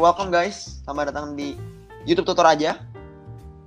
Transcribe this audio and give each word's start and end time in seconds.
welcome 0.00 0.32
guys. 0.32 0.80
Selamat 0.80 1.12
datang 1.12 1.36
di 1.36 1.60
YouTube 2.08 2.32
Tutor 2.32 2.48
aja. 2.48 2.80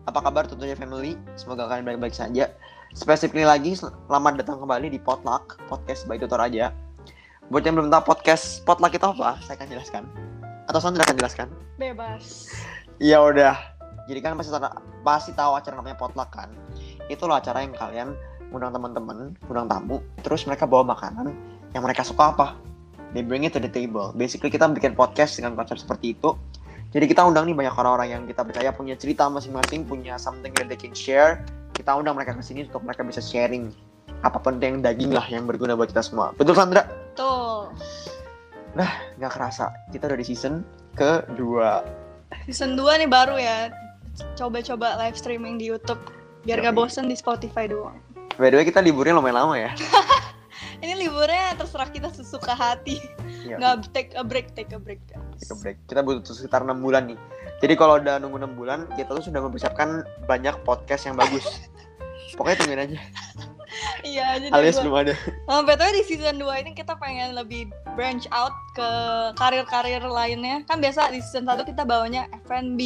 Apa 0.10 0.18
kabar 0.18 0.50
tutornya 0.50 0.74
family? 0.74 1.14
Semoga 1.38 1.70
kalian 1.70 1.86
baik-baik 1.86 2.18
saja. 2.18 2.50
Spesifikly 2.98 3.46
lagi, 3.46 3.78
selamat 3.78 4.42
datang 4.42 4.58
kembali 4.58 4.90
di 4.90 4.98
Potluck, 4.98 5.62
podcast 5.70 6.10
by 6.10 6.18
Tutor 6.18 6.42
aja. 6.42 6.74
Buat 7.54 7.70
yang 7.70 7.78
belum 7.78 7.94
tahu 7.94 8.18
podcast 8.18 8.66
Potluck 8.66 8.98
itu 8.98 9.06
apa, 9.06 9.38
saya 9.46 9.62
akan 9.62 9.68
jelaskan. 9.78 10.04
Atau 10.66 10.82
Sandra 10.82 11.06
akan 11.06 11.22
jelaskan? 11.22 11.48
Bebas. 11.78 12.50
Ya 12.98 13.22
udah. 13.22 13.54
Jadi 14.10 14.18
kan 14.26 14.34
pasti 14.34 14.50
pasti 15.06 15.32
tahu 15.38 15.54
acara 15.54 15.78
namanya 15.78 16.02
Potluck 16.02 16.34
kan. 16.34 16.50
Itu 17.14 17.30
loh 17.30 17.38
acara 17.38 17.62
yang 17.62 17.78
kalian 17.78 18.18
undang 18.50 18.74
teman-teman, 18.74 19.38
undang 19.46 19.70
tamu, 19.70 20.02
terus 20.26 20.50
mereka 20.50 20.66
bawa 20.66 20.82
makanan 20.98 21.30
yang 21.78 21.86
mereka 21.86 22.02
suka 22.02 22.34
apa. 22.34 22.58
They 23.14 23.22
bring 23.22 23.46
it 23.46 23.54
to 23.54 23.62
the 23.62 23.70
table. 23.70 24.12
Basically 24.18 24.50
kita 24.50 24.66
bikin 24.74 24.98
podcast 24.98 25.38
dengan 25.38 25.54
konsep 25.54 25.78
seperti 25.78 26.18
itu. 26.18 26.34
Jadi 26.94 27.10
kita 27.10 27.26
undang 27.26 27.50
nih 27.50 27.58
banyak 27.58 27.74
orang-orang 27.74 28.10
yang 28.10 28.22
kita 28.30 28.46
percaya 28.46 28.70
punya 28.70 28.94
cerita 28.94 29.26
masing-masing, 29.26 29.86
punya 29.86 30.18
something 30.18 30.54
that 30.58 30.70
they 30.70 30.78
can 30.78 30.94
share. 30.94 31.42
Kita 31.74 31.94
undang 31.94 32.14
mereka 32.14 32.38
ke 32.38 32.46
sini 32.46 32.70
untuk 32.70 32.86
mereka 32.86 33.02
bisa 33.02 33.22
sharing 33.22 33.74
apa 34.22 34.38
pun 34.38 34.62
yang 34.62 34.80
daging 34.80 35.10
lah 35.10 35.26
yang 35.26 35.50
berguna 35.50 35.74
buat 35.74 35.90
kita 35.90 36.06
semua. 36.06 36.34
Betul 36.38 36.54
Sandra? 36.54 36.86
Tuh. 37.18 37.74
Nah, 38.74 38.90
nggak 39.18 39.32
kerasa 39.34 39.74
kita 39.90 40.10
udah 40.10 40.18
di 40.18 40.26
season 40.26 40.62
kedua. 40.94 41.82
Season 42.46 42.78
2 42.78 43.02
nih 43.06 43.10
baru 43.10 43.38
ya. 43.38 43.74
Coba-coba 44.38 44.98
live 45.02 45.18
streaming 45.18 45.58
di 45.58 45.70
YouTube 45.74 46.02
biar 46.46 46.62
gak 46.62 46.76
bosen 46.78 47.10
di 47.10 47.18
Spotify 47.18 47.66
doang. 47.66 47.98
By 48.38 48.50
the 48.50 48.62
way 48.62 48.66
kita 48.66 48.82
liburnya 48.82 49.18
lumayan 49.18 49.38
lama 49.42 49.56
ya. 49.58 49.72
Ini 50.84 51.00
liburnya 51.00 51.56
terserah 51.56 51.88
kita 51.88 52.12
sesuka 52.12 52.52
hati. 52.52 53.00
Iya. 53.44 53.56
Nggak 53.56 53.74
take 53.90 54.12
a 54.14 54.24
break, 54.24 54.52
take 54.52 54.72
a 54.72 54.80
break. 54.80 55.00
guys. 55.08 55.24
Take 55.40 55.52
a 55.52 55.58
break. 55.58 55.78
Kita 55.88 56.04
butuh 56.04 56.36
sekitar 56.36 56.62
enam 56.62 56.84
bulan 56.84 57.08
nih. 57.08 57.20
Jadi 57.64 57.74
kalau 57.74 57.96
udah 57.96 58.20
nunggu 58.20 58.38
enam 58.38 58.54
bulan, 58.54 58.80
kita 58.94 59.16
tuh 59.16 59.24
sudah 59.24 59.40
mempersiapkan 59.40 60.04
banyak 60.28 60.60
podcast 60.62 61.08
yang 61.08 61.16
bagus. 61.16 61.48
Pokoknya 62.36 62.58
tungguin 62.60 62.82
aja. 62.84 63.00
Iya, 64.04 64.28
jadi 64.38 64.52
Alias 64.52 64.76
gua- 64.76 64.84
belum 64.84 64.96
ada. 65.00 65.14
Oh, 65.48 65.62
BTW 65.64 65.90
di 65.94 66.04
season 66.06 66.36
2 66.38 66.62
ini 66.62 66.72
kita 66.74 66.94
pengen 66.94 67.34
lebih 67.34 67.72
branch 67.96 68.28
out 68.30 68.54
ke 68.76 68.90
karir-karir 69.34 70.04
lainnya. 70.04 70.62
Kan 70.66 70.78
biasa 70.78 71.10
di 71.10 71.24
season 71.24 71.48
1 71.48 71.64
kita 71.64 71.82
bawanya 71.82 72.28
F&B, 72.44 72.80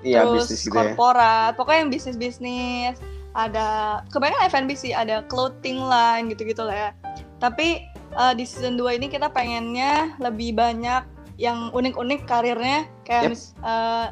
Iya, 0.00 0.22
terus 0.24 0.46
bisnis 0.46 0.62
gitu 0.64 0.72
ya. 0.72 0.94
korporat, 0.94 1.52
pokoknya 1.58 1.80
yang 1.82 1.90
bisnis-bisnis. 1.90 2.96
Ada 3.34 3.66
kebanyakan 4.08 4.46
F&B 4.48 4.70
sih, 4.74 4.92
ada 4.92 5.22
clothing 5.26 5.78
line 5.80 6.30
gitu-gitu 6.30 6.62
lah 6.62 6.74
ya. 6.74 6.90
Tapi 7.38 7.86
eh, 8.08 8.32
di 8.34 8.44
season 8.44 8.74
2 8.74 8.98
ini 8.98 9.06
kita 9.06 9.30
pengennya 9.30 10.18
lebih 10.18 10.54
banyak 10.54 11.02
yang 11.38 11.70
unik-unik 11.70 12.26
karirnya 12.26 12.90
kayak 13.06 13.30
Yep. 13.30 13.30
mis- 13.30 13.54
eh, 13.62 14.06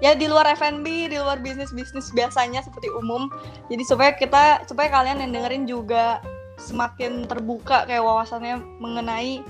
ya 0.00 0.12
di 0.14 0.26
luar 0.30 0.46
F&B, 0.54 1.10
di 1.10 1.18
luar 1.18 1.42
bisnis-bisnis 1.42 2.14
biasanya 2.14 2.62
seperti 2.62 2.88
umum. 2.94 3.28
Jadi 3.68 3.82
supaya 3.82 4.14
kita 4.14 4.64
supaya 4.64 4.88
kalian 4.88 5.20
yang 5.20 5.30
dengerin 5.34 5.64
juga 5.66 6.22
semakin 6.60 7.24
terbuka 7.26 7.84
kayak 7.84 8.04
wawasannya 8.04 8.60
mengenai 8.78 9.40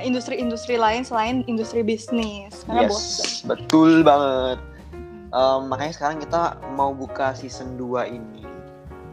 industri-industri 0.00 0.80
lain 0.80 1.04
selain 1.04 1.44
industri 1.44 1.84
bisnis. 1.84 2.64
Karena 2.64 2.88
bosen. 2.88 3.20
Yes, 3.20 3.44
betul 3.44 4.00
banget. 4.00 4.58
Em, 5.32 5.60
makanya 5.68 5.92
sekarang 5.92 6.18
kita 6.20 6.56
mau 6.72 6.96
buka 6.96 7.36
season 7.36 7.76
2 7.76 8.08
ini. 8.08 8.44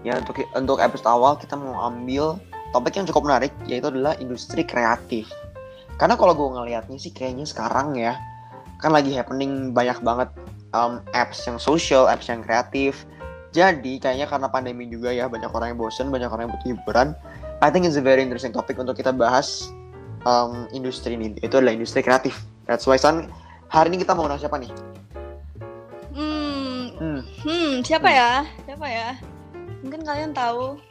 Ya 0.08 0.16
untuk 0.16 0.40
untuk 0.56 0.80
episode 0.80 1.12
awal 1.12 1.36
kita 1.36 1.60
mau 1.60 1.76
ambil 1.84 2.40
topik 2.72 2.98
yang 2.98 3.06
cukup 3.10 3.26
menarik 3.26 3.54
yaitu 3.66 3.90
adalah 3.90 4.14
industri 4.22 4.62
kreatif. 4.66 5.30
Karena 6.00 6.16
kalau 6.16 6.32
gue 6.32 6.48
ngelihatnya 6.56 6.96
sih 6.96 7.12
kayaknya 7.12 7.44
sekarang 7.44 7.98
ya 8.00 8.16
kan 8.80 8.96
lagi 8.96 9.12
happening 9.12 9.76
banyak 9.76 10.00
banget 10.00 10.30
em, 10.72 11.04
apps 11.12 11.44
yang 11.44 11.60
social, 11.60 12.08
apps 12.08 12.32
yang 12.32 12.40
kreatif. 12.40 13.04
Jadi 13.50 13.98
kayaknya 13.98 14.30
karena 14.30 14.48
pandemi 14.48 14.86
juga 14.86 15.10
ya 15.10 15.26
banyak 15.26 15.50
orang 15.50 15.74
yang 15.74 15.80
bosen, 15.82 16.14
banyak 16.14 16.30
orang 16.30 16.48
yang 16.48 16.54
butuh 16.54 16.70
hiburan. 16.72 17.08
I 17.60 17.68
think 17.68 17.84
it's 17.84 18.00
a 18.00 18.06
very 18.06 18.24
interesting 18.24 18.56
topic 18.56 18.80
untuk 18.80 18.96
kita 18.96 19.12
bahas 19.12 19.68
em, 20.24 20.70
industri 20.72 21.20
ini. 21.20 21.36
Itu 21.44 21.60
adalah 21.60 21.76
industri 21.76 22.00
kreatif. 22.06 22.40
That's 22.70 22.86
why 22.88 22.96
San, 22.96 23.28
hari 23.68 23.92
ini 23.92 24.06
kita 24.06 24.16
mau 24.16 24.30
undang 24.30 24.40
siapa 24.40 24.62
nih? 24.62 24.72
Hmm, 26.14 26.60
Hmm, 27.00 27.24
hmm, 27.24 27.72
siapa 27.80 28.12
ya? 28.12 28.44
Siapa 28.68 28.84
ya? 28.92 29.16
Mungkin 29.80 30.04
kalian 30.04 30.36
tahu. 30.36 30.89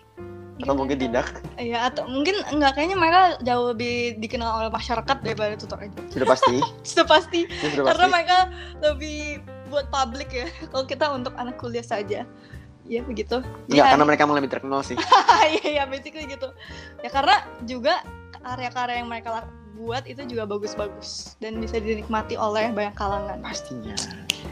Atau 0.59 0.75
mungkin 0.75 0.99
kalian 0.99 1.15
tidak? 1.15 1.27
Iya, 1.55 1.79
atau 1.87 2.03
mungkin 2.11 2.35
enggak 2.51 2.75
kayaknya 2.75 2.97
mereka 2.99 3.21
jauh 3.47 3.71
lebih 3.71 4.19
dikenal 4.19 4.51
oleh 4.65 4.71
masyarakat 4.75 5.17
daripada 5.23 5.55
tutor 5.55 5.79
aja. 5.79 5.99
Sudah 6.15 6.27
pasti. 6.27 6.57
Sudah 6.83 7.07
pasti. 7.07 7.41
Ya, 7.47 7.69
sudah 7.71 7.85
Karena 7.95 8.05
pasti. 8.07 8.15
mereka 8.15 8.39
lebih 8.83 9.19
buat 9.71 9.87
publik 9.93 10.31
ya. 10.35 10.47
Kalau 10.75 10.85
kita 10.89 11.07
untuk 11.15 11.33
anak 11.39 11.57
kuliah 11.63 11.87
saja. 11.87 12.27
Ya 12.89 13.01
begitu. 13.05 13.45
Iya, 13.69 13.85
karena 13.85 14.09
mereka 14.09 14.25
lebih 14.25 14.49
terkenal 14.49 14.81
sih. 14.81 14.97
Iya, 15.53 15.65
iya, 15.77 15.85
basically 15.85 16.25
gitu. 16.25 16.49
Ya 17.05 17.13
karena 17.13 17.45
juga 17.69 18.01
karya-karya 18.41 19.05
yang 19.05 19.13
mereka 19.13 19.45
buat 19.77 20.09
itu 20.09 20.25
juga 20.25 20.49
bagus-bagus 20.49 21.37
dan 21.39 21.61
bisa 21.61 21.77
dinikmati 21.79 22.41
oleh 22.41 22.73
banyak 22.73 22.97
kalangan. 22.97 23.45
Pastinya. 23.45 23.93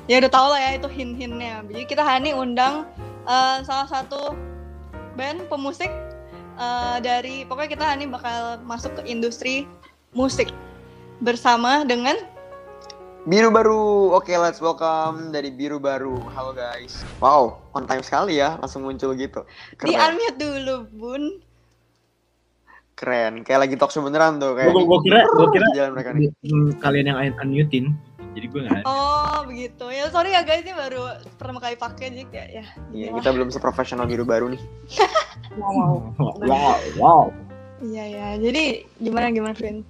Ya 0.04 0.20
udah 0.20 0.28
tau 0.28 0.52
lah 0.52 0.60
ya 0.60 0.70
itu 0.76 0.84
hint-hintnya. 0.84 1.64
Jadi 1.64 1.82
kita 1.88 2.04
hari 2.04 2.28
ini 2.28 2.32
undang 2.36 2.84
eh, 3.24 3.64
salah 3.64 3.88
satu 3.88 4.36
band 5.16 5.48
pemusik 5.48 5.88
eh, 6.54 6.96
dari 7.00 7.48
pokoknya 7.48 7.70
kita 7.72 7.86
ini 7.96 8.06
bakal 8.06 8.60
masuk 8.62 8.92
ke 9.00 9.02
industri 9.08 9.64
musik 10.12 10.52
bersama 11.18 11.82
dengan 11.82 12.14
Biru 13.26 13.50
baru. 13.50 14.14
Oke, 14.14 14.38
let's 14.38 14.62
welcome 14.62 15.34
dari 15.34 15.50
Biru 15.50 15.82
baru. 15.82 16.14
Halo 16.30 16.54
guys. 16.54 17.02
Wow, 17.18 17.58
on 17.74 17.82
time 17.82 17.98
sekali 17.98 18.38
ya, 18.38 18.54
langsung 18.62 18.86
muncul 18.86 19.18
gitu. 19.18 19.42
di 19.82 19.90
Keren. 19.90 20.14
unmute 20.14 20.38
dulu 20.38 20.76
bun. 20.94 21.22
Keren. 22.94 23.42
Kayak 23.42 23.66
lagi 23.66 23.74
talk 23.74 23.90
show 23.90 24.06
beneran 24.06 24.38
tuh 24.38 24.54
kayak. 24.54 24.70
Gue 24.70 24.86
gue 24.86 24.98
kira 25.02 25.26
gue 25.26 25.46
kira 25.50 25.66
Jalan 25.74 25.90
mereka 25.98 26.14
nih. 26.14 26.30
kalian 26.78 27.06
yang 27.10 27.18
un- 27.18 27.38
unmutein. 27.42 27.86
Jadi 28.36 28.46
gue 28.52 28.60
nggak. 28.68 28.84
Oh 28.84 29.48
begitu 29.48 29.88
ya 29.88 30.12
sorry 30.12 30.36
ya 30.36 30.44
guys 30.44 30.60
ini 30.60 30.76
baru 30.76 31.16
pertama 31.40 31.56
kali 31.56 31.80
pakai 31.80 32.12
jadi 32.12 32.24
kayak 32.28 32.48
ya. 32.52 32.64
Iya, 32.92 33.08
kita 33.16 33.28
belum 33.32 33.48
seprofesional 33.48 34.04
Biru 34.04 34.28
baru 34.28 34.52
nih. 34.52 34.62
Wow 35.56 36.12
wow 36.44 36.76
wow. 37.00 37.22
Iya 37.80 38.04
ya 38.04 38.28
jadi 38.36 38.84
gimana 39.00 39.32
gimana 39.32 39.56
Vin? 39.56 39.80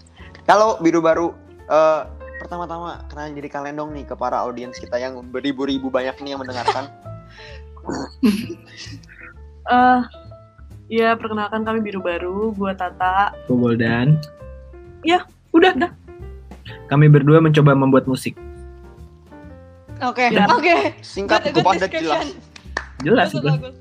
Kalau 0.46 0.78
Biru 0.78 1.02
baru 1.02 1.34
eh 1.66 2.02
pertama-tama 2.38 3.02
kenalin 3.10 3.34
diri 3.34 3.50
kalian 3.50 3.74
dong 3.74 3.90
nih 3.90 4.06
ke 4.06 4.14
para 4.14 4.38
audiens 4.46 4.78
kita 4.78 4.94
yang 4.94 5.18
beribu-ribu 5.34 5.90
banyak 5.90 6.14
nih 6.22 6.38
yang 6.38 6.40
mendengarkan. 6.40 6.86
Eh, 9.66 10.00
ya 10.86 11.18
perkenalkan 11.18 11.66
kami 11.66 11.82
biru 11.82 11.98
baru, 11.98 12.54
gua 12.54 12.70
Tata. 12.70 13.34
Gue 13.50 13.58
Boldan. 13.58 14.14
Udah, 15.56 15.72
dah. 15.74 15.90
Kami 16.86 17.06
berdua 17.06 17.38
mencoba 17.38 17.72
membuat 17.72 18.06
musik. 18.06 18.34
Oke 19.98 20.28
Ya. 20.28 20.44
oke. 20.46 20.94
Singkat, 21.00 21.40
Good- 21.46 21.54
good 21.56 21.66
padat, 21.66 21.90
jelas. 21.90 22.28
Jelas 23.00 23.28
Bagus, 23.28 23.34
itu. 23.34 23.48
bagus. 23.50 23.74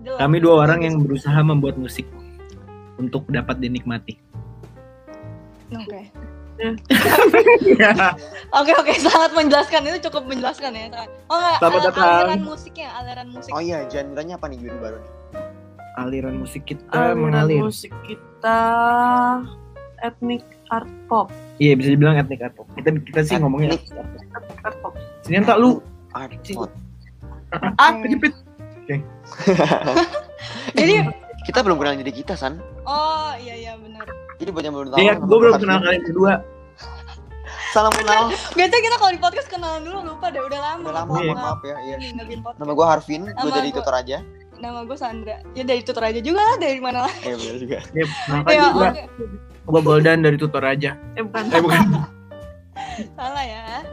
Jelas. 0.00 0.18
Kami 0.18 0.36
dua 0.38 0.54
orang 0.60 0.78
Bagus. 0.78 0.86
yang 0.86 0.96
berusaha 0.98 1.40
membuat 1.40 1.76
musik 1.76 2.06
untuk 2.96 3.24
dapat 3.26 3.58
dinikmati. 3.58 4.18
Oke. 5.70 6.00
Ya. 7.72 8.12
Oke 8.52 8.68
oke 8.74 8.92
sangat 9.00 9.32
menjelaskan 9.32 9.80
itu 9.86 10.04
cukup 10.04 10.28
menjelaskan 10.28 10.76
ya. 10.76 10.92
Oh 11.26 11.40
enggak 11.40 11.56
Selamat 11.56 11.72
al- 11.72 11.86
datang. 11.86 12.04
aliran 12.20 12.42
musiknya 12.44 12.88
aliran 12.92 13.28
musik. 13.30 13.50
Oh 13.50 13.62
iya, 13.62 13.78
genre-nya 13.86 14.36
apa 14.36 14.44
nih 14.44 14.58
Biru 14.60 14.76
baru 14.76 15.00
nih? 15.00 15.12
Aliran 15.96 16.36
musik 16.36 16.68
kita 16.68 16.92
Aliran 16.92 17.16
mengalir. 17.16 17.64
musik 17.64 17.92
kita 18.04 18.60
etnik 19.98 20.44
art 20.70 20.88
pop. 21.06 21.28
Iya 21.58 21.74
bisa 21.74 21.88
dibilang 21.90 22.16
etnik 22.16 22.40
art 22.40 22.54
pop. 22.54 22.66
Kita 22.72 22.88
kita 22.96 23.20
sih 23.22 23.36
ngomongnya 23.36 23.76
art 24.62 24.76
pop. 24.80 24.92
Sini 25.22 25.42
tak 25.42 25.58
lu 25.58 25.82
Art 26.10 26.32
pop. 26.48 26.70
ah 27.76 27.90
kejepit. 28.00 28.34
Jadi 30.72 30.94
Kita 31.40 31.64
belum 31.64 31.78
kenal 31.78 31.96
diri 31.96 32.12
kita, 32.12 32.34
San. 32.34 32.60
oh 32.84 33.32
iya 33.34 33.56
iya 33.56 33.72
benar. 33.74 34.04
Jadi 34.36 34.50
buat 34.50 34.60
yang 34.60 34.74
belum 34.74 34.88
tahu, 34.88 34.98
Iya, 34.98 35.12
nama 35.14 35.24
gue 35.24 35.38
belum 35.40 35.54
kenal 35.58 35.78
kalian 35.80 36.02
berdua. 36.04 36.34
Salam 37.74 37.92
kenal. 37.92 38.22
Biasanya 38.52 38.82
kita 38.82 38.96
kalau 38.98 39.10
di 39.10 39.20
podcast 39.20 39.48
kenalan 39.48 39.80
dulu 39.82 39.98
lupa 40.06 40.28
deh 40.28 40.38
udah 40.38 40.60
lama. 40.60 40.84
Udah 40.84 40.94
lama, 41.00 41.12
Iya. 41.16 41.32
mohon 41.32 41.38
maaf 41.38 41.60
ya. 41.62 41.76
Iya. 41.80 41.96
Nama 42.54 42.72
gue 42.72 42.86
Harvin, 42.86 43.22
gue 43.24 43.32
Nama 43.32 43.50
gua- 43.56 43.72
tutor 43.72 43.94
aja. 43.94 44.18
Nama 44.60 44.78
gue 44.84 44.96
Sandra. 44.96 45.36
Ya 45.54 45.62
dari 45.64 45.80
tutor 45.80 46.04
aja 46.04 46.20
juga 46.20 46.40
lah 46.44 46.56
dari 46.58 46.78
mana 46.78 47.08
lah. 47.08 47.14
Iya 47.24 47.34
benar 47.34 47.56
juga. 47.56 47.78
Ya, 47.90 48.04
kenalkan 48.04 48.50
Ya 48.52 48.60
juga. 48.68 48.88
Oke. 49.70 49.78
Gue 49.78 49.82
Boldan 49.86 50.26
dari 50.26 50.36
tutor 50.36 50.66
aja. 50.66 50.98
Eh 51.14 51.22
bukan. 51.22 51.44
Eh 51.54 51.62
bukan. 51.62 51.84
Salah 53.16 53.46
ya. 53.46 53.86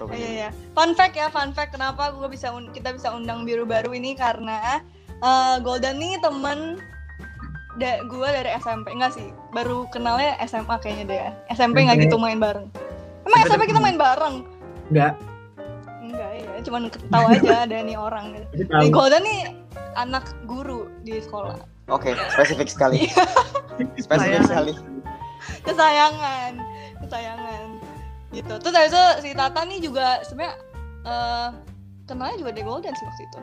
Oh, 0.00 0.10
iya 0.10 0.48
ya. 0.48 0.50
Fun 0.74 0.96
fact 0.96 1.14
ya, 1.14 1.30
fun 1.30 1.54
fact 1.54 1.76
kenapa 1.76 2.10
gue 2.16 2.26
bisa 2.26 2.50
kita 2.72 2.96
bisa 2.96 3.14
undang 3.14 3.46
biru 3.46 3.62
baru 3.62 3.94
ini 3.94 4.16
karena 4.18 4.82
eh, 5.22 5.56
Golden 5.62 6.02
nih 6.02 6.18
temen 6.18 6.82
da 7.78 8.02
gue 8.06 8.28
dari 8.30 8.50
SMP 8.58 8.94
enggak 8.94 9.18
sih 9.18 9.34
baru 9.50 9.86
kenalnya 9.90 10.38
SMA 10.46 10.78
kayaknya 10.78 11.04
deh 11.10 11.18
ya 11.18 11.30
SMP 11.50 11.82
nggak 11.82 12.06
gitu 12.06 12.22
main 12.22 12.38
bareng 12.38 12.70
emang 13.26 13.38
SMP 13.42 13.50
SMP 13.50 13.62
kita 13.74 13.80
main 13.82 13.98
bareng 13.98 14.46
Enggak. 14.92 15.14
Enggak 16.04 16.30
ya, 16.36 16.58
cuman 16.64 16.82
tahu 16.92 17.24
aja 17.32 17.52
ada 17.64 17.76
nih 17.80 17.96
orang 17.96 18.24
gitu. 18.36 18.68
Nih. 18.68 18.90
Golden 18.92 19.22
nih 19.24 19.40
anak 19.96 20.24
guru 20.44 20.90
di 21.02 21.18
sekolah. 21.22 21.56
Oke, 21.86 22.16
spesifik 22.32 22.68
sekali. 22.68 23.08
spesifik 24.00 24.40
Layangan. 24.40 24.48
sekali. 24.48 24.72
Kesayangan, 25.64 26.52
kesayangan. 27.04 27.66
Gitu. 28.32 28.54
Terus 28.58 28.74
habis 28.74 28.92
itu 28.92 29.04
si 29.20 29.30
Tata 29.36 29.60
nih 29.62 29.78
juga 29.78 30.24
sebenarnya 30.24 30.54
eh 31.04 31.48
kenalnya 32.04 32.36
juga 32.40 32.50
dari 32.56 32.64
Golden 32.64 32.94
sih 32.96 33.04
waktu 33.04 33.22
itu. 33.28 33.40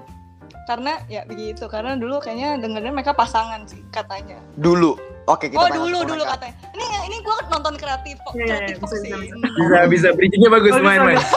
Karena 0.66 0.94
ya 1.10 1.22
begitu, 1.26 1.66
karena 1.66 1.98
dulu 1.98 2.22
kayaknya 2.22 2.58
dengernya 2.62 2.94
mereka 2.94 3.14
pasangan 3.14 3.66
sih 3.66 3.82
katanya. 3.90 4.38
Dulu. 4.58 4.94
Oke, 5.30 5.54
kita 5.54 5.62
oh 5.62 5.70
dulu 5.70 6.02
dulu 6.02 6.26
mereka. 6.26 6.34
katanya. 6.38 6.56
Ini 6.74 6.86
ini 7.08 7.18
gua 7.22 7.38
nonton 7.54 7.74
kreatif 7.78 8.18
kok, 8.26 8.34
Iya, 8.34 8.42
iya, 8.42 8.58
kreatif 8.58 8.76
bisa, 8.82 8.96
sih. 8.98 9.14
bisa, 9.14 9.80
bisa. 9.86 10.08
Bridgingnya 10.18 10.50
bagus 10.50 10.74
Bagus, 10.74 10.86
main 10.86 11.00
main. 11.06 11.18
bagus. 11.18 11.30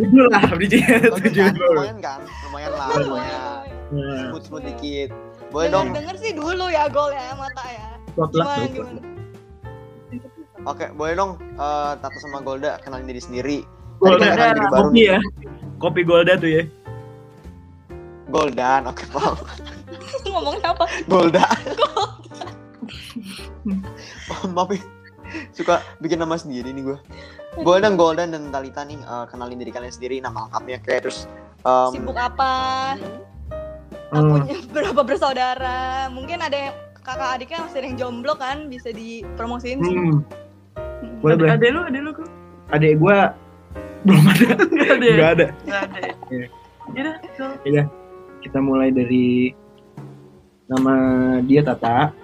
Tujuh 0.00 0.24
lah 0.32 0.42
bridgingnya 0.56 0.96
tujuh. 1.12 1.44
Lumayan 1.52 1.98
kan? 2.00 2.18
Lumayan 2.48 2.70
lah, 2.72 2.88
lumayan. 2.96 3.40
Smooth 4.32 4.44
smooth 4.48 4.64
dikit. 4.64 5.10
Boleh 5.48 5.68
dong. 5.68 5.86
Denger, 5.92 6.16
sih 6.16 6.32
dulu 6.32 6.68
ya 6.68 6.86
gol 6.88 7.08
ya 7.10 7.32
mata 7.34 7.64
ya. 7.66 7.88
Gimana 8.14 8.66
gimana? 8.68 9.00
Oke, 10.66 10.86
boleh 10.92 11.14
dong. 11.14 11.30
eh, 11.38 11.92
Tata 11.96 12.18
sama 12.18 12.42
Golda 12.42 12.76
kenalin 12.78 13.06
diri 13.06 13.22
sendiri. 13.22 13.58
Golda 13.98 14.26
kan 14.34 14.54
diri 14.54 14.68
baru 14.68 14.88
kopi 14.90 15.02
ya. 15.06 15.18
Kopi 15.78 16.00
Golda 16.02 16.32
tuh 16.34 16.50
ya. 16.50 16.64
Goldan, 18.28 18.84
oke 18.84 19.08
paham. 19.08 19.36
Ngomongnya 20.28 20.76
apa? 20.76 20.84
Golda. 21.08 21.46
Maaf 24.52 24.68
ya. 24.68 24.82
Suka 25.52 25.80
bikin 26.00 26.20
nama 26.20 26.36
sendiri 26.36 26.72
nih 26.72 26.92
gue. 26.92 26.98
Boleh 27.58 27.80
dong 27.80 27.96
Goldan 27.96 28.28
dan 28.30 28.52
Talita 28.52 28.84
nih 28.84 29.00
eh, 29.00 29.24
kenalin 29.28 29.56
diri 29.56 29.72
kalian 29.72 29.90
sendiri, 29.90 30.20
nama 30.20 30.44
lengkapnya 30.46 30.78
kayak 30.84 31.08
terus 31.08 31.24
em, 31.64 31.90
Sibuk 31.96 32.14
apa? 32.14 32.94
Hmm. 34.08 34.40
Punya 34.40 34.56
berapa 34.74 35.02
bersaudara? 35.02 35.78
Mungkin 36.08 36.38
ada 36.40 36.56
yang 36.56 36.74
kakak 37.00 37.30
adiknya 37.36 37.58
masih 37.64 37.78
ada 37.80 37.86
yang 37.88 37.98
jomblo 37.98 38.34
kan 38.36 38.68
bisa 38.68 38.88
dipromosiin 38.90 39.78
sih. 39.80 39.94
Hmm. 39.96 40.20
Boleh 41.20 41.36
boleh. 41.36 41.50
Ada 41.52 41.66
lu, 41.68 41.80
ada 41.84 41.98
lu 41.98 42.10
kok. 42.12 42.28
Adek 42.70 42.96
gua 42.96 43.32
belum 44.04 44.24
ada. 44.24 44.46
Enggak 44.72 44.90
ada. 44.90 45.04
ya? 45.04 45.12
Enggak 45.12 45.30
ada. 45.30 45.46
Enggak 45.64 45.82
ada. 45.82 45.98
ya? 45.98 46.14
Iya. 46.28 46.46
Yaudah, 46.88 47.14
go. 47.36 47.46
Kita 48.38 48.58
mulai 48.62 48.88
dari 48.88 49.52
nama 50.66 50.94
dia 51.42 51.60
Tata. 51.60 51.98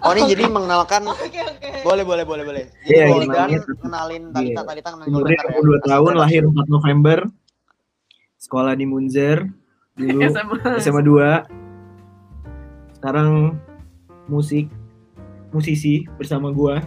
Oh 0.00 0.16
ini 0.16 0.32
jadi 0.32 0.48
mengenalkan 0.48 1.04
Oke 1.12 1.44
oke. 1.44 1.84
boleh 1.84 2.04
boleh 2.08 2.24
boleh 2.24 2.40
boleh. 2.40 2.64
Jadi 2.88 2.88
Iya, 2.88 3.04
Goldan 3.04 3.28
namanya 3.52 3.60
kenalin 3.84 4.22
Iya. 4.24 4.32
Talita 4.32 4.60
Talita 4.64 4.88
kenalin 4.96 5.12
Goldan 5.12 5.32
ntar 5.36 5.44
ya. 5.44 5.60
22 5.60 5.88
tahun, 5.92 6.12
lahir 6.16 6.42
4 6.48 6.72
November. 6.72 7.18
Sekolah 8.40 8.72
di 8.72 8.86
Munzer 8.88 9.44
dulu 10.00 10.18
SMA. 10.32 10.56
SMA 10.78 11.02
2. 11.02 12.96
Sekarang 12.96 13.56
musik 14.26 14.66
musisi 15.50 16.06
bersama 16.14 16.48
gua. 16.50 16.80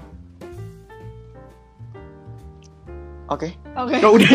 Oke. 3.28 3.56
Oke. 3.74 3.96
Oh, 4.04 4.14
udah. 4.14 4.30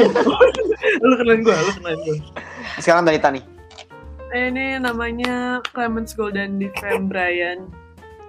lu 1.05 1.15
kenalin 1.17 1.43
gua, 1.43 1.57
lu 1.57 1.71
kenalin 1.77 2.01
gua. 2.03 2.17
Sekarang 2.79 3.05
Talita 3.05 3.29
nih. 3.31 3.45
Eh, 4.29 4.51
ini 4.51 4.77
namanya 4.77 5.65
Clemens 5.67 6.13
Golden 6.13 6.59
di 6.59 6.69
Fem 6.77 7.07
Brian. 7.07 7.69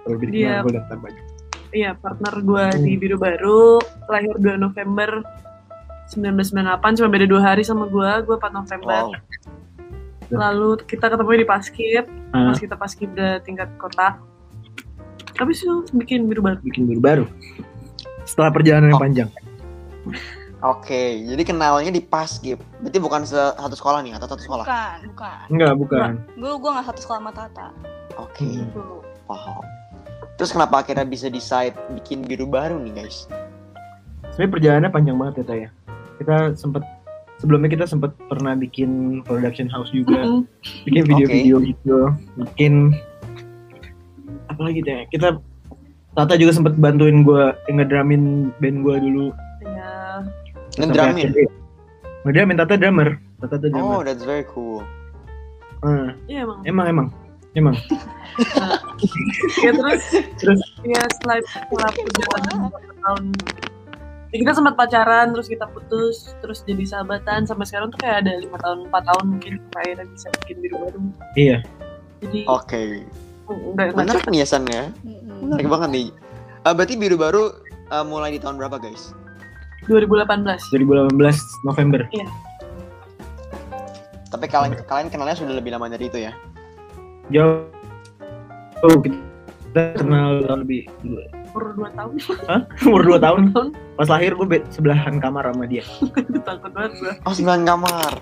Bikin 0.06 0.32
Dia- 0.32 0.62
gua 0.62 0.78
daftar 0.78 0.96
baju. 0.98 1.22
Iya, 1.70 1.94
partner 1.94 2.34
gue 2.40 2.64
Hmm. 2.66 2.82
di 2.82 2.92
Biru 2.98 3.14
Baru, 3.14 3.78
lahir 4.10 4.34
2 4.36 4.58
November 4.58 5.22
1998, 6.10 6.98
cuma 6.98 7.06
beda 7.06 7.30
dua 7.30 7.42
hari 7.44 7.62
sama 7.62 7.86
gue, 7.86 8.10
gue 8.26 8.34
4 8.34 8.50
November. 8.50 8.90
Wow. 9.06 9.14
Lalu 10.30 10.78
kita 10.84 11.06
ketemu 11.06 11.30
di 11.36 11.46
Paskib, 11.46 12.04
Ah, 12.30 12.48
pas 12.48 12.58
kita 12.58 12.74
Paskib 12.74 13.10
udah 13.10 13.42
tingkat 13.42 13.66
kota. 13.76 14.14
Habis 15.34 15.60
itu 15.60 15.72
bikin 15.94 16.26
Biru 16.26 16.40
Baru. 16.40 16.58
bikin 16.60 16.86
baru 16.86 17.00
baru. 17.00 17.24
Setelah 18.22 18.50
perjalanan 18.50 18.92
yang 18.92 19.00
Oh. 19.00 19.02
panjang. 19.02 19.30
Oke, 20.60 21.24
jadi 21.24 21.40
kenalnya 21.40 21.88
di 21.88 21.98
Paskib. 21.98 22.60
Berarti 22.78 22.98
bukan 23.00 23.24
satu 23.24 23.72
sekolah 23.72 24.04
nih 24.04 24.12
atau 24.12 24.28
satu 24.28 24.38
sekolah? 24.38 24.64
Bukan, 24.68 24.98
bukan. 25.08 25.44
Enggak, 25.48 25.72
bukan. 25.74 26.10
Gue 26.36 26.52
gue 26.54 26.70
nggak 26.70 26.86
satu 26.86 27.00
sekolah 27.00 27.18
sama 27.18 27.32
Tata. 27.32 27.68
Oke, 28.14 28.44
Hmm. 28.44 28.68
Dulu. 28.70 28.98
paham. 29.24 29.62
Terus 30.34 30.50
kenapa 30.50 30.80
akhirnya 30.80 31.06
bisa 31.06 31.26
decide 31.26 31.72
bikin 31.92 32.20
biru 32.20 32.44
baru 32.44 32.76
nih 32.76 32.92
guys? 32.98 33.24
Sebenarnya 34.30 34.52
perjalanannya 34.52 34.90
panjang 34.90 35.16
banget 35.16 35.34
ya, 35.36 35.44
Taya. 35.46 35.68
Kita 36.18 36.36
sempet 36.54 36.82
sebelumnya 37.40 37.72
kita 37.72 37.84
sempet 37.84 38.12
pernah 38.28 38.52
bikin 38.54 39.20
production 39.24 39.66
house 39.66 39.88
juga, 39.90 40.20
Mm-mm. 40.20 40.44
bikin 40.84 41.02
video-video 41.08 41.56
gitu, 41.64 41.98
bikin 42.38 42.92
apa 44.46 44.60
lagi 44.60 44.80
ya? 44.84 45.08
Kita 45.08 45.28
Tata 46.10 46.34
juga 46.34 46.50
sempet 46.50 46.74
bantuin 46.74 47.22
gua 47.22 47.54
ngedramin 47.66 48.50
band 48.58 48.82
gua 48.82 48.98
dulu. 48.98 49.30
Ya, 49.62 50.26
Ngedramin? 50.76 51.22
Sampai 51.22 51.30
akhirnya- 51.30 51.54
Ngedramin 52.20 52.56
Tata 52.58 52.74
drummer. 52.76 53.08
Tata 53.40 53.56
tuh 53.56 53.68
Oh, 53.68 53.72
drummer. 53.72 54.00
that's 54.04 54.26
very 54.26 54.44
cool. 54.44 54.82
Ah, 55.80 56.12
iya 56.28 56.44
emang. 56.44 56.60
emang 56.66 56.86
emang 56.90 57.06
emang. 57.56 57.76
Ya 59.60 59.70
terus, 59.72 60.02
Terus? 60.38 60.60
ya 60.84 61.00
setelah 61.18 61.38
setelah 61.44 61.90
perjalanan 61.92 62.68
tahun 63.00 63.24
ya, 64.30 64.36
kita 64.40 64.52
sempat 64.54 64.74
pacaran 64.78 65.34
terus 65.34 65.46
kita 65.46 65.66
putus 65.70 66.34
terus 66.38 66.62
jadi 66.62 66.82
sahabatan 66.86 67.44
sampai 67.44 67.66
sekarang 67.66 67.90
tuh 67.90 67.98
kayak 67.98 68.22
ada 68.26 68.38
lima 68.38 68.56
tahun 68.62 68.86
empat 68.86 69.02
tahun 69.10 69.24
mungkin 69.36 69.52
akhirnya 69.74 70.06
bisa 70.06 70.26
bikin 70.42 70.56
biru 70.62 70.76
baru 70.80 70.98
Iya. 71.34 71.58
jadi 72.22 72.38
Oke, 72.46 72.80
enggak 73.50 73.84
enggak 73.90 73.96
menarik 73.98 74.24
nih 74.30 74.40
ya 74.42 74.46
San 74.46 74.64
ya. 74.68 74.84
Menarik 75.40 75.66
banget 75.66 75.88
nih. 75.90 76.06
Eh, 76.68 76.72
berarti 76.76 76.94
biru 76.94 77.16
baru 77.16 77.42
eh, 77.90 78.04
mulai 78.04 78.30
di 78.36 78.40
tahun 78.40 78.60
berapa 78.60 78.76
guys? 78.78 79.10
2018 79.88 80.28
2018 80.76 81.16
November. 81.66 82.04
Tapi 84.30 84.46
kalian 84.46 84.78
kalian 84.86 85.08
kenalnya 85.10 85.34
sudah 85.34 85.58
lebih 85.58 85.74
lama 85.74 85.90
dari 85.90 86.06
itu 86.06 86.20
ya? 86.20 86.30
Jauh. 87.34 87.66
Oh, 88.86 88.96
kita 89.02 89.98
kenal 89.98 90.40
lebih 90.46 90.86
dulu. 91.02 91.39
Umur 91.50 91.74
dua 91.74 91.88
tahun 91.90 92.12
Umur 92.80 93.02
2 93.10 93.18
tahun. 93.18 93.40
tahun 93.50 93.68
Pas 93.94 94.08
lahir 94.08 94.32
gue 94.32 94.46
be- 94.48 94.66
sebelahan 94.68 95.14
kamar 95.16 95.44
sama 95.46 95.66
dia. 95.66 95.84
takut 96.40 96.70
banget 96.70 96.92
gue 96.96 97.12
Oh, 97.22 97.32
sembilan 97.32 97.62
kamar. 97.64 98.12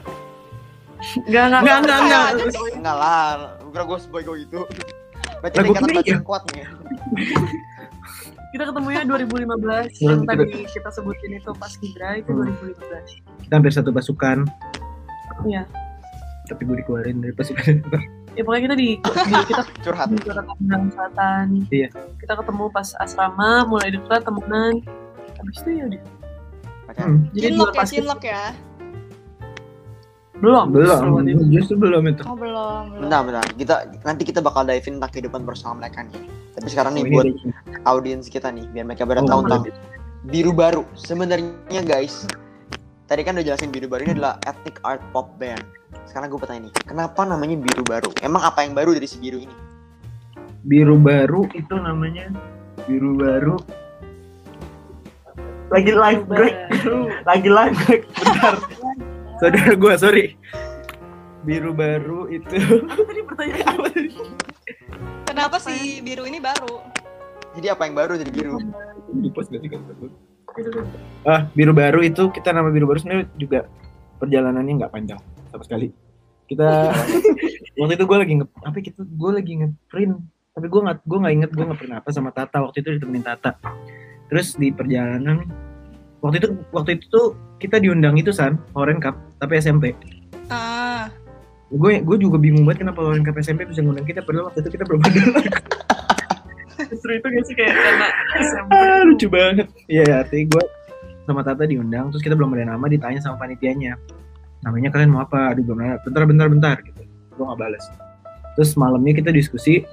enggak 1.22 1.44
enggak 1.44 1.60
Enggak, 1.60 1.78
enggak, 1.78 1.98
enggak. 2.00 2.28
Enggak 2.74 2.96
lah, 2.96 3.28
kira 3.64 3.84
gue 3.84 3.98
sebego 3.98 4.32
itu. 4.34 4.60
Berarti 5.38 5.56
gua 5.56 5.70
ikatan 5.70 5.90
batin 5.94 6.20
kuat 6.22 6.42
nih 6.50 6.66
kita 8.48 8.64
ketemunya 8.64 9.04
2015 9.04 9.44
Hmm, 9.44 10.08
yang 10.08 10.24
tadi 10.24 10.44
kita 10.64 10.88
sebutin 10.88 11.36
itu 11.36 11.52
pas 11.52 11.68
Gibra 11.70 12.16
itu 12.16 12.32
Hmm. 12.32 12.48
2015 12.48 13.20
Kita 13.44 13.52
hampir 13.54 13.70
satu 13.70 13.92
pasukan. 13.92 14.48
Iya. 15.44 15.62
Tapi 16.44 16.64
gue 16.64 16.76
dikeluarin 16.78 17.20
dari 17.20 17.30
pasukan. 17.30 17.84
Ya 18.38 18.46
pokoknya 18.46 18.62
kita 18.64 18.76
di, 18.76 18.88
di- 19.02 19.46
kita 19.50 19.62
Curhat. 19.84 20.06
di 20.08 20.16
Kota 20.22 20.42
Tangerang 20.46 20.84
Selatan. 20.88 21.46
Iya. 21.68 21.88
Kita 22.16 22.32
ketemu 22.38 22.64
pas 22.70 22.88
asrama, 22.96 23.66
mulai 23.66 23.90
dekat 23.90 24.22
temenan. 24.22 24.78
Habis 25.34 25.56
itu 25.60 25.70
ya 25.72 25.84
udah. 25.84 26.02
Hmm, 26.96 27.18
Jadi 27.30 27.44
Cinlok 27.52 27.70
ya, 27.70 27.84
cinlok 27.84 28.22
ya. 28.24 28.44
belum. 30.38 30.70
belum, 30.70 30.98
Belum. 31.18 31.50
justru 31.50 31.74
belum 31.74 32.02
itu. 32.08 32.22
Oh 32.24 32.32
belum, 32.32 32.94
belum. 32.94 33.02
Bentar, 33.04 33.20
bentar. 33.22 33.44
Kita 33.52 33.74
nanti 34.02 34.22
kita 34.22 34.38
bakal 34.38 34.62
dive 34.62 34.86
in 34.86 34.96
tentang 34.96 35.10
kehidupan 35.10 35.42
personal 35.42 35.74
mereka 35.74 36.06
nih. 36.06 36.14
Tapi 36.54 36.66
sekarang 36.70 36.94
nih 36.94 37.04
Oh, 37.04 37.10
buat 37.12 37.26
audiens 37.84 38.26
kita 38.26 38.48
nih, 38.48 38.66
biar 38.68 38.86
mereka 38.86 39.02
pada 39.02 39.20
Oh, 39.20 39.26
tahu 39.26 39.40
tentang 39.44 39.62
biru 40.24 40.50
baru. 40.50 40.82
Sebenarnya 40.94 41.50
guys, 41.82 42.22
tadi 43.08 43.24
kan 43.24 43.34
udah 43.40 43.46
jelasin 43.48 43.72
biru 43.72 43.88
baru 43.88 44.04
ini 44.04 44.20
adalah 44.20 44.36
ethnic 44.44 44.76
art 44.84 45.00
pop 45.16 45.32
band. 45.40 45.64
Sekarang 46.04 46.28
gue 46.28 46.40
bertanya 46.40 46.68
nih, 46.68 46.74
kenapa 46.84 47.24
namanya 47.24 47.56
biru 47.56 47.82
baru? 47.82 48.12
Emang 48.20 48.44
apa 48.44 48.62
yang 48.62 48.76
baru 48.76 48.92
dari 48.92 49.08
si 49.08 49.16
biru 49.16 49.40
ini? 49.40 49.68
biru 50.68 50.98
baru 50.98 51.46
itu 51.54 51.74
namanya 51.78 52.28
biru 52.84 53.14
baru 53.14 53.56
lagi 55.70 55.92
live 55.94 56.24
break 56.26 56.56
lagi 57.30 57.48
live 57.48 57.76
break 57.86 58.02
bentar 58.18 58.54
saudara 59.40 59.72
gue 59.78 59.94
sorry 59.96 60.26
biru 61.46 61.70
baru 61.70 62.26
itu 62.28 62.58
Tadi 62.84 63.20
pertanyaan 63.24 63.78
apa 63.78 63.88
tadi? 63.94 64.10
Kenapa 65.24 65.56
si 65.62 66.02
biru 66.02 66.26
ini 66.26 66.42
baru? 66.42 66.82
Jadi 67.54 67.70
apa 67.70 67.86
yang 67.86 67.94
baru 67.94 68.18
dari 68.18 68.32
biru? 68.34 68.58
di 69.08 69.30
post 69.30 69.48
gak 69.54 69.62
sih 69.62 69.70
kan 69.70 69.80
ah 71.28 71.44
biru 71.52 71.72
baru 71.76 72.00
itu 72.00 72.30
kita 72.32 72.54
nama 72.54 72.72
biru 72.72 72.88
baru 72.88 72.98
sebenarnya 73.02 73.26
juga 73.36 73.58
perjalanannya 74.18 74.72
nggak 74.84 74.92
panjang 74.92 75.20
sama 75.50 75.62
sekali. 75.64 75.88
Kita 76.48 76.92
waktu 77.80 77.94
itu 77.94 78.04
gue 78.04 78.18
lagi 78.18 78.32
nge 78.40 78.46
apa 78.64 78.78
kita 78.80 79.00
gue 79.04 79.30
lagi 79.32 79.52
ngeprint 79.64 80.14
tapi 80.58 80.66
gue 80.66 80.80
nggak 80.82 80.98
gue 81.06 81.18
nggak 81.22 81.34
inget 81.34 81.50
gue 81.54 81.64
ngeprint 81.64 81.94
apa 81.94 82.08
sama 82.10 82.30
Tata. 82.34 82.64
Waktu 82.64 82.82
itu 82.82 82.88
ditemenin 82.98 83.24
Tata. 83.24 83.56
Terus 84.28 84.56
di 84.60 84.68
perjalanan 84.74 85.46
waktu 86.20 86.36
itu 86.42 86.48
waktu 86.74 86.90
itu 86.98 87.04
tuh 87.10 87.26
kita 87.62 87.78
diundang 87.78 88.18
itu 88.18 88.34
san 88.34 88.58
Oren 88.74 88.98
Cup 88.98 89.14
tapi 89.38 89.58
SMP 89.62 89.94
Ah, 90.48 91.12
gue 91.68 92.00
gue 92.00 92.16
juga 92.16 92.40
bingung 92.40 92.64
banget 92.64 92.88
kenapa 92.88 93.04
Oren 93.04 93.22
Cup 93.22 93.36
SMP 93.38 93.68
bisa 93.68 93.84
ngundang 93.84 94.08
kita 94.08 94.24
padahal 94.24 94.50
waktu 94.50 94.64
itu 94.64 94.70
kita 94.74 94.84
belum 94.88 95.00
ada 95.04 95.20
Justru 96.88 97.10
itu 97.20 97.26
gak 97.28 97.44
sih 97.44 97.54
kayak 97.54 97.72
karena. 97.76 98.08
Ah, 98.72 99.00
lucu 99.04 99.26
banget. 99.28 99.66
Iya 99.88 100.24
artinya 100.24 100.44
gue 100.56 100.64
sama 101.28 101.44
Tata 101.44 101.68
diundang 101.68 102.08
terus 102.08 102.24
kita 102.24 102.32
belum 102.32 102.56
ada 102.56 102.72
nama 102.72 102.84
ditanya 102.88 103.20
sama 103.20 103.36
panitianya. 103.36 104.00
Namanya 104.64 104.90
kalian 104.90 105.12
mau 105.12 105.22
apa? 105.22 105.52
Aduh 105.52 105.62
belum 105.62 105.78
ada. 105.84 106.00
Bentar 106.02 106.24
bentar 106.24 106.46
bentar 106.48 106.76
gitu. 106.82 107.02
Gue 107.36 107.44
nggak 107.44 107.60
balas 107.60 107.86
terus 108.58 108.74
malamnya 108.74 109.14
kita 109.14 109.30
diskusi 109.30 109.86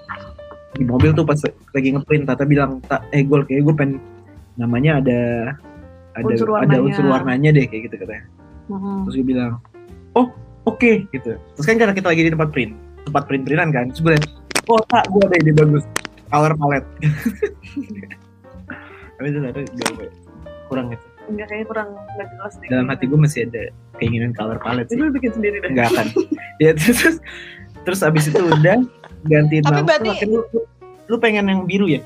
di 0.74 0.84
mobil 0.84 1.14
tuh 1.14 1.22
pas 1.22 1.38
lagi 1.78 1.94
ngeprint 1.94 2.26
Tata 2.26 2.50
bilang 2.50 2.82
tak 2.90 3.06
eh 3.14 3.22
gue 3.22 3.46
kayak 3.46 3.62
gue 3.62 3.76
pengen 3.78 4.02
namanya 4.58 4.98
ada 4.98 5.20
ada 6.18 6.26
Unsur 6.26 6.50
ada 6.58 6.82
unsur 6.82 7.06
warnanya 7.06 7.54
deh 7.54 7.70
kayak 7.70 7.94
gitu 7.94 8.02
katanya. 8.02 8.26
Mhm. 8.66 9.06
terus 9.06 9.16
gue 9.22 9.28
bilang 9.30 9.62
oh 10.18 10.34
oke 10.66 11.06
gitu. 11.14 11.38
Terus 11.38 11.66
kan 11.70 11.78
karena 11.78 11.94
kita 11.94 12.10
lagi 12.10 12.26
di 12.26 12.34
tempat 12.34 12.50
print 12.50 12.74
tempat 13.06 13.24
print 13.30 13.46
printan 13.46 13.70
kan 13.70 13.94
terus 13.94 14.02
gue 14.02 14.12
liat 14.18 14.26
oh 14.66 14.82
tak 14.90 15.06
gue 15.14 15.22
ada 15.30 15.36
ide 15.38 15.54
bagus 15.54 15.86
color 16.28 16.54
palette 16.54 16.86
tapi 19.16 19.26
itu 19.26 19.38
ada 19.40 19.62
gue 19.62 20.08
kurang 20.66 20.86
gitu 20.90 21.06
Enggak 21.26 21.46
kayaknya 21.48 21.66
kurang 21.68 21.88
nggak 22.12 22.28
jelas 22.30 22.54
deh. 22.56 22.68
dalam 22.70 22.86
hati 22.86 23.04
gue 23.06 23.18
masih 23.18 23.40
ada 23.46 23.62
keinginan 23.98 24.32
color 24.32 24.58
palette 24.58 24.88
Itu 24.88 24.94
sih 24.94 25.02
lu 25.02 25.12
bikin 25.12 25.32
sendiri 25.34 25.56
deh. 25.60 25.70
nggak 25.72 25.86
akan 25.90 26.06
ya 26.64 26.70
terus 26.72 26.96
terus, 26.96 27.18
terus 27.82 28.00
abis 28.02 28.24
itu 28.28 28.40
udah 28.40 28.78
gantiin 29.26 29.62
Tapi 29.62 29.76
nama 29.76 29.88
berarti- 29.88 30.24
lu, 30.24 30.40
lu, 31.06 31.16
pengen 31.18 31.48
yang 31.48 31.64
biru 31.64 31.88
ya 31.88 32.00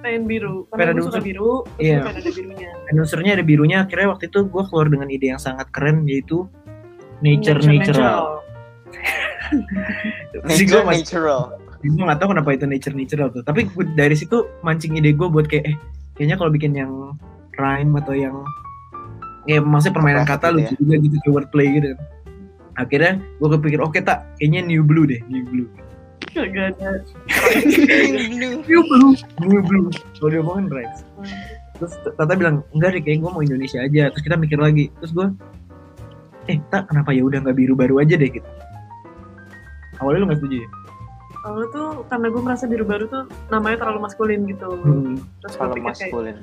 Pengen 0.00 0.26
biru. 0.26 0.68
Pengen 0.68 0.76
Karena 0.76 0.92
gue 0.92 1.02
suka 1.02 1.16
unsur. 1.16 1.24
biru. 1.24 1.50
terus 1.64 1.80
Iya. 1.80 1.96
Pengen 1.96 2.12
ada 2.12 2.30
birunya. 2.30 2.70
Dan 2.84 2.98
unsurnya 2.98 3.32
ada 3.32 3.42
birunya 3.42 3.80
akhirnya 3.80 4.08
waktu 4.10 4.26
itu 4.26 4.44
gue 4.44 4.62
keluar 4.66 4.86
dengan 4.86 5.08
ide 5.08 5.26
yang 5.26 5.38
sangat 5.38 5.66
keren 5.72 6.04
yaitu 6.04 6.46
nature 7.20 7.56
natural, 7.56 8.44
Jadi 10.44 10.62
gue 10.66 10.76
Nature 10.76 10.84
masih 10.84 11.00
natural. 11.00 11.40
Gue 11.92 12.04
gak 12.04 12.18
tau 12.20 12.32
kenapa 12.32 12.56
itu 12.56 12.64
nature 12.64 12.96
natural 12.96 13.28
tuh 13.28 13.44
tapi 13.44 13.68
gue 13.68 13.84
dari 13.92 14.16
situ 14.16 14.48
mancing 14.64 14.96
ide 14.96 15.12
gue 15.12 15.28
buat 15.28 15.44
kayak 15.44 15.64
eh 15.68 15.76
kayaknya 16.16 16.36
kalau 16.40 16.50
bikin 16.50 16.72
yang 16.72 16.92
rhyme 17.58 17.92
atau 17.98 18.14
yang 18.14 18.36
ya 19.44 19.60
maksudnya 19.60 19.94
permainan 20.00 20.24
Apa 20.24 20.40
kata 20.40 20.46
gitu 20.50 20.56
lucu 20.56 20.74
juga 20.80 20.94
gitu 21.04 21.16
kayak 21.20 21.34
wordplay 21.36 21.66
gitu. 21.76 21.86
Kan 21.94 22.00
akhirnya 22.74 23.12
gue 23.22 23.48
kepikir 23.54 23.80
oke 23.84 23.98
tak 24.02 24.26
kayaknya 24.40 24.60
new 24.66 24.82
blue 24.82 25.06
deh 25.06 25.20
new 25.30 25.44
blue. 25.46 25.68
Gak 26.34 26.74
ada. 26.74 26.98
blue. 28.34 28.58
new 28.66 28.82
blue 28.82 29.14
new 29.44 29.60
blue. 29.62 29.86
Kalau 30.18 30.28
dia 30.32 30.40
ngomongin 30.42 30.66
rhymes. 30.72 31.00
Terus 31.78 31.92
Tata 32.18 32.34
bilang 32.34 32.66
enggak 32.74 32.98
deh 32.98 33.02
kayak 33.02 33.22
gue 33.22 33.30
mau 33.30 33.42
Indonesia 33.42 33.78
aja. 33.82 34.10
Terus 34.10 34.22
kita 34.26 34.36
mikir 34.38 34.58
lagi. 34.58 34.90
Terus 34.98 35.12
gue 35.14 35.26
eh 36.50 36.58
tak 36.74 36.90
kenapa 36.90 37.14
ya 37.14 37.22
udah 37.22 37.38
nggak 37.44 37.56
biru 37.56 37.74
baru 37.78 38.02
aja 38.02 38.18
deh 38.18 38.30
gitu. 38.30 38.48
Awalnya 40.02 40.18
lu 40.22 40.26
nggak 40.32 40.40
setuju 40.42 40.56
ya 40.66 40.68
Awalnya 41.44 41.68
tuh 41.76 41.88
karena 42.08 42.26
gue 42.32 42.42
merasa 42.42 42.64
biru 42.64 42.84
baru 42.88 43.04
tuh 43.06 43.22
namanya 43.52 43.84
terlalu 43.84 44.00
maskulin 44.08 44.40
gitu. 44.48 44.68
Hmm. 44.80 45.20
Terus 45.44 45.54
Kalau 45.60 45.72
pikir 45.76 45.84
kayak, 45.84 46.00
maskulin. 46.08 46.36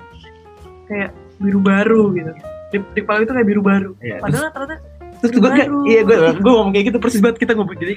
kayak 0.86 1.10
biru 1.42 1.60
baru 1.60 2.02
gitu. 2.14 2.32
Di, 2.72 2.78
di 2.80 3.00
kepala 3.02 3.26
itu 3.26 3.34
kayak 3.34 3.48
biru 3.50 3.62
baru. 3.66 3.92
Terus 3.98 4.22
Padahal 4.22 4.50
ternyata 4.54 4.76
terus 5.22 5.38
gue 5.38 5.52
kayak 5.54 5.70
iya 5.86 6.02
gue 6.02 6.18
gue 6.42 6.52
ngomong 6.52 6.74
kayak 6.74 6.86
gitu 6.90 6.98
persis 6.98 7.22
banget 7.22 7.46
kita 7.46 7.54
ngobrol 7.54 7.78
jadi 7.78 7.94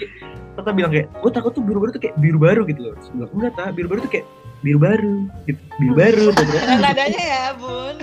Tata 0.54 0.76
bilang 0.76 0.92
kayak 0.92 1.08
gue 1.08 1.30
takut 1.32 1.56
tuh 1.56 1.64
biru 1.64 1.80
baru 1.80 1.90
tuh 1.96 2.02
kayak 2.04 2.14
biru 2.20 2.36
baru 2.36 2.68
gitu 2.68 2.80
loh 2.84 2.92
terus 3.00 3.08
gue 3.08 3.16
bilang 3.16 3.32
enggak 3.32 3.52
tak 3.56 3.68
biru 3.72 3.88
baru 3.88 4.00
tuh 4.04 4.12
kayak 4.12 4.26
biru 4.60 4.78
baru 4.78 5.16
gitu 5.48 5.62
biru 5.80 5.94
baru 5.96 6.24
nadanya 6.84 7.22
ya, 7.24 7.44
Bun. 7.56 7.96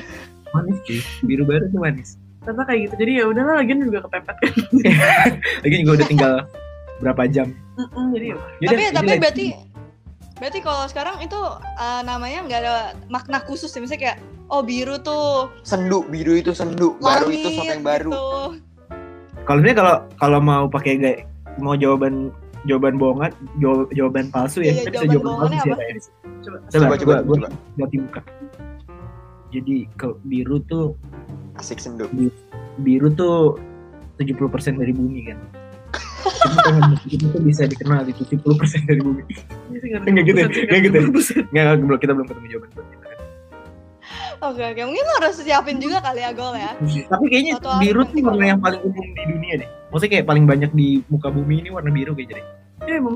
manis 0.58 0.78
sih 0.90 1.06
biru 1.22 1.46
baru 1.46 1.70
tuh 1.70 1.78
manis 1.78 2.18
ternyata 2.42 2.64
kayak 2.66 2.80
gitu. 2.90 2.96
Jadi 3.06 3.12
ya 3.22 3.24
udahlah 3.30 3.54
lagian 3.62 3.80
juga 3.86 4.00
kepepet 4.02 4.36
kan. 4.42 4.54
lagi 5.64 5.76
juga 5.86 5.92
udah 6.02 6.08
tinggal 6.10 6.34
berapa 7.02 7.26
jam 7.28 7.50
Mm-mm, 7.74 8.06
jadi 8.12 8.26
ya 8.28 8.36
Yaudah, 8.36 8.46
tapi 8.62 8.78
jadi 8.80 8.94
tapi 8.94 9.10
like- 9.10 9.20
berarti 9.20 9.46
berarti 10.38 10.60
kalau 10.60 10.84
sekarang 10.86 11.16
itu 11.20 11.38
uh, 11.76 12.02
namanya 12.02 12.40
nggak 12.44 12.60
ada 12.60 12.76
makna 13.08 13.38
khusus 13.40 13.70
ya 13.70 13.80
misalnya 13.80 14.02
kayak 14.04 14.18
oh 14.48 14.62
biru 14.62 14.98
tuh 14.98 15.50
Sendu, 15.62 16.02
biru 16.04 16.34
itu 16.36 16.52
sendu. 16.52 16.98
Baru 16.98 17.28
langit, 17.28 17.38
itu 17.38 17.48
sesuatu 17.52 17.72
yang 17.72 17.84
baru. 17.84 18.10
gitu. 18.10 18.26
kalau 19.42 19.58
sebenarnya 19.60 19.78
kalau 19.78 19.96
kalau 20.16 20.40
mau 20.40 20.64
pakai 20.66 20.94
gaya 20.96 21.18
mau 21.58 21.74
jawaban 21.74 22.30
jawaban 22.64 22.94
bohongan 22.96 23.32
jaw- 23.58 23.90
jawaban 23.92 24.30
palsu 24.30 24.62
ya 24.62 24.70
Iya, 24.72 24.82
bisa 24.84 25.02
jawaban 25.04 25.12
jawaban 25.12 25.38
palsu 25.42 25.54
sih 25.56 25.62
apa? 25.68 25.82
ya 25.82 25.94
Coba. 26.42 26.58
Coba, 26.58 26.58
Coba, 26.72 26.96
coba, 26.96 27.16
gua 27.22 27.36
coba. 27.36 27.50
ganti 27.76 27.98
buka. 28.00 28.22
Jadi 29.52 29.76
kalau 29.94 30.16
biru 30.24 30.58
tuh 30.64 30.86
Asik 31.54 31.78
sendu. 31.78 32.08
biru 32.78 33.12
tuh 33.12 33.60
70% 34.18 34.42
dari 34.76 34.90
bumi 34.90 35.28
kan. 35.28 35.38
Jadi 36.22 37.08
itu 37.12 37.26
tuh 37.28 37.42
bisa 37.42 37.64
dikenal 37.66 38.04
di 38.04 38.14
70% 38.14 38.42
dari 38.84 39.00
bumi. 39.00 39.24
Ini 39.68 39.78
sih 39.78 39.88
nggak 39.92 40.24
gitu 40.24 40.38
ya? 40.38 40.48
Nggak 40.48 40.82
gitu 40.82 40.96
ya? 40.96 41.06
Nggak, 41.48 41.66
belum 41.80 42.00
kita 42.00 42.12
belum 42.14 42.28
ketemu 42.28 42.48
jawaban 42.50 42.70
buat 42.72 42.88
kita 42.88 43.06
oke 44.42 44.58
oke 44.60 44.82
mungkin 44.82 45.06
lo 45.06 45.14
harus 45.22 45.38
siapin 45.38 45.78
juga 45.78 46.02
kali 46.02 46.18
ya 46.20 46.34
gol 46.34 46.58
ya 46.58 46.74
Tapi 47.06 47.26
kayaknya 47.30 47.54
Suatu 47.56 47.78
biru 47.78 48.02
tuh 48.02 48.18
warna 48.18 48.26
kalau- 48.34 48.50
yang 48.50 48.58
paling 48.60 48.82
umum 48.82 49.06
di 49.08 49.24
dunia 49.28 49.54
deh. 49.56 49.70
Maksudnya 49.88 50.12
kayak 50.12 50.26
paling 50.26 50.46
banyak 50.48 50.72
di 50.74 50.88
muka 51.06 51.30
bumi 51.30 51.62
ini 51.62 51.70
warna 51.70 51.90
biru 51.90 52.12
kayaknya 52.12 52.36
deh. 52.36 52.46
Iya 52.82 52.96
emang. 52.98 53.16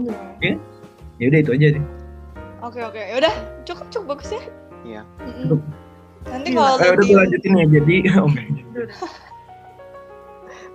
Ya 1.18 1.26
udah 1.26 1.40
itu 1.42 1.52
aja 1.52 1.68
deh. 1.74 1.84
oke 2.62 2.80
oke 2.80 2.98
yaudah 2.98 3.34
cukup 3.62 3.86
cukup 3.90 4.06
bagus 4.14 4.30
ya 4.32 4.42
Iya. 4.86 5.02
Cukup. 5.42 5.60
nanti 6.26 6.48
Iya. 6.48 6.58
kalau 6.60 6.76
Eh, 6.78 6.92
udah 6.94 7.06
lanjutin 7.18 7.52
ya. 7.52 7.66
Jadi 7.72 7.96
oh, 8.16 8.26
enggak. 8.26 8.46
Bi- 8.46 8.90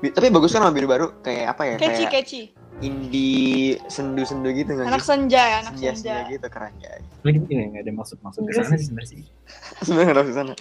Tapi 0.01 0.27
bagus 0.29 0.51
kan 0.51 0.61
sama 0.61 0.73
biru 0.73 0.87
baru 0.87 1.07
kayak 1.21 1.45
apa 1.53 1.63
ya? 1.65 1.75
catchy 1.77 2.05
Kayak 2.05 2.13
catchy 2.15 2.43
indie 2.81 3.77
sendu-sendu 3.87 4.49
gitu 4.51 4.73
nggak 4.73 4.89
anak 4.89 5.05
senja 5.05 5.37
ya 5.39 5.57
anak 5.61 5.77
Senja, 5.77 5.93
senja 5.93 6.15
senja 6.17 6.33
gitu 6.33 6.47
keren 6.49 6.73
ya. 6.81 6.93
Lagi 7.21 7.37
tuh 7.37 7.47
kayak 7.47 7.67
nggak 7.69 7.83
ada 7.85 7.93
maksud-maksud 7.93 8.41
ke 8.41 8.45
Enggak 8.47 8.65
sana 8.65 8.73
sih. 8.73 8.85
sebenarnya 8.89 9.11
sih. 9.11 9.21
Sebenarnya 9.85 10.07
nggak 10.07 10.17
tahu 10.17 10.25
ke 10.25 10.35
sana. 10.35 10.53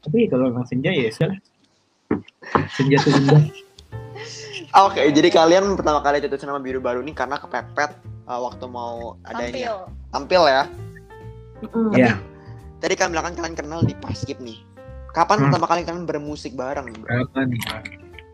Tapi 0.00 0.18
kalau 0.30 0.44
emang 0.48 0.66
senja 0.66 0.90
ya 0.90 1.10
sudah. 1.10 1.38
Senja 2.70 2.96
tuh. 3.02 3.10
Ah, 4.70 4.80
Oke, 4.86 5.02
jadi 5.10 5.28
kalian 5.28 5.74
pertama 5.74 5.98
kali 5.98 6.22
jatuh 6.22 6.38
cinta 6.38 6.54
sama 6.54 6.62
biru 6.62 6.78
baru 6.78 7.02
ini 7.02 7.10
karena 7.10 7.36
kepepet 7.36 7.90
uh, 8.24 8.40
waktu 8.40 8.64
mau 8.64 9.18
tampil 9.20 9.50
adanya 9.50 9.66
tampil 10.08 10.42
ya. 10.46 10.62
Mm-mm. 11.60 11.90
Iya. 11.90 12.12
Tadi 12.78 12.94
kan 12.94 13.10
bilang 13.10 13.26
kan 13.26 13.34
kalian 13.34 13.56
kenal 13.58 13.82
di 13.82 13.98
Paskib 13.98 14.38
nih. 14.38 14.62
Kapan 15.10 15.36
Hmm. 15.36 15.44
pertama 15.50 15.66
kali 15.66 15.82
kalian 15.82 16.06
bermusik 16.06 16.54
bareng? 16.54 16.86
bro? 16.94 17.26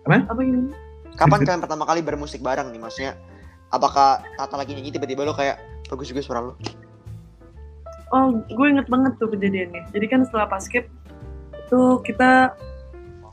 Nih? 0.07 0.23
Apa 0.25 0.41
ini? 0.41 0.71
Kapan 1.17 1.41
kalian 1.43 1.63
pertama 1.63 1.85
kali 1.85 2.01
bermusik 2.01 2.41
bareng 2.41 2.71
nih? 2.71 2.81
Maksudnya 2.81 3.13
apakah 3.69 4.23
Tata 4.37 4.55
lagi 4.55 4.73
nyanyi 4.73 4.93
tiba-tiba 4.93 5.25
lo 5.25 5.33
kayak 5.33 5.59
bagus 5.89 6.07
juga 6.09 6.23
suara 6.23 6.41
lo? 6.43 6.53
Oh, 8.15 8.39
gue 8.39 8.67
inget 8.71 8.87
banget 8.87 9.19
tuh 9.19 9.27
kejadiannya. 9.27 9.91
Jadi 9.91 10.07
kan 10.07 10.21
setelah 10.23 10.47
paskip 10.47 10.87
itu 11.59 11.81
kita 12.07 12.55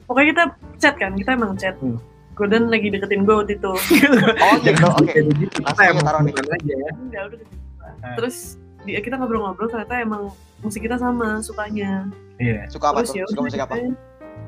pokoknya 0.10 0.28
kita 0.34 0.44
chat 0.82 0.96
kan, 0.98 1.14
kita 1.14 1.38
emang 1.38 1.54
chat. 1.54 1.78
Hmm. 1.78 2.02
Gordon 2.34 2.74
lagi 2.74 2.90
deketin 2.90 3.30
gue 3.30 3.36
waktu 3.36 3.62
itu. 3.62 3.74
Oh 4.44 4.56
gitu, 4.66 4.86
oke. 4.90 5.14
Jadi 5.14 5.30
gitu. 5.38 5.58
kita 5.62 5.82
emang 5.86 6.02
taruh 6.02 6.22
nih. 6.26 6.34
aja 6.34 6.74
ya. 6.74 6.90
Enggak, 6.98 7.22
udah 7.30 7.38
deketin 7.38 7.60
gua. 7.78 7.90
Ah. 8.02 8.16
Terus 8.18 8.36
dia 8.84 9.00
kita 9.00 9.16
ngobrol-ngobrol 9.22 9.70
ternyata 9.70 10.02
emang 10.02 10.34
musik 10.66 10.82
kita 10.82 10.98
sama 10.98 11.38
sukanya. 11.46 12.10
Iya. 12.42 12.66
Suka 12.74 12.90
apa 12.90 13.06
Terus 13.06 13.14
tuh? 13.14 13.18
ya 13.22 13.26
Suka 13.30 13.42
musik 13.46 13.62
apa? 13.62 13.74
kita- 13.78 13.94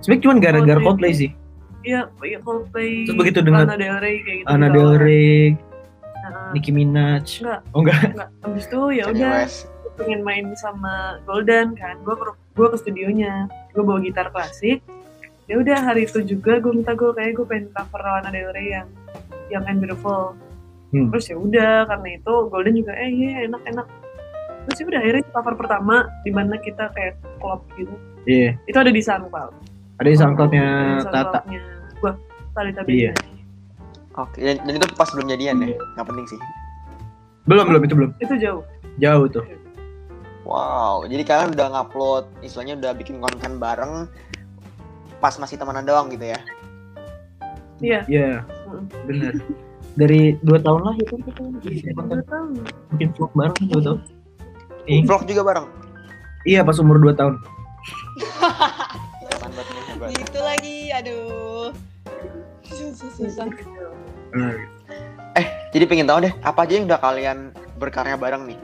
Sebenarnya 0.02 0.22
cuma 0.26 0.34
gara-gara. 0.42 0.80
Coldplay 0.82 1.14
sih. 1.14 1.30
Iya, 1.86 2.02
iya 2.26 2.40
Coldplay. 2.42 3.06
Terus 3.06 3.16
begitu 3.16 3.40
dengar- 3.40 3.70
Lana 3.70 3.78
Del 3.78 3.98
Rey 4.02 4.16
kayak 4.20 4.38
gitu. 4.42 4.48
Ana 4.50 4.68
gitu. 4.68 4.76
Del 4.76 4.92
Rey, 4.98 5.38
Nah, 6.26 6.50
Nicki 6.52 6.72
Minaj. 6.74 7.28
Enggak. 7.38 7.62
Oh 7.70 7.80
enggak. 7.86 8.02
enggak. 8.10 8.30
Habis 8.42 8.66
itu 8.66 8.82
ya 8.92 9.04
udah 9.06 9.34
pengen 9.96 10.22
main 10.26 10.46
sama 10.58 11.22
Golden 11.24 11.78
kan. 11.78 12.02
Gue 12.02 12.18
ke 12.18 12.26
gue 12.58 12.68
ke 12.68 12.78
studionya. 12.82 13.46
Gue 13.72 13.86
bawa 13.86 14.02
gitar 14.02 14.34
klasik. 14.34 14.82
Ya 15.46 15.62
udah 15.62 15.78
hari 15.78 16.10
itu 16.10 16.26
juga 16.26 16.58
gue 16.58 16.74
minta 16.74 16.98
gue 16.98 17.14
kayak 17.14 17.38
gue 17.38 17.46
pengen 17.46 17.70
cover 17.70 18.02
Lana 18.02 18.34
Del 18.34 18.50
Rey 18.50 18.74
yang 18.74 18.90
yang 19.54 19.62
and 19.70 19.78
beautiful. 19.78 20.34
Hmm. 20.90 21.14
Terus 21.14 21.30
ya 21.30 21.38
udah 21.38 21.86
karena 21.86 22.08
itu 22.18 22.34
Golden 22.50 22.74
juga 22.74 22.94
eh 22.98 23.10
iya 23.14 23.46
enak 23.46 23.62
enak. 23.70 23.88
Terus 24.66 24.78
ya 24.82 24.86
udah 24.90 25.00
akhirnya 25.00 25.24
cover 25.30 25.54
pertama 25.54 25.96
di 26.26 26.32
mana 26.34 26.58
kita 26.58 26.90
kayak 26.90 27.22
klop 27.38 27.62
gitu. 27.78 27.94
Iya. 28.26 28.58
Itu 28.66 28.78
ada 28.82 28.90
di 28.90 28.98
SoundCloud. 28.98 29.54
Ada 30.02 30.10
di 30.10 30.18
SoundCloud-nya 30.18 30.66
Tata. 31.06 31.40
Gue 31.98 32.12
Talita 32.52 32.82
Iya. 32.88 33.12
Oke, 34.16 34.40
dan, 34.40 34.64
dan 34.64 34.74
itu 34.80 34.88
pas 34.96 35.12
belum 35.12 35.28
jadian 35.28 35.60
deh. 35.60 35.76
Nggak 35.96 36.08
penting 36.08 36.26
sih. 36.26 36.40
Belum 37.46 37.68
belum 37.68 37.82
itu 37.84 37.94
belum. 37.94 38.12
Itu 38.18 38.36
jauh. 38.40 38.64
Jauh 38.98 39.28
tuh. 39.28 39.44
Wow, 40.46 41.04
jadi 41.10 41.26
kalian 41.26 41.58
udah 41.58 41.68
ngupload, 41.74 42.24
istilahnya 42.40 42.78
udah 42.78 42.92
bikin 42.94 43.18
konten 43.18 43.58
bareng 43.58 44.06
pas 45.18 45.34
masih 45.36 45.58
temenan 45.58 45.84
doang 45.84 46.08
gitu 46.08 46.22
ya? 46.22 46.40
Iya. 47.82 48.00
Iya. 48.08 48.30
Mm. 48.66 48.86
Bener. 49.10 49.34
Dari 49.96 50.36
dua 50.44 50.60
tahun 50.60 50.82
lah 50.86 50.96
itu 50.96 51.16
kita 51.18 51.42
Dua 51.44 52.24
tahun. 52.24 52.62
bikin 52.94 53.10
vlog 53.16 53.32
bareng 53.34 53.56
dua 53.68 53.82
tahun. 53.82 54.00
Eh, 54.86 55.02
Vlog 55.02 55.26
juga 55.26 55.42
bareng? 55.44 55.68
iya 56.46 56.62
pas 56.62 56.78
umur 56.78 57.02
dua 57.02 57.12
tahun. 57.12 57.42
Sambatnya 59.46 59.82
hebat. 59.88 60.10
gitu 60.12 60.40
lagi 60.42 60.78
aduh 60.92 61.70
susah 62.66 63.10
susah 63.14 63.46
Benar. 64.34 64.56
Jadi 65.70 65.84
pengen 65.86 66.08
tahu 66.08 66.24
deh, 66.24 66.34
apa 66.40 66.64
aja 66.64 66.74
yang 66.74 66.88
udah 66.88 66.98
kalian 66.98 67.38
berkarya 67.76 68.16
bareng 68.16 68.48
nih? 68.48 68.56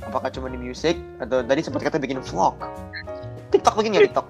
Apakah 0.00 0.30
cuma 0.30 0.46
di 0.46 0.54
musik 0.56 0.94
atau 1.18 1.42
tadi 1.42 1.60
sempat 1.60 1.82
kata 1.82 1.98
bikin 1.98 2.22
vlog? 2.22 2.54
TikTok 3.50 3.74
bikin 3.76 3.90
nggak 3.92 4.06
TikTok? 4.06 4.26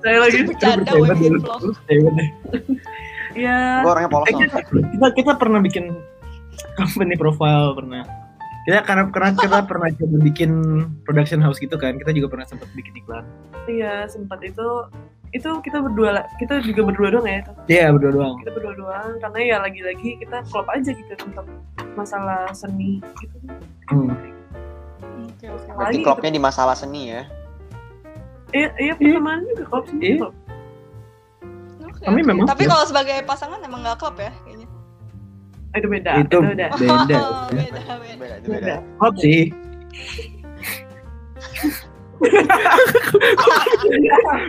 Saya 0.00 0.18
lagi. 0.18 0.38
bercanda 0.42 0.88
bikin 1.12 1.36
vlog. 1.38 1.60
Iya. 3.32 3.80
Gue 3.80 3.90
orangnya 3.92 4.08
polos 4.08 4.24
Eh, 4.24 4.32
banget. 4.34 4.48
kita, 4.48 4.58
kita 4.88 5.06
kita 5.14 5.32
pernah 5.36 5.60
bikin 5.60 5.84
company 6.74 7.14
profile 7.14 7.72
pernah. 7.72 8.04
Kita 8.62 8.80
karena 8.84 9.02
karena 9.08 9.30
kita 9.34 9.58
pernah 9.64 9.88
coba 9.92 10.16
bikin 10.22 10.50
production 11.04 11.40
house 11.40 11.60
gitu 11.60 11.76
kan. 11.76 11.96
Kita 11.96 12.12
juga 12.12 12.28
pernah 12.28 12.44
sempat 12.44 12.72
bikin 12.72 12.92
iklan. 12.98 13.24
Iya, 13.68 14.04
sempat 14.06 14.40
itu 14.40 14.64
itu 15.32 15.48
kita 15.64 15.80
berdua 15.80 16.28
kita 16.36 16.60
juga 16.60 16.92
berdua 16.92 17.08
doang 17.08 17.24
ya 17.24 17.40
itu. 17.40 17.52
Iya 17.72 17.86
berdua 17.96 18.12
doang. 18.12 18.34
Kita 18.44 18.50
berdua 18.52 18.74
doang 18.76 19.10
karena 19.16 19.38
ya 19.40 19.56
lagi-lagi 19.64 20.20
kita 20.20 20.44
klop 20.52 20.68
aja 20.68 20.92
gitu 20.92 21.12
untuk 21.24 21.48
masalah 21.96 22.52
seni 22.52 23.00
gitu. 23.16 23.36
Hmm. 23.88 24.12
Oke, 24.12 25.46
oke. 25.48 25.66
Berarti 25.72 25.96
Lagi 25.96 26.04
klubnya 26.04 26.30
di 26.30 26.40
masalah 26.40 26.76
seni 26.76 27.08
ya? 27.10 27.24
Iya, 28.52 28.68
iya 28.76 28.92
pertemanan 28.92 29.48
juga 29.48 29.64
klop 29.66 29.84
seni. 29.88 30.04
Iya. 30.04 30.16
klop. 30.20 30.34
Oke, 31.82 32.00
Kami 32.04 32.20
oke. 32.20 32.28
memang 32.28 32.44
tapi 32.44 32.62
ya. 32.64 32.68
kalau 32.68 32.84
sebagai 32.84 33.16
pasangan 33.24 33.58
emang 33.64 33.80
nggak 33.80 33.98
klub 33.98 34.16
ya 34.20 34.32
kayaknya 34.44 34.68
Itu 35.72 35.88
beda. 35.88 36.10
Itu 36.20 36.28
Itu 36.28 36.36
udah. 36.44 36.52
beda. 36.52 36.66
Oh, 37.24 37.48
beda 37.56 37.80
beda 38.04 38.20
Beda, 38.20 38.36
beda. 38.44 38.74
Hot 39.00 39.16
sih. 39.16 39.48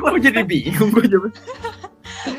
Kok 0.03 0.17
jadi 0.21 0.41
bingung 0.45 0.89
gue 0.93 1.05
coba. 1.09 1.27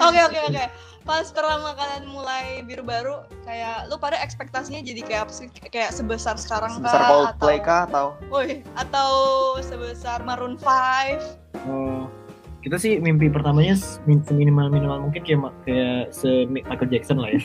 Oke 0.09 0.21
oke 0.25 0.39
oke. 0.51 0.65
Pas 1.05 1.29
pertama 1.29 1.77
kalian 1.77 2.09
mulai 2.09 2.65
biru 2.65 2.81
baru, 2.81 3.29
kayak 3.45 3.93
lu 3.93 4.01
pada 4.01 4.17
ekspektasinya 4.25 4.81
jadi 4.81 5.05
kayak 5.05 5.29
apa 5.29 5.33
sih? 5.37 5.53
Kayak 5.69 5.93
sebesar 5.93 6.41
sekarang 6.41 6.81
Sebesar 6.81 6.97
kah? 6.97 7.09
Coldplay 7.13 7.61
atau, 7.61 7.69
kah 7.69 7.81
atau? 7.85 8.07
Woi, 8.33 8.65
atau 8.73 9.11
sebesar 9.61 10.25
Maroon 10.25 10.57
5? 10.57 11.21
Oh, 11.69 12.09
kita 12.65 12.81
sih 12.81 12.97
mimpi 13.05 13.29
pertamanya 13.29 13.77
min- 14.09 14.25
seminimal 14.25 14.73
minimal 14.73 15.05
mungkin 15.05 15.21
kayak 15.29 15.53
kayak 15.69 16.09
se 16.09 16.49
Michael 16.49 16.89
Jackson 16.89 17.21
lah 17.21 17.29
ya. 17.37 17.41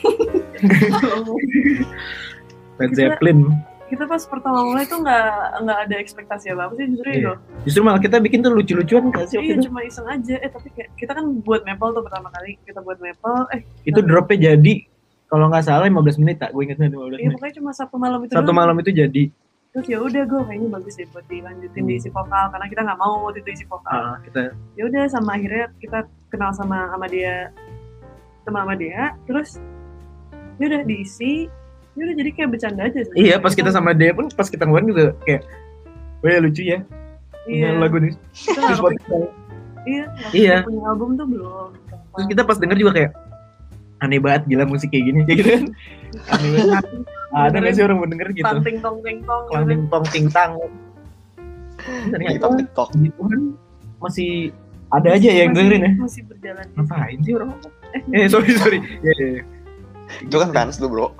Led 2.80 2.96
Zeppelin. 2.96 3.52
Kita 3.90 4.06
pas 4.06 4.22
pertama 4.22 4.62
mulai 4.62 4.86
tuh 4.86 4.98
nggak 4.98 5.26
nggak 5.60 5.78
ada 5.84 5.96
ekspektasi 5.96 6.46
apa 6.48 6.62
apa 6.64 6.74
sih 6.74 6.86
justru 6.88 7.08
Iya. 7.08 7.18
itu. 7.18 7.32
Justru 7.66 7.80
malah 7.82 7.98
kita 7.98 8.16
bikin 8.16 8.38
tuh 8.38 8.52
lucu-lucuan 8.52 9.10
kan 9.10 9.26
sih 9.26 9.36
Iya 9.36 9.58
itu. 9.58 9.66
cuma 9.66 9.82
iseng 9.82 10.06
aja. 10.06 10.34
Eh 10.36 10.46
tapi 10.46 10.70
kayak 10.70 10.94
kita 10.94 11.12
kan 11.12 11.24
buat 11.40 11.60
maple 11.60 11.90
tuh 11.92 12.02
pertama 12.02 12.30
kali 12.30 12.54
kita 12.62 12.78
buat 12.78 12.96
maple. 12.96 13.50
Eh 13.50 13.60
Itu 13.82 13.98
dropnya 14.00 14.38
jadi 14.48 14.74
kalau 15.26 15.46
nggak 15.46 15.62
salah 15.62 15.84
15 15.84 16.18
menit 16.18 16.36
tak, 16.38 16.50
gue 16.50 16.62
ingetnya 16.64 16.86
15 16.88 16.98
iya 17.12 17.18
menit. 17.20 17.34
pokoknya 17.34 17.54
cuma 17.58 17.70
satu 17.70 17.96
malam 17.96 18.18
itu. 18.20 18.32
Satu 18.32 18.42
doang. 18.44 18.56
malam 18.56 18.76
itu 18.76 18.90
jadi. 18.90 19.24
Terus 19.70 19.86
ya 19.86 19.98
udah 19.98 20.22
gue 20.24 20.40
kayaknya 20.44 20.68
bagus 20.72 20.94
deh 20.94 21.06
buat 21.06 21.26
dilanjutin 21.26 21.82
di 21.84 21.94
isi 21.94 22.08
vokal 22.08 22.44
karena 22.50 22.66
kita 22.66 22.80
nggak 22.82 22.98
mau 22.98 23.22
waktu 23.22 23.38
itu 23.40 23.50
isi 23.52 23.66
vokal. 23.66 23.94
Ah, 23.94 24.18
kita 24.20 24.50
Ya 24.74 24.82
udah 24.84 25.02
sama 25.06 25.34
akhirnya 25.34 25.70
kita 25.76 25.98
kenal 26.26 26.50
sama 26.50 26.86
sama 26.88 27.06
dia 27.06 27.50
sama 28.42 28.62
sama 28.62 28.74
dia 28.74 29.14
terus 29.24 29.58
ya 30.56 30.66
udah 30.66 30.82
diisi 30.82 31.46
ya 32.00 32.08
udah 32.08 32.16
jadi 32.16 32.30
kayak 32.32 32.48
bercanda 32.48 32.82
aja 32.88 33.00
sih. 33.04 33.12
Iya, 33.14 33.36
pas 33.36 33.52
kita 33.52 33.68
sama 33.68 33.92
dia 33.92 34.16
pun 34.16 34.32
pas 34.32 34.48
kita 34.48 34.64
ngeluarin 34.64 34.88
juga 34.88 35.04
kayak 35.22 35.44
Wah 36.20 36.36
lucu 36.36 36.60
ya, 36.62 36.84
iya, 37.44 37.72
punya 37.72 37.80
lagu 37.80 37.96
nih. 37.96 38.12
Terus 38.34 38.76
kepikiran. 38.76 39.22
iya, 39.84 40.04
Iya. 40.32 40.56
punya 40.64 40.80
album 40.84 41.16
tuh 41.16 41.24
belum. 41.24 41.68
Terus 41.88 42.26
kita 42.28 42.42
pas 42.44 42.56
denger 42.56 42.76
juga 42.76 42.92
kayak 42.92 43.10
aneh 44.00 44.16
banget 44.16 44.42
gila 44.44 44.64
musik 44.64 44.88
kayak 44.88 45.04
gini 45.08 45.20
kayak 45.24 45.38
gitu 45.40 45.50
kan. 45.50 45.64
Aneh 46.28 46.48
banget. 46.56 46.84
Ada 47.30 47.56
nggak 47.56 47.72
sih 47.72 47.82
orang 47.84 47.96
mau 47.96 48.08
denger 48.08 48.28
gitu? 48.32 48.44
Tanting 48.44 48.76
tong 48.80 48.98
ting 49.00 49.18
tong. 49.22 49.44
gitu. 49.44 49.52
Klang 49.56 49.82
tong 49.88 50.04
ting 50.08 50.26
tang. 50.28 50.52
Ternyata 51.80 52.32
TikTok 52.36 52.52
TikTok. 52.60 52.88
gitu 53.00 53.20
kan 53.24 53.40
masih 54.00 54.30
ada 54.90 55.08
aja 55.16 55.28
yang 55.30 55.56
dengerin 55.56 55.80
ya. 55.80 55.92
Masih 55.96 56.22
berjalan. 56.28 56.66
Ngapain 56.76 57.18
sih 57.20 57.32
orang? 57.32 57.48
Eh 58.12 58.28
sorry 58.28 58.52
sorry. 58.56 58.78
Ya, 59.06 59.12
ya, 59.16 59.26
ya. 59.40 59.42
Itu 60.20 60.36
kan 60.36 60.52
fans 60.52 60.76
lu 60.76 60.92
bro. 60.92 61.16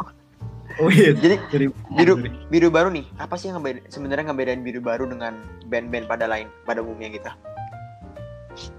Oh 0.78 0.86
iya. 0.86 1.10
Jadi 1.12 1.36
biru 1.90 2.14
biru 2.46 2.68
baru 2.68 2.88
nih. 2.88 3.02
Apa 3.16 3.34
sih 3.34 3.50
yang 3.50 3.58
ngebeda- 3.58 3.82
sebenarnya 3.88 4.30
ngebedain 4.30 4.62
biru 4.62 4.78
baru 4.78 5.04
dengan 5.04 5.34
band-band 5.66 6.06
pada 6.06 6.24
lain 6.24 6.46
pada 6.62 6.78
umumnya 6.78 7.10
kita? 7.10 7.32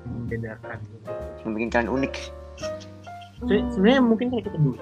Membedakan. 0.06 0.80
Yang 1.42 1.52
bikin 1.52 1.70
kalian 1.70 1.90
unik. 1.92 2.14
Se- 3.42 3.68
Sebenarnya 3.70 4.02
mungkin 4.02 4.30
kayak 4.30 4.46
kita 4.48 4.58
dulu. 4.58 4.80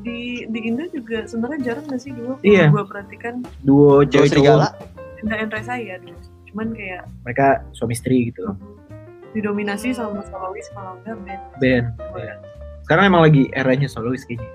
di 0.00 0.48
di 0.48 0.60
Indo 0.64 0.88
juga 0.88 1.28
sebenarnya 1.28 1.60
jarang 1.62 1.84
gak 1.84 2.00
sih 2.00 2.08
dulu 2.08 2.40
Iya. 2.40 2.72
gue 2.72 2.84
perhatikan 2.84 3.44
Duo 3.60 4.00
Joe 4.02 4.24
cewek 4.24 4.28
Serigala. 4.32 4.72
cowok. 4.72 5.20
Indah 5.20 5.36
and 5.38 5.52
Reza 5.52 5.74
ya 5.76 5.94
dulu 6.00 6.18
cuman 6.48 6.66
kayak 6.72 7.02
Mereka 7.20 7.46
suami 7.72 7.92
istri 7.92 8.32
gitu. 8.32 8.48
didominasi 9.34 9.92
sama 9.92 10.24
solois 10.24 10.64
kalau 10.72 10.96
enggak 10.96 11.18
band 11.20 11.42
Band. 11.60 11.86
ya. 12.16 12.34
Sekarang 12.80 13.04
emang 13.06 13.22
lagi 13.22 13.52
eranya 13.52 13.84
solois 13.84 14.24
kayaknya. 14.24 14.48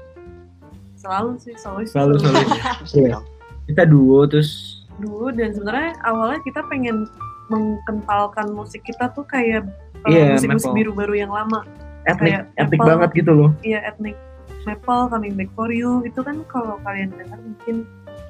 Selalu 1.00 1.32
sih 1.38 1.56
solois 1.56 1.88
Selalu 1.88 2.20
solois. 2.20 2.50
Iya. 2.92 3.16
Bilang. 3.16 3.26
Kita 3.66 3.84
duo 3.86 4.20
terus 4.26 4.50
dulu 4.96 5.32
dan 5.32 5.50
sebenarnya 5.50 5.96
awalnya 6.04 6.44
kita 6.44 6.60
pengen 6.66 7.08
mengkentalkan 7.50 8.52
musik 8.52 8.82
kita 8.82 9.10
tuh 9.10 9.24
kayak 9.24 9.64
uh, 10.02 10.08
Iya, 10.08 10.36
musik-musik 10.36 10.70
Maple. 10.70 10.78
biru 10.78 10.92
baru 10.94 11.14
yang 11.18 11.32
lama 11.32 11.64
etnik 12.04 12.20
Kayak 12.36 12.44
etnik 12.58 12.78
Apple. 12.78 12.90
banget 12.90 13.10
gitu 13.16 13.32
loh. 13.32 13.50
iya 13.62 13.80
ethnic 13.84 14.16
Maple 14.62 15.02
Coming 15.08 15.34
Back 15.34 15.50
For 15.54 15.70
You 15.70 16.04
itu 16.04 16.20
kan 16.20 16.44
kalau 16.46 16.78
kalian 16.82 17.12
dengar 17.12 17.38
mungkin 17.38 17.88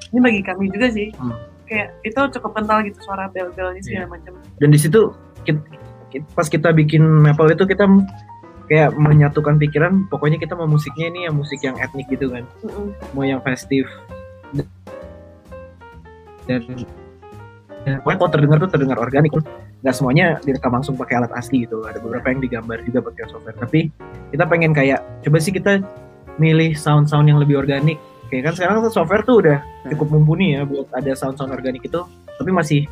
ini 0.07 0.19
bagi 0.19 0.41
kami 0.41 0.69
juga 0.69 0.87
sih 0.89 1.09
Hmm. 1.15 1.33
kayak 1.65 1.93
itu 2.01 2.17
cukup 2.31 2.51
kental 2.55 2.81
gitu 2.81 2.97
suara 2.99 3.25
bel-belnya 3.27 3.77
segala 3.79 3.97
Iya. 3.99 4.09
macam 4.09 4.31
Dan 4.57 4.69
di 4.69 4.79
situ 4.79 5.01
kit- 5.43 5.65
kit- 6.09 6.25
pas 6.31 6.45
kita 6.45 6.69
bikin 6.71 7.01
Maple 7.01 7.49
itu 7.51 7.65
kita 7.65 7.85
kayak 8.69 8.93
menyatukan 8.95 9.57
pikiran 9.57 10.05
pokoknya 10.07 10.37
kita 10.37 10.53
mau 10.53 10.69
musiknya 10.69 11.09
ini 11.09 11.19
yang 11.25 11.35
musik 11.35 11.59
yang 11.65 11.75
etnik 11.81 12.05
gitu 12.07 12.29
kan. 12.29 12.45
Mm-mm. 12.63 12.93
mau 13.17 13.25
yang 13.25 13.41
festif 13.41 13.89
dan 16.49 16.65
pokoknya 18.01 18.17
kalau 18.17 18.31
terdengar 18.33 18.57
tuh 18.57 18.71
terdengar 18.73 18.97
organik. 18.97 19.31
Nggak 19.79 19.95
semuanya 19.95 20.25
direkam 20.43 20.75
langsung 20.75 20.97
pakai 20.99 21.23
alat 21.23 21.31
asli 21.37 21.63
gitu. 21.63 21.85
Ada 21.85 22.01
beberapa 22.03 22.27
yang 22.33 22.41
digambar 22.43 22.83
juga 22.83 22.99
pakai 23.05 23.29
software. 23.31 23.55
Tapi 23.55 23.93
kita 24.33 24.43
pengen 24.49 24.73
kayak 24.75 24.99
coba 25.23 25.37
sih 25.39 25.53
kita 25.55 25.79
milih 26.41 26.75
sound-sound 26.75 27.29
yang 27.29 27.39
lebih 27.39 27.61
organik. 27.61 28.01
Kayak 28.27 28.51
kan 28.51 28.53
sekarang 28.59 28.75
tuh 28.83 28.91
software 28.91 29.23
tuh 29.23 29.45
udah 29.45 29.57
cukup 29.93 30.11
mumpuni 30.11 30.57
ya 30.57 30.67
buat 30.67 30.89
ada 30.91 31.15
sound-sound 31.15 31.53
organik 31.53 31.85
itu. 31.85 32.01
Tapi 32.35 32.51
masih 32.51 32.89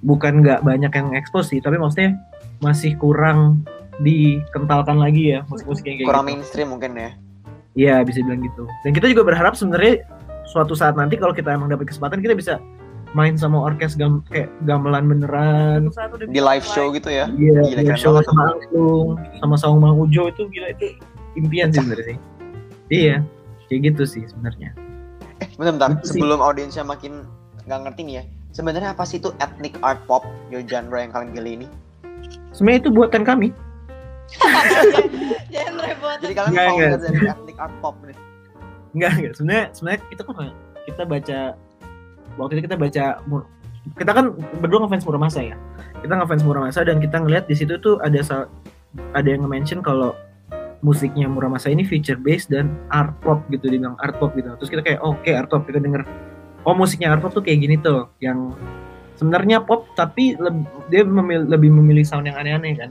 bukan 0.00 0.40
nggak 0.40 0.64
banyak 0.64 0.92
yang 0.94 1.08
expose 1.12 1.52
sih. 1.52 1.60
Tapi 1.60 1.76
maksudnya 1.76 2.16
masih 2.64 2.96
kurang 2.96 3.60
dikentalkan 4.02 4.96
lagi 4.98 5.34
ya 5.34 5.40
musik-musik 5.50 5.84
yang 5.86 5.96
kayak 6.02 6.08
Kurang 6.08 6.24
gitu. 6.26 6.30
mainstream 6.34 6.68
mungkin 6.70 6.90
ya. 6.94 7.10
Iya 7.78 7.94
bisa 8.02 8.22
bilang 8.26 8.42
gitu. 8.42 8.66
Dan 8.82 8.90
kita 8.94 9.06
juga 9.10 9.22
berharap 9.26 9.54
sebenarnya 9.54 10.02
suatu 10.48 10.74
saat 10.74 10.94
nanti 10.98 11.18
kalau 11.18 11.34
kita 11.34 11.54
emang 11.54 11.70
dapat 11.70 11.90
kesempatan 11.90 12.22
kita 12.22 12.34
bisa 12.34 12.54
main 13.16 13.40
sama 13.40 13.56
orkes 13.64 13.96
gam 13.96 14.20
kayak 14.28 14.52
gamelan 14.68 15.08
beneran. 15.08 15.88
Di 16.28 16.40
live 16.42 16.66
show 16.66 16.92
gitu 16.92 17.08
ya. 17.08 17.30
Iya, 17.34 17.60
Gila, 17.64 17.80
live 17.86 18.00
show 18.00 18.12
sama 18.20 18.42
Angklung, 18.52 19.08
sama 19.40 19.54
Saung 19.56 19.80
Mang 19.80 19.96
Ujo 19.96 20.28
itu 20.28 20.44
gila 20.52 20.74
itu 20.76 20.98
impian 21.38 21.72
sih 21.72 21.80
sebenarnya 21.80 22.06
sih. 22.14 22.18
Iya, 22.88 23.16
kayak 23.68 23.80
gitu 23.94 24.02
sih 24.04 24.22
sebenarnya. 24.28 24.72
Eh, 25.40 25.48
bentar, 25.56 25.72
bentar. 25.76 25.88
Itu 26.00 26.04
sih. 26.12 26.20
Sebelum 26.20 26.40
audiensnya 26.42 26.84
makin 26.84 27.24
nggak 27.68 27.80
ngerti 27.88 28.00
nih 28.04 28.14
ya. 28.20 28.24
Sebenarnya 28.52 28.90
apa 28.96 29.04
sih 29.06 29.20
itu 29.22 29.30
ethnic 29.38 29.76
art 29.84 30.00
pop, 30.08 30.24
your 30.50 30.64
genre 30.64 30.98
yang 30.98 31.12
kalian 31.12 31.30
pilih 31.30 31.52
ini? 31.62 31.66
Sebenarnya 32.52 32.80
itu 32.88 32.90
buatan 32.90 33.22
kami. 33.22 33.48
Jangan 35.54 35.74
repot. 35.80 36.16
Jadi 36.20 36.34
kalian 36.36 36.52
Nggak, 36.52 36.66
founder 36.68 36.88
nggak. 36.88 37.00
dari 37.00 37.54
art 37.56 37.74
pop 37.80 37.96
nih. 38.04 38.16
Enggak, 38.92 39.10
enggak. 39.16 39.32
Sebenarnya 39.36 39.64
sebenarnya 39.72 40.00
kita 40.08 40.20
kan 40.24 40.34
kita 40.84 41.02
baca 41.04 41.38
waktu 42.36 42.52
itu 42.56 42.62
kita 42.64 42.76
baca 42.76 43.04
Mur- 43.24 43.48
kita 43.96 44.12
kan 44.12 44.24
berdua 44.60 44.84
ngefans 44.84 45.04
Muramasa 45.04 45.40
ya. 45.40 45.56
Kita 46.00 46.12
ngefans 46.14 46.42
Muramasa 46.44 46.80
dan 46.84 47.00
kita 47.00 47.16
ngeliat 47.18 47.48
di 47.48 47.56
situ 47.56 47.76
tuh 47.78 47.96
ada 48.00 48.20
sal- 48.20 48.50
ada 49.12 49.28
yang 49.28 49.44
nge-mention 49.44 49.80
kalau 49.80 50.12
musiknya 50.80 51.26
Muramasa 51.26 51.68
ini 51.68 51.82
feature 51.82 52.16
based 52.16 52.48
dan 52.48 52.70
art 52.88 53.10
pop 53.20 53.42
gitu 53.48 53.66
dibilang 53.66 53.96
art 53.98 54.14
pop 54.16 54.32
gitu. 54.32 54.52
Terus 54.56 54.70
kita 54.70 54.82
kayak 54.84 55.00
oke 55.00 55.26
art 55.28 55.48
pop 55.48 55.64
kita 55.64 55.80
denger 55.80 56.04
oh 56.62 56.74
musiknya 56.74 57.10
art 57.10 57.20
pop 57.20 57.32
tuh 57.32 57.40
kayak 57.40 57.64
gini 57.64 57.76
tuh 57.80 58.12
yang 58.20 58.52
sebenarnya 59.16 59.58
pop 59.58 59.88
tapi 59.92 60.36
leb- 60.36 60.68
dia 60.86 61.02
memil- 61.02 61.48
lebih 61.48 61.72
memilih 61.72 62.04
sound 62.04 62.24
yang 62.24 62.36
aneh-aneh 62.36 62.76
kan. 62.76 62.90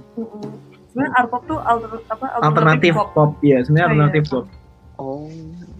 Sebenarnya 0.97 1.13
art 1.15 1.29
pop 1.29 1.43
tuh 1.45 1.59
alter, 1.61 1.89
apa 2.09 2.25
Alternatif 2.41 2.91
pop 2.91 3.09
pop, 3.13 3.31
ya 3.39 3.61
sebenarnya 3.61 3.85
Oh, 3.85 3.93
iya. 3.93 4.01
alternatif 4.01 4.23
pop. 4.25 4.45
Oh, 4.97 5.29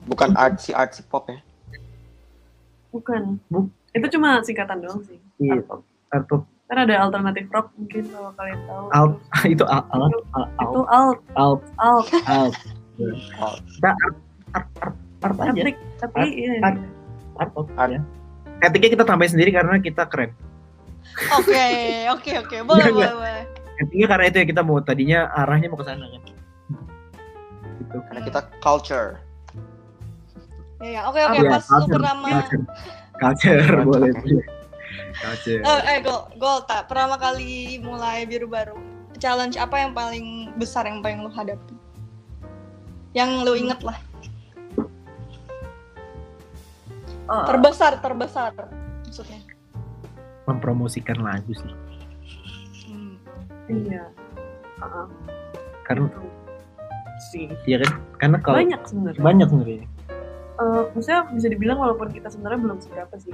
bukan 0.06 0.30
artsy 0.38 0.72
artsy 0.72 1.02
pop 1.04 1.26
ya? 1.26 1.42
bukan 2.88 3.42
Bu- 3.48 3.70
itu 3.92 4.08
cuma 4.12 4.42
singkatan 4.42 4.78
doang 4.78 5.02
sih 5.04 5.18
Iya. 5.38 5.58
art 5.58 5.66
pop 5.66 5.82
Art 6.08 6.26
pop 6.28 6.42
Kan 6.66 6.78
ada 6.80 6.96
alternatif 7.00 7.50
rock 7.50 7.74
mungkin 7.74 8.04
kalau 8.08 8.30
kalian 8.34 8.60
tahu. 8.62 8.86
Alt. 8.92 9.14
itu 9.54 9.64
alt 9.66 9.86
alt 9.88 10.14
alt 10.30 10.50
Itu 10.60 10.82
alt, 10.84 11.20
alt 11.34 11.62
alt, 11.80 12.06
alt. 12.22 12.26
Alt. 12.28 12.54
Kita 13.74 13.90
art 13.90 14.16
art 14.54 14.68
art 14.78 14.96
art 15.24 15.38
aja. 15.50 15.64
tapi 15.98 16.14
Art, 16.20 16.30
iya. 16.32 16.52
art. 16.60 16.78
Art, 17.36 17.52
art, 17.56 17.70
Art. 17.74 17.90
ya. 17.90 18.02
Etiknya 18.60 18.90
kita 18.92 19.04
tambahin 19.04 19.32
sendiri 19.32 19.50
karena 19.50 19.80
kita 19.80 20.06
keren. 20.06 20.38
Oke, 21.34 21.66
oke, 22.12 22.32
oke. 22.38 22.58
Boleh, 22.64 22.86
Enggak, 22.86 23.14
boleh, 23.16 23.42
Etiknya 23.78 24.08
karena 24.10 24.26
itu 24.30 24.38
ya 24.42 24.46
kita 24.50 24.62
mau 24.66 24.78
tadinya 24.82 25.20
arahnya 25.38 25.70
mau 25.70 25.78
ke 25.78 25.86
sana 25.86 26.06
kan. 26.10 26.22
Gitu. 27.78 27.98
Karena 28.10 28.22
kita 28.26 28.40
culture. 28.58 29.22
Ya, 30.82 30.90
ya. 30.90 31.02
Oke, 31.10 31.20
oke. 31.22 31.38
Iya, 31.38 31.50
Pas 31.50 31.66
lu 31.66 31.70
culture, 31.70 31.96
pertama 31.98 32.28
culture. 32.28 32.64
Culture 33.18 33.62
boleh. 33.86 34.12
boleh. 34.14 34.46
Culture. 35.18 35.62
Eh, 35.62 35.82
eh 35.94 35.98
Gol, 36.02 36.22
Gol, 36.38 36.60
tak 36.70 36.90
pertama 36.90 37.16
kali 37.18 37.82
mulai 37.82 38.26
biru 38.26 38.50
baru. 38.50 38.78
Challenge 39.18 39.58
apa 39.58 39.82
yang 39.82 39.92
paling 39.98 40.54
besar 40.62 40.86
yang 40.86 41.02
paling 41.02 41.26
lu 41.26 41.30
hadapi? 41.34 41.74
Yang 43.18 43.30
lu 43.46 43.54
inget 43.58 43.82
lah. 43.82 43.98
Oh, 47.28 47.44
Terbesar, 47.44 48.00
terbesar. 48.00 48.54
Maksudnya. 49.04 49.42
Mempromosikan 50.48 51.20
lagu 51.20 51.52
sih. 51.52 51.87
Iya. 53.68 54.04
Karena 55.88 56.08
Itu 56.08 56.22
sih 57.18 57.50
ya 57.66 57.82
kan 57.82 57.98
karena 58.22 58.38
kalau 58.46 58.56
banyak 58.62 58.82
sebenarnya. 58.86 59.24
banyak 59.26 59.48
sebenarnya. 59.50 59.88
Eh, 60.58 60.84
maksudnya 60.94 61.22
bisa 61.34 61.48
dibilang 61.50 61.78
walaupun 61.82 62.10
kita 62.14 62.30
sebenarnya 62.30 62.60
belum 62.66 62.80
seberapa 62.82 63.16
sih. 63.18 63.34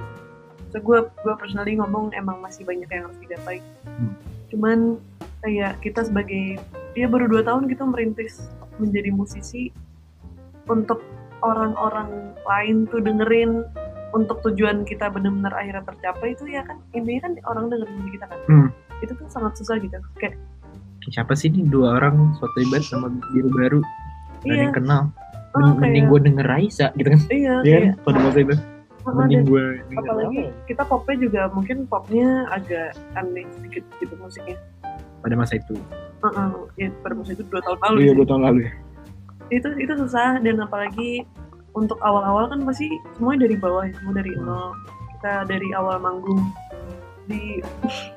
So 0.72 0.80
gue 0.80 1.04
gue 1.08 1.34
personally 1.36 1.76
ngomong 1.78 2.12
emang 2.16 2.40
masih 2.40 2.64
banyak 2.64 2.88
yang 2.88 3.08
harus 3.08 3.18
digapai. 3.20 3.60
Hmm. 3.84 4.12
Cuman 4.52 4.78
kayak 5.44 5.80
kita 5.84 6.04
sebagai 6.08 6.60
dia 6.96 7.06
baru 7.08 7.28
dua 7.28 7.44
tahun 7.44 7.68
kita 7.68 7.84
merintis 7.84 8.48
menjadi 8.80 9.12
musisi 9.12 9.68
untuk 10.68 11.04
orang-orang 11.44 12.32
lain 12.48 12.88
tuh 12.88 13.04
dengerin 13.04 13.68
untuk 14.16 14.40
tujuan 14.46 14.86
kita 14.88 15.10
benar-benar 15.10 15.52
akhirnya 15.52 15.84
tercapai 15.84 16.32
itu 16.32 16.46
ya 16.48 16.62
kan 16.64 16.78
intinya 16.96 17.28
kan 17.28 17.32
orang 17.50 17.64
dengerin 17.68 18.08
kita 18.14 18.26
kan. 18.30 18.38
Hmm. 18.48 18.68
Itu 19.04 19.12
tuh 19.14 19.28
sangat 19.28 19.52
susah 19.54 19.76
gitu. 19.78 19.96
Kayak 20.16 20.40
Siapa 21.04 21.36
sih 21.36 21.52
nih 21.52 21.68
dua 21.68 22.00
orang 22.00 22.32
suatu 22.34 22.56
ibadah 22.58 22.80
sama 22.82 23.12
biru 23.28 23.52
baru 23.52 23.80
iya, 24.42 24.64
yang 24.64 24.72
kenal. 24.72 25.12
oh, 25.52 25.60
Men- 25.60 25.76
Mending 25.78 26.08
kayak- 26.08 26.10
gue 26.10 26.20
denger 26.24 26.46
Raisa 26.48 26.86
gitu 26.94 27.08
kan. 27.10 27.20
iya, 27.28 27.54
Iya 27.60 27.76
kan? 27.76 27.92
Pada 28.02 28.18
masa 28.18 28.38
itu. 28.40 28.54
oh, 29.04 29.12
Mending 29.12 29.42
gue 29.44 29.64
apalagi 29.94 30.38
apa? 30.42 30.64
kita 30.64 30.82
popnya 30.82 31.16
juga 31.20 31.40
mungkin 31.52 31.76
popnya 31.84 32.28
agak 32.48 32.88
aneh 33.12 33.44
sedikit 33.52 33.84
gitu 33.98 34.16
musiknya 34.16 34.56
pada 35.20 35.34
masa 35.34 35.54
itu. 35.54 35.76
Heeh, 36.18 36.48
ya 36.74 36.88
pada 36.98 37.12
masa 37.12 37.30
itu 37.30 37.44
dua 37.44 37.60
tahun 37.60 37.78
lalu 37.84 37.98
Iya 38.00 38.12
dua 38.16 38.26
tahun 38.26 38.42
lalu 38.42 38.60
ya. 38.64 38.72
itu 39.52 39.68
itu 39.76 39.92
susah 39.94 40.40
dan 40.40 40.56
apalagi 40.58 41.28
untuk 41.72 42.00
awal-awal 42.00 42.48
kan 42.48 42.64
pasti 42.64 42.88
semuanya 43.12 43.44
dari 43.44 43.56
bawah 43.58 43.84
ya 43.84 43.92
semua 43.94 44.14
dari 44.16 44.32
Hmm. 44.32 44.46
nol 44.46 44.68
kita 45.12 45.32
dari 45.44 45.68
awal 45.70 45.96
manggung 45.98 46.40
di 47.26 47.60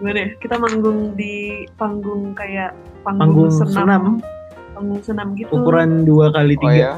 gimana 0.00 0.18
ya 0.18 0.28
kita 0.34 0.56
manggung 0.56 1.12
di 1.12 1.34
panggung 1.74 2.32
kayak 2.32 2.72
panggung, 3.02 3.20
Panggung 3.20 3.50
senam, 3.52 3.68
senam 3.70 4.02
panggung 4.72 5.02
senam 5.02 5.28
gitu 5.34 5.52
ukuran 5.52 6.02
dua 6.02 6.32
kali 6.32 6.56
Oh 6.56 6.62
tiga. 6.62 6.72
ya? 6.74 6.92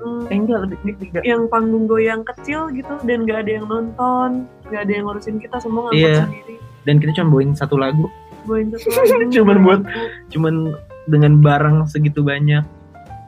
Hmm, 0.00 0.24
Eh 0.24 0.36
enggak 0.38 0.58
lebih 0.64 0.78
tiga. 0.96 1.20
yang 1.22 1.44
panggung 1.46 1.84
goyang 1.84 2.24
kecil 2.24 2.68
gitu 2.70 2.96
dan 3.02 3.22
gak 3.22 3.44
ada 3.44 3.52
yang 3.52 3.66
nonton 3.66 4.30
gak 4.66 4.80
ada 4.80 4.92
yang 4.94 5.04
ngurusin 5.04 5.36
kita 5.36 5.56
semua 5.58 5.86
ngangkut 5.86 6.00
Iya. 6.02 6.24
sendiri 6.24 6.56
Dan 6.80 6.94
kita 6.96 7.10
cuma 7.14 7.28
bawain 7.30 7.52
satu 7.52 7.76
lagu, 7.76 8.08
bawain 8.42 8.72
satu 8.72 8.88
lagu 8.96 9.28
Cuman 9.30 9.56
buat- 9.60 9.84
cuman 10.30 10.54
dengan 11.06 11.32
barang 11.38 11.76
segitu 11.86 12.22
banyak. 12.22 12.64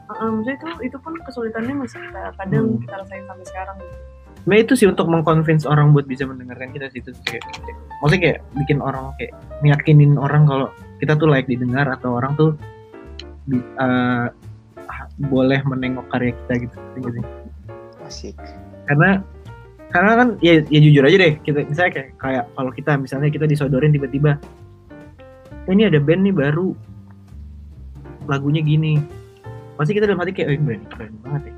Heeh, 0.03 0.27
maksudnya 0.27 0.55
itu 0.55 0.67
itu 0.83 0.97
pun 0.97 1.13
kesulitannya 1.19 1.73
masih 1.75 2.01
kita 2.01 2.33
kadang 2.35 2.65
Hmm. 2.67 2.79
kita 2.79 2.93
rasain 2.95 3.23
sampai 3.23 3.45
sekarang 3.45 3.75
gitu. 3.77 3.97
Nah 4.43 4.55
itu 4.59 4.75
sih 4.75 4.87
untuk 4.91 5.07
mengconvince 5.07 5.63
orang 5.63 5.95
buat 5.95 6.03
bisa 6.03 6.27
mendengarkan 6.27 6.75
kita 6.75 6.91
sih 6.91 6.99
itu 6.99 7.15
kayak, 7.23 7.43
kayak- 7.63 7.79
maksudnya 8.03 8.21
kayak 8.21 8.39
bikin 8.59 8.79
orang 8.83 9.15
kayak 9.15 9.31
meyakinin 9.63 10.19
orang 10.19 10.43
kalau 10.43 10.67
kita 10.99 11.15
tuh 11.15 11.27
layak 11.31 11.47
didengar 11.47 11.87
atau 11.87 12.19
orang 12.19 12.35
tuh 12.35 12.51
eh, 13.53 14.27
boleh 15.29 15.59
menengok 15.63 16.07
karya 16.11 16.35
kita 16.35 16.53
gitu. 16.67 16.75
Sih? 16.99 17.25
Asik. 18.03 18.35
Karena 18.87 19.23
karena 19.93 20.11
kan 20.17 20.27
ya, 20.41 20.59
ya 20.73 20.79
jujur 20.81 21.05
aja 21.05 21.17
deh 21.21 21.33
kita 21.45 21.69
misalnya 21.69 21.91
kayak 21.93 22.09
kayak 22.17 22.43
kalau 22.57 22.71
kita 22.73 22.91
misalnya 22.97 23.29
kita 23.29 23.45
disodorin 23.45 23.93
tiba-tiba 23.93 24.41
"Eh, 25.69 25.71
ini 25.77 25.85
ada 25.85 26.01
band 26.01 26.25
nih 26.25 26.33
baru 26.33 26.73
lagunya 28.25 28.65
gini 28.65 28.97
pasti 29.77 29.93
kita 29.93 30.09
dalam 30.09 30.17
hati 30.17 30.33
kayak 30.33 30.49
oh 30.49 30.65
band 30.65 30.83
keren 30.89 31.13
banget 31.21 31.41
ya 31.45 31.53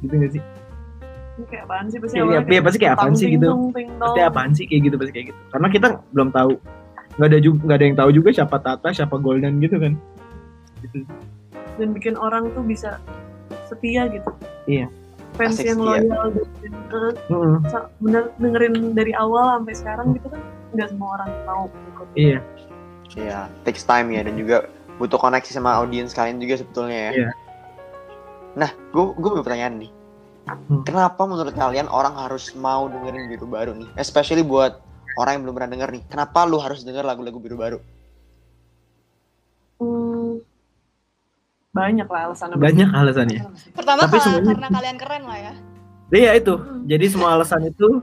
gitu 0.00 0.14
gak 0.16 0.32
sih 0.32 0.42
Ini 1.34 1.44
kayak 1.44 1.64
apaan 1.64 1.86
sih 1.86 1.98
pasti 1.98 2.14
Iya, 2.14 2.40
iya, 2.40 2.60
pasti 2.62 2.78
kayak 2.78 2.94
apaan 2.94 3.12
sih 3.12 3.26
gitu. 3.28 3.48
pasti 3.98 4.20
apaan 4.22 4.50
sih 4.52 4.64
kayak 4.64 4.82
gitu 4.84 4.96
pasti 4.96 5.12
kayak 5.12 5.26
gitu 5.30 5.40
karena 5.50 5.68
kita 5.68 5.86
belum 6.10 6.28
tahu 6.30 6.50
nggak 7.14 7.28
ada 7.28 7.38
juga 7.38 7.58
nggak 7.60 7.76
ada 7.76 7.84
yang 7.84 7.96
tahu 7.96 8.10
juga 8.12 8.28
siapa 8.30 8.56
Tata 8.56 8.88
siapa 8.90 9.16
Golden 9.16 9.58
gitu 9.58 9.76
kan 9.76 9.92
gitu. 10.80 10.98
dan 11.74 11.88
bikin 11.90 12.14
orang 12.14 12.50
tuh 12.50 12.62
bisa 12.62 12.98
setia 13.64 14.06
gitu 14.06 14.30
Iya. 14.64 14.86
fans 15.34 15.58
Asik 15.58 15.66
yang 15.68 15.80
loyal 15.80 16.30
dan 16.30 16.72
Mm-mm. 17.28 17.58
sa- 17.66 17.90
bener 17.98 18.30
dengerin 18.36 18.94
dari 18.94 19.10
awal 19.12 19.58
sampai 19.58 19.74
sekarang 19.74 20.06
gitu 20.12 20.26
kan 20.28 20.42
nggak 20.70 20.88
semua 20.88 21.08
orang 21.14 21.30
mau 21.44 21.62
ikut 21.66 22.06
iya 22.14 22.38
Iya, 23.14 23.46
takes 23.62 23.82
time 23.82 24.10
ya 24.10 24.26
dan 24.26 24.34
juga 24.34 24.66
butuh 24.98 25.14
koneksi 25.16 25.46
sama 25.48 25.70
audiens 25.76 26.10
kalian 26.10 26.38
juga 26.38 26.58
sebetulnya 26.58 26.98
ya. 26.98 27.12
Iya. 27.14 27.30
Nah, 28.56 28.70
gue 28.90 29.04
gue 29.12 29.28
punya 29.28 29.44
pertanyaan 29.44 29.74
nih. 29.78 29.90
Hmm. 30.44 30.82
Kenapa 30.82 31.22
menurut 31.22 31.52
kalian 31.52 31.88
orang 31.88 32.14
harus 32.14 32.52
mau 32.54 32.84
dengerin 32.84 33.26
biru 33.26 33.46
baru 33.46 33.72
nih? 33.72 33.88
Especially 33.94 34.42
buat 34.42 34.76
orang 35.14 35.32
yang 35.34 35.42
belum 35.42 35.54
pernah 35.54 35.70
denger 35.70 35.88
nih. 35.90 36.02
Kenapa 36.06 36.44
lu 36.44 36.56
harus 36.56 36.82
denger 36.82 37.00
lagu-lagu 37.02 37.36
biru 37.36 37.56
baru? 37.56 37.78
Hmm, 39.74 40.38
banyak 41.70 42.06
lah 42.06 42.20
alasannya 42.24 42.56
banyak 42.56 42.88
alasannya 42.88 43.40
Pertama 43.72 44.00
Tapi 44.00 44.12
kal- 44.12 44.22
semuanya- 44.22 44.48
karena 44.54 44.68
kalian 44.70 44.96
keren 44.96 45.22
lah 45.24 45.38
ya. 45.40 45.52
iya 46.12 46.30
itu 46.32 46.54
Hmm. 46.54 46.84
jadi 46.84 47.04
semua 47.08 47.34
alasan 47.34 47.66
itu 47.66 47.98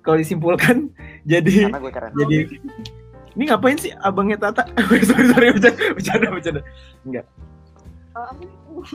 kalau 0.00 0.16
disimpulkan 0.16 0.88
jadi 1.28 1.68
Karena 1.68 1.78
gue 1.78 1.92
keren. 1.92 2.10
jadi 2.16 2.36
ini 3.34 3.42
ngapain 3.44 3.76
sih 3.76 3.92
abangnya 3.92 4.40
Tata 4.40 4.64
sorry 5.04 5.28
sorry 5.28 5.46
bercanda 5.52 5.76
bercanda 5.92 6.28
bercanda 6.32 6.62
Ah, 6.64 7.24
apa, 8.20 8.42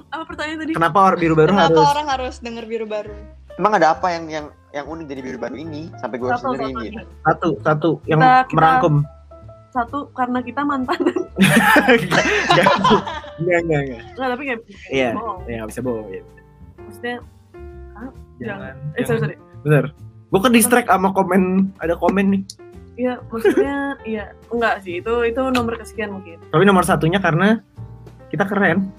apa 0.10 0.24
pertanyaan 0.26 0.60
tadi 0.60 0.72
kenapa 0.74 0.98
orang 1.02 1.20
biru 1.20 1.34
baru 1.34 1.50
Kenapa 1.50 1.68
harus 1.70 1.88
orang 1.90 2.08
harus 2.08 2.36
denger 2.40 2.66
biru 2.66 2.86
baru? 2.86 3.14
Emang 3.54 3.74
ada 3.74 3.88
apa 3.92 4.08
yang 4.10 4.26
yang 4.28 4.46
yang 4.70 4.86
unik 4.86 5.06
dari 5.06 5.22
biru 5.22 5.38
baru 5.38 5.56
ini 5.56 5.94
sampai 5.96 6.18
gue 6.18 6.28
harus 6.28 6.42
dengerin 6.42 6.66
satu. 6.68 6.84
gitu? 6.84 7.00
satu 7.22 7.50
satu 7.60 7.90
yang 8.06 8.20
Kita- 8.20 8.44
kita- 8.44 8.56
merangkum 8.56 8.96
satu 9.70 10.00
karena 10.12 10.40
kita 10.40 10.62
mantan 10.62 11.00
Enggak, 11.84 12.26
enggak, 13.40 13.60
enggak, 13.60 13.82
enggak. 13.82 14.02
nggak 14.14 14.30
tapi 14.30 14.44
kayak 14.44 14.60
Iya, 14.88 15.10
bohong. 15.14 15.38
ya 15.44 15.54
nggak 15.56 15.70
bisa 15.70 15.82
bohong. 15.82 16.08
Ya. 16.08 16.22
maksudnya 16.80 17.16
Jangan, 18.36 18.76
eh 18.94 19.04
sorry 19.04 19.20
sorry 19.20 19.36
Bener. 19.64 19.86
Gue 20.28 20.40
ke 20.40 20.50
distract 20.50 20.90
sama 20.90 21.10
komen, 21.10 21.42
ada 21.78 21.94
komen 21.94 22.26
nih. 22.28 22.42
Iya, 22.96 23.14
maksudnya 23.24 23.76
iya 24.04 24.24
enggak 24.50 24.82
sih 24.82 25.00
itu 25.00 25.14
itu 25.24 25.42
nomor 25.48 25.74
kesekian 25.76 26.12
mungkin. 26.12 26.42
Tapi 26.50 26.64
nomor 26.64 26.84
satunya 26.84 27.18
karena 27.18 27.62
kita 28.28 28.44
keren. 28.44 28.90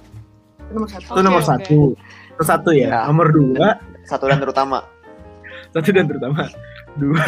Itu 0.64 0.72
nomor 0.74 0.88
satu. 0.90 1.08
Itu 1.12 1.20
nomor 1.22 1.42
satu. 1.42 1.78
Itu 2.34 2.42
satu 2.44 2.70
ya. 2.72 2.88
Ya. 2.88 3.00
Nomor 3.08 3.28
dua, 3.30 3.66
Satu 4.04 4.28
dan 4.28 4.38
terutama. 4.38 4.84
satu 5.72 5.90
dan 5.90 6.06
terutama. 6.06 6.46
Dua, 6.94 7.24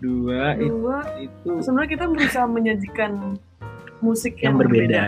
dua 0.00 0.52
itu, 0.60 0.68
Dua, 0.76 0.98
itu 1.16 1.50
sebenarnya 1.64 1.90
kita 1.96 2.04
berusaha 2.08 2.44
menyajikan 2.44 3.12
musik 4.00 4.36
yang 4.40 4.56
yang, 4.56 4.60
berbeda. 4.60 5.04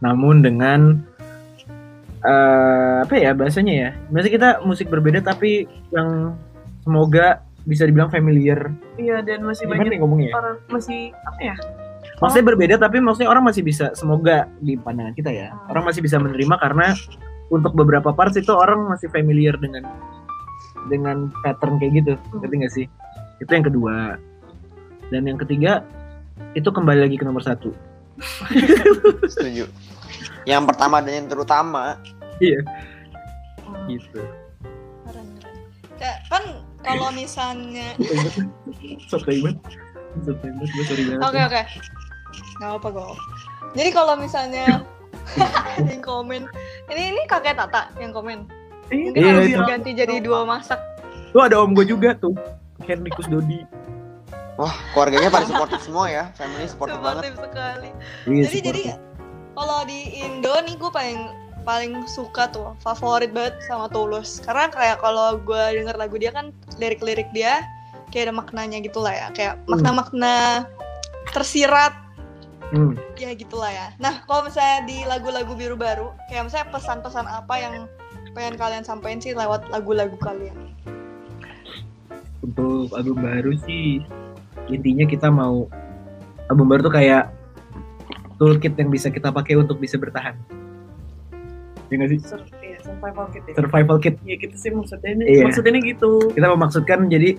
Namun 0.00 0.40
dengan 0.40 0.80
eh 2.20 2.96
apa 3.00 3.14
ya 3.16 3.32
bahasanya 3.32 3.74
ya? 3.74 3.90
Biasanya 4.08 4.32
kita 4.32 4.48
musik 4.64 4.88
berbeda 4.88 5.20
tapi 5.20 5.64
yang 5.92 6.36
semoga 6.84 7.40
bisa 7.64 7.84
dibilang 7.84 8.08
familiar. 8.08 8.72
Iya 8.96 9.20
dan 9.20 9.44
masih 9.44 9.68
Gimana 9.68 9.76
banyak 9.84 9.92
nih 9.92 9.98
ngomongnya? 10.00 10.32
orang 10.36 10.56
masih 10.68 11.12
apa 11.24 11.40
ya? 11.40 11.56
Maksudnya 12.20 12.46
berbeda 12.52 12.74
tapi 12.76 13.00
maksudnya 13.00 13.32
orang 13.32 13.48
masih 13.48 13.64
bisa 13.64 13.96
semoga 13.96 14.44
di 14.60 14.76
pandangan 14.76 15.16
kita 15.16 15.32
ya. 15.32 15.48
Hmm. 15.50 15.72
Orang 15.72 15.84
masih 15.88 16.04
bisa 16.04 16.20
menerima 16.20 16.54
karena 16.60 16.92
untuk 17.48 17.72
beberapa 17.72 18.12
parts 18.12 18.36
itu 18.36 18.52
orang 18.52 18.92
masih 18.92 19.08
familiar 19.08 19.56
dengan 19.56 19.88
dengan 20.92 21.32
pattern 21.40 21.80
kayak 21.80 21.92
gitu. 22.04 22.12
Hmm. 22.14 22.44
Ngerti 22.44 22.54
nggak 22.60 22.74
sih? 22.76 22.86
Itu 23.40 23.50
yang 23.50 23.66
kedua. 23.66 24.20
Dan 25.08 25.26
yang 25.26 25.40
ketiga 25.40 25.82
itu 26.52 26.68
kembali 26.68 27.08
lagi 27.08 27.16
ke 27.16 27.24
nomor 27.24 27.40
satu. 27.40 27.72
Setuju. 29.32 29.64
Yang 30.44 30.64
pertama 30.68 31.00
dan 31.00 31.24
yang 31.24 31.28
terutama 31.28 31.96
Hmm. 32.40 33.84
Gitu. 33.84 34.20
Keren, 35.04 35.28
kan 36.32 36.44
kalau 36.80 37.12
misalnya. 37.12 37.92
September 40.24 40.64
gue 40.66 40.84
banget. 42.30 42.56
Gak 42.56 42.70
apa 42.76 42.88
gue. 42.88 43.06
Jadi 43.72 43.90
kalau 43.90 44.14
misalnya 44.14 44.82
ada 45.36 45.90
yang 45.92 46.02
komen, 46.02 46.42
ini 46.88 47.02
ini 47.14 47.22
kakek 47.26 47.54
Tata 47.54 47.90
yang 47.98 48.10
komen. 48.10 48.46
Iya, 48.90 48.98
Mungkin 49.06 49.20
Iya, 49.20 49.30
harus 49.32 49.46
itu. 49.46 49.58
diganti 49.60 49.90
jadi 49.94 50.14
dua 50.18 50.42
masak. 50.42 50.80
Tuh 51.30 51.42
ada 51.42 51.58
om 51.58 51.70
gue 51.70 51.86
juga 51.86 52.14
tuh. 52.14 52.34
Henrikus 52.82 53.26
Dodi. 53.26 53.62
Wah, 54.56 54.74
keluarganya 54.92 55.30
pada 55.30 55.46
supportive 55.50 55.78
semua 55.80 56.06
ya. 56.06 56.24
Family 56.34 56.66
supportive 56.66 56.98
banget. 56.98 57.30
Supportive 57.30 57.38
sekali. 57.46 57.90
Iya, 58.26 58.42
jadi 58.44 58.58
jadi 58.60 58.82
kalau 59.52 59.78
di 59.84 60.00
Indo 60.16 60.54
nih 60.60 60.74
gue 60.74 60.90
paling 60.90 61.20
paling 61.60 61.92
suka 62.08 62.48
tuh 62.48 62.72
favorit 62.80 63.30
banget 63.30 63.60
sama 63.62 63.86
Tulus 63.86 64.40
karena 64.40 64.72
kayak 64.72 64.96
kalau 64.98 65.36
gue 65.36 65.62
denger 65.76 65.92
lagu 65.92 66.16
dia 66.16 66.32
kan 66.32 66.56
lirik-lirik 66.80 67.28
dia 67.30 67.60
kayak 68.08 68.32
ada 68.32 68.34
maknanya 68.34 68.80
gitu 68.80 68.96
lah 68.98 69.12
ya 69.12 69.28
kayak 69.30 69.54
Hmm. 69.60 69.76
makna-makna 69.76 70.64
tersirat 71.30 71.92
Hmm. 72.70 72.94
ya 73.18 73.34
gitulah 73.34 73.70
ya 73.70 73.90
nah 73.98 74.22
kalau 74.30 74.46
misalnya 74.46 74.86
di 74.86 75.02
lagu-lagu 75.02 75.52
biru 75.58 75.74
baru 75.74 76.14
kayak 76.30 76.46
misalnya 76.46 76.70
pesan-pesan 76.70 77.26
apa 77.26 77.54
yang 77.58 77.74
pengen 78.30 78.54
kalian 78.54 78.84
sampaikan 78.86 79.18
sih 79.18 79.34
lewat 79.34 79.66
lagu-lagu 79.74 80.14
kalian 80.22 80.54
Untuk 82.40 82.94
album 82.94 83.20
baru 83.20 83.52
sih 83.66 84.00
intinya 84.70 85.04
kita 85.04 85.28
mau 85.28 85.66
album 86.50 86.66
baru 86.70 86.86
tuh 86.86 86.94
kayak 86.94 87.30
toolkit 88.40 88.72
yang 88.80 88.88
bisa 88.88 89.12
kita 89.12 89.28
pakai 89.28 89.60
untuk 89.60 89.76
bisa 89.76 90.00
bertahan. 90.00 90.32
Ya 91.92 91.94
nggak 92.00 92.10
sih? 92.16 92.18
Sur- 92.24 92.48
iya, 92.64 92.80
survival 92.80 93.26
kit 93.28 93.44
ya. 93.44 93.54
Survival 93.60 93.96
kit. 94.00 94.14
Iya 94.24 94.36
gitu 94.40 94.56
sih 94.56 94.70
maksudnya 94.72 95.10
ini. 95.12 95.24
Iya. 95.28 95.42
Maksudnya 95.44 95.70
ini 95.76 95.80
gitu. 95.92 96.10
Kita 96.32 96.48
memaksudkan 96.48 96.98
jadi 97.12 97.36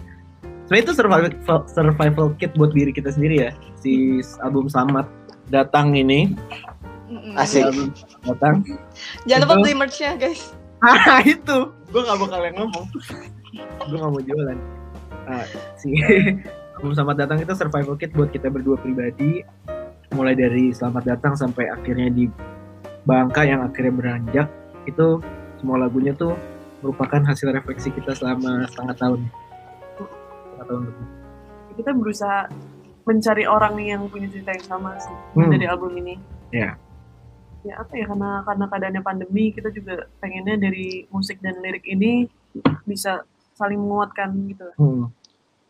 sebenarnya 0.70 0.84
itu 0.86 0.94
survival 0.94 1.30
survival 1.65 2.28
kit 2.38 2.52
buat 2.54 2.72
diri 2.72 2.94
kita 2.94 3.10
sendiri 3.10 3.50
ya. 3.50 3.52
Si 3.82 4.22
album 4.46 4.70
Selamat 4.70 5.10
Datang 5.52 5.94
ini. 6.00 6.32
Mm-mm. 7.12 7.36
Asik. 7.36 7.68
Datang. 8.24 8.64
jangan 9.28 9.44
lupa 9.44 9.56
beli 9.60 9.76
merch-nya 9.76 10.16
guys 10.16 10.56
Ah 10.82 11.22
itu, 11.28 11.58
gue 11.94 12.02
gak 12.02 12.18
bakal 12.18 12.42
yang 12.42 12.58
ngomong. 12.58 12.86
gue 13.86 13.98
gak 14.02 14.12
mau 14.12 14.22
jualan. 14.24 14.58
Ah, 15.30 15.46
si 15.78 15.94
Selamat 16.98 17.22
Datang 17.22 17.38
itu 17.38 17.54
survival 17.54 17.94
kit 18.02 18.10
buat 18.18 18.34
kita 18.34 18.50
berdua 18.50 18.82
pribadi. 18.82 19.46
Mulai 20.18 20.34
dari 20.34 20.74
Selamat 20.74 21.06
Datang 21.06 21.38
sampai 21.38 21.70
akhirnya 21.70 22.10
di 22.10 22.26
Bangka 23.06 23.46
yang 23.46 23.62
akhirnya 23.62 23.94
beranjak. 23.94 24.48
Itu 24.90 25.22
semua 25.62 25.78
lagunya 25.78 26.18
tuh 26.18 26.34
merupakan 26.82 27.22
hasil 27.22 27.54
refleksi 27.54 27.94
kita 27.94 28.18
selama 28.18 28.66
setengah 28.74 28.98
tahun. 28.98 29.22
Setengah 30.02 30.66
tahun 30.66 30.82
lebih. 30.90 31.06
Kita 31.78 31.90
berusaha 31.94 32.50
mencari 33.04 33.44
orang 33.44 33.76
yang 33.78 34.02
punya 34.08 34.28
cerita 34.28 34.52
yang 34.52 34.66
sama 34.68 34.96
sih 34.98 35.14
Hmm. 35.34 35.50
dari 35.50 35.66
album 35.66 35.92
ini. 35.98 36.16
Iya. 36.50 36.78
Ya 37.62 37.74
apa 37.78 37.94
ya 37.94 38.06
karena 38.06 38.42
karena 38.42 38.66
keadaannya 38.66 39.02
pandemi 39.02 39.46
kita 39.50 39.70
juga 39.70 40.10
pengennya 40.18 40.58
dari 40.60 41.06
musik 41.08 41.38
dan 41.40 41.62
lirik 41.62 41.86
ini 41.86 42.26
bisa 42.84 43.22
saling 43.54 43.78
menguatkan 43.78 44.34
gitu. 44.48 44.66
Hmm. 44.76 45.14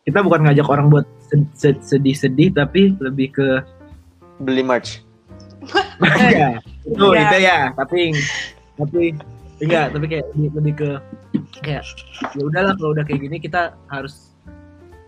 Kita 0.02 0.18
bukan 0.18 0.40
ngajak 0.42 0.66
orang 0.66 0.88
buat 0.88 1.06
sed- 1.22 1.52
sed- 1.52 1.84
sedih-sedih 1.84 2.52
tapi 2.52 2.96
lebih 2.96 3.28
ke 3.30 3.48
Beli 4.38 4.64
merch. 4.64 5.04
ya 6.34 6.58
itu 6.82 7.04
Iya. 7.06 7.22
itu 7.22 7.36
ya 7.38 7.58
tapi 7.72 8.10
tapi 8.74 9.14
enggak 9.62 9.94
tapi 9.94 10.04
kayak 10.10 10.26
lebih, 10.34 10.48
lebih 10.58 10.72
ke 10.74 10.90
kayak 11.62 11.86
ya 12.34 12.42
udahlah 12.42 12.74
kalau 12.74 12.90
udah 12.90 13.04
kayak 13.06 13.22
gini 13.22 13.38
kita 13.38 13.78
harus 13.86 14.31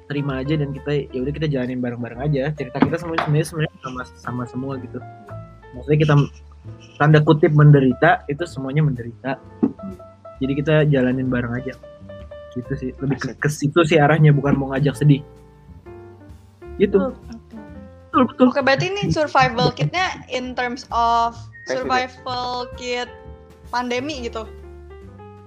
terima 0.05 0.45
aja 0.45 0.55
dan 0.55 0.71
kita 0.71 1.09
ya 1.09 1.19
udah 1.25 1.33
kita 1.33 1.47
jalanin 1.49 1.81
bareng-bareng 1.81 2.21
aja. 2.21 2.53
Cerita 2.53 2.77
kita 2.79 2.97
semuanya 3.01 3.25
sebenarnya 3.25 3.47
sebenarnya 3.49 3.73
sama 3.81 4.03
sama 4.21 4.43
semua 4.45 4.73
gitu. 4.81 4.99
Maksudnya 5.75 5.99
kita 6.01 6.15
tanda 7.01 7.19
kutip 7.25 7.53
menderita 7.53 8.23
itu 8.29 8.45
semuanya 8.45 8.85
menderita. 8.85 9.41
Jadi 10.39 10.53
kita 10.61 10.75
jalanin 10.87 11.29
bareng 11.33 11.53
aja. 11.57 11.73
Gitu 12.55 12.73
sih 12.79 12.91
lebih 13.01 13.19
ke, 13.19 13.29
ke 13.35 13.49
situ 13.51 13.83
sih 13.83 13.99
arahnya 13.99 14.31
bukan 14.31 14.55
mau 14.55 14.71
ngajak 14.73 14.95
sedih. 14.95 15.25
Gitu. 16.79 16.99
Betul 18.15 18.23
betul 18.31 18.47
Oke, 18.55 18.63
berarti 18.63 18.87
ini 18.95 19.11
survival 19.11 19.75
kitnya 19.75 20.23
in 20.31 20.55
terms 20.55 20.87
of 20.95 21.35
survival 21.67 22.71
kit 22.79 23.11
pandemi 23.75 24.23
gitu, 24.23 24.47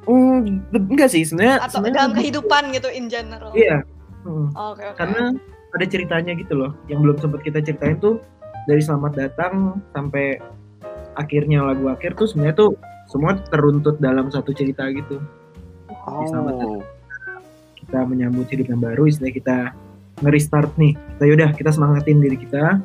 Hmm, 0.03 0.63
enggak 0.71 1.11
sih 1.11 1.23
sebenarnya 1.23 1.63
atau 1.63 1.79
sebenarnya- 1.79 1.95
dalam 1.95 2.11
kehidupan 2.11 2.63
gitu 2.75 2.89
in 2.91 3.07
general. 3.07 3.51
iya 3.55 3.83
Hmm. 4.27 4.51
Oke 4.51 4.83
oke. 4.83 4.97
karena 4.99 5.31
ada 5.71 5.85
ceritanya 5.87 6.35
gitu 6.35 6.53
loh 6.59 6.75
yang 6.91 6.99
belum 6.99 7.15
sempat 7.15 7.47
kita 7.47 7.63
ceritain 7.63 7.95
tuh 7.95 8.19
dari 8.67 8.83
selamat 8.83 9.13
datang 9.15 9.79
sampai 9.95 10.35
akhirnya 11.15 11.63
lagu 11.63 11.87
akhir 11.87 12.19
tuh 12.19 12.27
sebenarnya 12.27 12.67
tuh 12.67 12.71
semua 13.07 13.39
teruntut 13.47 13.95
dalam 14.03 14.27
satu 14.27 14.51
cerita 14.51 14.83
gitu 14.91 15.23
Selamat 16.27 16.55
Oh. 16.59 16.79
kita 17.75 18.03
menyambut 18.03 18.47
hidup 18.51 18.67
yang 18.67 18.83
baru 18.83 19.07
istilah 19.07 19.31
kita 19.31 19.57
nge-restart 20.23 20.75
nih 20.75 20.95
kita 20.95 21.23
yaudah 21.23 21.49
kita 21.55 21.69
semangatin 21.71 22.19
diri 22.19 22.35
kita 22.35 22.83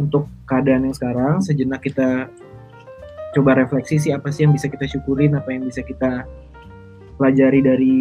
untuk 0.00 0.24
keadaan 0.48 0.88
yang 0.88 0.96
sekarang 0.96 1.44
sejenak 1.44 1.84
kita 1.84 2.32
coba 3.36 3.56
refleksi 3.56 4.00
sih 4.00 4.12
apa 4.12 4.28
sih 4.32 4.44
yang 4.48 4.52
bisa 4.56 4.68
kita 4.68 4.84
syukurin 4.88 5.36
apa 5.36 5.52
yang 5.52 5.64
bisa 5.68 5.84
kita 5.84 6.24
pelajari 7.16 7.60
dari 7.60 7.98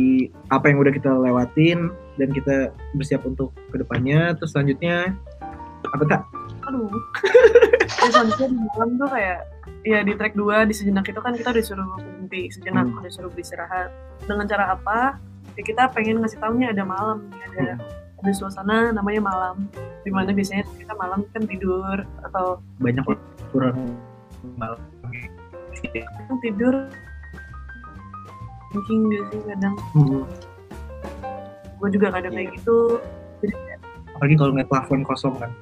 apa 0.51 0.71
yang 0.71 0.79
udah 0.79 0.93
kita 0.95 1.11
lewatin 1.11 1.91
dan 2.15 2.27
kita 2.31 2.55
bersiap 2.93 3.23
untuk 3.23 3.51
ke 3.71 3.79
depannya 3.79 4.35
terus 4.35 4.51
selanjutnya 4.51 5.15
apa 5.91 6.03
tak 6.07 6.21
Aduh. 6.61 6.93
Terus 7.89 8.13
selanjutnya 8.13 8.47
di 8.53 8.57
malam 8.69 8.89
tuh 8.95 9.09
kayak 9.09 9.39
ya 9.81 10.05
di 10.05 10.13
track 10.13 10.37
2 10.37 10.69
di 10.69 10.73
sejenak 10.77 11.09
itu 11.09 11.17
kan 11.17 11.33
kita 11.33 11.49
disuruh 11.51 11.83
berhenti 11.97 12.53
sejenak 12.53 12.85
Hmm. 12.85 13.01
disuruh 13.01 13.33
beristirahat 13.33 13.89
dengan 14.23 14.45
cara 14.45 14.77
apa 14.77 15.17
ya 15.57 15.63
kita 15.65 15.89
pengen 15.89 16.21
ngasih 16.21 16.37
taunya 16.37 16.69
ada 16.69 16.85
malam 16.85 17.25
nih, 17.33 17.41
ada 17.49 17.81
Hmm. 17.81 18.21
ada 18.21 18.31
suasana 18.31 18.93
namanya 18.93 19.25
malam 19.25 19.65
di 20.05 20.13
mana 20.13 20.29
biasanya 20.31 20.63
kita 20.77 20.93
malam 20.93 21.25
kan 21.33 21.43
tidur 21.49 21.97
atau 22.29 22.61
banyak 22.77 23.03
kurang 23.49 23.97
malam 24.55 24.77
kan 26.29 26.37
tidur 26.39 26.75
thinking 28.71 29.01
gak 29.09 29.23
sih 29.33 29.41
kadang 29.49 29.75
Hmm. 29.97 30.23
Gue 31.81 31.89
juga 31.91 32.07
kadang 32.13 32.31
kayak 32.31 32.53
gitu. 32.53 33.01
Apalagi 34.13 34.35
kalau 34.37 34.51
ngeliat 34.53 34.69
plafon 34.69 35.01
kosong 35.01 35.35
kan. 35.35 35.51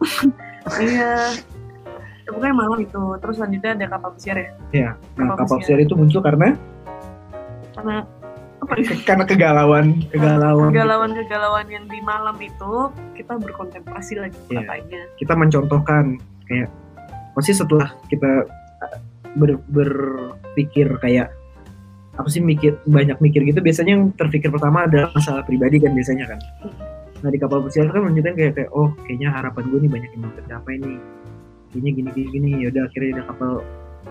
Iya. 0.76 1.32
Ya, 2.28 2.30
pokoknya 2.30 2.52
malam 2.54 2.78
itu. 2.78 3.00
Terus 3.18 3.40
selanjutnya 3.40 3.72
ada 3.74 3.86
kapal 3.90 4.12
pesiar 4.14 4.38
ya? 4.38 4.50
Nah 4.70 4.94
Kapal 5.16 5.26
kapal 5.40 5.46
pesiar. 5.58 5.60
pesiar 5.64 5.80
itu 5.82 5.94
muncul 5.96 6.22
karena? 6.22 6.48
Karena 7.74 7.96
apa? 8.60 8.72
Ya 8.76 8.96
karena 9.02 9.24
kegalauan 9.26 9.86
kegalauan. 10.12 10.70
Kegalauan 10.70 11.12
kegalauan 11.16 11.68
yang 11.72 11.86
di 11.88 12.00
malam 12.04 12.36
itu 12.38 12.74
kita 13.16 13.40
berkontemplasi 13.40 14.20
lagi 14.20 14.38
Iya. 14.52 14.62
katanya. 14.62 15.02
Kita 15.16 15.34
mencontohkan 15.34 16.20
kayak 16.46 16.70
pasti 17.34 17.56
setelah 17.56 17.96
kita 18.12 18.46
ber- 19.34 19.64
berpikir 19.72 20.92
kayak 21.00 21.32
apa 22.20 22.28
sih 22.28 22.44
mikir 22.44 22.76
banyak 22.84 23.16
mikir 23.24 23.48
gitu 23.48 23.64
biasanya 23.64 23.96
yang 23.96 24.04
terpikir 24.12 24.52
pertama 24.52 24.84
adalah 24.84 25.08
masalah 25.16 25.40
pribadi 25.48 25.80
kan 25.80 25.96
biasanya 25.96 26.36
kan 26.36 26.40
nah 27.24 27.32
di 27.32 27.40
kapal 27.40 27.64
pesiar 27.64 27.88
kan 27.92 28.04
menunjukkan 28.04 28.36
kayak, 28.36 28.54
kayak 28.60 28.72
oh 28.76 28.92
kayaknya 29.08 29.32
harapan 29.32 29.64
gue 29.72 29.80
nih 29.88 29.92
banyak 29.92 30.10
yang 30.12 30.22
mau 30.28 30.34
tercapai 30.36 30.74
nih 30.84 30.98
kayaknya 31.72 31.92
gini 31.96 32.10
gini 32.12 32.28
gini 32.32 32.50
yaudah 32.68 32.84
akhirnya 32.92 33.10
ada 33.16 33.24
kapal 33.32 33.54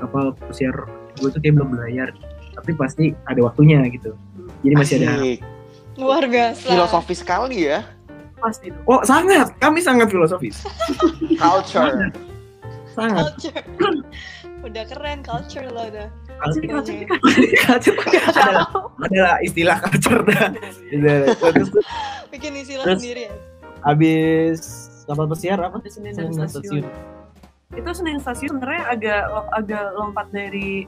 kapal 0.01 0.25
pesiar 0.49 0.77
gue 1.21 1.29
tuh 1.29 1.41
kayak 1.41 1.55
belum 1.61 1.69
berlayar 1.77 2.09
tapi 2.57 2.71
pasti 2.75 3.05
ada 3.29 3.41
waktunya 3.45 3.85
gitu 3.93 4.17
jadi 4.65 4.75
masih 4.75 4.95
ada 5.05 5.09
harapan. 5.15 5.29
Asik. 5.29 5.41
Luar 5.99 6.25
biasa. 6.31 6.67
Filosofi 6.71 7.15
sekali 7.15 7.59
ya. 7.69 7.81
pasti 8.39 8.71
oh 8.87 9.03
sangat 9.03 9.51
kami 9.59 9.83
sangat 9.83 10.15
filosofis 10.15 10.63
Culture. 11.43 11.91
sangat 12.95 13.35
Culture. 13.35 13.67
Udah 14.69 14.85
keren 14.87 15.19
culture 15.21 15.67
lo 15.67 15.83
udah. 15.85 16.09
Culture, 16.39 16.71
culture, 16.71 17.97
adalah, 18.31 18.67
adalah 19.03 19.37
istilah 19.43 19.77
culture 19.81 20.23
dah. 20.23 20.55
Terus 21.35 21.69
Bikin 22.29 22.53
istilah 22.55 22.85
Terus- 22.87 23.01
sendiri 23.01 23.23
ya. 23.27 23.35
habis 23.81 24.59
kapal 25.05 25.27
pesiar 25.27 25.59
apa? 25.59 25.81
Di 25.81 25.91
Senin 25.91 26.13
dan 26.13 26.29
Senin 26.29 26.39
dan 26.39 26.49
stasiun. 26.49 26.85
itu 27.71 27.91
Senin 27.93 28.19
stasiun 28.19 28.51
sebenarnya 28.55 28.85
agak 28.89 29.23
agak 29.53 29.85
lompat 29.95 30.27
dari 30.31 30.87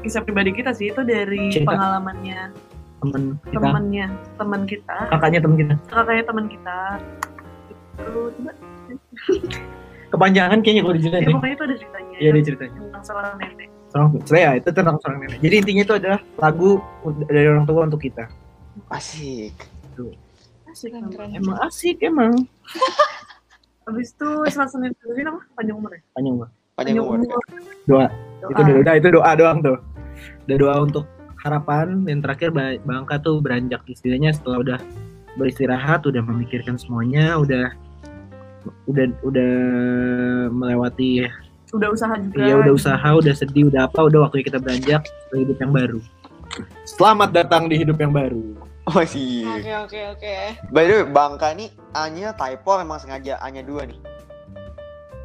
kisah 0.00 0.20
pribadi 0.20 0.52
kita 0.52 0.70
sih. 0.70 0.88
Itu 0.88 1.02
dari 1.02 1.48
Cerita. 1.50 1.72
pengalamannya. 1.72 2.52
Temen 3.00 3.22
kita. 3.42 3.56
Temannya 3.58 4.06
teman 4.34 4.60
kita. 4.64 4.96
Kakaknya 5.10 5.40
temen 5.40 5.56
kita. 5.56 5.74
Kakaknya 5.88 6.24
teman 6.24 6.46
kita. 6.46 6.78
Itu 7.68 8.20
coba 8.32 8.52
kepanjangan 10.14 10.58
kayaknya 10.62 10.82
kalau 10.82 10.94
ya, 10.94 10.98
diceritain 11.02 11.26
pokoknya 11.34 11.54
itu 11.54 11.64
ada 11.64 11.76
ceritanya 11.76 12.14
Iya 12.14 12.28
ada 12.30 12.40
ceritanya 12.40 12.78
tentang 12.78 13.04
seorang 13.04 13.34
nenek 13.38 13.68
seorang 13.90 14.08
saya 14.24 14.48
itu 14.56 14.68
tentang 14.70 14.96
seorang 15.02 15.18
nenek 15.22 15.38
jadi 15.42 15.54
intinya 15.58 15.82
itu 15.82 15.94
adalah 15.98 16.20
lagu 16.38 16.70
dari 17.26 17.46
orang 17.46 17.64
tua 17.66 17.80
untuk 17.84 18.00
kita 18.00 18.24
Asik. 18.90 19.54
asik 20.66 20.90
Keren, 20.90 21.06
banget. 21.06 21.14
keren. 21.14 21.30
emang 21.38 21.56
asik 21.62 21.96
emang 22.02 22.32
Habis 23.84 24.16
itu 24.16 24.28
Islam 24.48 24.66
Senin 24.66 24.92
Senin 24.96 25.28
apa? 25.28 25.44
Panjang 25.52 25.76
umur 25.76 25.92
ya? 25.92 26.00
Panjang 26.16 26.32
umur. 26.40 26.48
Panjang 26.72 27.04
umur. 27.04 27.20
ya. 27.20 27.36
Doa. 27.84 28.06
Doa. 28.40 28.48
Itu 28.48 28.60
udah, 28.64 28.74
udah, 28.80 28.94
itu 28.96 29.08
doa 29.12 29.30
doang 29.36 29.58
tuh. 29.60 29.76
Udah 30.48 30.56
doa 30.56 30.74
untuk 30.80 31.04
harapan 31.44 32.00
dan 32.08 32.24
terakhir 32.24 32.48
Ba- 32.48 32.80
Bangka 32.80 33.20
tuh 33.20 33.44
beranjak 33.44 33.84
istilahnya 33.84 34.32
setelah 34.32 34.64
udah 34.64 34.78
beristirahat, 35.36 36.08
udah 36.08 36.24
memikirkan 36.24 36.80
semuanya, 36.80 37.36
udah 37.36 37.76
udah 38.84 39.04
udah 39.22 39.52
melewati 40.50 41.24
Udah 41.70 41.90
usaha 41.90 42.14
juga. 42.14 42.38
ya 42.38 42.54
udah 42.56 42.72
usaha, 42.72 43.08
udah 43.10 43.34
sedih, 43.34 43.66
udah 43.66 43.90
apa, 43.90 44.00
udah 44.00 44.18
waktunya 44.22 44.46
kita 44.46 44.58
beranjak 44.58 45.02
ke 45.02 45.34
hidup 45.34 45.58
yang 45.58 45.72
baru. 45.72 45.98
Selamat 46.86 47.34
datang 47.34 47.66
di 47.66 47.74
hidup 47.76 47.98
yang 47.98 48.14
baru. 48.14 48.54
Oh 48.84 49.02
sih. 49.02 49.42
Oke 49.42 49.72
oke 49.74 50.00
oke. 50.12 50.34
By 50.70 50.84
the 50.84 50.94
way, 50.94 51.04
Bangka 51.04 51.50
ini 51.50 51.66
A-nya 51.90 52.30
typo 52.30 52.78
memang 52.78 53.00
sengaja 53.00 53.40
A-nya 53.40 53.64
dua 53.64 53.88
nih. 53.88 53.98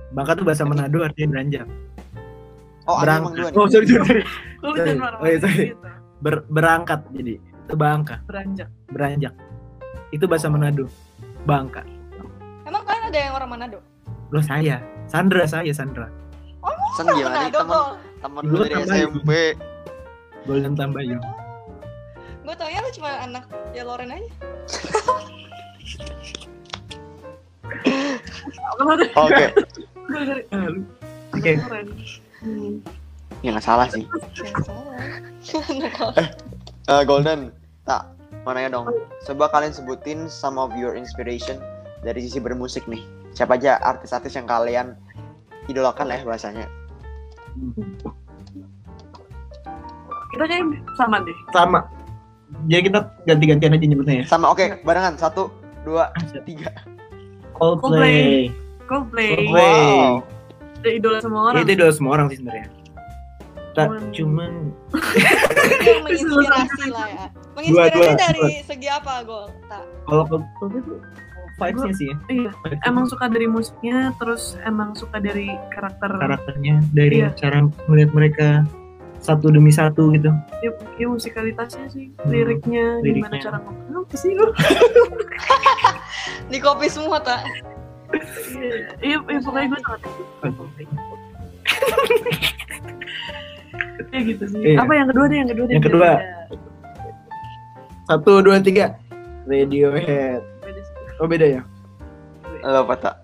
Bangka 0.10 0.34
tuh 0.34 0.46
bahasa 0.48 0.66
Manado 0.66 1.04
artinya 1.04 1.38
beranjak. 1.38 1.68
Oh, 2.88 2.98
A-nya 2.98 3.20
emang 3.20 3.30
berangkat. 3.30 3.36
dua 3.36 3.50
nih. 3.52 3.58
Oh, 3.60 3.68
sorry, 3.70 3.86
sorry, 3.86 4.02
sorry. 4.02 4.24
Oh, 5.22 5.28
iya, 5.28 5.38
sorry. 5.38 5.66
gitu. 5.70 5.88
Ber- 6.20 6.46
berangkat 6.50 7.00
jadi 7.14 7.34
itu 7.38 7.76
Bangka, 7.78 8.16
Beranjak. 8.26 8.68
beranjak. 8.90 9.34
Itu 10.10 10.26
bahasa 10.26 10.50
Manado. 10.50 10.90
Bangka. 11.46 11.86
Ada 13.10 13.26
yang 13.26 13.34
orang 13.42 13.50
Manado? 13.50 13.82
Lo 14.30 14.38
saya, 14.38 14.86
Sandra 15.10 15.50
saya 15.50 15.74
Sandra. 15.74 16.14
Sen 16.94 17.10
Orang 17.10 17.18
gimana 17.18 17.50
teman 17.50 17.98
teman 18.22 18.42
Lu 18.46 18.62
dari 18.62 18.78
tambahin. 18.78 19.10
SMP. 19.10 19.32
Golden 20.46 20.74
Tambayong. 20.78 21.26
Gue 22.46 22.54
tau 22.54 22.70
ya 22.70 22.86
lu 22.86 22.90
cuma 22.94 23.10
anak 23.26 23.50
ya 23.74 23.82
Loren 23.82 24.14
aja. 24.14 24.30
Oke. 29.26 29.46
Oke. 31.34 31.52
Ya 33.42 33.50
nggak 33.50 33.66
salah 33.66 33.90
sih. 33.90 34.06
Ya, 35.66 35.90
salah. 35.98 36.30
Eh, 36.86 37.02
Golden, 37.10 37.50
tak 37.90 38.06
mau 38.46 38.54
nanya 38.54 38.70
dong. 38.78 38.94
Coba 39.26 39.50
kalian 39.50 39.74
sebutin 39.74 40.30
some 40.30 40.62
of 40.62 40.70
your 40.78 40.94
inspiration 40.94 41.58
dari 42.02 42.20
sisi 42.24 42.40
bermusik 42.40 42.88
nih. 42.88 43.04
Siapa 43.32 43.56
aja 43.56 43.78
artis-artis 43.80 44.34
yang 44.34 44.48
kalian 44.48 44.96
idolakan 45.68 46.10
lah 46.10 46.18
ya 46.18 46.26
bahasanya. 46.26 46.66
Kita 50.30 50.44
kayak 50.46 50.66
sama 50.96 51.18
deh. 51.26 51.38
sama. 51.52 51.80
Jadi 52.66 52.82
kita 52.90 53.00
ganti-gantian 53.30 53.74
aja 53.78 53.86
nyebutnya 53.86 54.16
ya. 54.22 54.26
Sama 54.26 54.50
oke, 54.50 54.82
barengan 54.82 55.14
satu, 55.18 55.54
dua, 55.86 56.10
tiga. 56.46 56.74
Coldplay. 57.54 58.50
Coldplay. 58.90 59.46
Coldplay. 59.46 59.54
Wow. 59.54 60.26
Udah 60.80 60.92
idola 60.96 61.20
semua 61.20 61.42
orang. 61.52 61.60
Ya, 61.60 61.62
itu 61.68 61.72
idola 61.78 61.92
semua 61.94 62.12
orang 62.16 62.28
sih 62.32 62.38
sebenarnya. 62.40 62.68
Tak 63.78 63.88
Cuman- 64.16 64.74
menginspirasi 66.02 66.84
lah 66.90 67.08
ya. 67.08 67.26
Menginspirasi 67.54 67.94
Dua, 67.94 68.08
dua, 68.10 68.18
dari 68.18 68.40
dua. 68.42 68.66
segi 68.66 68.88
apa, 68.90 69.14
Gol? 69.28 69.46
Tak. 69.70 69.84
kalau 70.08 70.24
Coldplay 70.26 70.80
itu 70.82 70.94
vibes-nya 71.60 71.94
sih 71.94 72.08
ya. 72.08 72.16
Iya. 72.28 72.50
Emang 72.84 73.06
suka 73.06 73.28
dari 73.28 73.46
musiknya, 73.46 74.12
terus 74.16 74.56
emang 74.64 74.94
suka 74.94 75.18
dari 75.18 75.54
karakter. 75.70 76.10
karakternya 76.16 76.76
dari 76.90 77.22
Iya. 77.22 77.30
cara 77.36 77.58
melihat 77.86 78.12
mereka 78.12 78.48
satu 79.20 79.50
demi 79.50 79.70
satu 79.70 80.10
gitu. 80.12 80.30
Ya, 80.62 80.70
ya 80.96 81.06
musikalitasnya 81.06 81.86
sih, 81.88 82.10
Hmm. 82.16 82.26
liriknya, 82.26 82.98
gimana 82.98 83.02
Liriknya. 83.30 83.42
cara 83.42 83.58
ngomong. 83.60 84.02
Apa 84.02 84.16
sih 84.16 84.32
lu? 84.32 84.48
Di 86.50 86.58
kopi 86.58 86.88
semua, 86.88 87.20
tak. 87.20 87.44
Iya, 88.10 88.98
iya, 89.04 89.18
iya, 89.20 89.38
pokoknya 89.38 89.68
gue 89.70 89.78
sangat 89.78 90.00
ya 94.10 94.20
gitu 94.24 94.44
sih. 94.48 94.60
Iya. 94.66 94.78
Apa 94.82 94.92
yang 94.94 95.08
kedua 95.08 95.26
deh? 95.28 95.38
Yang 95.38 95.50
kedua 95.52 95.66
deh. 95.66 95.74
Yang 95.76 95.86
kedua. 95.86 96.10
Beda- 96.10 96.26
Satu 98.08 98.32
dua 98.42 98.58
tiga. 98.60 98.86
Radiohead. 99.46 100.42
Sih. 101.20 101.22
Oh 101.22 101.28
beda 101.28 101.46
ya? 101.46 101.62
Lo 102.64 102.88
apa 102.88 102.96
tak? 102.96 103.16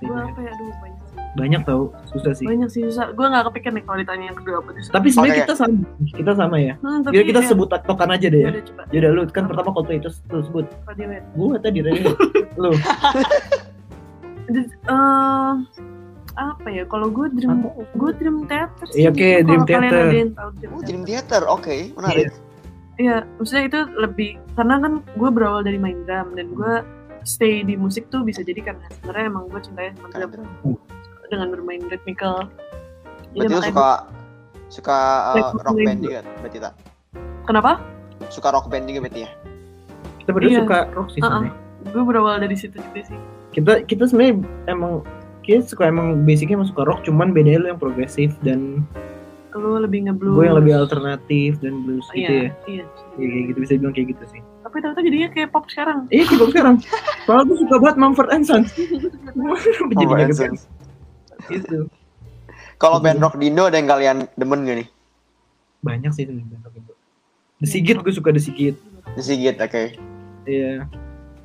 Gue 0.00 0.16
apa 0.16 0.40
ya? 0.40 0.50
Aduh, 0.50 0.72
banyak 0.80 1.02
sih. 1.04 1.16
Banyak 1.34 1.60
tau, 1.64 1.82
susah 2.08 2.32
sih. 2.32 2.46
Banyak 2.46 2.68
sih 2.68 2.82
susah. 2.86 3.12
Gue 3.12 3.26
gak 3.26 3.44
kepikir 3.50 3.72
nih 3.72 3.82
kalau 3.82 3.98
ditanya 3.98 4.24
yang 4.30 4.38
kedua 4.38 4.56
apa 4.60 4.68
tuh. 4.70 4.82
Tapi 4.88 5.06
sebenarnya 5.10 5.34
Oke. 5.34 5.42
kita 5.42 5.54
sama, 5.56 5.76
kita 6.14 6.32
sama 6.32 6.56
ya. 6.56 6.74
Hmm, 6.78 7.00
tapi 7.02 7.12
Biar 7.12 7.24
kita 7.26 7.40
ya, 7.40 7.48
sebut 7.50 7.68
tokan 7.68 8.10
aja 8.12 8.26
deh 8.28 8.40
ya. 8.40 8.48
Udah 8.48 8.64
coba. 8.64 8.82
Yaudah 8.92 9.10
lu 9.10 9.20
kan 9.28 9.44
pertama 9.44 9.68
Coldplay 9.72 9.98
itu 9.98 10.10
lu 10.30 10.40
sebut. 10.40 10.66
Radiohead. 10.86 11.22
Gua 11.34 11.54
tadi 11.58 11.78
Radiohead. 11.82 12.16
lu. 12.62 12.70
Eh, 14.44 15.52
apa 16.34 16.66
ya? 16.68 16.84
Kalau 16.84 17.08
gue 17.08 17.26
dream, 17.32 17.64
gue 17.72 18.10
dream 18.20 18.36
theater 18.44 18.86
sih. 18.92 19.06
Iya, 19.06 19.08
oke, 19.10 19.22
Kalau 19.24 19.46
Dream 19.48 19.62
kalian 19.64 19.82
Theater. 19.82 20.04
ada 20.04 20.16
yang 20.18 20.32
tahu 20.34 20.48
dream 20.52 20.70
Oh, 20.70 20.74
theater. 20.76 20.86
Dream 20.86 21.02
Theater. 21.06 21.42
Oke, 21.48 21.74
menarik. 21.96 22.26
Iya, 22.94 23.26
maksudnya 23.38 23.64
itu 23.66 23.80
lebih 23.98 24.38
karena 24.54 24.78
kan 24.78 24.92
gue 25.18 25.30
berawal 25.34 25.66
dari 25.66 25.78
main 25.82 25.98
drum 26.06 26.38
dan 26.38 26.46
gue 26.54 26.72
stay 27.26 27.66
di 27.66 27.74
musik 27.74 28.06
tuh 28.12 28.22
bisa 28.22 28.44
jadi 28.46 28.62
karena 28.62 28.86
sebenarnya 29.00 29.26
emang 29.34 29.44
gue 29.50 29.60
cintanya 29.64 29.92
sama 29.98 30.30
drum 30.30 30.46
dengan 31.26 31.46
bermain 31.50 31.82
rhythmical. 31.90 32.46
Jadi 33.34 33.50
Berarti 33.50 33.50
lu 33.50 33.58
makanya 33.58 33.72
suka 33.74 33.90
suka 34.70 34.98
uh, 35.34 35.50
rock 35.66 35.76
band 35.78 36.00
juga 36.02 36.20
berarti 36.38 36.58
tak? 36.62 36.72
kenapa? 37.44 37.70
Suka 38.30 38.48
rock 38.54 38.66
band 38.70 38.86
juga 38.86 39.10
berarti 39.10 39.20
ya? 39.26 39.30
Kita 40.22 40.30
berdua 40.30 40.50
Iya. 40.54 40.60
suka 40.62 40.78
rock 40.94 41.08
sih 41.10 41.20
Uh-uh. 41.20 41.30
sebenarnya. 41.42 41.52
Gue 41.92 42.02
berawal 42.06 42.34
dari 42.40 42.56
situ 42.56 42.76
juga 42.78 43.00
sih. 43.04 43.18
Kita 43.50 43.82
kita 43.84 44.06
sebenarnya 44.06 44.40
emang 44.70 45.02
kita 45.42 45.66
suka 45.66 45.90
emang 45.90 46.22
basicnya 46.24 46.56
emang 46.56 46.70
suka 46.70 46.86
rock 46.86 47.02
cuman 47.04 47.34
bedanya 47.34 47.60
lu 47.60 47.68
yang 47.74 47.80
progresif 47.82 48.32
dan 48.40 48.86
Lu 49.54 49.78
lebih 49.78 50.10
ngeblues. 50.10 50.34
gue 50.34 50.44
yang 50.50 50.58
lebih 50.58 50.74
alternatif 50.74 51.62
dan 51.62 51.86
blues 51.86 52.02
gitu 52.10 52.26
iya, 52.26 52.50
ya. 52.50 52.50
Iya. 52.66 52.84
Iya 53.14 53.26
kayak 53.30 53.44
gitu 53.46 53.58
bisa 53.62 53.72
bilang 53.78 53.94
kayak 53.94 54.08
gitu 54.10 54.24
sih. 54.34 54.40
Tapi 54.66 54.76
ternyata 54.82 55.00
jadinya 55.06 55.28
kayak 55.30 55.48
pop 55.54 55.64
sekarang. 55.70 55.98
Iya 56.10 56.24
keyboard 56.26 56.50
sekarang. 56.50 56.76
Soalnya 57.22 57.44
gue 57.46 57.58
suka 57.62 57.76
banget 57.78 57.96
Mumford 58.02 58.30
and 58.34 58.44
Sons. 58.44 58.68
Jadi 59.94 60.04
Mumford 60.04 60.22
and 60.26 60.34
Sons. 60.34 60.60
Gitu. 61.46 61.78
Kalau 62.82 62.98
band 62.98 63.22
rock 63.22 63.38
Dindo 63.38 63.70
ada 63.70 63.78
yang 63.78 63.86
kalian 63.86 64.16
demen 64.34 64.66
gak 64.66 64.76
nih? 64.82 64.88
Banyak 65.86 66.10
sih 66.10 66.26
sebenarnya 66.26 66.58
rock 66.66 66.74
itu. 66.74 66.92
The 67.62 67.68
Sigit 67.70 67.96
gue 68.02 68.12
suka 68.12 68.34
The 68.34 68.42
Sigit. 68.42 68.76
The 69.14 69.22
Sigit, 69.22 69.56
oke. 69.62 69.82
Iya. 70.50 70.90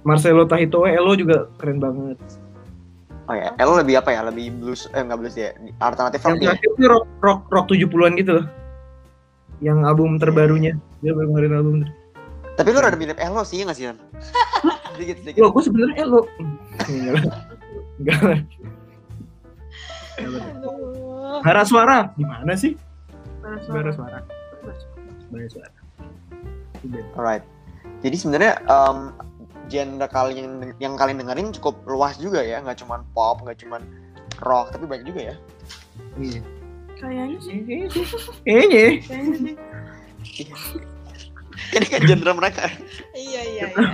Marcelo 0.01 0.49
Tahitoe 0.49 0.89
Elo 0.95 1.13
juga 1.13 1.45
keren 1.61 1.77
banget. 1.77 2.17
Oh 3.29 3.35
ya, 3.37 3.53
Elo 3.61 3.77
lebih 3.77 4.01
apa 4.01 4.09
ya? 4.09 4.25
Lebih 4.25 4.57
blues, 4.57 4.89
eh 4.89 5.05
nggak 5.05 5.19
blues 5.21 5.37
ya? 5.37 5.53
Alternatif 5.77 6.25
rock 6.25 6.33
Yang 6.33 6.41
ya? 6.41 6.47
terakhir 6.49 6.69
tuh 6.73 6.87
rock 6.89 7.05
rock 7.21 7.39
rock 7.53 7.65
70-an 7.69 8.11
gitu 8.17 8.31
loh. 8.41 8.45
Yang 9.61 9.79
album 9.85 10.09
terbarunya. 10.17 10.73
Dia 11.05 11.13
baru 11.13 11.27
ngeluarin 11.29 11.53
album. 11.53 11.75
Tapi 12.57 12.67
lu 12.73 12.79
rada 12.81 12.97
mirip 12.97 13.21
Elo 13.21 13.45
sih, 13.45 13.61
nggak 13.61 13.77
sih? 13.77 13.85
Yan? 13.87 13.97
sedikit, 14.97 15.15
sedikit. 15.21 15.39
Wah, 15.45 15.49
gue 15.53 15.63
sebenarnya 15.63 15.95
Elo. 16.01 16.21
Enggak 18.01 18.19
lah. 18.25 18.39
Bara 21.45 21.63
suara. 21.63 22.11
Gimana 22.17 22.53
sih? 22.57 22.75
Bara 23.39 23.61
Bara 23.69 23.91
suara. 23.93 24.19
suara. 24.19 24.19
Bara 25.31 25.47
suara. 25.47 25.69
Itu 26.81 26.97
Alright. 27.15 27.43
Jadi 28.01 28.15
sebenarnya 28.15 28.53
um, 28.65 29.13
genre 29.69 30.07
kalian 30.09 30.73
yang 30.81 30.97
kalian 30.97 31.21
dengerin 31.21 31.53
cukup 31.55 31.79
luas 31.85 32.17
juga 32.17 32.41
ya, 32.41 32.59
nggak 32.59 32.81
cuman 32.83 33.05
pop, 33.13 33.45
nggak 33.45 33.61
cuman 33.63 33.85
rock, 34.43 34.73
tapi 34.73 34.89
banyak 34.89 35.05
juga 35.07 35.21
ya. 35.31 35.35
Iya. 36.19 36.41
Kayaknya 36.99 37.37
sih. 37.39 37.57
Kayaknya. 37.63 38.85
Kayaknya 39.07 39.37
sih. 39.39 39.55
Ini 41.69 41.85
kan 41.85 42.01
genre 42.03 42.31
mereka. 42.35 42.65
Iya 43.15 43.41
iya 43.45 43.65
iya. 43.71 43.93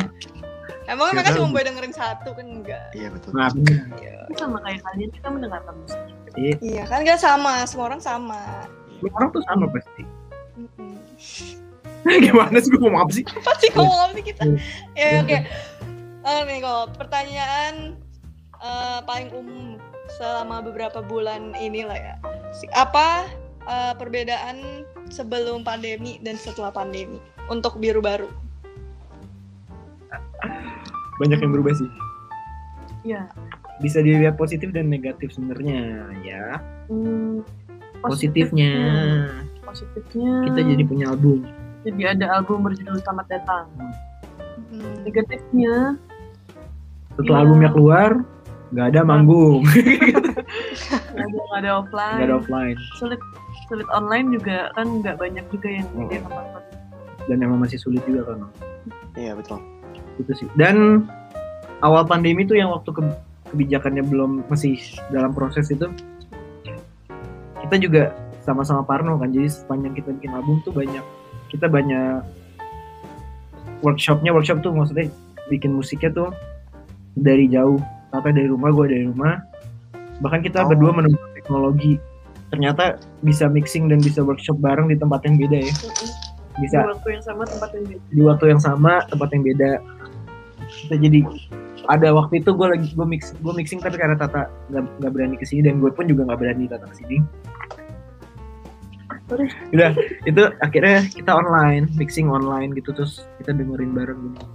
Emang 0.86 1.14
mereka 1.18 1.34
cuma 1.34 1.50
boleh 1.50 1.66
dengerin 1.66 1.94
satu 1.94 2.30
kan 2.38 2.46
enggak? 2.46 2.94
Iya 2.94 3.10
betul. 3.10 3.34
Nah. 3.34 3.50
Itu 3.54 4.34
sama 4.38 4.62
kayak 4.62 4.82
kalian 4.86 5.10
kita 5.14 5.28
mendengarkan 5.34 5.74
musik. 5.82 6.02
Iya 6.62 6.84
kan 6.86 7.02
nggak 7.02 7.22
sama, 7.22 7.66
semua 7.66 7.94
orang 7.94 8.02
sama. 8.02 8.42
Orang 9.02 9.30
tuh 9.34 9.44
sama 9.46 9.66
pasti. 9.70 10.04
Mm-mm. 10.56 10.96
Gimana 12.26 12.58
sih 12.58 12.70
gue 12.70 12.80
ngomong 12.80 13.02
apa 13.02 13.12
sih? 13.12 13.26
Pasti 13.42 13.74
ngomong 13.74 14.00
apa 14.00 14.14
sih 14.14 14.24
kita? 14.24 14.44
Ya 15.00 15.22
oke. 15.22 15.38
Eh, 16.26 16.42
nih 16.44 16.60
kalau 16.62 16.90
pertanyaan 16.92 17.74
eh, 18.58 19.00
paling 19.04 19.30
umum 19.32 19.78
selama 20.12 20.62
beberapa 20.62 21.02
bulan 21.02 21.54
inilah 21.56 21.98
ya. 21.98 22.16
Si- 22.52 22.70
Apa 22.72 23.26
eh, 23.66 23.94
perbedaan 23.96 24.86
sebelum 25.10 25.62
pandemi 25.62 26.18
dan 26.22 26.34
setelah 26.36 26.70
pandemi 26.70 27.18
untuk 27.46 27.78
biru 27.78 28.02
baru? 28.02 28.30
Banyak 31.18 31.40
yang 31.40 31.52
berubah 31.52 31.74
sih. 31.74 31.90
Iya. 33.04 33.30
Bisa 33.80 34.00
dilihat 34.00 34.36
positif 34.36 34.72
dan 34.72 34.88
negatif 34.88 35.32
sebenarnya 35.32 36.10
ya. 36.22 36.60
Hmm, 36.88 37.42
Positifnya 38.02 38.72
Positifnya. 39.62 40.32
kita 40.46 40.60
jadi 40.64 40.84
punya 40.86 41.06
album. 41.10 41.44
Jadi 41.86 42.18
ada 42.18 42.26
album 42.34 42.66
berjudul 42.66 42.98
Selamat 43.00 43.28
Datang. 43.30 43.66
Hmm. 44.68 44.96
Negatifnya 45.04 45.96
Setelah 47.14 47.32
Iya. 47.32 47.44
albumnya 47.46 47.70
keluar, 47.72 48.12
nggak 48.76 48.88
ada 48.92 49.02
manggung 49.06 49.62
nggak 49.64 51.24
ada 51.24 51.56
ada 51.62 51.72
offline 51.80 52.18
nggak 52.18 52.28
ada 52.28 52.36
offline 52.36 52.78
sulit 52.98 53.22
sulit 53.66 53.88
online 53.90 54.36
juga 54.36 54.68
kan 54.74 55.00
nggak 55.00 55.16
banyak 55.16 55.46
juga 55.48 55.70
yang 55.72 55.88
Hmm. 55.96 56.10
dia 56.10 56.20
nonton 56.20 56.64
dan 57.24 57.38
emang 57.40 57.60
masih 57.62 57.80
sulit 57.80 58.04
juga 58.04 58.28
kan 58.28 58.44
Iya 59.16 59.32
betul. 59.32 59.64
itu 60.18 60.32
sih 60.36 60.48
dan 60.60 61.08
awal 61.80 62.04
pandemi 62.04 62.44
tuh 62.44 62.58
yang 62.58 62.68
waktu 62.68 62.90
ke- 62.90 63.16
kebijakannya 63.48 64.04
belum 64.04 64.44
masih 64.50 64.76
dalam 65.08 65.32
proses 65.32 65.70
itu 65.70 65.88
kita 67.62 67.76
juga 67.80 68.12
sama-sama 68.44 68.84
parno 68.84 69.16
kan 69.16 69.32
jadi 69.32 69.48
sepanjang 69.48 69.94
kita 69.94 70.10
bikin 70.12 70.36
album 70.36 70.60
tuh 70.62 70.74
banyak 70.74 71.06
kita 71.50 71.70
banyak 71.70 72.26
workshopnya 73.84 74.34
workshop 74.34 74.64
tuh 74.66 74.74
maksudnya 74.74 75.12
bikin 75.48 75.76
musiknya 75.76 76.10
tuh 76.12 76.30
dari 77.16 77.46
jauh. 77.48 77.80
Atau 78.16 78.32
dari 78.32 78.48
rumah 78.48 78.72
gue 78.72 78.86
dari 78.88 79.06
rumah. 79.12 79.44
Bahkan 80.24 80.40
kita 80.40 80.64
Oh. 80.64 80.72
berdua 80.72 80.96
menemukan 80.96 81.32
teknologi. 81.36 82.00
Ternyata 82.48 82.96
bisa 83.20 83.52
mixing 83.52 83.92
dan 83.92 84.00
bisa 84.00 84.24
workshop 84.24 84.56
bareng 84.64 84.88
di 84.88 84.96
tempat 84.96 85.20
yang 85.28 85.36
beda 85.36 85.60
ya. 85.60 85.74
Di 86.56 86.64
bisa. 86.64 86.88
Waktu 86.88 87.20
yang 87.20 87.24
sama 87.28 87.44
tempat 87.44 87.70
yang 87.76 87.86
beda. 87.92 88.04
Di 88.08 88.22
waktu 88.24 88.46
yang 88.48 88.62
sama 88.64 88.92
tempat 89.12 89.30
yang 89.36 89.44
beda. 89.44 89.70
Kita 90.66 90.96
jadi 90.96 91.20
ada 91.86 92.08
waktu 92.16 92.42
itu 92.42 92.50
gue 92.56 92.68
lagi 92.72 92.88
gue 92.96 93.06
mix 93.06 93.36
gue 93.38 93.54
mixing 93.54 93.78
tapi 93.78 94.00
karena 94.00 94.18
Tata 94.18 94.50
nggak 94.74 95.12
berani 95.14 95.38
ke 95.38 95.46
sini 95.46 95.70
dan 95.70 95.78
gue 95.78 95.92
pun 95.94 96.10
juga 96.10 96.26
nggak 96.26 96.40
berani 96.40 96.66
Tata 96.66 96.88
ke 96.90 96.96
sini? 96.98 97.20
Udah 99.74 99.92
itu 100.30 100.44
akhirnya 100.62 101.02
kita 101.10 101.34
online 101.34 101.90
mixing 101.98 102.30
online 102.30 102.78
gitu 102.78 102.94
terus 102.94 103.26
kita 103.42 103.58
dengerin 103.58 103.92
bareng 103.98 104.20
gitu 104.38 104.46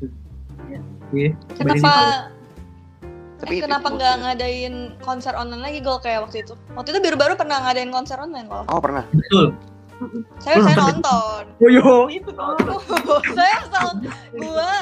Gitu. 0.00 0.06
Iya, 1.10 1.30
Kenapa. 1.56 1.92
Tapi 3.40 3.56
eh, 3.56 3.60
kenapa 3.64 3.88
nggak 3.88 4.14
ngadain 4.20 4.74
konser 5.00 5.32
online 5.32 5.64
lagi 5.64 5.80
Gol 5.80 5.96
kayak 6.04 6.28
waktu 6.28 6.44
itu? 6.44 6.52
Waktu 6.76 6.92
itu 6.92 7.00
baru-baru 7.00 7.40
pernah 7.40 7.56
ngadain 7.64 7.88
konser 7.88 8.20
online 8.20 8.46
loh. 8.52 8.68
Oh 8.68 8.80
pernah. 8.84 9.04
betul 9.10 9.56
Saya 10.40 10.60
saya 10.64 10.76
nonton. 10.80 10.96
nonton. 11.04 11.44
oh 11.60 11.68
yo 11.68 11.88
itu 12.08 12.30
saya 13.36 13.52
asal 13.64 14.00
gua 14.32 14.72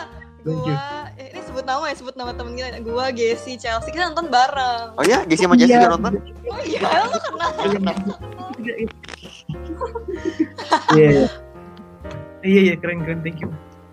Thank 0.49 0.65
you. 0.65 0.73
gua 0.73 1.13
eh, 1.15 1.29
ini 1.31 1.41
sebut 1.43 1.63
nama 1.63 1.85
ya 1.85 1.95
sebut 1.95 2.15
nama 2.15 2.33
temen 2.33 2.53
kita 2.55 2.81
gua 2.81 3.11
Gessi 3.11 3.55
Chelsea 3.55 3.91
kita 3.91 4.09
nonton 4.09 4.27
bareng 4.29 4.97
Oh 4.97 5.05
ya, 5.05 5.23
Jessie 5.25 5.45
sama 5.45 5.55
Jessie 5.55 5.77
Iya. 5.77 5.89
nonton? 5.91 6.13
oh 6.49 6.61
iya 6.63 6.81
lu 7.05 7.19
kenal 7.21 7.51
iya 10.97 11.09
iya 11.11 11.25
iya 12.43 12.61
iya 12.65 12.75
keren 12.77 13.03
keren 13.03 13.21
thank 13.21 13.39
you 13.39 13.51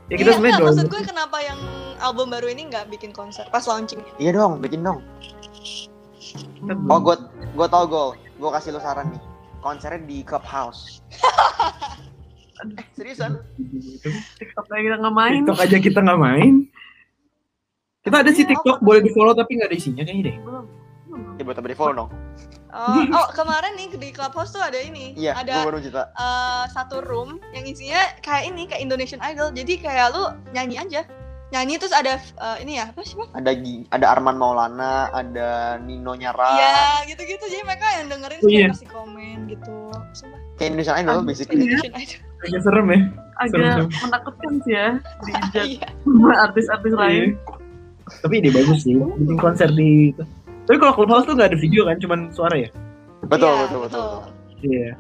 ya 0.08 0.16
kita 0.16 0.30
iya, 0.32 0.38
sebenarnya 0.38 0.64
maksud 0.64 0.88
gue 0.88 1.02
kenapa 1.04 1.38
yang 1.42 1.60
album 1.98 2.30
baru 2.30 2.48
ini 2.48 2.70
nggak 2.70 2.88
bikin 2.88 3.10
konser 3.10 3.44
pas 3.50 3.66
launching 3.66 4.00
Iya 4.16 4.38
dong, 4.38 4.62
bikin 4.62 4.86
dong. 4.86 5.02
kita 6.16 6.74
Oh, 6.90 7.00
gue 7.00 7.16
gue 7.54 7.68
tau 7.70 7.86
gol. 7.86 8.10
Gue 8.36 8.50
kasih 8.52 8.76
lo 8.76 8.82
saran 8.82 9.08
nih. 9.10 9.22
Konsernya 9.62 10.02
di 10.04 10.20
clubhouse. 10.22 11.00
seriusan? 12.94 13.32
TikTok 14.38 14.66
lagi 14.68 14.84
kita 14.86 14.98
nggak 14.98 15.16
main 15.16 15.42
TikTok 15.44 15.60
aja 15.60 15.78
kita 15.78 16.00
nggak 16.02 16.20
main 16.20 16.54
kita 18.02 18.16
ada 18.22 18.32
sih 18.32 18.46
TikTok 18.46 18.80
boleh 18.80 19.02
di 19.02 19.12
follow 19.12 19.34
tapi 19.34 19.58
nggak 19.58 19.70
ada 19.70 19.78
isinya 19.78 20.04
kayaknya 20.04 20.24
deh 20.30 20.36
belum 20.42 20.66
belum. 21.10 21.40
Ya 21.40 21.44
buat 21.44 21.58
apa 21.58 21.68
di 21.68 21.78
follow 21.78 21.94
dong? 21.96 22.10
oh, 22.76 23.02
oh 23.08 23.28
kemarin 23.32 23.72
nih 23.76 23.88
di 23.96 24.10
clubhouse 24.12 24.52
tuh 24.52 24.60
ada 24.60 24.76
ini 24.76 25.16
Iya, 25.16 25.32
ada 25.36 25.64
gue 25.64 25.68
baru 25.72 25.80
cerita. 25.80 26.12
eh, 26.12 26.64
satu 26.70 27.00
room 27.02 27.40
yang 27.52 27.64
isinya 27.64 28.04
kayak 28.20 28.52
ini 28.52 28.68
kayak 28.68 28.84
Indonesian 28.84 29.24
Idol 29.24 29.50
jadi 29.52 29.74
kayak 29.80 30.12
lu 30.12 30.24
nyanyi 30.52 30.76
aja 30.78 31.02
nyanyi 31.56 31.80
terus 31.80 31.96
ada 31.96 32.20
eh, 32.20 32.58
ini 32.62 32.76
ya 32.76 32.92
apa 32.92 33.00
sih 33.02 33.16
Bang? 33.16 33.32
Ada 33.32 33.56
ada 33.90 34.06
Arman 34.12 34.36
Maulana, 34.36 35.08
ada 35.10 35.80
Nino 35.80 36.14
Nyara. 36.14 36.52
Iya 36.60 36.76
gitu-gitu 37.10 37.48
jadi 37.48 37.64
mereka 37.64 37.88
yang 37.96 38.06
dengerin 38.12 38.38
Oh, 38.38 38.44
terus 38.44 38.54
iya. 38.60 38.68
kasih 38.76 38.90
komen 38.92 39.38
gitu 39.48 39.76
Sumpah, 40.12 40.40
Kayak 40.60 40.68
Indonesian 40.76 40.98
Idol 41.00 41.18
basically. 41.24 41.56
Iya. 41.58 41.80
Indonesian 41.80 41.96
Idol 41.96 42.20
agak 42.48 42.62
serem 42.64 42.88
ya. 42.88 43.00
Agak 43.36 43.60
Serem. 43.60 43.88
menakutkan 44.00 44.54
sih 44.64 44.74
ya 44.74 44.88
dijat 45.22 45.66
iya. 45.68 45.88
sama 46.06 46.34
artis-artis 46.48 46.94
lain. 46.96 47.24
Iya. 47.36 47.54
tapi 48.22 48.34
ide 48.38 48.50
bagus 48.54 48.86
sih 48.86 48.94
bikin 48.94 49.38
konser 49.42 49.70
di 49.74 50.14
tapi 50.66 50.78
kalau 50.78 50.94
clubhouse 50.94 51.26
tuh 51.26 51.34
nggak 51.34 51.54
ada 51.54 51.60
video 51.60 51.86
kan 51.86 51.98
cuman 51.98 52.20
suara 52.30 52.58
ya? 52.58 52.70
Betul, 53.26 53.50
Iya, 53.50 53.62
betul, 53.66 53.80
betul, 53.86 54.02
betul. 54.02 54.22
iya. 54.66 54.92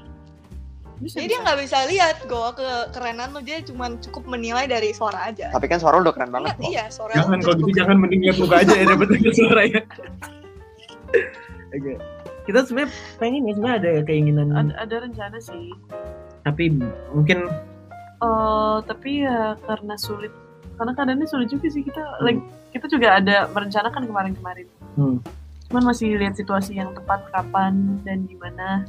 Bisa 0.95 1.15
Jadi 1.19 1.27
dia 1.27 1.39
nggak 1.43 1.59
bisa 1.59 1.77
lihat 1.91 2.17
gue 2.23 2.47
ke 2.55 2.69
kerenan 2.95 3.29
lu 3.35 3.41
dia 3.43 3.59
cuma 3.61 3.91
cukup 3.99 4.23
menilai 4.31 4.63
dari 4.63 4.95
suara 4.95 5.27
aja. 5.27 5.51
Tapi 5.51 5.65
kan 5.67 5.77
suara 5.77 5.99
lo 5.99 6.07
udah 6.07 6.15
keren 6.15 6.31
banget 6.31 6.55
Ingat, 6.55 6.61
kok. 6.61 6.71
iya 6.71 6.83
suara 6.87 7.11
jangan 7.19 7.39
kalau 7.43 7.55
gitu 7.59 7.71
jangan 7.75 7.95
mending 7.99 8.21
lihat 8.23 8.37
muka 8.39 8.55
aja 8.63 8.73
ya 8.73 8.85
dapat 8.87 9.07
dengar 9.11 9.33
suara 9.43 9.61
ya. 9.67 9.81
Oke. 11.75 11.93
Kita 12.45 12.59
sebenarnya 12.61 12.89
pengen 13.17 13.41
ya 13.43 13.53
sebenarnya 13.57 13.77
ada 13.81 13.91
keinginan 14.05 14.47
ada, 14.53 14.73
ada 14.77 14.95
rencana 15.01 15.37
sih 15.41 15.73
tapi 16.45 16.77
mungkin 17.11 17.49
Eh, 18.25 18.77
tapi 18.87 19.27
ya 19.27 19.59
karena 19.67 19.95
sulit. 19.99 20.31
Karena 20.75 20.91
keadaannya 20.95 21.27
sulit 21.27 21.47
juga 21.51 21.67
sih. 21.71 21.83
Kita 21.83 22.23
like 22.23 22.39
kita 22.71 22.87
juga 22.91 23.19
ada 23.19 23.47
merencanakan 23.51 24.03
kemarin-kemarin. 24.07 24.67
Hmm, 24.95 25.19
cuman 25.67 25.91
masih 25.91 26.15
lihat 26.15 26.35
situasi 26.39 26.79
yang 26.79 26.91
tepat 26.95 27.27
kapan 27.31 27.99
dan 28.07 28.23
di 28.27 28.35
mana 28.39 28.87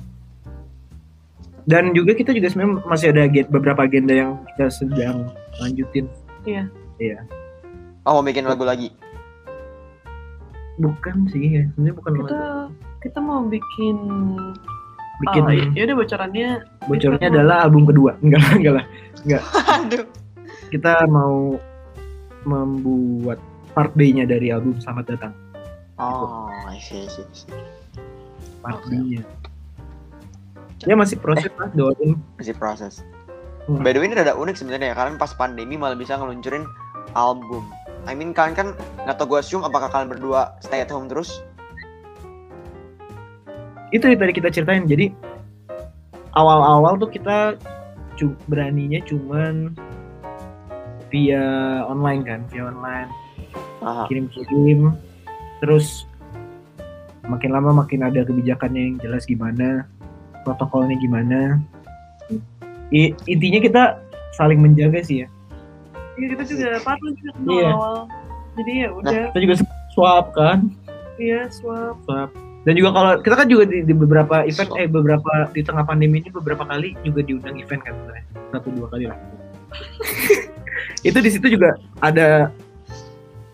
dan 1.67 1.91
juga 1.91 2.15
kita 2.15 2.31
juga 2.31 2.47
sebenarnya 2.47 2.87
masih 2.87 3.11
ada 3.11 3.27
beberapa 3.51 3.83
agenda 3.83 4.15
yang 4.15 4.39
kita 4.55 4.71
sedang 4.71 5.27
lanjutin. 5.59 6.07
Oh, 8.07 8.23
mau 8.23 8.23
bikin 8.23 8.47
lagu 8.47 8.63
lagi. 8.63 8.95
bukan 10.77 11.25
sih 11.33 11.57
ya 11.57 11.65
sebenarnya 11.73 11.97
bukan 11.97 12.13
kita 12.21 12.41
kita 13.01 13.19
mau 13.25 13.41
bikin 13.49 13.97
bikin 15.25 15.43
oh, 15.43 15.53
ya 15.73 15.83
udah 15.89 15.97
bocorannya 15.97 16.49
bocornya 16.85 17.27
adalah 17.33 17.57
album 17.65 17.89
kedua 17.89 18.13
enggak 18.25 18.41
lah 18.43 18.53
enggak 18.57 18.75
lah 18.75 18.85
Aduh. 19.81 20.05
kita 20.69 20.93
mau 21.09 21.57
membuat 22.47 23.41
part 23.73 23.91
B-nya 23.97 24.29
dari 24.29 24.53
album 24.53 24.77
Selamat 24.81 25.17
Datang 25.17 25.35
Oh, 25.97 26.53
I 26.69 26.77
see, 26.77 27.05
I 27.05 27.09
see, 27.09 27.25
I 27.25 27.33
see. 27.33 27.49
part 28.61 28.85
Oke. 28.85 28.93
B-nya 28.93 29.25
ya 30.85 30.93
masih 30.93 31.17
proses 31.17 31.49
mas 31.57 31.73
doain 31.73 32.21
Masih 32.37 32.53
proses. 32.53 33.01
Hmm. 33.65 33.81
By 33.81 33.97
the 33.97 33.99
way, 33.99 34.07
ini 34.07 34.15
rada 34.15 34.37
unik 34.37 34.61
sebenarnya 34.61 34.93
ya. 34.93 34.95
Kalian 34.95 35.17
pas 35.17 35.33
pandemi 35.35 35.75
malah 35.75 35.97
bisa 35.99 36.15
ngeluncurin 36.21 36.69
album. 37.17 37.67
I 38.07 38.15
mean, 38.15 38.31
kalian 38.31 38.55
kan 38.55 38.69
nggak 39.03 39.17
tau 39.19 39.27
gue 39.27 39.41
assume 39.43 39.67
apakah 39.67 39.91
kalian 39.91 40.07
berdua 40.13 40.55
stay 40.63 40.85
at 40.85 40.93
home 40.93 41.11
terus? 41.11 41.43
Itu 43.91 44.05
yang 44.05 44.19
tadi 44.19 44.33
kita 44.33 44.49
ceritain. 44.51 44.85
Jadi 44.85 45.13
awal-awal 46.33 46.99
tuh 46.99 47.09
kita 47.09 47.55
cu- 48.15 48.39
beraninya 48.47 49.01
cuman 49.05 49.73
via 51.09 51.45
online 51.87 52.23
kan 52.23 52.41
via 52.51 52.67
online. 52.67 53.09
Kirim-kirim. 54.11 54.95
Terus 55.63 56.05
makin 57.27 57.51
lama 57.51 57.71
makin 57.75 58.03
ada 58.03 58.23
kebijakannya 58.23 58.83
yang 58.93 58.97
jelas 58.99 59.25
gimana 59.25 59.87
protokolnya 60.43 60.95
gimana. 60.99 61.59
I- 62.91 63.15
intinya 63.27 63.61
kita 63.61 63.83
saling 64.35 64.63
menjaga 64.63 65.03
sih 65.03 65.27
ya. 65.27 65.29
Ya 66.17 66.27
kita 66.33 66.45
juga 66.47 66.69
parno 66.81 67.13
juga 67.13 67.31
kenal 67.35 67.53
Iya. 67.53 67.71
awal 67.73 67.97
jadi 68.57 68.73
ya 68.73 68.89
udah. 68.89 69.23
kita 69.31 69.41
juga 69.45 69.55
swap 69.93 70.27
kan? 70.33 70.59
Iya 71.21 71.45
swap. 71.53 72.01
Swap 72.09 72.31
dan 72.67 72.75
juga 72.75 72.91
kalau 72.91 73.11
kita 73.23 73.35
kan 73.39 73.47
juga 73.47 73.65
di, 73.65 73.79
di 73.81 73.95
beberapa 73.95 74.43
event 74.43 74.71
eh 74.75 74.91
beberapa 74.91 75.31
di 75.55 75.63
tengah 75.63 75.87
pandemi 75.87 76.19
ini 76.19 76.29
beberapa 76.29 76.67
kali 76.67 76.99
juga 77.01 77.23
diundang 77.23 77.55
event 77.57 77.81
kan 77.81 77.95
sebenarnya 77.95 78.25
satu 78.51 78.69
dua 78.75 78.87
kali 78.91 79.05
lah 79.07 79.19
itu 81.09 81.19
di 81.19 81.31
situ 81.31 81.47
juga 81.49 81.79
ada 82.03 82.51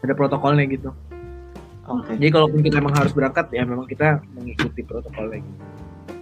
ada 0.03 0.13
protokolnya 0.17 0.65
gitu 0.67 0.91
Oke. 1.85 2.15
jadi 2.17 2.31
kalaupun 2.31 2.61
kita 2.63 2.81
emang 2.81 2.95
harus 2.95 3.13
berangkat 3.13 3.53
ya 3.53 3.63
memang 3.63 3.85
kita 3.85 4.23
mengikuti 4.33 4.81
protokolnya 4.81 5.43
gitu. 5.43 5.61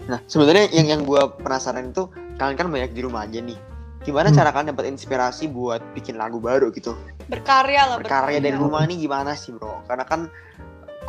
Nah, 0.09 0.19
sebenarnya 0.27 0.73
yang 0.75 0.87
yang 0.89 1.01
gue 1.05 1.21
penasaran 1.39 1.93
itu 1.93 2.09
kalian 2.35 2.57
kan 2.59 2.67
banyak 2.67 2.91
di 2.91 3.01
rumah 3.05 3.29
aja 3.29 3.39
nih. 3.39 3.55
Gimana 4.03 4.33
Hmm. 4.33 4.37
cara 4.41 4.51
kalian 4.51 4.73
dapat 4.73 4.89
inspirasi 4.91 5.47
buat 5.47 5.85
bikin 5.93 6.17
lagu 6.17 6.41
baru 6.41 6.73
gitu? 6.73 6.97
Berkarya 7.29 7.95
lah 7.95 7.97
Berkarya 8.01 8.41
dari 8.41 8.57
berkarya. 8.57 8.59
rumah 8.59 8.83
nih 8.89 8.97
gimana 8.99 9.37
sih, 9.37 9.53
Bro? 9.55 9.85
Karena 9.87 10.09
kan 10.09 10.27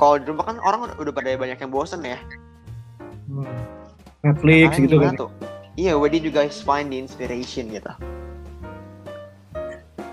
kalau 0.02 0.18
di 0.18 0.26
rumah 0.26 0.50
kan 0.50 0.58
orang 0.66 0.90
udah, 0.98 1.14
pada 1.14 1.38
banyak 1.38 1.62
yang 1.62 1.70
bosen 1.70 2.02
ya. 2.02 2.18
Hmm. 3.30 3.46
Netflix 4.26 4.82
gitu 4.82 4.98
kan 4.98 5.14
tuh? 5.14 5.30
Iya, 5.78 5.94
where 5.94 6.10
did 6.10 6.26
you 6.26 6.34
guys 6.34 6.58
find 6.58 6.90
the 6.90 6.98
inspiration 6.98 7.70
gitu? 7.70 7.94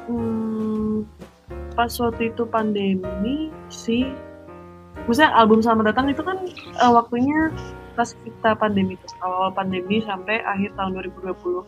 Hmm, 0.05 1.09
pas 1.73 1.89
waktu 1.97 2.29
itu 2.29 2.45
pandemi 2.45 3.49
sih 3.73 4.13
maksudnya 5.09 5.33
album 5.33 5.65
Selamat 5.65 5.93
Datang 5.93 6.13
itu 6.13 6.21
kan 6.21 6.37
eh, 6.53 6.93
waktunya 6.93 7.49
pas 7.97 8.13
kita 8.13 8.57
pandemi 8.61 8.97
tuh 9.01 9.13
awal 9.25 9.53
pandemi 9.53 10.05
sampai 10.05 10.41
akhir 10.45 10.77
tahun 10.77 11.01
2020 11.13 11.65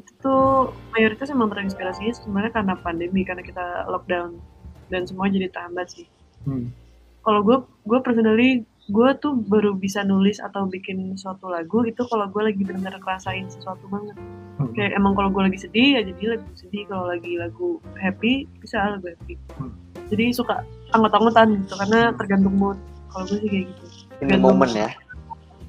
itu 0.00 0.10
tuh 0.22 0.72
mayoritas 0.96 1.28
emang 1.28 1.52
terinspirasinya 1.52 2.12
sebenarnya 2.14 2.52
karena 2.56 2.74
pandemi 2.80 3.20
karena 3.26 3.42
kita 3.44 3.84
lockdown 3.90 4.40
dan 4.88 5.04
semua 5.04 5.28
jadi 5.28 5.50
terhambat 5.52 5.92
sih 5.92 6.06
Hmm. 6.44 6.72
Kalau 7.20 7.40
gue 7.40 7.56
gue 7.84 7.98
personally 8.00 8.50
gue 8.86 9.08
tuh 9.16 9.38
baru 9.38 9.72
bisa 9.72 10.02
nulis 10.02 10.40
atau 10.40 10.66
bikin 10.66 11.14
suatu 11.14 11.46
lagu 11.46 11.84
itu 11.84 12.02
kalau 12.06 12.26
gue 12.26 12.42
lagi 12.42 12.60
benar-benar 12.60 12.98
ngerasain 12.98 13.46
sesuatu 13.46 13.84
banget 13.86 14.16
Hmm. 14.60 14.76
kayak 14.76 14.92
emang 14.92 15.16
kalau 15.16 15.32
gue 15.32 15.40
lagi 15.40 15.56
sedih 15.58 15.96
ya 15.96 16.00
jadi 16.04 16.36
lagu 16.36 16.44
sedih 16.52 16.84
kalau 16.84 17.08
lagi 17.08 17.32
lagu 17.34 17.68
happy 17.96 18.44
bisa 18.60 18.92
lagu 18.92 19.08
happy 19.08 19.40
Hmm. 19.56 19.72
jadi 20.12 20.36
suka 20.36 20.60
anggot-anggotan 20.92 21.64
gitu 21.64 21.80
karena 21.80 22.12
tergantung 22.12 22.60
mood 22.60 22.76
kalau 23.08 23.24
gue 23.24 23.40
sih 23.40 23.48
kayak 23.48 23.64
gitu 23.72 23.84
In 24.20 24.28
the 24.28 24.36
moment 24.36 24.68
ya. 24.68 24.92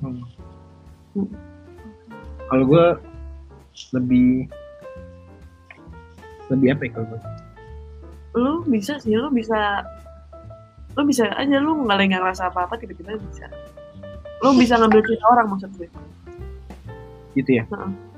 Hmm. 0.03 0.19
Hmm. 1.15 1.29
Kalau 2.45 2.63
gue 2.67 2.85
lebih 3.95 4.51
lebih 6.51 6.67
apa 6.67 6.81
ya 6.83 6.91
kalau 6.91 7.07
gue? 7.07 7.19
lu 8.31 8.53
bisa 8.63 8.95
sih 8.97 9.15
lu 9.15 9.27
bisa 9.27 9.87
lu 10.91 11.01
bisa 11.03 11.23
aja 11.31 11.55
lu 11.57 11.71
nggak 11.81 11.97
lagi 11.97 12.09
ngerasa 12.11 12.43
apa-apa 12.47 12.75
tiba-tiba 12.75 13.15
bisa 13.17 13.47
lu 14.39 14.51
bisa 14.53 14.75
ngambil 14.75 14.99
cerita 15.01 15.25
orang 15.27 15.47
maksud 15.49 15.71
gue 15.75 15.87
Gitu 17.31 17.63
ya. 17.63 17.63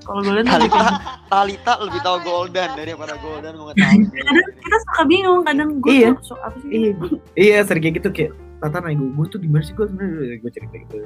kalau 0.02 0.26
gue 0.26 0.34
lihat 0.34 0.50
Talita, 0.50 0.82
Talita 1.30 1.74
lebih 1.86 2.02
tahu 2.02 2.18
Golden 2.26 2.70
daripada 2.74 3.14
Golden 3.22 3.54
mengetahui. 3.56 4.10
kadang 4.26 4.48
kita 4.58 4.78
suka 4.82 5.02
bingung 5.06 5.42
kadang 5.46 5.70
gue 5.78 5.94
Iya. 5.94 6.10
tuh 6.18 6.26
so, 6.26 6.36
apa 6.42 6.58
sih 6.58 6.70
Iya, 6.74 6.92
iya 7.38 7.58
sering 7.62 7.86
kayak 7.86 7.96
gitu 8.02 8.10
kayak 8.10 8.32
Tata 8.58 8.82
nanya 8.82 8.98
gue, 8.98 9.10
gue 9.14 9.26
tuh 9.30 9.38
gimana 9.38 9.62
sih 9.62 9.78
gue 9.78 9.86
sebenarnya 9.86 10.42
gue 10.42 10.50
cerita 10.50 10.76
gitu. 10.82 10.98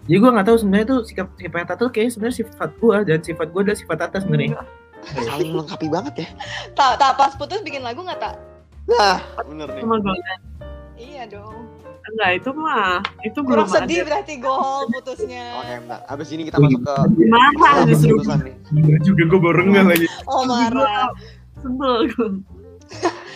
Jadi 0.00 0.16
gue 0.16 0.30
nggak 0.32 0.46
tahu 0.48 0.56
sebenarnya 0.56 0.86
tuh 0.88 0.98
sikap 1.04 1.28
sikap 1.36 1.52
Tata 1.60 1.74
tuh 1.76 1.88
kayaknya 1.92 2.12
sebenarnya 2.16 2.36
sifat 2.40 2.70
gue 2.72 2.96
dan 3.04 3.18
sifat 3.20 3.46
gue 3.52 3.60
adalah 3.60 3.78
sifat 3.78 3.96
Tata 4.00 4.16
sebenarnya. 4.24 4.48
Enggak. 4.48 4.66
Saling 5.20 5.48
melengkapi 5.52 5.86
banget 5.92 6.14
ya. 6.16 6.28
Tak, 6.72 6.92
tak 6.96 7.12
pas 7.20 7.32
putus 7.36 7.60
bikin 7.60 7.84
lagu 7.84 8.00
nggak 8.00 8.16
tak? 8.16 8.34
Nah, 8.88 9.20
bener 9.44 9.68
nih. 9.70 9.82
sama 9.84 9.96
Golden 10.00 10.40
Iya 11.00 11.24
dong. 11.26 11.64
enggak 12.02 12.30
itu 12.36 12.50
mah 12.52 13.00
itu 13.22 13.38
Kurang 13.40 13.64
belum 13.64 13.66
sedih 13.70 13.98
ada 14.02 14.06
berarti 14.08 14.34
gol 14.36 14.84
putusnya. 14.90 15.44
Oke, 15.60 15.74
mbak. 15.84 16.00
Abis 16.06 16.28
ini 16.30 16.42
kita 16.44 16.56
Oh, 16.56 16.62
masuk 16.62 16.80
ke 16.82 16.94
marah 17.24 17.76
justru 17.86 18.14
juga 19.00 19.22
gue 19.26 19.40
baru 19.40 19.60
nggak 19.66 19.84
lagi. 19.86 20.06
Oh 20.26 20.42
marah. 20.44 21.08
sebel 21.56 21.92
gue 22.06 22.28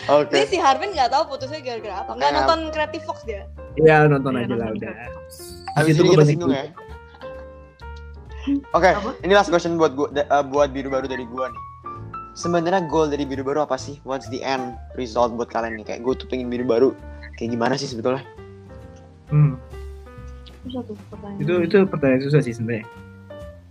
Oke. 0.05 0.33
Ini 0.33 0.45
si 0.45 0.57
Harvin 0.59 0.91
nggak 0.91 1.09
tahu 1.09 1.23
putusnya 1.27 1.57
gara-gara 1.59 2.03
apa? 2.03 2.11
Nggak 2.13 2.21
Kayak- 2.27 2.37
nonton 2.43 2.59
Creative 2.69 3.03
Fox 3.03 3.17
dia. 3.23 3.41
Iya 3.75 4.05
nonton 4.05 4.33
Iya, 4.33 4.45
aja 4.45 4.55
lah 4.55 4.69
udah. 4.69 4.93
Abis 5.75 5.91
Itu 5.91 6.01
ini 6.01 6.09
kita 6.11 6.25
singgung 6.25 6.51
ya. 6.51 6.65
Oke, 8.71 8.89
Apa? 8.91 9.09
ini 9.19 9.33
last 9.33 9.49
question 9.49 9.73
buat 9.73 9.97
gua, 9.97 10.05
uh, 10.13 10.45
buat 10.45 10.69
biru 10.69 10.93
baru 10.93 11.09
dari 11.09 11.25
gua 11.25 11.49
nih. 11.49 11.63
Sebenarnya 12.35 12.85
goal 12.85 13.07
dari 13.07 13.23
biru 13.23 13.41
baru 13.41 13.63
apa 13.63 13.73
sih? 13.75 13.97
What's 14.03 14.27
the 14.27 14.43
end 14.43 14.75
result 14.93 15.33
buat 15.33 15.47
kalian 15.47 15.79
nih? 15.79 15.85
Kayak 15.87 16.03
gue 16.03 16.13
tuh 16.15 16.27
pengen 16.27 16.51
biru 16.51 16.61
baru. 16.61 16.89
Kayak 17.35 17.49
gimana 17.51 17.73
sih 17.75 17.87
sebetulnya? 17.87 18.23
Hmm. 19.27 19.59
Tuh 20.65 20.81
Itu 21.37 21.53
itu 21.61 21.77
pertanyaan 21.85 22.21
susah 22.23 22.41
sih 22.41 22.53
sebenarnya. 22.53 22.85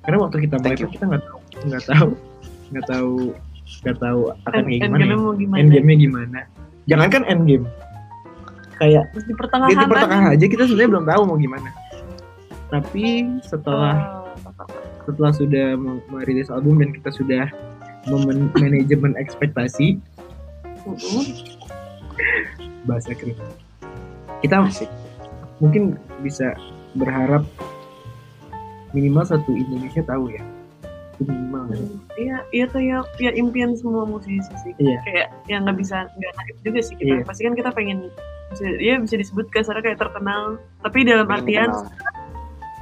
Karena 0.04 0.18
waktu 0.20 0.36
kita 0.44 0.60
mulai 0.60 0.76
tuh 0.76 0.88
kita 0.88 1.04
nggak 1.08 1.22
tahu 1.24 1.38
nggak 1.64 1.84
tahu 1.86 2.10
nggak 2.70 2.86
tahu 2.86 3.14
nggak 3.80 3.96
tahu 3.96 4.20
akan 4.44 4.52
End- 4.54 4.68
kayak 4.68 4.80
gimana. 4.80 5.00
endgame 5.00 5.24
Ya. 5.24 5.34
gimana 5.34 5.58
Endgame-nya 5.58 5.96
gimana? 5.96 6.40
Jangankan 6.84 7.22
endgame. 7.24 7.66
Kayak 8.74 9.04
Terus 9.10 9.24
di 9.24 9.30
di 9.30 9.34
pertengahan 9.38 9.88
pertengahan 9.88 10.28
aja 10.34 10.44
kita 10.44 10.62
sebenarnya 10.66 10.90
belum 10.92 11.06
tahu 11.06 11.22
mau 11.24 11.38
gimana. 11.40 11.70
Tapi 12.68 13.04
setelah 13.42 13.94
Eh, 14.44 14.76
setelah 15.04 15.32
sudah 15.32 15.66
merilis 16.10 16.48
album 16.48 16.78
dan 16.78 16.90
kita 16.92 17.10
sudah 17.10 17.44
manajemen 18.54 19.16
ekspektasi 19.16 19.96
bahasa 22.84 23.16
keren 23.16 23.36
kita 24.44 24.60
Asik. 24.60 24.90
mungkin 25.58 25.96
bisa 26.20 26.52
berharap 26.96 27.44
minimal 28.94 29.24
satu 29.26 29.50
Indonesia 29.50 30.04
tahu 30.06 30.30
ya 30.30 30.44
itu 31.14 31.30
minimal? 31.30 31.70
Iya, 32.18 32.36
iya 32.50 32.64
tuh 32.66 32.82
ya, 32.82 32.98
ya 33.22 33.30
impian 33.38 33.78
semua 33.78 34.02
musisi 34.02 34.50
sih. 34.66 34.74
Iya. 34.82 34.98
Kayak 35.06 35.28
yang 35.46 35.62
nggak 35.66 35.78
bisa 35.78 36.10
nggak 36.10 36.32
naif 36.34 36.56
juga 36.66 36.80
sih 36.82 36.94
kita. 36.98 37.12
Iya. 37.14 37.24
Pasti 37.26 37.42
kan 37.46 37.54
kita 37.54 37.70
pengen, 37.70 37.98
bisa, 38.50 38.64
ya 38.82 38.94
bisa 38.98 39.14
disebut 39.14 39.46
kasarnya 39.54 39.82
kayak 39.82 40.00
terkenal. 40.02 40.58
Tapi 40.82 40.98
dalam 41.06 41.26
Pengen 41.30 41.38
artian 41.38 41.70
dikenal. 41.70 41.92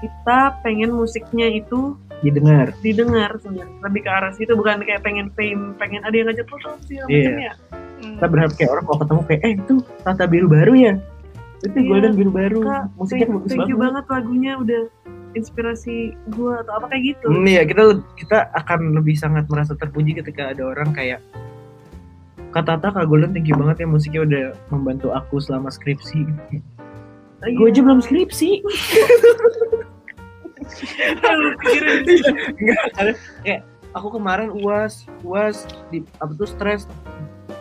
kita 0.00 0.38
pengen 0.64 0.90
musiknya 0.96 1.48
itu 1.52 1.94
didengar 2.22 2.70
didengar 2.80 3.30
sebenarnya. 3.42 3.76
Lebih 3.82 4.00
ke 4.06 4.10
arah 4.10 4.32
situ 4.32 4.52
bukan 4.54 4.82
kayak 4.86 5.02
pengen 5.02 5.28
fame, 5.34 5.74
pengen 5.76 6.00
ada 6.06 6.14
yang 6.14 6.30
ngajak 6.30 6.46
foto 6.46 6.78
sih 6.86 6.96
macam 7.02 7.34
ya. 7.38 7.54
Hmm. 8.02 8.18
kita 8.18 8.26
berharap 8.26 8.52
kayak 8.58 8.70
orang 8.74 8.84
kalau 8.90 8.98
ketemu 8.98 9.20
kayak 9.30 9.40
eh 9.46 9.52
itu 9.54 9.74
Tata 10.02 10.24
biru 10.26 10.46
baru 10.50 10.74
ya 10.74 10.94
itu 11.62 11.78
Iya. 11.78 11.86
Golden 11.86 12.12
biru 12.18 12.30
baru 12.34 12.60
Kak, 12.66 12.82
musiknya 12.98 13.26
thank, 13.30 13.34
bagus 13.38 13.48
thank 13.54 13.70
you 13.70 13.78
banget 13.78 14.02
banget 14.02 14.04
lagunya 14.10 14.52
udah 14.58 14.82
inspirasi 15.38 15.96
gua 16.34 16.60
atau 16.66 16.82
apa 16.82 16.90
kayak 16.90 17.14
gitu. 17.14 17.26
Hmm, 17.30 17.46
iya 17.46 17.62
kita 17.62 18.02
kita 18.18 18.50
akan 18.58 18.98
lebih 18.98 19.14
sangat 19.14 19.46
merasa 19.46 19.78
terpuji 19.78 20.18
ketika 20.18 20.50
ada 20.50 20.66
orang 20.66 20.90
kayak 20.90 21.22
Kak 22.50 22.66
Tata 22.66 22.90
Kak 22.90 23.06
Golden 23.06 23.30
thank 23.30 23.46
you 23.46 23.54
banget 23.54 23.82
ya 23.82 23.88
musiknya 23.88 24.20
udah 24.26 24.44
membantu 24.74 25.14
aku 25.14 25.38
selama 25.38 25.70
skripsi 25.70 26.26
Oh, 27.42 27.50
iya. 27.50 27.58
gue 27.58 27.66
aja 27.74 27.80
belum 27.82 27.98
skripsi 27.98 28.50
kayak 33.44 33.62
aku 33.92 34.08
kemarin 34.16 34.48
uas 34.52 35.06
uas 35.22 35.68
di 35.92 36.02
apa 36.18 36.32
tuh 36.36 36.48
stres. 36.48 36.88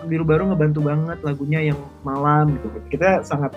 Biru 0.10 0.26
baru 0.26 0.50
ngebantu 0.50 0.82
banget 0.82 1.22
lagunya 1.22 1.62
yang 1.62 1.80
malam 2.02 2.58
gitu. 2.58 2.68
Kita 2.90 3.22
sangat 3.22 3.54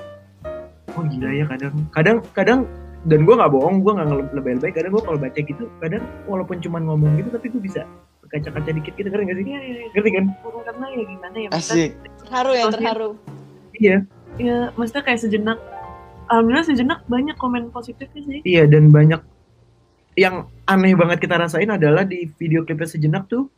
oh 0.94 1.04
gila 1.08 1.30
ya 1.32 1.44
kadang. 1.48 1.74
Kadang 1.94 2.16
kadang 2.36 2.60
dan 3.04 3.28
gue 3.28 3.34
nggak 3.36 3.52
bohong 3.52 3.80
gue 3.80 3.92
nggak 3.96 4.08
lebih 4.36 4.60
baik. 4.60 4.74
Kadang 4.76 4.92
gue 4.92 5.04
kalau 5.04 5.18
baca 5.18 5.40
gitu 5.40 5.64
kadang 5.80 6.02
walaupun 6.28 6.60
cuma 6.60 6.78
ngomong 6.84 7.16
gitu 7.16 7.28
tapi 7.32 7.48
gue 7.48 7.62
bisa 7.62 7.88
kaca-kaca 8.28 8.70
dikit 8.74 8.92
gitu. 8.98 9.08
Ngerti 9.08 9.24
gak 9.24 9.36
sih? 9.40 9.46
Iya, 9.46 9.60
iya, 9.60 9.74
iya. 9.78 9.88
ngerti 9.94 10.10
kan? 10.10 10.24
Karena 10.42 10.86
ya 10.90 11.04
gimana 11.06 11.36
ya. 11.38 11.48
Asik. 11.54 11.90
Terharu 12.26 12.52
ya, 12.52 12.64
terharu. 12.68 13.10
iya. 13.78 13.98
Ya 14.34 14.74
maksudnya 14.74 15.06
kayak 15.06 15.20
sejenak 15.22 15.58
alhamdulillah 16.28 16.66
sejenak 16.66 16.98
banyak 17.06 17.36
komen 17.38 17.70
positifnya 17.70 18.22
sih. 18.26 18.38
Iya 18.42 18.66
dan 18.66 18.90
banyak 18.90 19.22
yang 20.14 20.46
aneh 20.70 20.94
banget 20.94 21.18
kita 21.22 21.36
rasain 21.38 21.70
adalah 21.70 22.06
di 22.06 22.30
video 22.38 22.62
klipnya 22.62 22.88
sejenak 22.88 23.26
tuh 23.26 23.50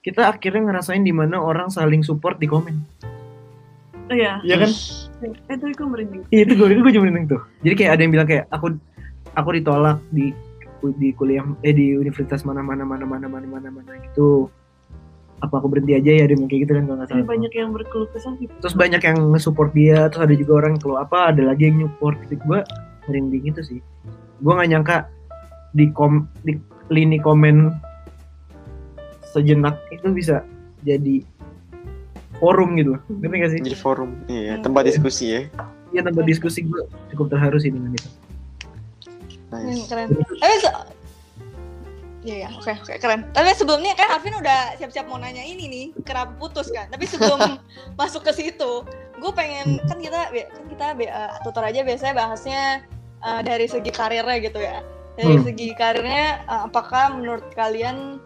kita 0.00 0.32
akhirnya 0.32 0.72
ngerasain 0.72 1.04
di 1.04 1.12
mana 1.12 1.36
orang 1.36 1.68
saling 1.68 2.00
support 2.00 2.40
di 2.40 2.48
komen 2.48 2.80
oh 4.10 4.16
iya 4.16 4.40
Iya 4.42 4.56
kan 4.64 4.70
eh 5.20 5.54
itu 5.54 5.64
gue 5.76 5.88
merinding 5.88 6.22
Iya 6.32 6.40
itu 6.48 6.52
gue 6.56 6.66
itu 6.72 6.80
gue 6.80 6.92
cuma 6.96 7.08
tuh. 7.28 7.42
Jadi 7.62 7.74
kayak 7.76 7.92
ada 7.94 8.02
yang 8.02 8.12
bilang 8.12 8.28
kayak 8.28 8.44
aku 8.48 8.66
aku 9.36 9.48
ditolak 9.54 10.00
di 10.10 10.32
di 10.96 11.12
kuliah 11.12 11.44
eh 11.60 11.76
di 11.76 11.92
universitas 11.92 12.42
mana 12.48 12.64
mana 12.64 12.88
mana 12.88 13.04
mana 13.04 13.28
mana 13.28 13.46
mana 13.46 13.68
mana 13.68 13.92
gitu. 14.00 14.48
Apa 15.40 15.60
aku 15.60 15.72
berhenti 15.72 15.96
aja 15.96 16.10
ya 16.12 16.22
ada 16.28 16.32
yang 16.36 16.48
kayak 16.48 16.68
gitu 16.68 16.72
kan 16.76 16.84
kalau 16.84 16.96
nggak 17.00 17.08
salah. 17.08 17.28
banyak 17.28 17.52
yang 17.56 17.70
berkeluh 17.72 18.08
kesah 18.12 18.34
gitu 18.36 18.52
Terus 18.60 18.76
banyak 18.76 19.00
yang 19.00 19.18
nge-support 19.32 19.72
dia, 19.72 20.08
terus 20.12 20.28
ada 20.28 20.34
juga 20.36 20.52
orang 20.64 20.76
kalau 20.76 20.96
apa 21.00 21.32
ada 21.32 21.42
lagi 21.48 21.68
yang 21.68 21.88
support 21.88 22.16
gitu. 22.28 22.40
Gue 22.44 22.60
merinding 23.08 23.44
itu 23.48 23.60
sih. 23.60 23.80
Gue 24.40 24.52
nggak 24.56 24.68
nyangka 24.72 24.96
di 25.72 25.88
kom 25.94 26.26
di 26.42 26.58
lini 26.90 27.22
komen 27.22 27.70
sejenak 29.30 29.78
itu 29.94 30.10
bisa 30.10 30.42
jadi 30.82 31.22
forum 32.40 32.74
gitu. 32.80 32.96
Ngerti 33.20 33.36
gak 33.36 33.50
sih? 33.52 33.60
Jadi 33.62 33.78
forum. 33.78 34.10
Iya, 34.26 34.58
tempat 34.64 34.88
diskusi 34.88 35.24
ya. 35.30 35.40
Iya 35.90 36.00
tempat 36.06 36.24
diskusi 36.24 36.64
gue 36.64 36.82
cukup 37.14 37.30
terharu 37.30 37.58
sih 37.60 37.70
dengan 37.70 37.94
itu. 37.94 38.08
Hmm, 39.50 39.66
Nice. 39.66 39.86
keren. 39.86 40.08
Tapi 40.14 40.56
se- 40.58 40.98
Iya, 42.20 42.36
ya, 42.36 42.48
oke, 42.52 42.68
oke, 42.84 43.00
keren. 43.00 43.24
Tapi 43.32 43.48
sebelumnya 43.56 43.96
kan 43.96 44.12
Arvin 44.12 44.36
udah 44.36 44.76
siap-siap 44.76 45.08
mau 45.08 45.16
nanya 45.16 45.40
ini 45.40 45.64
nih, 45.72 45.86
kenapa 46.04 46.36
putus 46.36 46.68
kan? 46.68 46.84
Tapi 46.92 47.08
sebelum 47.08 47.56
masuk 48.00 48.20
ke 48.28 48.32
situ, 48.36 48.84
gue 49.16 49.32
pengen 49.32 49.80
kan 49.88 49.96
kita 49.96 50.28
kan 50.28 50.44
kita 50.68 50.86
uh, 51.08 51.32
tutor 51.40 51.64
aja 51.64 51.80
biasanya 51.80 52.12
bahasnya 52.12 52.62
uh, 53.24 53.40
dari 53.40 53.64
segi 53.64 53.88
karirnya 53.88 54.36
gitu 54.36 54.60
ya. 54.60 54.84
Dari 55.14 55.34
Hmm. 55.36 55.44
segi 55.44 55.68
karirnya, 55.74 56.44
uh, 56.46 56.66
apakah 56.66 57.14
menurut 57.14 57.44
kalian, 57.52 58.18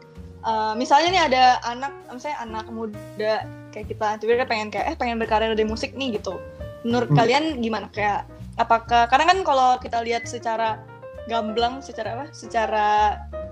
uh, 0.42 0.72
misalnya 0.74 1.08
nih 1.10 1.22
ada 1.32 1.44
anak, 1.64 1.92
misalnya 2.08 2.38
anak 2.42 2.66
muda 2.68 3.34
kayak 3.70 3.86
kita, 3.88 4.06
tiba-tiba 4.20 4.46
pengen 4.46 4.68
kayak 4.70 4.94
eh 4.94 4.96
pengen 4.96 5.16
berkarir 5.18 5.52
di 5.52 5.64
musik 5.64 5.96
nih 5.96 6.16
gitu. 6.16 6.38
Menurut 6.84 7.10
Hmm. 7.10 7.18
kalian 7.18 7.44
gimana? 7.58 7.88
Kayak 7.90 8.28
apakah 8.54 9.08
karena 9.08 9.24
kan 9.26 9.38
kalau 9.42 9.80
kita 9.80 10.04
lihat 10.04 10.28
secara 10.28 10.78
gamblang 11.26 11.80
secara 11.80 12.20
apa? 12.20 12.26
Secara 12.30 12.86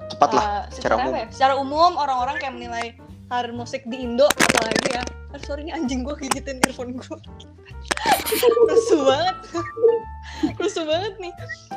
Cepat 0.06 0.30
lah. 0.36 0.44
uh, 0.44 0.62
secara 0.68 0.94
secara, 0.94 0.94
umum. 1.00 1.12
ya? 1.16 1.26
Secara 1.32 1.52
umum 1.56 1.92
orang-orang 1.96 2.36
kayak 2.36 2.54
menilai 2.54 2.86
karir 3.26 3.52
musik 3.56 3.80
di 3.88 4.04
Indo 4.04 4.28
apalagi 4.28 4.92
ya. 4.92 5.02
Aduh, 5.32 5.44
sorry 5.48 5.64
nih 5.64 5.72
anjing 5.72 6.04
gue 6.04 6.12
gigitin 6.20 6.60
earphone 6.60 7.00
gue. 7.00 7.16
Rusuh 8.68 9.00
banget. 9.04 9.36
Rusuh 10.58 10.84
banget 10.84 11.14
nih. 11.20 11.32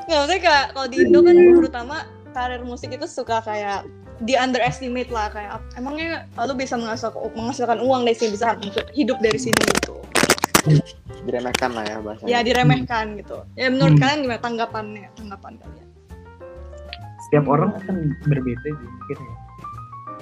Nggak 0.06 0.18
maksudnya 0.22 0.42
kayak 0.42 0.66
kalau 0.74 0.88
di 0.90 0.98
Indo 1.02 1.20
kan 1.22 1.36
terutama 1.36 1.98
karir 2.36 2.64
musik 2.68 2.90
itu 2.92 3.08
suka 3.08 3.40
kayak 3.42 3.88
di 4.24 4.34
underestimate 4.40 5.12
lah 5.12 5.28
kayak 5.28 5.60
emangnya 5.76 6.24
lu 6.40 6.56
bisa 6.56 6.80
menghasilkan, 6.80 7.32
menghasilkan 7.36 7.80
uang 7.84 8.08
dari 8.08 8.16
sini 8.16 8.32
bisa 8.36 8.56
hidup 8.96 9.18
dari 9.20 9.40
sini 9.40 9.60
gitu. 9.82 9.96
diremehkan 11.26 11.74
lah 11.74 11.86
ya 11.86 11.98
bahasanya. 12.02 12.30
ya 12.30 12.40
diremehkan 12.42 13.18
gitu 13.22 13.42
ya 13.54 13.70
menurut 13.70 13.98
Hmm. 13.98 14.02
kalian 14.02 14.20
gimana 14.26 14.42
tanggapannya 14.42 15.06
tanggapan 15.14 15.54
kalian 15.62 15.88
Setiap 17.26 17.46
orang 17.50 17.74
kan 17.86 17.98
berbeda 18.30 18.62
sih 18.62 18.74
mungkin 18.78 19.18
ya. 19.26 19.36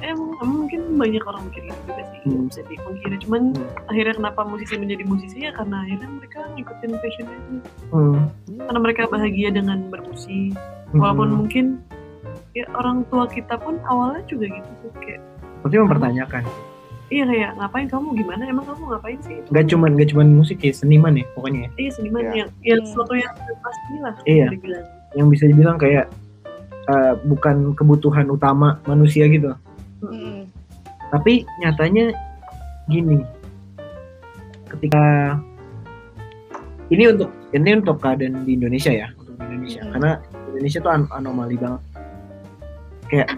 Emang, 0.04 0.36
emang 0.38 0.58
mungkin 0.62 0.82
banyak 0.93 1.24
orang 1.24 1.41
mikir 1.47 1.64
gitu 1.64 1.80
juga 1.88 2.04
sih, 2.06 2.20
Hmm. 2.24 2.43
bisa 2.45 2.62
dipungkiri. 2.66 3.16
Cuman 3.20 3.41
Hmm. 3.51 3.88
akhirnya 3.88 4.14
kenapa 4.14 4.41
musisi 4.43 4.76
menjadi 4.76 5.04
musisi 5.04 5.38
ya 5.39 5.51
karena 5.51 5.80
akhirnya 5.82 6.10
mereka 6.12 6.39
ngikutin 6.51 6.89
passionnya 6.93 7.38
itu. 7.38 7.56
Hmm. 7.89 8.20
Karena 8.60 8.80
mereka 8.80 9.01
bahagia 9.08 9.49
dengan 9.49 9.80
bermusik. 9.88 10.51
Hmm. 10.91 10.99
Walaupun 10.99 11.30
mungkin 11.34 11.66
ya 12.51 12.68
orang 12.74 13.08
tua 13.08 13.26
kita 13.26 13.56
pun 13.56 13.80
awalnya 13.84 14.22
juga 14.26 14.45
gitu 14.45 14.72
tuh 14.80 14.91
kayak 14.99 15.22
Pasti 15.62 15.76
mempertanyakan. 15.76 16.43
iya 17.08 17.24
kayak 17.24 17.51
ngapain 17.56 17.88
kamu 17.88 18.08
gimana 18.16 18.43
emang 18.43 18.66
kamu 18.66 18.84
ngapain 18.89 19.20
sih 19.22 19.36
itu 19.36 19.47
Gak 19.47 19.66
cuman 19.68 19.91
gak 19.93 20.10
cuman 20.10 20.28
musik 20.34 20.58
ya, 20.60 20.70
seniman 20.72 21.14
ya 21.14 21.26
pokoknya. 21.32 21.62
ya. 21.62 21.70
iya 21.80 21.91
seniman 21.91 22.22
Iya. 22.24 22.34
yang 22.36 22.49
yang 22.64 22.80
Hmm. 22.80 22.88
sesuatu 22.89 23.14
yang 23.16 23.34
pasti 23.58 23.93
lah 23.97 24.14
Iya. 24.24 24.45
bisa 24.45 24.54
dibilang 24.54 24.86
Yang 25.14 25.28
bisa 25.30 25.43
dibilang 25.47 25.78
kayak 25.78 26.06
eh, 26.84 27.14
bukan 27.24 27.56
kebutuhan 27.74 28.28
utama 28.28 28.76
manusia 28.84 29.24
gitu. 29.26 29.56
Tapi 31.14 31.45
nyatanya 31.62 32.12
gini. 32.89 33.22
Ketika 34.68 35.38
ini 36.89 37.04
untuk 37.10 37.30
ini 37.54 37.70
untuk 37.78 37.97
keadaan 38.01 38.43
di 38.43 38.58
Indonesia 38.58 38.91
ya, 38.91 39.08
untuk 39.16 39.38
di 39.38 39.43
Indonesia. 39.45 39.82
Hmm. 39.86 39.91
Karena 39.95 40.12
Indonesia 40.54 40.80
tuh 40.82 40.91
an- 40.91 41.12
anomali 41.14 41.56
banget. 41.58 41.82
Kayak 43.10 43.30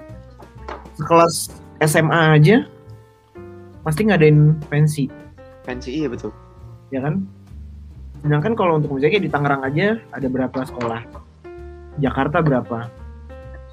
sekelas 0.96 1.36
SMA 1.84 2.22
aja 2.40 2.58
pasti 3.84 4.02
ngadain 4.08 4.56
pensi. 4.72 5.12
Pensi 5.68 6.04
iya 6.04 6.08
betul. 6.10 6.32
ya 6.94 7.02
kan? 7.02 7.26
Sedangkan 8.22 8.54
kalau 8.58 8.78
untuk 8.80 8.96
musiknya 8.96 9.22
di 9.22 9.30
Tangerang 9.30 9.66
aja 9.66 10.00
ada 10.14 10.28
berapa 10.30 10.60
sekolah? 10.66 11.02
Jakarta 12.00 12.40
berapa? 12.42 12.90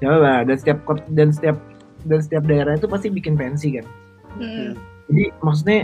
Coba 0.01 0.43
dan 0.43 0.57
setiap 0.59 0.79
dan 1.13 1.29
setiap 1.31 1.57
dan 2.03 2.19
setiap 2.21 2.43
daerah 2.45 2.75
itu 2.75 2.87
pasti 2.87 3.07
bikin 3.09 3.35
pensi 3.35 3.79
kan. 3.79 3.85
Mm-mm. 4.37 4.75
Jadi 5.11 5.23
maksudnya 5.39 5.79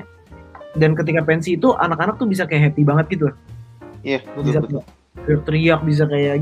dan 0.77 0.93
ketika 0.93 1.21
pensi 1.25 1.57
itu 1.57 1.73
anak-anak 1.75 2.15
tuh 2.17 2.29
bisa 2.29 2.45
kayak 2.45 2.71
happy 2.71 2.83
banget 2.85 3.05
gitu. 3.13 3.25
Iya 4.01 4.23
betul 4.35 4.43
Bisa 4.47 4.59
betul. 4.63 4.81
teriak, 5.43 5.81
bisa 5.83 6.03
kayak 6.07 6.35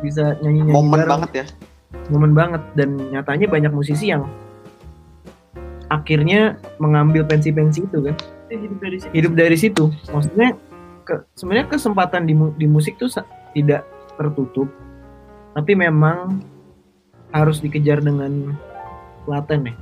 bisa 0.00 0.38
nyanyi-nyanyi 0.40 0.72
Momen 0.72 0.92
bareng. 0.96 1.10
banget 1.10 1.30
ya. 1.34 1.46
momen 2.06 2.32
banget 2.34 2.62
dan 2.78 2.94
nyatanya 3.10 3.46
banyak 3.50 3.72
musisi 3.74 4.10
yang 4.10 4.26
akhirnya 5.90 6.54
mengambil 6.78 7.26
pensi-pensi 7.26 7.82
itu 7.82 7.98
kan 8.06 8.14
hidup 8.48 8.78
dari 8.78 8.96
situ 8.98 9.10
hidup 9.12 9.32
dari 9.34 9.56
situ 9.58 9.84
maksudnya 10.10 10.48
ke, 11.02 11.14
sebenarnya 11.34 11.66
kesempatan 11.66 12.30
di, 12.30 12.34
di 12.58 12.66
musik 12.70 12.94
tuh 12.96 13.10
tidak 13.54 13.82
tertutup 14.14 14.70
tapi 15.54 15.74
memang 15.74 16.38
harus 17.34 17.58
dikejar 17.58 17.98
dengan 18.02 18.54
telaten 19.24 19.60
ya 19.66 19.74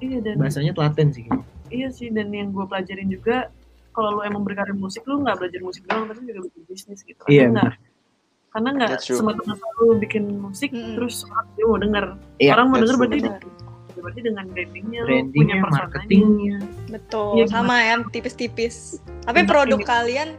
iya 0.00 0.18
dan 0.20 0.34
bahasanya 0.36 0.72
telaten 0.72 1.08
sih 1.10 1.24
iya 1.70 1.88
sih 1.88 2.08
dan 2.10 2.28
yang 2.30 2.50
gue 2.50 2.64
pelajarin 2.66 3.08
juga 3.08 3.48
kalau 3.92 4.16
lu 4.16 4.20
emang 4.24 4.42
berkarir 4.42 4.72
musik 4.72 5.04
lu 5.04 5.20
nggak 5.20 5.36
belajar 5.36 5.60
musik 5.60 5.82
doang 5.84 6.08
tapi 6.08 6.20
juga 6.24 6.40
bikin 6.48 6.62
bisnis 6.66 7.00
gitu 7.02 7.20
Iya, 7.28 7.48
karena 7.48 7.60
nggak 7.60 7.74
karena 8.52 8.68
nggak 8.76 8.90
semata-mata 9.00 9.66
lu 9.80 9.96
bikin 9.96 10.24
musik 10.36 10.70
Mm-mm. 10.72 10.96
terus 10.96 11.24
orang 11.24 11.46
dia 11.52 11.64
mau 11.64 11.78
denger 11.78 12.04
Iya, 12.36 12.50
orang 12.52 12.66
mau 12.68 12.78
denger 12.78 12.96
berarti 12.96 13.18
benar. 13.20 13.40
berarti 13.92 14.20
dengan 14.20 14.44
brandingnya, 14.50 15.00
punya 15.00 15.02
brandingnya 15.06 15.56
personanya 15.62 15.86
marketingnya 15.86 16.56
betul 16.90 17.32
Iya, 17.38 17.44
sama 17.48 17.76
ya 17.80 17.94
tipis-tipis 18.08 18.74
tapi 19.24 19.40
produk 19.44 19.80
kalian 19.80 20.30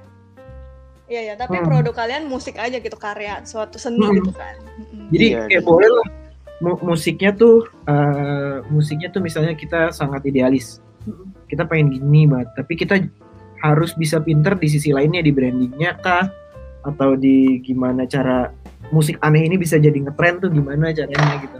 Iya 1.04 1.22
ya, 1.22 1.34
tapi 1.36 1.60
Hmm. 1.60 1.68
produk 1.68 1.92
kalian 1.94 2.32
musik 2.32 2.56
aja 2.56 2.80
gitu 2.80 2.96
karya, 2.96 3.44
suatu 3.44 3.76
seni 3.76 4.02
Hmm. 4.02 4.18
gitu 4.18 4.32
kan. 4.32 4.56
Jadi 5.12 5.26
Iya, 5.36 5.42
kayak 5.52 5.62
iya. 5.62 5.68
boleh 5.68 5.90
lah 5.92 6.08
mu- 6.62 6.82
musiknya 6.84 7.34
tuh 7.34 7.66
eh, 7.88 8.62
musiknya 8.70 9.10
tuh 9.10 9.24
misalnya 9.24 9.58
kita 9.58 9.90
sangat 9.96 10.28
idealis. 10.28 10.84
Kita 11.50 11.66
pengen 11.66 11.94
gini 11.98 12.26
banget 12.30 12.50
tapi 12.58 12.74
kita 12.78 13.02
harus 13.64 13.96
bisa 13.96 14.20
pinter 14.20 14.60
di 14.60 14.68
sisi 14.68 14.92
lainnya 14.92 15.24
di 15.24 15.32
brandingnya 15.32 15.98
kah? 16.04 16.28
Atau 16.84 17.16
di 17.16 17.64
gimana 17.64 18.04
cara 18.04 18.52
musik 18.92 19.16
aneh 19.24 19.48
ini 19.48 19.56
bisa 19.56 19.80
jadi 19.80 19.96
ngetren 19.96 20.44
tuh 20.44 20.52
gimana 20.52 20.92
caranya 20.92 21.40
gitu. 21.40 21.60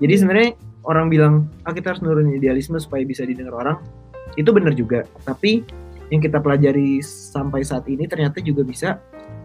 Jadi 0.00 0.14
sebenarnya 0.16 0.52
orang 0.88 1.06
bilang 1.12 1.34
ah 1.68 1.74
kita 1.76 1.92
harus 1.92 2.00
nurunin 2.00 2.40
idealisme 2.40 2.80
supaya 2.80 3.04
bisa 3.04 3.28
didengar 3.28 3.54
orang. 3.54 3.76
Itu 4.40 4.50
benar 4.56 4.72
juga 4.72 5.04
tapi 5.26 5.62
yang 6.08 6.24
kita 6.24 6.40
pelajari 6.40 7.04
sampai 7.04 7.60
saat 7.60 7.84
ini 7.86 8.08
ternyata 8.08 8.40
juga 8.40 8.64
bisa. 8.64 8.96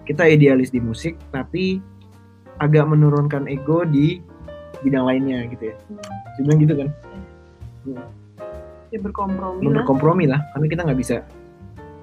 Kita 0.04 0.28
idealis 0.28 0.72
di 0.72 0.84
musik 0.84 1.16
tapi 1.32 1.80
agak 2.60 2.86
menurunkan 2.88 3.48
ego 3.48 3.88
di 3.88 4.20
bidang 4.84 5.04
lainnya 5.04 5.48
gitu 5.50 5.64
ya. 5.72 5.76
Hmm. 5.88 6.00
Dia 6.36 6.42
bilang 6.44 6.60
gitu 6.60 6.74
kan. 6.76 6.88
Ya 8.94 9.00
berkompromi 9.02 9.64
lah. 9.66 9.74
Berkompromi 9.82 10.26
lah 10.30 10.40
karena 10.54 10.66
kita 10.70 10.82
nggak 10.86 11.00
bisa. 11.00 11.18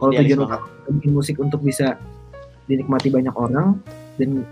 Kalau 0.00 0.10
Idealis 0.10 0.26
tujuan 0.32 0.40
utama 0.48 0.66
bikin 0.90 1.12
musik 1.12 1.36
untuk 1.38 1.60
bisa 1.60 1.94
dinikmati 2.66 3.12
banyak 3.12 3.34
orang 3.36 3.78
dan 4.16 4.42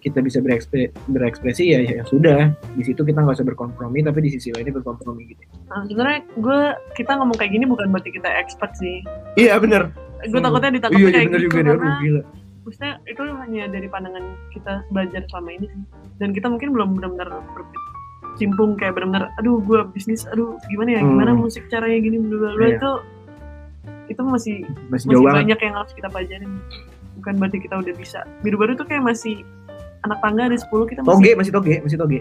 kita 0.00 0.24
bisa 0.24 0.40
berekspre- 0.40 0.88
berekspresi 1.06 1.64
ya 1.68 1.80
ya 1.84 2.02
sudah. 2.08 2.50
Di 2.74 2.82
situ 2.82 3.04
kita 3.04 3.20
nggak 3.20 3.36
usah 3.36 3.46
berkompromi 3.46 4.00
tapi 4.00 4.24
di 4.24 4.30
sisi 4.32 4.50
lainnya 4.50 4.72
berkompromi 4.72 5.28
gitu. 5.28 5.42
Nah, 5.68 5.84
sebenarnya 5.84 6.20
gue 6.34 6.60
kita 6.96 7.12
ngomong 7.20 7.36
kayak 7.36 7.52
gini 7.52 7.64
bukan 7.68 7.92
berarti 7.92 8.10
kita 8.10 8.28
expert 8.40 8.72
sih. 8.74 9.04
Iya 9.36 9.60
bener. 9.60 9.92
Gue 10.20 10.40
Hmm. 10.40 10.46
takutnya 10.48 10.70
ditangkap 10.76 10.98
iya 11.00 11.06
iya 11.06 11.12
kayak 11.12 11.26
bener 11.28 11.40
gitu 11.40 11.46
juga 11.46 11.56
deh 11.56 11.64
karena 11.70 11.80
Aduh, 11.84 12.00
gila 12.00 12.22
maksudnya 12.60 13.00
itu 13.04 13.20
hanya 13.22 13.64
dari 13.66 13.86
pandangan 13.86 14.24
kita 14.50 14.84
belajar 14.88 15.22
selama 15.26 15.50
ini 15.52 15.66
sih 15.66 15.82
dan 16.16 16.30
kita 16.30 16.46
mungkin 16.46 16.70
belum 16.70 16.88
benar-benar 16.94 17.28
bercimpung 17.54 18.76
kayak 18.76 18.94
benar-benar 18.94 19.32
aduh 19.36 19.58
gue 19.58 19.80
bisnis 19.90 20.24
aduh 20.26 20.60
gimana 20.66 20.96
ya 20.96 21.00
Hmm. 21.00 21.10
gimana 21.14 21.30
musik 21.34 21.64
caranya 21.68 21.98
gini 21.98 22.16
bla 22.18 22.52
bla 22.52 22.66
Iya. 22.66 22.76
itu 22.76 22.90
itu 24.10 24.22
masih 24.22 24.56
masih 24.88 25.06
jauh 25.08 25.22
masih 25.22 25.26
banget 25.26 25.40
banyak 25.46 25.58
yang 25.62 25.74
harus 25.74 25.92
kita 25.94 26.08
pelajarin 26.08 26.52
bukan 27.16 27.34
berarti 27.36 27.58
kita 27.58 27.74
udah 27.78 27.94
bisa 27.94 28.18
biru 28.40 28.56
baru 28.56 28.72
tuh 28.74 28.84
kayak 28.84 29.02
masih 29.02 29.40
anak 30.00 30.18
tangga 30.18 30.48
ada 30.48 30.56
10 30.56 30.66
kita 30.88 31.00
masih 31.00 31.12
toge 31.12 31.30
masih 31.36 31.52
toge 31.52 31.74
masih 31.80 31.98
toge 31.98 32.18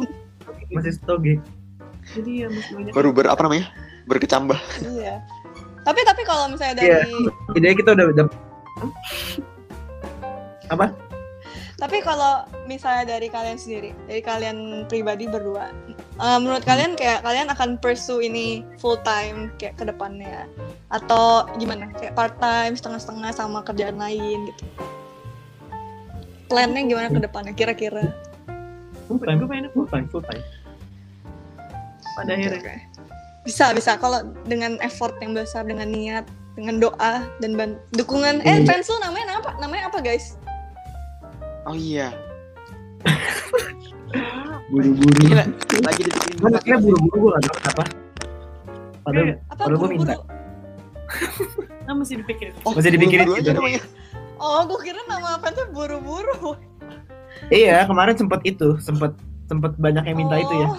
masih 0.74 0.92
toge 1.02 1.34
jadi 2.10 2.30
ya 2.32 2.48
masih 2.48 2.72
banyak 2.74 2.92
Baru 2.92 3.08
ber 3.12 3.28
apa 3.28 3.44
namanya? 3.44 3.70
Berkecambah. 4.08 4.58
Iya. 4.82 5.20
Tapi 5.84 6.00
tapi 6.02 6.22
kalau 6.24 6.50
misalnya 6.50 6.80
Iya. 6.80 7.06
dari 7.06 7.60
jadi 7.60 7.74
kita 7.76 7.90
udah 7.94 8.06
udah 8.10 8.26
tapi 11.80 12.04
kalau 12.04 12.44
misalnya 12.68 13.16
dari 13.16 13.32
kalian 13.32 13.56
sendiri, 13.56 13.96
dari 14.04 14.20
kalian 14.20 14.84
pribadi 14.84 15.24
berdua, 15.24 15.72
eh, 16.20 16.38
menurut 16.38 16.60
kalian 16.68 16.92
kayak 16.92 17.24
kalian 17.24 17.48
akan 17.48 17.80
pursue 17.80 18.20
ini 18.20 18.60
full 18.76 19.00
time 19.00 19.48
kayak 19.56 19.80
ke 19.80 19.88
depannya 19.88 20.44
atau 20.92 21.48
gimana? 21.56 21.88
Kayak 21.96 22.14
part 22.14 22.36
time, 22.36 22.76
setengah-setengah 22.76 23.32
sama 23.32 23.64
kerjaan 23.64 23.96
lain 23.96 24.52
gitu. 24.52 24.64
Plannya 26.52 26.84
gimana 26.84 27.08
ke 27.08 27.20
depannya 27.22 27.52
kira-kira? 27.56 28.12
full 29.10 29.18
time 29.18 29.42
gue 29.42 29.48
pengen 29.50 29.66
full 29.74 29.88
time 29.90 30.06
full 30.06 30.22
time 30.22 30.44
pada 32.14 32.30
akhirnya 32.38 32.62
Oke. 32.62 32.76
Bisa, 33.42 33.72
bisa. 33.72 33.96
Kalau 33.96 34.20
dengan 34.44 34.76
effort 34.84 35.16
yang 35.24 35.32
besar, 35.32 35.64
dengan 35.64 35.88
niat, 35.88 36.28
dengan 36.54 36.76
doa 36.76 37.24
dan 37.40 37.56
dukungan. 37.96 38.44
Eh, 38.44 38.62
Iya. 38.62 38.68
fans 38.68 38.86
lu 38.92 39.00
namanya 39.00 39.40
apa? 39.40 39.50
Namanya 39.58 39.88
apa, 39.88 39.98
guys? 40.04 40.36
Oh 41.62 41.74
iya. 41.74 42.08
buru-buru 44.66 45.10
Gila, 45.20 45.44
lagi 45.82 46.02
Cuman 46.36 46.52
akhirnya 46.54 46.78
buru-buru 46.78 47.16
gue 47.16 47.30
gak 47.30 47.42
tau 47.42 47.54
kenapa 47.56 47.82
padahal 49.00 49.24
Kayak, 49.24 49.38
Apa 49.42 49.58
Padahal 49.58 49.70
gua 49.72 49.88
buru-buru? 49.88 49.98
minta. 50.06 50.14
ah, 51.84 51.94
mesti 51.96 52.14
dipikirin 52.16 52.52
Oh, 52.62 52.72
Masih 52.72 52.90
dipikirin 52.92 53.24
buru-buru 53.24 53.40
aja 53.40 53.50
gitu. 53.50 53.58
namanya. 53.58 53.80
Oh, 54.36 54.60
gue 54.64 54.78
kira 54.80 55.00
nama 55.04 55.36
fansnya 55.36 55.66
buru-buru. 55.68 56.54
iya 57.48 57.82
kemarin 57.84 58.14
sempet 58.14 58.40
itu 58.44 58.78
sempet 58.78 59.12
sempet 59.46 59.72
banyak 59.76 60.04
yang 60.04 60.18
minta 60.18 60.36
itu 60.36 60.54
ya 60.54 60.66
Oh. 60.66 60.78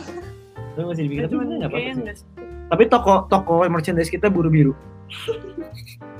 tapi 0.74 0.86
masih 0.88 1.04
dipikirin 1.04 1.28
cuman 1.28 1.46
tapi 1.46 1.56
nggak 1.58 1.70
apa-apa 1.70 2.12
tapi 2.70 2.84
toko 2.88 3.14
toko 3.28 3.54
merchandise 3.66 4.08
kita 4.08 4.28
buru 4.28 4.48
biru 4.48 4.74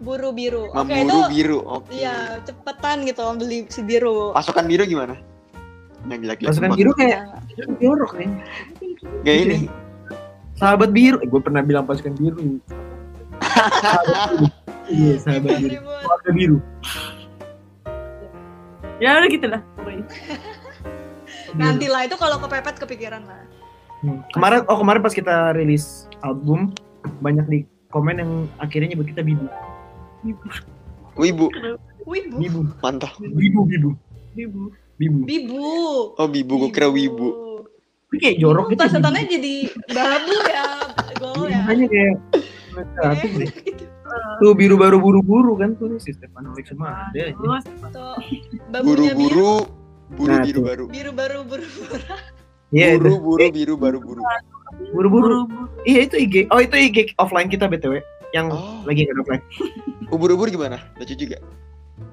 Buru 0.00 0.32
biru. 0.32 0.72
Oke, 0.72 0.88
itu 0.88 1.04
Memburu 1.04 1.28
biru. 1.28 1.58
Oke. 1.62 1.92
iya 1.92 2.40
cepetan 2.40 3.04
gitu 3.04 3.20
beli 3.36 3.68
si 3.68 3.84
biru. 3.84 4.32
Pasukan 4.32 4.64
biru 4.64 4.84
gimana? 4.84 5.14
Yang 6.08 6.18
gila-gila. 6.24 6.48
pasukan 6.48 6.70
biru 6.72 6.90
kayak 6.96 7.20
jorok 7.76 8.12
nih 8.16 8.30
Kayak 9.20 9.38
ini. 9.44 9.58
sahabat 10.56 10.92
biru 10.92 11.20
eh, 11.20 11.28
gue 11.28 11.40
pernah 11.40 11.60
bilang 11.60 11.84
pasukan 11.84 12.16
biru 12.16 12.40
iya 14.88 15.16
sahabat 15.16 15.56
biru 15.56 15.76
keluarga 15.84 16.30
biru 16.32 16.58
ya 18.96 19.16
udah 19.16 19.28
gitu 19.28 19.46
lah 19.46 19.62
Nanti 21.50 21.90
lah 21.90 22.06
itu 22.06 22.14
kalau 22.14 22.38
kepepet 22.38 22.78
kepikiran 22.78 23.26
lah. 23.26 23.42
Hmm. 24.00 24.24
kemarin 24.32 24.64
oh 24.64 24.78
kemarin 24.78 25.00
pas 25.02 25.12
kita 25.12 25.52
rilis 25.52 26.08
album 26.20 26.72
banyak 27.20 27.44
di 27.44 27.58
komen 27.88 28.16
yang 28.16 28.30
akhirnya 28.56 28.96
nyebut 28.96 29.08
kita 29.08 29.20
bibi 29.20 29.44
Bibu. 30.20 30.46
Wibu, 31.16 31.46
Wibu. 32.06 32.36
Bibu. 32.38 32.60
mantap. 32.78 33.12
Bibu. 33.18 33.64
Bibu. 33.64 33.90
Bibu. 34.34 35.20
Bibu. 35.24 35.64
Oh 36.14 36.28
bibu, 36.28 36.52
gue 36.60 36.70
kira 36.70 36.88
wibu. 36.88 37.28
Tapi 38.10 38.16
kayak 38.18 38.36
jorok 38.38 38.66
gitu. 38.68 38.80
Plesetannya 38.80 39.22
jadi 39.24 39.54
babu 39.88 40.34
ya, 40.44 40.66
gol 41.16 41.46
ya. 41.46 41.62
Makanya 41.62 41.86
kayak 41.88 42.14
satu 43.00 43.26
Eh, 43.26 43.32
deh. 43.40 43.48
gitu. 43.48 43.84
Tuh 44.42 44.52
biru 44.52 44.74
baru 44.74 44.98
buru-buru 44.98 45.54
kan 45.54 45.72
tuh 45.74 45.94
si 45.96 46.10
Stefanovic 46.10 46.66
semua 46.66 47.08
ada 47.08 47.20
aja. 47.22 47.32
Terus 47.32 47.64
Tuh, 47.94 48.16
babunya 48.68 49.14
biru. 49.14 49.14
Buru-buru, 49.14 49.52
buru 50.10 50.28
Nah, 50.28 50.42
biru 50.42 50.60
baru. 50.60 50.84
Biru 50.90 51.10
baru 51.14 51.38
buru. 51.46 51.64
Iya 52.70 52.86
itu. 52.92 53.02
Buru-buru 53.06 53.46
biru 53.48 53.74
baru 53.78 53.98
buru. 54.02 54.22
Buru-buru. 54.90 55.38
Iya 55.86 56.00
itu 56.04 56.16
IG. 56.18 56.34
Oh 56.50 56.58
itu 56.58 56.74
IG 56.74 56.96
offline 57.16 57.46
kita 57.46 57.66
BTW 57.66 58.02
yang 58.30 58.46
Oh, 58.48 58.82
lagi 58.84 59.04
nggak 59.04 59.18
offline. 59.18 59.44
ubur-ubur 60.08 60.46
gimana? 60.48 60.78
Lucu 60.96 61.14
juga. 61.14 61.38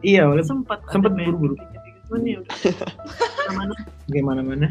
Iya, 0.02 0.28
oleh 0.28 0.42
sempat 0.42 0.82
main 0.90 1.30
buru-buru. 1.30 1.56
Cuman 2.08 2.22
ya 2.24 2.38
udah. 2.40 2.54
Mana 3.52 3.76
gimana-mana. 4.08 4.68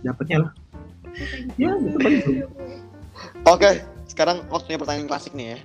Dapatnya 0.00 0.48
lah. 0.48 0.52
Ya. 1.56 1.72
Oke, 3.44 3.70
sekarang 4.06 4.46
waktunya 4.48 4.78
pertanyaan 4.78 5.06
klasik 5.06 5.32
nih 5.32 5.54
ya. 5.54 5.60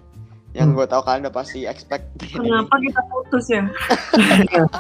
Yang 0.56 0.68
Hmm. 0.72 0.78
gue 0.80 0.86
tahu 0.88 1.02
kalian 1.04 1.22
udah 1.28 1.36
pasti 1.36 1.60
expect. 1.64 2.06
kenapa 2.32 2.76
kita 2.80 3.02
putus 3.06 3.46
ya? 3.52 3.64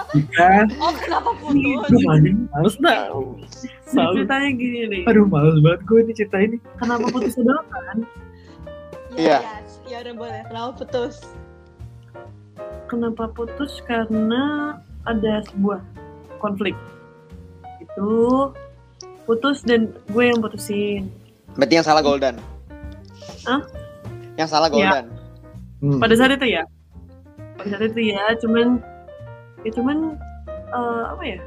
Kita 0.07 0.47
Oh, 0.79 0.91
kenapa 1.03 1.29
putus? 1.35 1.99
Males 1.99 2.75
dah. 2.79 3.11
Selalu. 3.85 4.23
Ceritanya 4.23 4.49
gini 4.55 4.79
nih. 4.87 5.01
Aduh, 5.03 5.27
males 5.27 5.59
banget 5.59 5.81
gue 5.83 5.99
ini 5.99 6.13
cerita 6.15 6.37
ini. 6.39 6.55
Kenapa 6.79 7.05
putus 7.11 7.35
kan? 7.35 7.99
Iya. 9.15 9.39
Ya 9.87 9.97
udah 10.03 10.13
boleh. 10.17 10.41
Kenapa 10.49 10.71
putus? 10.81 11.15
Kenapa 12.91 13.23
putus? 13.31 13.71
Karena 13.87 14.75
ada 15.05 15.41
sebuah 15.49 15.81
konflik. 16.41 16.75
Itu 17.79 18.51
putus 19.25 19.65
dan 19.65 19.95
gue 20.11 20.23
yang 20.25 20.39
putusin. 20.43 21.09
Berarti 21.55 21.73
yang 21.79 21.87
salah 21.87 22.03
Golden. 22.03 22.35
Hah? 23.47 23.61
Yang 24.35 24.49
salah 24.51 24.69
Iya. 24.69 24.75
Golden. 24.75 25.05
Hmm. 25.81 25.99
Pada 26.01 26.15
saat 26.17 26.31
itu 26.35 26.47
ya. 26.49 26.63
Pada 27.55 27.67
saat 27.77 27.83
itu 27.93 28.01
ya, 28.11 28.23
cuman 28.43 28.83
ya 29.63 29.71
cuman 29.73 29.97
eh, 30.49 31.03
apa 31.13 31.23
ya? 31.23 31.39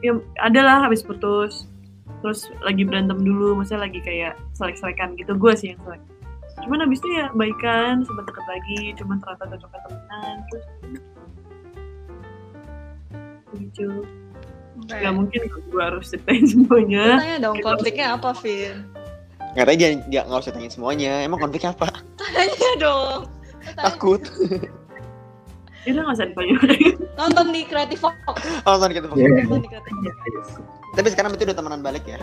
Ya 0.00 0.12
adalah 0.44 0.84
habis 0.84 1.00
putus. 1.00 1.64
Terus 2.20 2.52
lagi 2.60 2.84
berantem 2.84 3.16
dulu, 3.24 3.56
maksudnya 3.56 3.88
lagi 3.88 4.00
kayak 4.04 4.36
selek-selekan 4.52 5.16
gitu. 5.16 5.32
Gue 5.40 5.56
sih 5.56 5.72
yang 5.72 5.80
selek. 5.80 6.02
Cuman 6.66 6.78
habis 6.84 6.98
itu 7.00 7.08
ya 7.16 7.26
baikan, 7.32 8.04
sempat 8.04 8.24
deket 8.28 8.46
lagi, 8.46 8.80
cuman 9.00 9.16
ternyata 9.20 9.44
cocok 9.56 9.70
temenan, 9.88 10.36
terus 10.48 10.64
lucu. 13.50 13.90
Oke. 14.80 14.96
Gak 14.96 15.14
mungkin 15.14 15.40
gue 15.50 15.82
harus 15.82 16.06
ceritain 16.08 16.44
semuanya. 16.46 17.20
Tanya 17.20 17.36
dong 17.42 17.58
konfliknya 17.60 18.06
apa, 18.16 18.30
Vin? 18.40 18.86
Nggak 19.50 19.66
tahu 19.66 19.76
dia 19.76 19.88
dia 20.06 20.20
nggak 20.24 20.40
usah 20.46 20.54
tanya 20.54 20.70
semuanya. 20.70 21.12
Emang 21.26 21.42
konfliknya 21.42 21.74
apa? 21.74 21.90
Tanya 22.16 22.70
dong. 22.78 23.20
Tanya. 23.74 23.82
Takut. 23.90 24.22
Udah 25.88 26.02
gak 26.04 26.16
usah 26.16 26.28
ditanya. 26.28 26.56
Nonton 27.18 27.46
di 27.56 27.60
Creative 27.64 28.00
Fox. 28.00 28.14
Nonton 28.68 28.88
kita. 28.92 29.06
Nonton 29.08 29.60
di 29.64 29.68
Creative 29.68 30.44
Fox. 30.44 30.60
Tapi 30.92 31.08
sekarang 31.08 31.30
itu 31.34 31.44
udah 31.48 31.56
temenan 31.56 31.80
balik 31.80 32.04
ya? 32.04 32.20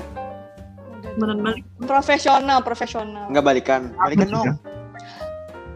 Temenan 0.97 1.39
balik. 1.41 1.63
Profesional, 1.83 2.59
profesional. 2.61 3.25
Nggak 3.29 3.45
balikan. 3.45 3.81
Balikan 3.95 4.27
dong. 4.27 4.47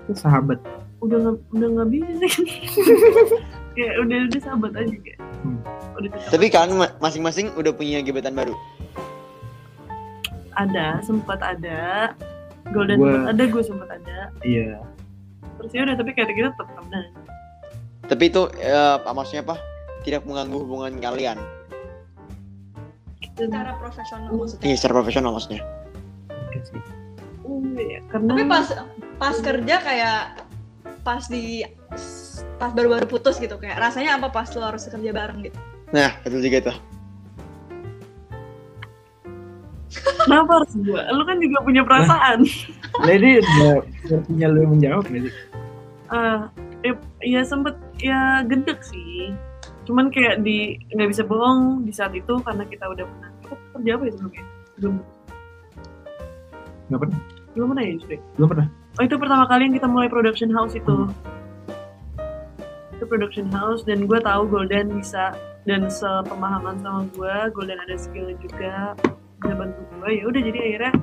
Itu 0.06 0.18
sahabat. 0.18 0.58
Udah 1.02 1.18
gak, 1.18 1.36
udah 1.52 1.68
gak 1.76 1.90
bisa. 1.90 2.26
Kayak 3.72 3.94
udah 4.04 4.18
udah 4.28 4.40
sahabat 4.44 4.72
aja 4.76 4.96
kayak. 5.00 5.20
Hmm. 5.42 5.60
Udah 5.96 6.10
tetap 6.12 6.30
Tapi 6.30 6.46
kalian 6.46 6.76
ma- 6.76 6.96
masing-masing 7.00 7.56
udah 7.56 7.72
punya 7.72 8.04
gebetan 8.04 8.36
baru. 8.36 8.52
ada, 10.52 11.00
sempat 11.00 11.40
ada. 11.40 12.12
Golden 12.70 13.00
Gua- 13.00 13.16
sempat 13.16 13.32
ada, 13.32 13.44
gue 13.48 13.64
sempat 13.64 13.90
ada. 13.90 14.18
Iya. 14.44 14.84
Terus 15.58 15.72
ya 15.72 15.82
udah 15.88 15.96
tapi 15.96 16.12
kayak 16.12 16.36
kita 16.36 16.50
tetap 16.52 16.68
temenan. 16.76 17.06
Tapi 18.04 18.24
itu 18.28 18.42
eh, 18.60 18.96
maksudnya 19.08 19.44
apa? 19.44 19.56
Tidak 20.04 20.28
mengganggu 20.28 20.58
hubungan 20.60 20.92
kalian. 21.00 21.40
Secara 23.36 23.72
profesional 23.80 24.30
maksudnya. 24.36 24.66
Iya, 24.68 24.76
secara 24.78 24.94
profesional 25.00 25.32
maksudnya. 25.36 25.62
Oke 26.30 26.60
sih. 26.68 26.82
Hmm, 27.42 27.76
ya, 27.80 28.00
karena 28.12 28.32
Tapi 28.36 28.44
pas 28.48 28.68
pas 29.18 29.36
kerja 29.40 29.76
kayak 29.82 30.22
pas 31.02 31.24
di 31.26 31.66
pas 32.62 32.72
baru-baru 32.74 33.10
putus 33.10 33.42
gitu 33.42 33.58
kayak 33.58 33.82
rasanya 33.82 34.22
apa 34.22 34.30
pas 34.30 34.46
lo 34.54 34.62
harus 34.62 34.86
kerja 34.86 35.12
bareng 35.12 35.42
gitu. 35.50 35.58
Nah, 35.92 36.14
betul 36.24 36.40
juga 36.46 36.58
itu. 36.70 36.74
kenapa 40.24 40.52
harus 40.62 40.72
gue? 40.78 41.02
Lu 41.12 41.24
kan 41.28 41.38
juga 41.42 41.58
punya 41.66 41.82
perasaan. 41.84 42.40
Jadi 43.08 43.30
udah 43.44 43.74
sepertinya 44.06 44.48
lu 44.48 44.58
yang 44.64 44.72
menjawab 44.78 45.06
nih. 45.12 45.34
Ah, 46.12 46.48
eh, 46.84 46.96
ya 47.24 47.42
sempet 47.44 47.76
ya 48.00 48.46
gedek 48.46 48.80
sih. 48.84 49.36
Cuman 49.86 50.14
kayak 50.14 50.46
di 50.46 50.78
nggak 50.94 51.10
bisa 51.10 51.24
bohong 51.26 51.84
di 51.86 51.92
saat 51.94 52.14
itu 52.14 52.38
karena 52.46 52.64
kita 52.70 52.86
udah 52.86 53.06
pernah 53.06 53.30
kita 53.42 53.56
kerja 53.74 53.92
apa 53.98 54.04
ya 54.06 54.12
sebelumnya? 54.14 54.44
Belum 54.78 54.96
Nggak 56.92 57.02
pernah. 57.08 57.20
belum 57.52 57.68
pernah 57.76 57.84
ya. 57.84 58.20
Belum 58.36 58.48
pernah. 58.52 58.68
Oh 59.00 59.04
itu 59.08 59.16
pertama 59.16 59.44
kali 59.48 59.62
yang 59.68 59.76
kita 59.76 59.88
mulai 59.88 60.08
production 60.12 60.52
house 60.52 60.76
itu. 60.76 61.08
Itu 62.96 63.04
production 63.08 63.48
house 63.52 63.88
dan 63.88 64.08
gue 64.08 64.20
tahu 64.20 64.48
Golden 64.52 65.00
bisa 65.00 65.36
dan 65.64 65.88
sepemahaman 65.88 66.84
sama 66.84 67.08
gue, 67.16 67.36
Golden 67.56 67.80
ada 67.80 67.96
skill 67.96 68.36
juga 68.44 68.96
bisa 69.40 69.54
bantu 69.56 69.80
gue. 70.00 70.10
Ya 70.20 70.24
udah 70.28 70.42
jadi 70.44 70.60
akhirnya 70.60 70.94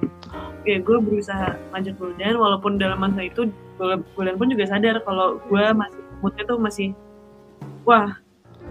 ya 0.68 0.76
gue 0.84 0.96
berusaha 1.00 1.56
ngajak 1.72 1.94
Golden 1.96 2.34
walaupun 2.36 2.76
dalam 2.76 3.00
masa 3.00 3.24
itu 3.24 3.48
Golden 3.80 4.36
pun 4.36 4.48
juga 4.52 4.64
sadar 4.68 5.00
kalau 5.08 5.40
gue 5.48 5.64
masih 5.72 6.02
moodnya 6.20 6.44
tuh 6.44 6.58
masih 6.60 6.88
wah 7.88 8.12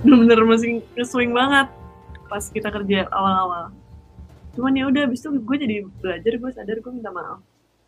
bener-bener 0.04 0.40
masih 0.46 0.82
nge-swing 0.94 1.34
banget 1.34 1.68
pas 2.28 2.44
kita 2.52 2.70
kerja 2.70 3.08
awal-awal. 3.10 3.72
Cuman 4.54 4.74
ya 4.76 4.90
udah 4.90 5.08
abis 5.08 5.22
itu 5.24 5.30
gue 5.38 5.58
jadi 5.58 5.76
belajar 6.02 6.34
gue 6.38 6.52
sadar 6.54 6.78
gue 6.82 6.92
minta 6.92 7.10
maaf 7.14 7.40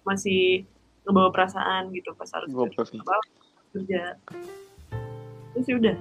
masih 0.08 0.64
ngebawa 1.06 1.30
perasaan 1.34 1.92
gitu 1.92 2.14
pas 2.16 2.30
harus 2.34 2.50
Gua 2.50 2.66
kerja. 3.74 4.18
terus 5.54 5.66
ya 5.68 5.76
udah 5.78 5.96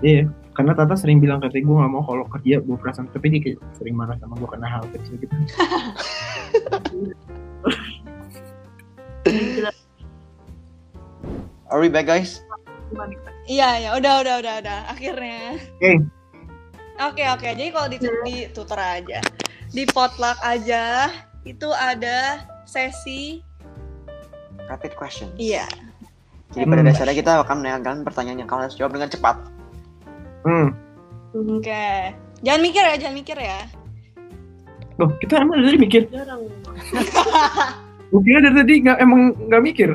Iya. 0.00 0.32
Karena 0.56 0.72
Tata 0.72 0.96
sering 0.96 1.20
bilang 1.20 1.44
katanya 1.44 1.68
gue 1.68 1.76
gak 1.76 1.92
mau 1.92 2.00
kalau 2.00 2.24
kerja 2.24 2.64
bawa 2.64 2.80
perasaan. 2.80 3.12
Tapi 3.12 3.26
dia 3.36 3.40
kayak 3.44 3.58
sering 3.76 3.92
marah 3.92 4.16
sama 4.16 4.32
gue 4.40 4.48
karena 4.48 4.66
hal 4.72 4.82
kecil 4.88 5.14
gitu. 5.20 5.36
Are 11.70 11.78
we 11.78 11.92
back 11.92 12.08
guys? 12.08 12.40
Iya 13.50 13.68
ya 13.82 13.90
udah 13.98 14.12
udah 14.22 14.34
udah 14.38 14.54
udah 14.62 14.78
akhirnya. 14.86 15.58
Oke. 15.74 15.92
Oke 17.00 17.24
oke 17.26 17.48
jadi 17.50 17.70
kalau 17.72 17.88
di, 17.88 17.96
di 17.98 18.36
tutor 18.52 18.76
aja 18.76 19.18
di 19.72 19.88
potluck 19.88 20.36
aja 20.40 21.08
itu 21.42 21.66
ada 21.72 22.44
sesi 22.62 23.40
Rapid 24.68 24.92
question. 24.94 25.26
iya 25.34 25.64
Jadi 26.52 26.62
pada 26.62 26.82
Hmm. 26.82 26.88
dasarnya 26.92 27.16
kita 27.16 27.32
akan 27.40 27.56
menanyakan 27.58 27.96
pertanyaan 28.04 28.44
yang 28.44 28.50
kalian 28.50 28.68
harus 28.68 28.76
jawab 28.76 28.92
dengan 28.92 29.08
cepat. 29.08 29.36
Hmm. 30.44 30.76
oke 31.32 31.86
jangan 32.40 32.60
mikir 32.60 32.82
ya 32.84 32.94
jangan 33.00 33.16
mikir 33.16 33.36
ya 33.36 33.60
Loh, 35.00 35.08
kita 35.16 35.40
emang 35.40 35.64
dari 35.64 35.78
mikir. 35.80 36.02
jarang 36.12 36.44
kira 38.26 38.38
dari 38.44 38.54
tadi 38.54 38.74
nggak 38.84 38.98
emang 39.00 39.20
nggak 39.48 39.62
mikir. 39.64 39.90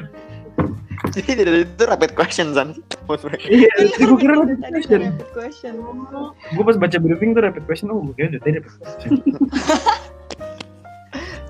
Jadi 1.13 1.31
dari 1.37 1.61
itu 1.61 1.83
rapid 1.85 2.11
question 2.17 2.55
San. 2.55 2.73
Iya, 3.05 3.69
gue 4.01 4.17
kira 4.17 4.33
rapid 4.33 4.57
Tadi 4.65 4.73
question. 4.81 4.99
rapid 5.05 5.29
question 5.29 5.73
Gue 6.57 6.63
pas 6.65 6.77
baca 6.79 6.97
briefing 6.97 7.37
tuh 7.37 7.41
rapid 7.45 7.63
question, 7.69 7.93
oh 7.93 8.01
gue 8.01 8.17
dari 8.17 8.41
tadi 8.41 8.57
rapid 8.57 8.73
question. 8.81 9.11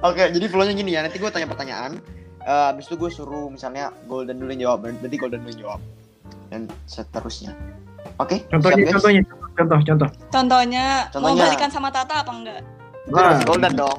Oke, 0.06 0.24
jadi 0.30 0.46
flow-nya 0.52 0.74
gini 0.76 0.92
ya. 0.94 1.02
Nanti 1.02 1.18
gue 1.18 1.32
tanya 1.32 1.48
pertanyaan. 1.48 1.98
Eh 2.44 2.66
abis 2.70 2.86
itu 2.86 3.00
gue 3.00 3.10
suruh 3.10 3.48
misalnya 3.48 3.90
Golden 4.06 4.38
dulu 4.38 4.52
yang 4.54 4.70
jawab. 4.70 4.86
Berarti 4.86 5.18
Golden 5.18 5.40
dulu 5.42 5.52
yang 5.56 5.62
jawab. 5.66 5.82
Dan 6.52 6.68
seterusnya. 6.86 7.56
Oke? 8.22 8.46
Contohnya, 8.52 8.86
siap, 8.86 8.94
contohnya, 9.02 9.22
contoh, 9.58 9.80
contoh. 9.82 10.10
contohnya, 10.30 10.86
mau 11.10 11.34
Contohnya. 11.34 11.44
balikan 11.50 11.70
sama 11.72 11.90
Tata 11.90 12.22
apa 12.22 12.32
enggak 12.32 12.60
Gue 13.08 13.22
harus 13.22 13.42
Golden 13.48 13.74
dong. 13.74 13.98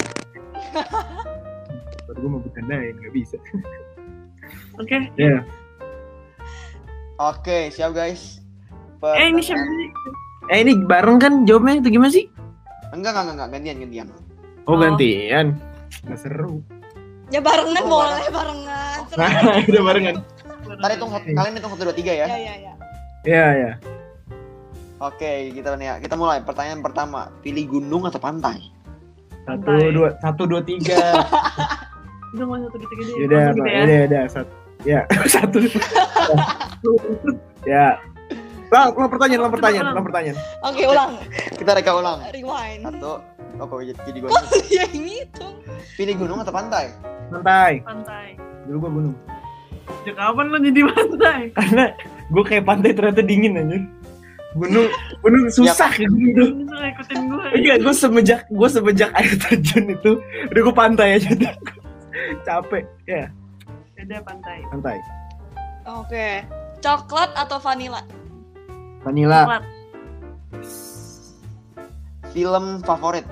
Baru 2.06 2.18
gue 2.22 2.30
mau 2.30 2.40
bercandain, 2.40 2.94
nggak 2.94 3.12
bisa. 3.12 3.36
Oke 4.76 4.96
Ya, 5.16 5.42
Oke, 7.16 7.70
siap 7.70 7.92
guys. 7.92 8.44
eh 9.08 9.26
ini 9.26 9.40
Pertanyaan- 9.40 9.40
siapa 9.40 9.64
sih 9.66 9.88
eh 10.46 10.58
ini 10.60 10.72
bareng 10.78 11.16
kan 11.16 11.32
jawabnya 11.42 11.80
itu 11.80 11.88
gimana 11.90 12.10
sih? 12.10 12.28
Enggak, 12.90 13.12
enggak, 13.12 13.22
enggak, 13.22 13.34
enggak. 13.34 13.48
Gantian, 13.50 13.76
gantian. 13.78 14.06
Oh, 14.62 14.70
Oh. 14.70 14.76
gantian. 14.76 15.46
Nggak 16.02 16.18
seru. 16.18 16.60
ya 17.26 17.40
barengan 17.40 17.82
Oh, 17.82 17.90
boleh 17.98 18.28
barengan 18.30 19.00
Nah, 19.18 19.28
udah 19.60 19.82
barengan. 19.82 20.16
Ntar 20.68 20.90
hitung 20.92 21.10
kalian 21.10 21.54
hitung 21.54 21.72
satu 21.72 21.82
dua 21.82 21.94
tiga 21.94 22.12
ya. 22.14 22.26
Ya 22.26 22.36
ya 22.36 22.54
ya. 22.60 22.72
Iya, 23.24 23.46
iya. 23.52 23.72
Oke, 24.98 25.50
kita 25.50 25.74
nih 25.74 25.86
ya. 25.86 25.94
Kita 25.98 26.14
mulai. 26.14 26.40
Pertanyaan 26.40 26.80
pertama, 26.80 27.32
pilih 27.40 27.66
gunung 27.70 28.04
atau 28.04 28.16
pantai? 28.16 28.60
Satu, 29.42 29.72
dua, 29.90 30.08
satu, 30.16 30.42
dua, 30.44 30.60
tiga. 30.60 30.96
Udah 32.32 32.44
mau 32.44 32.56
satu. 32.60 32.76
Yaudah, 32.78 33.38
Langsung 33.42 33.56
Pak. 33.56 33.56
gitu 33.56 33.66
ya. 33.66 33.76
Yaudah, 33.76 33.96
yaudah. 33.98 34.22
Satu. 34.28 34.52
Ya, 34.86 35.02
satu. 35.34 35.58
ya. 37.66 37.98
Lah, 38.70 38.90
ulang 38.94 39.10
pertanyaan, 39.10 39.40
ulang 39.46 39.54
pertanyaan, 39.54 39.86
ulang 39.94 40.06
pertanyaan. 40.06 40.36
Oke 40.62 40.82
ulang. 40.86 41.10
Kita 41.54 41.70
reka 41.74 41.92
ulang. 41.94 42.18
Rewind. 42.30 42.82
Satu. 42.86 43.12
Oh, 43.56 43.64
kok 43.66 43.82
jadi 43.82 44.18
gue. 44.22 44.30
ya 44.78 44.84
ini 44.94 45.26
tuh. 45.34 45.54
Pilih 45.98 46.14
gunung 46.22 46.38
atau 46.42 46.54
pantai? 46.54 46.94
Pantai. 47.30 47.82
Pantai. 47.82 48.28
Dulu 48.66 48.76
gua 48.78 48.90
gunung. 48.90 49.14
Sejak 50.02 50.16
kapan 50.18 50.46
lo 50.50 50.58
jadi 50.58 50.80
pantai? 50.82 51.40
Karena 51.58 51.84
gua 52.30 52.44
kayak 52.46 52.64
pantai 52.66 52.90
ternyata 52.94 53.22
dingin 53.22 53.58
anjir. 53.58 53.82
Gunung, 54.56 54.88
gunung 55.20 55.42
susah 55.52 55.90
gitu. 55.94 56.08
Ini 56.16 56.64
tuh 56.64 56.80
ikutin 56.80 57.20
gue. 57.28 57.44
Iya, 57.60 57.74
gue 57.76 57.92
semenjak 57.92 58.48
gue 58.48 58.68
semenjak 58.72 59.12
air 59.12 59.36
terjun 59.36 59.84
itu 59.92 60.12
udah 60.48 60.60
gue 60.64 60.74
pantai 60.74 61.20
aja 61.20 61.28
capek 62.48 62.84
ya 63.04 63.28
Beda 63.96 64.20
pantai. 64.20 64.60
pantai 64.68 64.98
Oke. 65.86 66.44
Coklat 66.78 67.32
atau 67.34 67.56
vanilla? 67.58 68.04
vanilla 69.00 69.40
Coklat. 69.48 69.64
Film 72.30 72.64
favorit? 72.84 73.26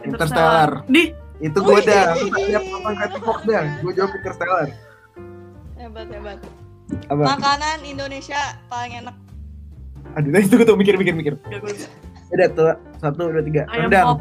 Interstellar. 0.00 0.86
Di. 0.88 1.12
itu 1.36 1.58
gue 1.60 1.78
dah 1.84 2.16
apa 2.16 2.90
kata 2.96 3.18
Fox 3.20 3.44
dah 3.44 3.60
gue 3.84 3.92
jawab 3.92 4.08
Interstellar 4.16 4.72
Hebat 5.76 6.08
hebat. 6.08 6.40
apa 7.12 7.22
Makanan 7.36 7.84
Indonesia 7.84 8.56
paling 8.72 9.04
enak. 9.04 9.12
aduh 10.16 10.32
itu 10.40 10.56
gue 10.56 10.64
tuh 10.64 10.80
mikir 10.80 10.96
mikir 10.96 11.36
udah 12.32 12.48
tuh 12.56 12.72
satu 12.96 13.28
dua 13.28 13.44
tiga 13.44 13.68
Ayam 13.68 13.92
rendang 13.92 14.06
pop. 14.16 14.18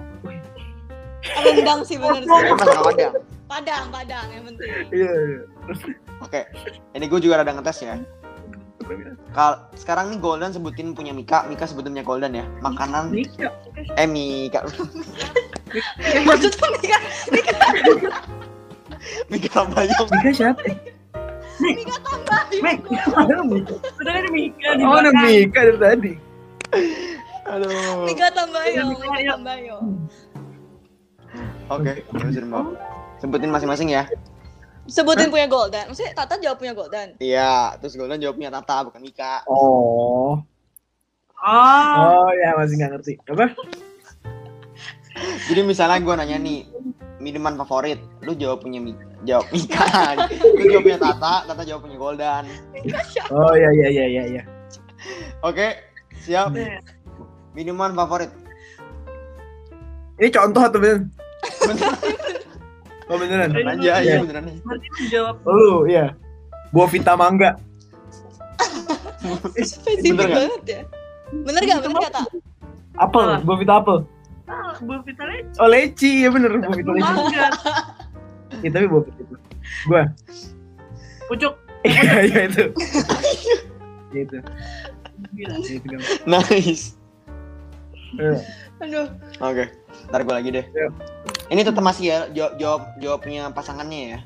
Rendang 1.34 1.82
sih 1.86 1.98
bener 1.98 2.22
sih. 2.22 2.30
Padang. 2.30 3.14
Padang 3.46 3.84
padang 3.94 4.28
yang 4.34 4.44
penting. 4.50 4.70
iya 4.94 5.12
iya. 5.14 5.40
Oke. 6.22 6.42
Ini 6.94 7.06
gue 7.06 7.20
juga 7.22 7.42
rada 7.42 7.54
ngetes 7.54 7.82
ya. 7.86 7.96
Kal 9.34 9.66
sekarang 9.74 10.14
nih 10.14 10.20
Golden 10.22 10.54
sebutin 10.54 10.94
punya 10.94 11.10
Mika, 11.10 11.46
Mika 11.50 11.66
sebutin 11.66 11.98
punya 11.98 12.06
Golden 12.06 12.34
ya. 12.38 12.46
Makanan 12.62 13.10
Nika 13.14 13.50
eh 13.98 14.06
Mika. 14.06 14.66
Maksudnya 16.30 16.68
Mika, 16.78 16.98
Mika 19.28 19.48
Tambayong. 19.50 20.10
Nika 20.14 20.32
siapa 20.32 20.62
Mika 21.60 23.00
ada 23.16 23.44
Mika 23.48 23.76
Udah 24.02 24.14
ada 24.14 24.30
Mika 24.32 24.70
di 24.76 24.84
oh 24.84 24.98
ada. 25.00 25.12
Mika 25.12 25.60
dari 25.64 25.80
tadi 25.80 26.14
Aduh. 27.46 28.10
Mika 28.10 28.34
tambayong, 28.34 28.90
Mika, 28.98 29.06
Mika 29.06 29.18
ayo. 29.22 29.30
tambayong. 29.38 29.86
Oke, 31.70 32.05
Mbak. 32.13 32.66
Sebutin 33.18 33.49
masing-masing 33.49 33.89
ya. 33.89 34.05
Sebutin 34.86 35.34
punya 35.34 35.49
Golden. 35.49 35.89
Maksudnya 35.89 36.13
Tata 36.13 36.38
jawab 36.38 36.61
punya 36.61 36.78
Golden. 36.78 37.18
Iya, 37.18 37.74
terus 37.82 37.97
Golden 37.97 38.22
jawabnya 38.22 38.53
Tata 38.53 38.86
bukan 38.86 39.01
Mika. 39.01 39.41
oh 39.49 40.38
Oh. 41.45 42.01
oh 42.01 42.30
ya 42.34 42.57
masih 42.57 42.74
nggak 42.82 42.91
ngerti 42.97 43.13
apa 43.30 43.53
Jadi 45.45 45.61
misalnya 45.61 46.01
gue 46.01 46.13
nanya 46.18 46.38
nih 46.41 46.66
minuman 47.22 47.53
favorit, 47.55 48.01
lu 48.26 48.34
jawab 48.34 48.66
punya 48.66 48.82
Mika, 48.82 49.05
jawab 49.24 49.45
Mika. 49.53 49.86
lu 50.57 50.63
jawab 50.74 50.84
punya 50.89 50.99
Tata, 51.01 51.45
Tata 51.45 51.61
jawab 51.61 51.86
punya 51.86 51.97
Golden. 52.01 52.43
oh 53.30 53.53
ya 53.53 53.70
ya 53.78 53.88
ya 53.93 54.05
ya 54.09 54.24
ya 54.26 54.43
Oke, 55.45 55.78
siap. 56.18 56.49
Deh. 56.53 56.82
Minuman 57.53 57.93
favorit. 57.93 58.34
ini 60.18 60.32
contoh 60.32 60.63
atau 60.66 60.80
bener 60.82 61.05
Beneran 61.62 61.98
oh 63.06 63.18
beneran 63.18 63.50
aja, 63.54 63.78
Iya. 63.78 63.93
iya 64.02 64.16
beneran 64.20 64.43
nih. 64.46 64.56
Berarti 64.62 64.88
lu 64.89 65.04
jawab 65.08 65.36
Oh, 65.43 65.54
lu 65.54 65.78
iya 65.86 66.06
buah 66.70 66.89
vita 66.89 67.14
mangga 67.14 67.52
Spesifik 69.56 70.16
banget 70.16 70.64
ya. 70.66 70.82
Bener 71.32 71.62
gak? 71.62 71.80
Bener 71.82 72.00
gak, 72.00 72.14
Tak? 72.14 72.28
apel 72.96 73.28
buah 73.43 73.58
vita 73.60 73.74
apel 73.76 73.98
ah, 74.46 74.72
buah 74.80 75.02
vitamin 75.02 75.43
oh 75.58 75.68
leci 75.68 76.24
ya 76.24 76.30
bener 76.30 76.52
buah 76.58 76.74
vita 76.74 76.91
leci 76.93 77.12
mangga. 77.12 77.48
ya, 78.62 78.70
tapi 78.70 78.86
buah 78.88 79.04
vita 79.04 79.22
gua 79.84 80.04
Pucuk. 81.26 81.54
iya 81.84 82.14
iya 82.24 82.41
itu 82.48 82.66
Ya, 84.10 84.22
itu 84.22 84.38
Gila. 85.34 85.56
Ya, 85.58 85.76
itu. 85.76 85.96
Nice. 86.24 86.86
Aduh. 88.78 89.08
Oke, 89.41 89.66
ntar 90.08 90.22
gue 90.22 90.34
lagi 90.34 90.50
deh. 90.52 90.66
Iya. 90.66 90.88
Ini 91.46 91.62
tetap 91.62 91.84
masih 91.84 92.06
ya 92.10 92.18
jawab 92.34 92.54
jawab 92.58 92.82
jawabnya 92.98 93.43
pasangannya 93.54 94.02
ya. 94.18 94.20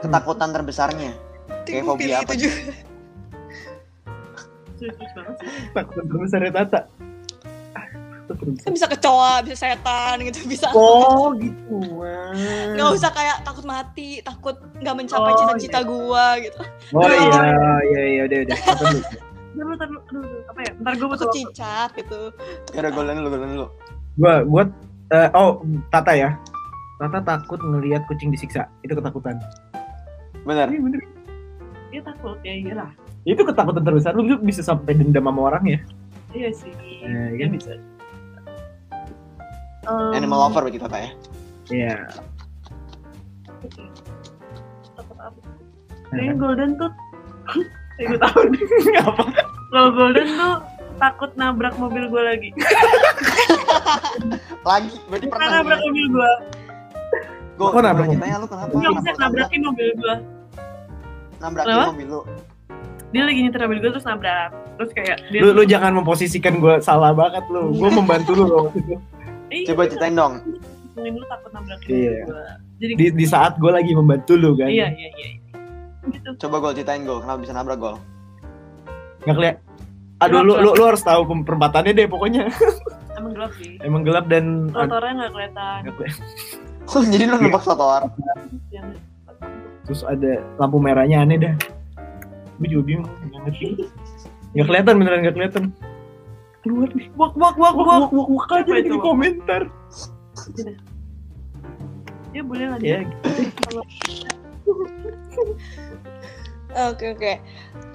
Ketakutan 0.00 0.50
terbesarnya. 0.50 1.12
Kayak 1.64 1.84
Gue 1.84 1.88
fobia 1.92 2.16
apa? 2.20 2.32
itu 2.32 2.48
juga. 2.48 2.60
Serius 4.78 5.10
banget 5.12 5.34
sih. 5.42 5.48
takut 5.74 6.02
terbesar 6.06 6.40
ya 6.40 6.52
Tata. 6.54 6.80
Kan 8.28 8.76
bisa 8.76 8.84
kecoa, 8.84 9.40
bisa 9.40 9.56
setan 9.56 10.20
gitu, 10.20 10.44
bisa. 10.44 10.68
oh 10.76 11.32
gitu. 11.40 11.80
Nggak 12.76 12.88
usah 12.92 13.08
kayak 13.08 13.40
takut 13.40 13.64
mati, 13.64 14.20
takut 14.20 14.52
nggak 14.76 14.94
mencapai 15.00 15.32
Oh, 15.32 15.36
cita-cita 15.40 15.80
gua 15.80 16.36
gitu. 16.36 16.60
oh 16.92 17.08
iya 17.08 17.40
iya 17.88 18.02
iya 18.04 18.22
udah 18.28 18.38
udah 18.44 18.56
dulu? 18.84 19.00
Ntar 19.56 19.64
lu, 19.64 19.72
ntar 19.74 19.88
lu, 19.88 19.98
aduh, 20.04 20.20
aduh, 20.20 20.40
apa 20.52 20.60
ya? 20.60 20.72
Ntar 20.76 20.92
gue 20.94 21.08
butuh 21.08 21.28
cicak 21.32 21.90
gitu. 21.96 22.20
Ya 22.76 22.78
udah 22.84 22.92
golden 22.92 23.16
dulu, 23.18 23.28
golden 23.32 23.50
dulu. 23.56 23.66
gua 24.20 24.34
gua 24.44 24.62
eh, 25.10 25.28
oh 25.32 25.60
Tata 25.88 26.12
ya 26.12 26.36
Tata 26.96 27.18
takut 27.20 27.58
ngelihat 27.58 28.04
kucing 28.06 28.28
disiksa 28.28 28.66
itu 28.82 28.92
ketakutan 28.92 29.38
Bener. 30.42 30.64
Iya, 30.66 30.80
bener. 30.80 31.00
Dia 31.88 32.00
takut, 32.00 32.36
ya 32.40 32.54
iyalah. 32.54 32.90
itu 33.22 33.36
ketakutan 33.38 33.82
terbesar 33.82 34.12
lu 34.12 34.24
bisa 34.38 34.60
sampai 34.60 34.92
dendam 34.92 35.24
sama 35.24 35.40
orang 35.46 35.64
ya 35.66 35.80
Iya 36.28 36.48
sih. 36.52 36.72
Eh, 37.04 37.36
Ya 37.36 37.36
kan? 37.38 37.50
bisa. 37.52 37.72
Um, 39.84 40.12
Animal 40.12 40.38
lover 40.44 40.64
berarti 40.64 40.76
Tata 40.78 40.98
ya. 40.98 41.10
iya 41.68 41.94
Takut 44.94 45.16
apa? 45.18 45.38
Nah, 45.38 46.08
Kayaknya 46.10 46.34
Golden 46.36 46.70
tuh 46.76 46.90
gue 47.98 48.18
tahu 48.18 48.40
nih. 48.48 48.62
apa 49.00 49.22
Kalau 49.68 49.88
Golden 49.92 50.28
tuh 50.30 50.54
takut 50.96 51.30
nabrak 51.34 51.74
mobil 51.76 52.04
gue 52.06 52.22
lagi. 52.22 52.48
Lagi, 54.62 54.90
berarti 55.06 55.26
pernah. 55.26 55.48
nabrak 55.54 55.80
mobil 55.80 56.06
gue. 56.08 56.30
Gue 57.54 57.68
Kok 57.68 57.80
nabrak 57.80 58.06
mobil? 58.06 58.18
tanya 58.18 58.36
lu 58.36 58.46
kenapa? 58.46 58.70
Enggak 58.70 58.82
Kenapa 58.84 59.00
bisa 59.00 59.12
nabrakin 59.18 59.60
mobil 59.62 59.88
gue. 59.94 60.14
Nabrakin 61.38 61.68
Kenapa? 61.68 61.90
mobil 61.90 62.06
lu. 62.08 62.20
Dia 63.08 63.22
lagi 63.24 63.38
nyetir 63.40 63.60
mobil 63.62 63.78
gue 63.78 63.90
terus 63.90 64.06
nabrak. 64.06 64.50
Terus 64.76 64.90
kayak 64.92 65.16
dia 65.28 65.40
lu 65.40 65.48
lu 65.52 65.62
jangan 65.64 65.92
memposisikan 65.92 66.54
gua 66.56 66.78
salah 66.78 67.10
banget 67.10 67.42
lu 67.48 67.74
gua 67.74 67.90
membantu 67.90 68.30
lu 68.32 68.44
loh 68.44 68.60
waktu 68.64 68.78
itu 68.80 68.94
Eh, 69.48 69.64
Coba 69.64 69.84
ceritain 69.84 70.12
dong. 70.12 70.44
ngomongin 70.92 71.14
lu 71.14 71.26
takut 71.26 71.50
nabrakin 71.50 71.88
Iya. 71.88 72.12
mobil 72.12 72.26
gue. 72.28 72.44
Jadi 72.78 72.92
di, 72.94 73.04
di 73.12 73.26
saat 73.26 73.52
gua 73.56 73.74
lagi 73.74 73.90
membantu 73.90 74.32
lu 74.34 74.54
kan 74.54 74.68
iya 74.68 74.86
iya 74.88 75.08
iya. 75.10 75.28
Gitu. 76.08 76.30
Coba 76.38 76.56
gol 76.58 76.72
ceritain 76.72 77.02
gol, 77.02 77.18
kenapa 77.18 77.38
bisa 77.38 77.52
nabrak 77.52 77.76
gol? 77.76 77.96
nggak 79.20 79.34
keliat 79.34 79.56
aduh 80.18 80.42
lu, 80.42 80.54
lu 80.58 80.70
lu 80.74 80.84
harus 80.84 81.00
tahu 81.00 81.22
perempatannya 81.42 81.94
deh 81.94 82.06
pokoknya 82.06 82.50
Emang 83.18 83.34
gelap 83.34 83.52
sih. 83.58 83.74
emang 83.82 84.02
gelap 84.02 84.24
dan 84.26 84.70
Trotoarnya 84.70 85.12
nggak 85.16 85.32
kelihatan. 85.32 85.78
nggak 85.82 85.94
keliat. 85.98 86.16
Oh, 86.86 87.02
jadi 87.10 87.24
lu 87.26 87.36
nembak 87.36 87.62
trotoar. 87.62 88.02
Terus 89.82 90.00
ada 90.06 90.32
lampu 90.54 90.78
merahnya 90.78 91.22
aneh 91.22 91.36
dah 91.36 91.54
gue 92.58 92.66
juga 92.66 92.84
bingung 92.84 93.06
nggak 93.06 93.40
ngerti 93.46 93.66
nggak 94.50 94.66
kelihatan 94.66 94.94
beneran 94.98 95.18
nggak 95.22 95.34
kelihatan 95.34 95.64
keluar 96.58 96.90
nih 96.90 97.06
wak 97.14 97.32
wak 97.38 97.54
wak 97.54 97.74
wak 97.78 98.10
wak. 98.10 98.28
wak 98.28 98.50
aja 98.66 98.82
di 98.82 98.98
komentar 98.98 99.62
Ya 102.28 102.44
boleh 102.44 102.68
lanjut. 102.68 102.84
ya 102.84 103.00
Oke 106.70 107.04
oke. 107.10 107.32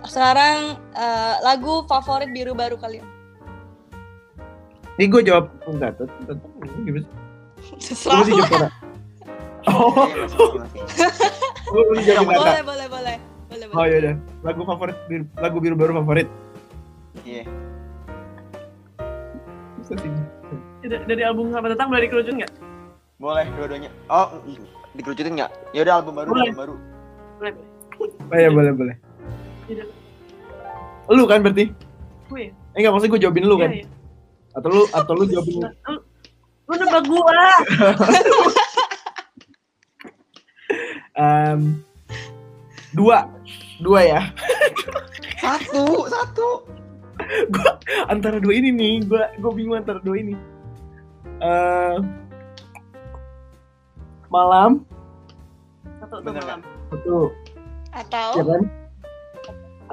Sekarang 0.03 0.57
eh, 0.91 1.33
lagu 1.41 1.85
favorit 1.85 2.29
biru 2.29 2.53
baru 2.53 2.75
kalian. 2.75 3.05
ini 4.93 5.09
gue 5.09 5.25
jawab 5.25 5.49
enggak 5.65 5.97
tuh 5.97 6.05
tuh- 6.21 6.37
tuh, 6.37 6.69
gimana 6.85 7.01
sih? 7.01 7.17
Terserah. 7.83 8.13
Lu 8.13 8.23
sih 8.23 8.33
jawab 8.35 8.49
Tara. 8.51 8.69
oh 9.65 10.05
Iya, 11.95 12.13
Tara. 12.13 12.29
boleh 12.29 12.61
boleh 12.61 12.87
boleh. 12.87 13.15
Boleh 13.49 13.65
oh 13.65 13.73
boleh. 13.75 13.89
ya 13.89 13.97
udah 13.99 14.13
lagu 14.43 14.61
favorit 14.63 14.97
biru- 15.07 15.31
lagu 15.35 15.57
biru 15.57 15.73
baru 15.73 15.93
favorit 15.97 16.27
Iya. 17.21 17.45
Sih. 19.83 19.97
Dari, 20.83 21.05
dari 21.05 21.21
album 21.23 21.49
Selamat 21.49 21.73
Datang 21.73 21.87
boleh 21.89 22.03
dikerucut 22.03 22.33
nggak? 22.35 22.51
Boleh 23.17 23.45
dua-duanya. 23.55 23.89
Oh, 24.07 24.29
dikerucutin 24.93 25.33
nggak? 25.33 25.51
Ya 25.71 25.81
udah 25.81 25.93
album 25.95 26.13
baru, 26.15 26.29
Boleh. 26.29 26.49
album 26.49 26.59
baru. 26.59 26.75
Boleh 27.37 27.51
boleh. 27.51 27.69
Oh 28.01 28.07
iya 28.33 28.49
boleh 28.49 28.71
boleh. 28.73 28.95
Tidak. 29.67 29.87
Lu 31.09 31.23
kan 31.25 31.41
berarti? 31.41 31.69
Gue. 32.27 32.49
Eh 32.49 32.77
enggak 32.79 32.91
maksudnya 32.91 33.13
gue 33.13 33.21
jawabin 33.21 33.45
lu 33.45 33.55
kan? 33.57 33.69
Iya, 33.69 33.85
iya. 33.85 33.87
Atau 34.53 34.69
lu 34.69 34.81
atau 34.89 35.13
lu 35.13 35.23
jawabin 35.25 35.55
lu? 35.59 35.67
Lu 36.63 36.73
nebak 36.73 37.03
gua. 37.05 37.33
Em, 41.13 41.77
dua 42.89 43.29
dua 43.77 43.99
ya 44.01 44.21
Satu, 45.37 46.09
satu. 46.09 46.49
antara 48.09 48.41
dua 48.41 48.57
ini 48.57 48.73
nih 48.73 49.05
gue 49.05 49.21
gue 49.37 49.51
bingung 49.53 49.77
antara 49.77 50.01
dua 50.01 50.17
ini 50.17 50.33
Eh, 51.37 51.97
malam 54.27 54.81
Satu 56.01 56.17
tuh 56.19 56.31
malam. 56.33 56.59
satu 56.89 57.17
Atau 57.93 58.29
ya 58.41 58.43
kan 58.43 58.61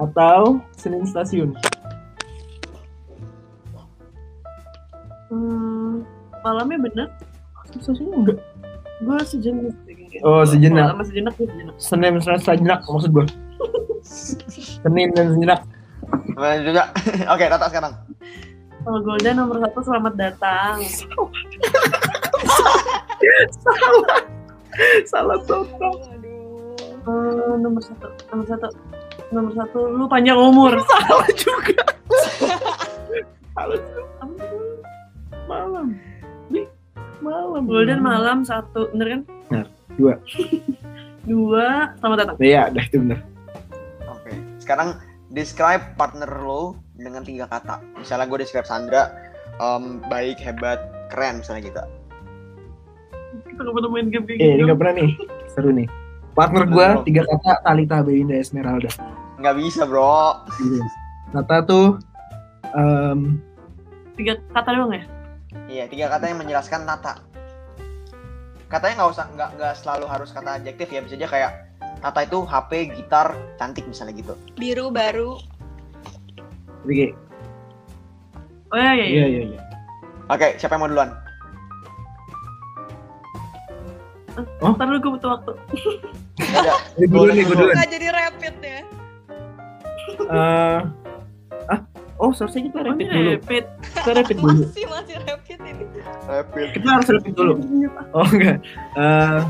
atau 0.01 0.41
Senin 0.73 1.05
stasiun 1.05 1.53
Hmm, 5.31 6.03
malamnya 6.43 6.75
bener. 6.91 7.07
stasiun 7.71 8.11
enggak 8.11 8.37
Gue 9.01 9.17
sejenak. 9.25 9.73
Oh, 10.21 10.45
sejenak. 10.45 10.93
Malam 10.93 11.05
sejenak 11.07 11.33
gue 11.33 11.47
sejenak. 11.49 11.73
Senin 11.81 12.13
Senin 12.21 12.37
sejenak 12.37 12.79
maksud 12.85 13.09
gue 13.09 13.25
Senin 14.83 15.09
dan 15.15 15.33
sejenak 15.33 15.61
juga. 16.65 16.83
Oke, 17.33 17.45
Tata 17.47 17.69
sekarang. 17.69 17.93
Kalau 18.81 18.99
Golden 19.05 19.35
nomor 19.37 19.61
satu 19.61 19.79
selamat 19.85 20.13
datang. 20.17 20.81
salah 23.61 24.19
salah 25.05 25.37
total 25.45 25.93
Eh, 27.01 27.11
nomor 27.57 27.81
satu, 27.81 28.07
nomor 28.29 28.45
satu, 28.45 28.67
nomor 29.31 29.51
satu. 29.55 29.79
Lu 29.89 30.05
panjang 30.05 30.37
umur. 30.37 30.77
salah 30.91 31.29
juga 31.33 31.81
salah 33.55 33.75
juga 33.75 34.01
malam 35.45 35.97
Nih, 36.47 36.63
malam 37.19 37.63
Golden 37.65 37.99
malam 37.99 38.43
satu, 38.43 38.87
bener 38.91 39.07
kan? 39.09 39.21
Benar. 39.47 39.65
Dua. 39.95 40.13
Dua, 41.29 41.67
selamat 41.97 42.17
datang. 42.17 42.35
Iya, 42.39 42.69
dah 42.69 42.83
itu 42.83 42.97
bener. 42.97 43.19
Oke. 44.07 44.31
Sekarang 44.57 44.97
describe 45.29 45.93
partner 45.95 46.27
lo 46.41 46.75
dengan 46.93 47.21
tiga 47.21 47.45
kata. 47.45 47.77
Misalnya 47.95 48.25
gue 48.25 48.39
describe 48.41 48.65
Sandra 48.65 49.11
em, 49.57 50.01
baik, 50.05 50.37
hebat, 50.39 50.79
keren 51.07 51.39
misalnya 51.39 51.61
gitu. 51.63 51.81
Kita 53.43 53.59
gak 53.59 53.73
pernah 53.73 53.89
main 53.89 54.07
game 54.07 54.25
kayak 54.25 54.37
Eh, 54.37 54.43
ini 54.43 54.53
gitu. 54.55 54.65
nggak 54.65 54.79
pernah 54.79 54.93
nih. 54.97 55.09
Seru 55.47 55.69
nih. 55.71 55.87
Partner 56.31 56.63
gua 56.65 56.87
Bener. 56.95 57.05
tiga 57.05 57.23
kata 57.27 57.51
Talita 57.61 57.97
Belinda 58.01 58.35
Esmeralda. 58.35 58.87
Nggak 59.37 59.55
bisa 59.59 59.83
bro. 59.83 60.45
Iya. 60.59 60.83
Kata 61.31 61.55
tuh 61.63 61.87
em, 62.71 63.39
Tiga 64.15 64.35
kata 64.51 64.69
doang 64.71 64.91
ya? 64.93 65.03
Iya, 65.67 65.83
tiga 65.87 66.07
kata 66.07 66.27
yang 66.27 66.39
menjelaskan 66.39 66.83
Tata. 66.83 67.19
Katanya 68.67 69.03
nggak 69.03 69.11
usah, 69.11 69.25
nggak 69.35 69.49
nggak 69.59 69.73
selalu 69.75 70.05
harus 70.07 70.29
kata 70.31 70.59
adjektif 70.59 70.87
ya. 70.87 71.03
Bisa 71.03 71.15
aja 71.15 71.27
kayak 71.27 71.51
Tata 71.99 72.19
itu 72.23 72.39
HP, 72.41 72.71
gitar, 72.95 73.27
cantik 73.55 73.85
misalnya 73.85 74.15
gitu. 74.15 74.33
biru 74.55 74.89
baru. 74.89 75.37
kayak, 76.81 77.13
Oh 78.71 78.79
iya, 78.79 78.93
iya, 78.95 79.05
iya. 79.05 79.05
iya 79.05 79.25
iya 79.27 79.43
iya. 79.51 79.61
Oke, 80.27 80.55
siapa 80.55 80.75
yang 80.75 80.81
mau 80.81 80.89
duluan? 80.89 81.11
Ntar 84.61 84.85
dulu 84.85 84.97
gue 84.99 85.11
butuh 85.15 85.29
waktu. 85.31 85.51
Gue 86.97 87.07
dulu 87.07 87.29
nih, 87.29 87.43
gue 87.43 87.55
dulu. 87.55 87.71
Nggak 87.71 87.89
jadi 87.89 88.07
rapid 88.09 88.55
ya. 88.59 88.79
Eh, 90.21 90.79
ah, 91.67 91.79
oh 92.17 92.31
seharusnya 92.31 92.67
kita 92.67 92.77
Oh, 92.77 92.85
rapid 92.85 93.05
ini 93.05 93.15
dulu. 93.15 93.31
repeat. 93.35 93.65
Kita 93.93 94.11
rapid 94.13 94.37
dulu. 94.37 94.61
Masih 94.63 94.85
masih 94.87 95.15
rapid 95.21 95.59
ini. 95.61 95.83
Rapid. 96.23 96.67
Kita 96.73 96.87
harus 96.89 97.07
rapid 97.09 97.33
dulu. 97.33 97.53
Oh 98.11 98.27
enggak. 98.27 98.57
Eh, 98.95 99.41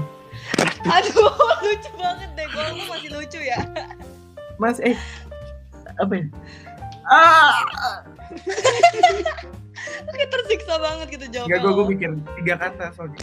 Aduh, 0.84 1.30
lucu 1.64 1.90
banget 1.96 2.30
deh. 2.34 2.46
Gue 2.48 2.64
lu 2.72 2.84
masih 2.88 3.10
lucu 3.12 3.40
ya. 3.40 3.60
Mas, 4.56 4.78
eh, 4.80 4.98
apa 5.98 6.14
ya? 6.14 6.26
Ah, 7.04 7.52
Kayak 10.12 10.30
tersiksa 10.30 10.76
banget 10.78 11.08
gitu 11.20 11.26
jawabnya. 11.32 11.58
enggak 11.58 11.60
gue 11.62 11.74
gue 11.74 11.86
mikir 11.96 12.10
tiga 12.42 12.56
kata 12.60 12.86
soalnya. 12.96 13.20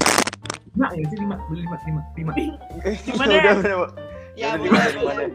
Lima 0.75 0.87
ya 0.95 1.05
sih 1.11 1.19
lima, 1.19 1.37
beli 1.51 1.61
lima, 1.65 1.77
lima, 1.87 2.03
lima. 2.15 2.33
Gimana? 3.07 3.33
Udah, 3.35 3.55
udah, 3.59 3.75
udah. 3.83 3.91
Ya 4.39 4.55
boleh 4.55 4.71
gimana, 4.71 5.03
boleh. 5.03 5.27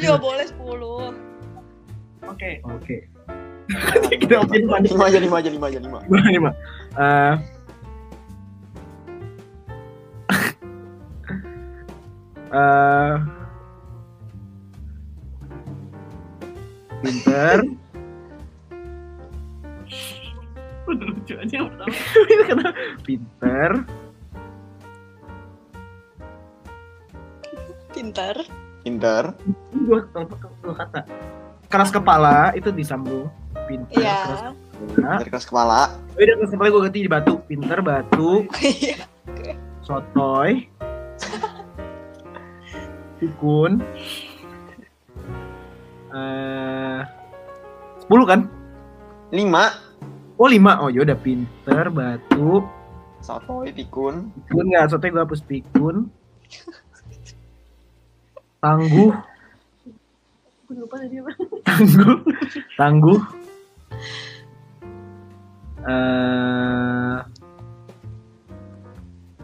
juga 0.00 0.16
boleh 0.16 0.46
10. 0.48 0.56
Oke. 2.24 2.50
Oke. 2.64 2.96
Kita 4.16 4.34
okein 4.40 4.64
panik. 4.64 4.88
Lima 4.96 5.04
aja, 5.12 5.18
lima 5.20 5.36
aja, 5.44 5.50
lima 5.52 5.66
aja, 5.68 5.78
lima. 5.84 5.98
Lima, 6.08 6.28
lima. 6.32 6.50
Eh, 6.96 7.34
eh, 12.48 13.14
pinter, 17.04 17.58
lucu 21.28 21.36
aja 21.36 21.54
yang 21.60 21.68
pertama. 21.68 21.92
pinter, 23.06 23.70
Pintar. 27.92 28.36
Pinter. 28.86 29.24
Ini 29.76 29.84
dua, 29.84 30.00
dua 30.64 30.74
kata. 30.76 31.00
Keras 31.68 31.90
kepala 31.92 32.56
itu 32.56 32.72
disambung. 32.72 33.28
Pinter, 33.68 34.00
Iya. 34.00 34.16
keras 34.24 34.40
kepala. 34.40 35.12
Dari 35.20 35.28
keras 35.28 35.44
kepala. 35.44 35.80
Oh, 36.16 36.20
iya, 36.24 36.32
keras 36.40 36.50
kepala 36.54 36.68
gue 36.72 36.82
ganti 36.88 37.00
di 37.04 37.10
batu. 37.10 37.34
Pinter, 37.44 37.78
batu, 37.84 38.32
Iya. 38.64 39.04
sotoy, 39.84 40.68
pikun, 43.20 43.80
eh, 46.12 47.00
sepuluh 48.00 48.24
kan? 48.24 48.40
Lima. 49.28 49.87
Oh 50.38 50.46
lima, 50.46 50.78
oh 50.78 50.86
yaudah 50.86 51.18
pinter, 51.18 51.90
batu, 51.90 52.62
Sotoy, 53.18 53.74
pikun. 53.74 54.30
pikun 54.46 54.64
nggak, 54.70 54.86
sotoy 54.88 55.10
gue 55.10 55.18
hapus 55.18 55.42
pikun, 55.42 56.06
tangguh, 58.62 59.10
Gue 60.68 60.74
lupa 60.78 60.94
tadi 61.02 61.18
apa. 61.18 61.30
tangguh, 61.66 62.16
tangguh, 62.78 63.18
eh, 65.82 67.18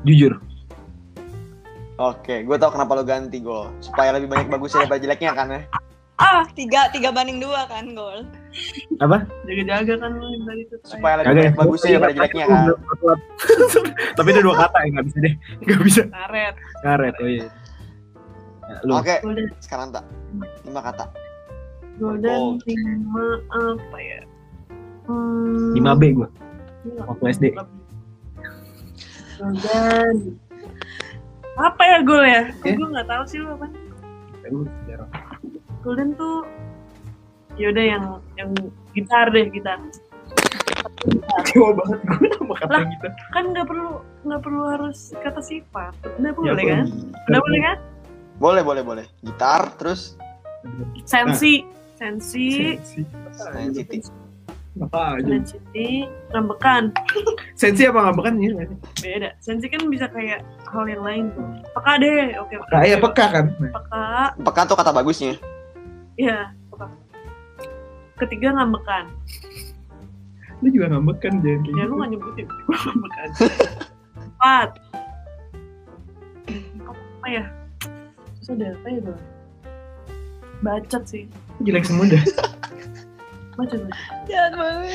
jujur. 0.06 0.38
Oke, 1.94 2.42
gue 2.42 2.56
tau 2.58 2.70
kenapa 2.70 2.98
lo 2.98 3.02
ganti 3.02 3.38
gol. 3.38 3.70
Supaya 3.78 4.14
lebih 4.14 4.26
banyak 4.26 4.50
bagusnya 4.50 4.82
daripada 4.82 4.98
jeleknya 5.00 5.30
kan 5.30 5.46
ya. 5.48 5.62
Ah, 6.14 6.46
tiga, 6.54 6.86
tiga 6.94 7.10
banding 7.10 7.42
dua 7.42 7.66
kan 7.66 7.90
gol. 7.90 8.22
Apa? 9.02 9.26
Jaga-jaga 9.50 9.94
kan 9.98 10.10
lu 10.14 10.46
tadi 10.46 10.62
tuh. 10.70 10.78
Supaya 10.86 11.14
lebih 11.18 11.26
Kagak. 11.26 11.42
banyak 11.42 11.54
bagusnya 11.58 11.88
daripada 11.90 12.14
jeleknya 12.14 12.44
kan. 12.46 12.64
Tapi 14.18 14.28
itu 14.30 14.40
dua 14.46 14.54
kata 14.62 14.76
ya 14.78 14.88
nggak 14.94 15.06
bisa 15.10 15.18
deh, 15.18 15.34
nggak 15.66 15.80
bisa. 15.82 16.02
Karet. 16.06 16.54
Karet, 16.86 17.14
oh 17.18 17.26
iya. 17.26 17.46
Ya, 18.64 18.76
lu. 18.86 18.92
Oke, 18.94 19.14
Golden. 19.26 19.46
sekarang 19.58 19.88
tak. 19.90 20.04
Lima 20.62 20.80
kata. 20.86 21.04
Golden 21.98 22.62
lima 22.62 23.26
apa 23.50 23.98
ya? 23.98 24.20
Hmm, 25.10 25.74
5B 25.74 26.02
gue. 26.14 26.28
Waktu 27.10 27.24
SD. 27.34 27.44
Golden. 29.42 30.14
Apa 31.58 31.82
ya 31.82 31.98
gol 32.06 32.22
ya? 32.22 32.42
Eh? 32.62 32.74
Gue 32.78 32.86
nggak 32.86 33.06
tahu 33.10 33.22
sih 33.26 33.38
lu 33.42 33.50
apa. 33.58 33.66
Golden 35.84 36.16
tuh 36.16 36.48
yaudah 37.60 37.84
yang 37.84 38.04
yang 38.40 38.50
gitar 38.96 39.28
deh 39.28 39.52
gitar. 39.52 39.76
Kecewa 41.44 41.76
banget 41.76 42.00
gue 42.08 42.28
sama 42.40 42.54
kata 42.56 42.72
Lah. 42.72 42.82
kita. 42.88 43.08
Kan 43.36 43.44
nggak 43.52 43.66
perlu 43.68 44.00
nggak 44.24 44.40
perlu 44.40 44.62
harus 44.72 45.12
kata 45.20 45.40
sifat. 45.44 45.92
Udah 46.16 46.32
Ya, 46.32 46.32
boleh 46.32 46.64
kan? 46.64 46.86
Udah 47.28 47.40
boleh 47.44 47.60
kan? 47.60 47.76
Boleh, 48.40 48.62
boleh, 48.64 48.82
boleh. 48.82 49.04
Gitar, 49.20 49.68
terus 49.76 50.16
Sensi, 51.04 51.60
sensi, 52.00 52.80
sensitif. 53.36 54.08
Apa 54.80 55.20
aja? 55.20 55.28
sensi, 55.44 56.08
ngambekan. 56.32 56.90
Sensi 57.54 57.84
apa 57.86 58.10
nggak 58.10 58.24
kan 58.24 58.34
ini? 58.40 58.56
Beda. 58.98 59.36
Sensi 59.44 59.68
kan 59.68 59.84
bisa 59.92 60.08
kayak 60.08 60.40
hal 60.72 60.88
yang 60.88 61.04
lain 61.04 61.24
tuh. 61.36 61.46
Peka 61.76 61.92
deh, 62.00 62.34
oke. 62.40 62.54
Nah, 62.72 62.82
ya 62.82 62.96
peka 62.98 63.26
kan. 63.28 63.44
Peka, 63.54 64.02
Peka 64.40 64.60
tuh 64.66 64.74
kata 64.80 64.90
bagusnya. 64.90 65.36
Iya, 66.14 66.38
peka. 66.70 66.86
Ketiga 68.16 68.54
ngambekan. 68.54 69.10
Lu 70.62 70.70
juga 70.70 70.86
ngambek 70.88 71.18
kan 71.18 71.34
jangan 71.38 71.60
kayak 71.60 71.74
Ya 71.74 71.82
gitu. 71.82 71.90
lu 71.90 71.94
gak 71.98 72.10
nyebutin, 72.10 72.46
gue 72.64 72.76
ngambekan. 72.78 73.28
Empat. 74.16 74.68
Apa 76.84 77.26
ya? 77.26 77.44
Susah 78.36 78.54
deh, 78.54 78.70
apa 78.70 78.88
ya 78.88 79.00
bro? 79.00 79.18
bacot 80.60 81.04
sih 81.04 81.28
Jelek 81.60 81.84
semua 81.84 82.08
dah. 82.08 82.24
bacot. 83.54 83.80
Jahat 84.24 84.52
banget. 84.54 84.88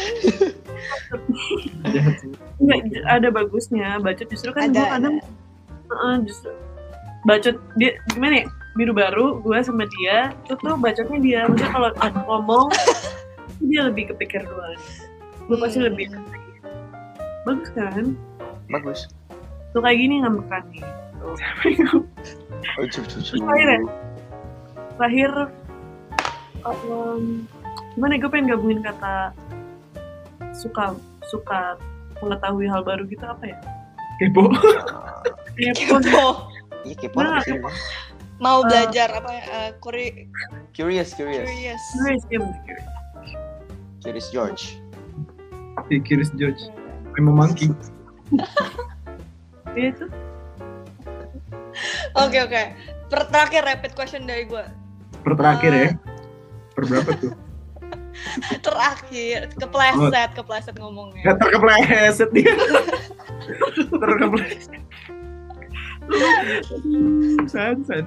Nggak, 2.57 2.79
j- 2.89 3.05
ada 3.05 3.27
bagusnya 3.29 3.99
bacot 3.99 4.25
justru 4.27 4.49
kan 4.49 4.67
gue 4.67 4.79
Ada, 4.79 4.97
kadang 4.97 5.15
Heeh, 5.85 6.15
justru 6.23 6.49
bacot 7.21 7.55
dia 7.75 8.01
gimana 8.09 8.41
ya 8.41 8.45
biru 8.79 8.95
baru 8.95 9.43
gue 9.43 9.59
sama 9.59 9.83
dia 9.99 10.31
itu 10.39 10.55
tuh 10.55 10.79
bacotnya 10.79 11.19
dia 11.19 11.39
maksudnya 11.45 11.71
kalau 11.75 11.89
ngomong 12.25 12.67
dia 13.69 13.91
lebih 13.91 14.15
kepikir 14.15 14.47
duluan 14.47 14.79
gue 15.45 15.57
pasti 15.59 15.77
Hmm. 15.77 15.87
lebih 15.91 16.07
bagus 17.43 17.69
kan 17.75 18.05
Bagus. 18.69 18.99
tuh 19.73 19.81
kayak 19.81 19.97
gini 19.97 20.21
ngambekan 20.21 20.61
nih 20.69 20.81
tuh. 21.19 21.33
Oh. 21.33 22.03
Terakhir 22.79 23.67
ya? 23.67 23.79
terakhir 24.95 25.31
um, 26.63 27.43
gimana 27.95 28.13
ya, 28.15 28.19
gue 28.21 28.29
pengen 28.29 28.47
gabungin 28.53 28.79
kata 28.79 29.33
suka 30.53 30.95
suka 31.27 31.75
mengetahui 32.19 32.67
hal 32.67 32.83
baru 32.83 33.03
gitu 33.07 33.23
apa 33.23 33.43
ya 33.47 33.57
Kepo. 34.19 34.51
kepo 35.55 35.95
Kepo. 36.03 36.25
Iya 36.83 36.95
kepo 36.95 37.17
Nah? 37.19 37.39
Mau 38.39 38.63
Eh. 38.63 38.67
belajar 38.67 39.09
apa 39.13 39.29
ya? 39.29 39.43
eh, 39.43 39.69
kuri- 39.77 40.31
Curious, 40.71 41.11
curious. 41.11 41.43
curious. 41.43 41.83
Curious, 41.93 42.23
ya 42.25 42.37
bener, 42.39 42.59
curious. 42.63 42.87
Curious 43.99 44.27
George. 44.31 44.63
Curious 46.07 46.31
George. 46.33 46.61
Emang 47.15 47.35
monkey. 47.35 47.67
Iya 49.75 49.91
tuh 49.95 50.09
Oke 52.15 52.37
oke. 52.41 52.63
Terakhir 53.09 53.61
rapid 53.63 53.91
question 53.93 54.23
dari 54.23 54.43
gue. 54.45 54.63
Terakhir 55.23 55.71
ya. 55.71 55.89
Per 56.75 56.83
berapa 56.85 57.11
tuh? 57.17 57.33
Terakhir 58.65 59.51
kepleset 59.55 60.31
kepleset 60.35 60.75
ngomongnya. 60.75 61.23
Gak 61.23 61.37
terkepleset 61.39 62.29
dia. 62.31 62.53
terkepleset. 63.93 64.79
San, 67.47 67.83
san. 67.85 68.05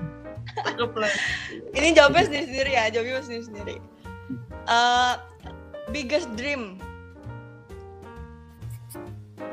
Ini 1.72 1.88
jawabnya 1.92 2.22
sendiri 2.24 2.44
sendiri 2.46 2.70
ya. 2.70 2.84
Jawabnya 2.88 3.22
sendiri 3.22 3.44
sendiri. 3.44 3.74
Eh, 4.64 5.14
biggest 5.88 6.28
dream. 6.34 6.76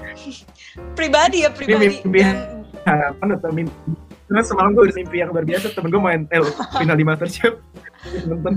pribadi 0.98 1.44
ya 1.44 1.50
pribadi. 1.50 2.00
mimpi. 2.02 2.20
Dan- 2.20 2.58
Harapan 2.80 3.28
atau 3.36 3.52
mimpi? 3.52 3.76
Karena 4.26 4.42
semalam 4.46 4.72
gue 4.72 4.84
udah 4.86 4.98
mimpi 4.98 5.18
yang 5.18 5.30
luar 5.34 5.44
biasa. 5.44 5.74
Temen 5.74 5.90
gue 5.90 6.02
main 6.02 6.22
L 6.30 6.46
final 6.78 6.96
di 6.96 7.04
Masterchef. 7.04 7.54
Terus 8.06 8.26
Nonton. 8.26 8.54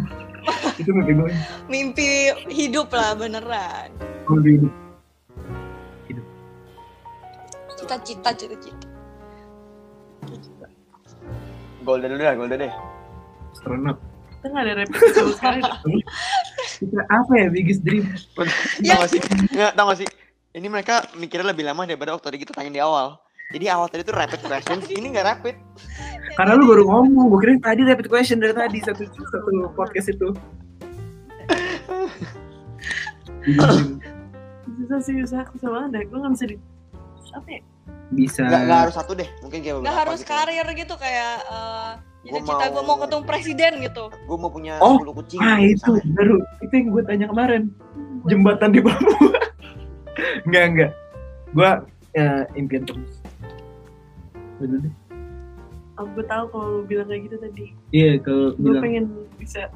Itu 0.77 0.91
mimpi 0.93 1.13
gue. 1.15 1.31
mimpi 1.67 2.09
hidup 2.47 2.93
lah 2.93 3.15
beneran. 3.15 3.89
Gue 4.25 4.37
lebih 4.39 4.53
hidup. 4.61 4.73
Cita-cita 7.75 8.31
cita-cita. 8.31 8.87
Golden 11.83 12.09
dulu 12.15 12.23
dah, 12.23 12.35
golden 12.39 12.59
deh. 12.63 12.73
Astronot. 13.53 13.99
kita 14.43 14.51
nggak 14.51 14.65
ada 14.67 14.75
repetisi 14.75 15.15
sama 15.15 15.33
sekali 15.39 15.61
Kita 16.83 17.03
apa 17.07 17.33
ya 17.39 17.47
biggest 17.47 17.87
dream? 17.87 18.03
Ya. 18.83 18.99
Tau 18.99 19.07
gak 19.07 19.11
sih? 19.15 19.21
Nggak, 19.55 19.71
tau 19.79 19.85
gak 19.87 19.99
sih? 20.03 20.09
Ini 20.53 20.67
mereka 20.67 20.95
mikirnya 21.15 21.55
lebih 21.55 21.63
lama 21.63 21.87
daripada 21.87 22.11
waktu 22.19 22.27
tadi 22.27 22.39
kita 22.43 22.51
tanya 22.51 22.75
di 22.75 22.83
awal. 22.83 23.23
Jadi 23.55 23.71
awal 23.71 23.87
tadi 23.87 24.03
tuh 24.03 24.19
rapid 24.19 24.43
questions, 24.43 24.91
ini 24.91 25.15
gak 25.15 25.27
rapid. 25.31 25.55
Karena 26.35 26.59
lu 26.59 26.67
baru 26.67 26.83
ngomong, 26.91 27.31
gue 27.31 27.39
kira 27.39 27.53
tadi 27.63 27.87
rapid 27.87 28.11
question 28.11 28.43
dari 28.43 28.51
tadi 28.51 28.83
satu 28.83 29.07
satu 29.07 29.71
podcast 29.79 30.11
itu. 30.11 30.35
susah 34.83 34.99
sih 35.03 35.15
susah 35.25 35.43
susah 35.55 35.71
banget 35.71 35.91
deh 35.95 36.03
gue 36.11 36.19
nggak 36.19 36.33
bisa 36.35 36.47
di 36.51 36.57
apa 37.33 37.49
ya 37.49 37.61
Bisa. 38.11 38.45
Gak, 38.45 38.61
gak 38.65 38.79
harus 38.83 38.95
satu 38.95 39.13
deh, 39.13 39.29
mungkin 39.41 39.59
kayak 39.61 39.81
Nggak 39.81 39.97
harus 39.99 40.21
gitu. 40.21 40.29
karir 40.29 40.67
gitu 40.69 40.95
kayak 40.97 41.35
eh, 41.43 41.91
Gua 42.23 42.39
cita-cita 42.39 42.65
gue 42.69 42.83
mau- 42.83 43.01
ketemu 43.01 43.23
presiden 43.25 43.73
gitu. 43.81 44.05
Gue 44.23 44.37
mau 44.37 44.47
punya 44.47 44.77
Oh, 44.79 45.01
10 45.01 45.17
kucing. 45.17 45.41
Ah 45.41 45.57
itu 45.57 45.75
misalnya. 45.91 46.13
baru 46.15 46.37
itu 46.61 46.73
yang 46.73 46.87
gue 46.89 47.03
tanya 47.03 47.27
kemarin 47.27 47.63
jembatan 48.25 48.69
di 48.71 48.81
Papua. 48.81 49.31
enggak 50.47 50.65
enggak. 50.69 50.91
Gue 51.51 51.71
ya, 52.13 52.27
impian 52.53 52.85
terus. 52.85 53.13
Deh. 54.63 54.95
oh, 55.99 56.07
gue 56.09 56.23
tahu 56.23 56.45
kalau 56.49 56.67
lu 56.71 56.83
bilang 56.85 57.11
kayak 57.11 57.27
gitu 57.27 57.37
tadi 57.37 57.67
Iya 57.91 58.23
kalau 58.23 58.55
gue 58.55 58.63
bilang 58.63 58.79
pengen 58.81 59.05
bisa 59.35 59.67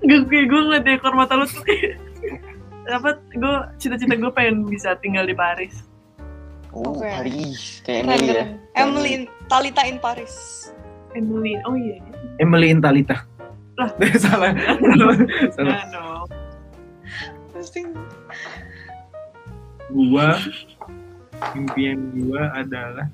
gak 0.00 0.22
kayak 0.24 0.46
gue 0.46 0.60
ngeliat 0.60 0.86
ekor 0.86 1.10
mata 1.12 1.34
lu 1.34 1.44
tuh 1.44 1.66
kayak 1.66 1.98
apa 2.96 3.18
gue 3.26 3.54
cita-cita 3.76 4.14
gue 4.14 4.30
pengen 4.30 4.62
bisa 4.64 4.94
tinggal 4.96 5.26
di 5.26 5.34
Paris 5.34 5.82
Oh, 6.76 6.92
Oke. 6.92 7.08
Paris. 7.08 7.80
Kayak 7.88 8.02
Keren, 8.04 8.12
Emily 8.12 8.28
ya. 8.28 8.44
Emily 8.76 9.12
Talita 9.48 9.82
in 9.88 9.96
Paris. 9.96 10.34
Emily 11.16 11.56
oh 11.64 11.72
iya 11.72 11.96
Emily 12.36 12.68
Intalita. 12.68 13.24
Lah. 13.80 13.88
salah. 14.24 14.52
salah. 15.56 15.72
nah, 15.72 15.84
no. 15.88 16.04
Gua 19.88 20.36
impian 21.56 21.96
gua 22.12 22.52
adalah 22.52 23.08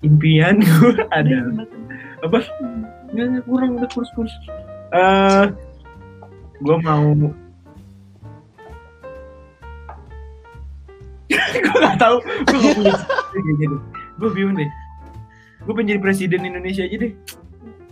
impian 0.00 0.56
gua 0.64 1.04
adalah 1.12 1.68
apa? 2.24 2.38
Nggak, 3.12 3.44
kurang 3.44 3.76
udah 3.76 3.88
kurus 3.92 4.10
kurus. 4.16 4.32
Eh, 4.96 5.44
gua 6.64 6.76
mau. 6.80 7.12
Gua 11.66 11.78
nggak 11.82 11.98
tahu. 11.98 12.16
Gua 12.22 12.58
nggak 12.58 12.74
punya. 12.76 12.94
Gua 14.20 14.30
bingung 14.30 14.56
deh. 14.58 14.70
Gua 15.62 15.72
pengen 15.78 15.88
jadi 15.96 16.00
presiden 16.02 16.42
Indonesia 16.46 16.82
aja 16.84 16.96
deh. 16.96 17.12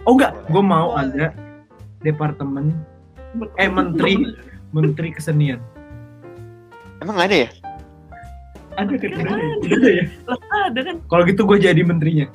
Oh 0.09 0.17
enggak, 0.17 0.33
gua 0.49 0.63
mau 0.65 0.89
ada 0.97 1.33
departemen 2.01 2.73
eh 3.61 3.71
menteri 3.71 4.35
menteri 4.75 5.15
kesenian. 5.15 5.61
Emang 7.01 7.17
gak 7.17 7.33
ada 7.33 7.39
ya? 7.49 7.51
Ada 8.77 8.95
kan? 8.97 9.11
Kan 9.17 9.27
Ada, 9.65 9.89
ya. 9.89 10.05
lah 10.29 10.39
ada 10.69 10.81
kan 10.85 10.97
Kalau 11.09 11.23
gitu 11.25 11.43
gue 11.49 11.59
jadi 11.59 11.81
menterinya. 11.81 12.29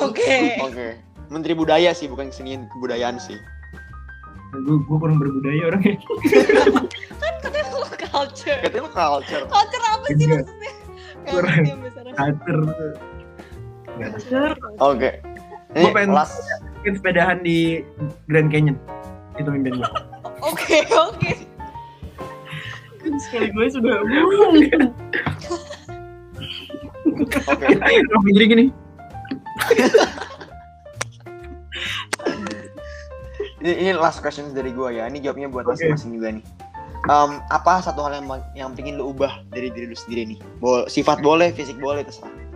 Oke. 0.00 0.56
Oke. 0.64 0.88
Menteri 1.30 1.54
budaya 1.54 1.94
sih, 1.94 2.10
bukan 2.10 2.32
kesenian 2.32 2.66
kebudayaan 2.74 3.20
sih. 3.22 3.38
Gue 4.66 4.82
gue 4.82 4.96
kurang 4.98 5.22
berbudaya 5.22 5.62
orangnya. 5.70 5.94
Katanya 7.22 7.62
lu 7.70 7.79
culture. 8.20 8.58
Katanya 8.60 8.82
lu 8.84 8.90
culture. 8.90 9.44
Culture 9.46 9.84
apa 9.86 10.06
sih 10.08 10.14
Enggak. 10.20 10.44
maksudnya? 10.44 12.12
Kater. 12.12 12.58
Sure. 14.20 14.54
Oke. 14.78 15.10
Ini 15.70 15.80
Gua 15.80 15.92
pengen- 15.92 16.12
last. 16.12 16.40
Mungkin 16.80 16.92
sepedahan 16.96 17.38
di 17.40 17.84
Grand 18.26 18.48
Canyon. 18.48 18.76
Itu 19.36 19.48
mimpian 19.48 19.80
gue. 19.80 19.90
Oke 20.50 20.88
oke. 20.90 21.32
kan 23.00 23.12
sekali 23.18 23.48
gue 23.48 23.66
sudah 23.70 24.00
Oke. 27.44 27.66
Kenapa 27.68 28.28
jadi 28.30 28.46
gini? 28.46 28.64
Ini, 33.60 33.72
ini 33.76 33.90
last 33.92 34.20
question 34.20 34.48
dari 34.50 34.72
gue 34.72 34.88
ya. 34.90 35.04
Ini 35.04 35.20
jawabnya 35.20 35.48
buat 35.48 35.64
masing-masing 35.66 36.16
juga 36.16 36.28
nih. 36.32 36.44
Em, 37.08 37.30
apa 37.48 37.80
satu 37.80 38.04
hal 38.04 38.20
yang 38.20 38.26
yang 38.52 38.70
pengen 38.76 39.00
lu 39.00 39.16
ubah 39.16 39.40
dari 39.48 39.72
diri 39.72 39.88
lu 39.88 39.96
sendiri 39.96 40.36
nih? 40.36 40.38
Bo 40.60 40.84
sifat 40.84 41.24
boleh, 41.24 41.48
fisik 41.56 41.80
boleh, 41.80 42.04
terserah. 42.04 42.50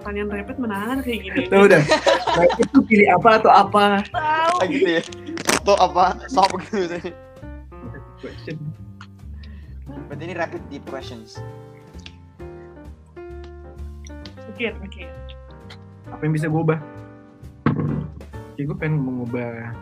pertanyaan 0.00 0.32
repet 0.32 0.56
menahan 0.56 0.98
kayak 1.04 1.20
gini 1.22 1.44
Tuh 1.46 1.68
udah. 1.68 1.82
Nah, 2.34 2.46
itu 2.56 2.78
pilih 2.88 3.08
apa 3.20 3.30
atau 3.36 3.52
apa? 3.52 4.00
tahu 4.08 4.56
Ah, 4.58 4.66
gitu 4.66 4.88
ya. 4.96 5.02
Atau 5.60 5.76
apa? 5.76 6.16
Sop 6.32 6.50
gitu. 6.66 6.98
Berarti 10.08 10.22
ini 10.24 10.34
rapid 10.34 10.62
deep 10.72 10.82
questions. 10.88 11.38
mikir 14.50 14.76
mikir 14.82 15.08
Apa 16.10 16.20
yang 16.26 16.34
bisa 16.34 16.50
gue 16.50 16.60
ubah? 16.60 16.76
Gue 18.60 18.76
pengen 18.76 19.00
mengubah. 19.00 19.72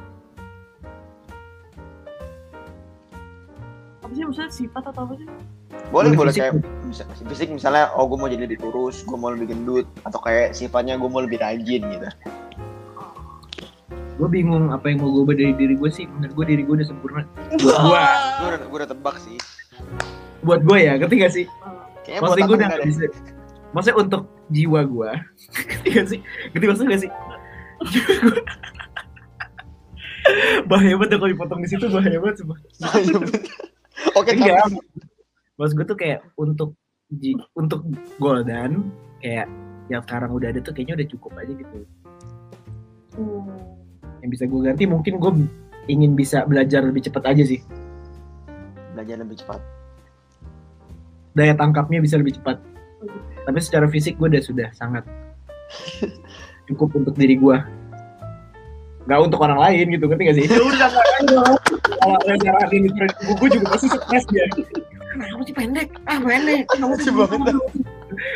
Apa 3.99 4.13
sih 4.15 4.25
maksudnya 4.25 4.51
sifat 4.51 4.83
atau 4.89 5.03
apa 5.05 5.15
sih? 5.19 5.29
Boleh, 5.89 6.13
Boleh 6.13 6.33
kayak 6.33 6.61
mis- 6.85 7.05
fisik 7.29 7.49
misalnya, 7.49 7.89
oh 7.97 8.05
gue 8.05 8.17
mau 8.17 8.29
jadi 8.29 8.45
lebih 8.45 8.61
kurus, 8.61 9.01
gue 9.05 9.17
mau 9.17 9.33
lebih 9.33 9.53
gendut, 9.53 9.89
atau 10.05 10.21
kayak 10.21 10.53
sifatnya 10.53 10.97
gue 10.97 11.09
mau 11.09 11.21
lebih 11.21 11.41
rajin 11.41 11.83
gitu. 11.85 12.09
gue 14.19 14.27
bingung 14.27 14.75
apa 14.75 14.91
yang 14.91 14.99
mau 14.99 15.15
gue 15.15 15.23
ubah 15.23 15.37
dari 15.39 15.55
diri 15.55 15.79
gue 15.79 15.87
sih. 15.89 16.11
Menurut 16.11 16.35
gue 16.35 16.45
diri 16.51 16.63
gue 16.67 16.75
udah 16.75 16.89
sempurna. 16.91 17.23
Gue 17.55 17.71
gue 18.67 18.79
udah 18.83 18.91
tebak 18.91 19.17
sih. 19.23 19.39
buat 20.43 20.63
gue 20.63 20.79
ya 20.79 20.99
ngerti 20.99 21.15
gak 21.19 21.33
sih? 21.35 21.47
Kayaknya 22.03 22.21
maksudnya 22.27 22.47
buat 22.47 22.51
gue 22.51 22.57
udah 22.59 22.69
deh. 22.75 22.87
bisa 22.87 23.03
maksudnya 23.69 23.97
untuk 24.01 24.23
jiwa 24.49 24.81
gue 24.83 25.11
ngerti 25.71 25.89
gak 25.95 26.07
sih? 26.11 26.19
Ngerti 26.51 26.67
maksud 26.67 26.85
gak 26.91 27.01
sih. 27.07 27.11
Bahaya 30.71 30.95
banget 31.01 31.17
kalau 31.17 31.31
dipotong 31.33 31.61
di 31.65 31.69
situ 31.71 31.89
bahaya 31.89 32.19
banget 32.21 32.45
bener. 32.45 32.63
Oke, 34.15 34.31
enggak 34.37 34.67
maksud 35.59 35.75
gue 35.75 35.87
tuh 35.91 35.99
kayak 35.99 36.23
untuk 36.39 36.79
untuk 37.59 37.83
Goldan 38.23 38.95
kayak 39.19 39.51
yang 39.91 40.03
sekarang 40.07 40.31
udah 40.31 40.55
ada 40.55 40.61
tuh 40.63 40.71
kayaknya 40.71 41.03
udah 41.03 41.09
cukup 41.11 41.33
aja 41.37 41.53
gitu. 41.53 41.79
Hmm. 43.19 43.51
yang 44.23 44.31
bisa 44.31 44.47
gue 44.47 44.61
ganti 44.63 44.87
mungkin 44.87 45.19
gue 45.19 45.33
ingin 45.91 46.15
bisa 46.15 46.47
belajar 46.47 46.87
lebih 46.87 47.11
cepat 47.11 47.35
aja 47.35 47.43
sih. 47.43 47.61
Belajar 48.95 49.19
lebih 49.19 49.43
cepat. 49.43 49.61
daya 51.35 51.55
tangkapnya 51.55 52.03
bisa 52.03 52.19
lebih 52.19 52.35
cepat. 52.39 52.59
Tapi 53.47 53.59
secara 53.63 53.87
fisik 53.87 54.19
gue 54.19 54.27
udah 54.27 54.43
sudah 54.43 54.69
sangat 54.75 55.07
cukup 56.69 56.89
untuk 56.95 57.15
diri 57.15 57.35
gue 57.35 57.57
nggak 59.09 59.20
untuk 59.24 59.40
orang 59.40 59.57
lain 59.59 59.89
gitu 59.89 60.05
ngerti 60.05 60.23
gak 60.23 60.36
sih 60.36 60.45
ya 60.45 60.61
udah 60.61 60.90
kalau 62.05 62.19
yang 62.28 62.39
nyaranin 62.45 62.82
di 62.85 62.90
buku 63.24 63.45
juga 63.49 63.66
pasti 63.73 63.89
stres 63.89 64.24
dia 64.28 64.45
kamu 65.19 65.43
sih 65.43 65.55
pendek 65.57 65.89
ah 66.05 66.20
pendek 66.20 66.69
kamu 66.70 66.95
sih 67.01 67.11
banget. 67.11 67.57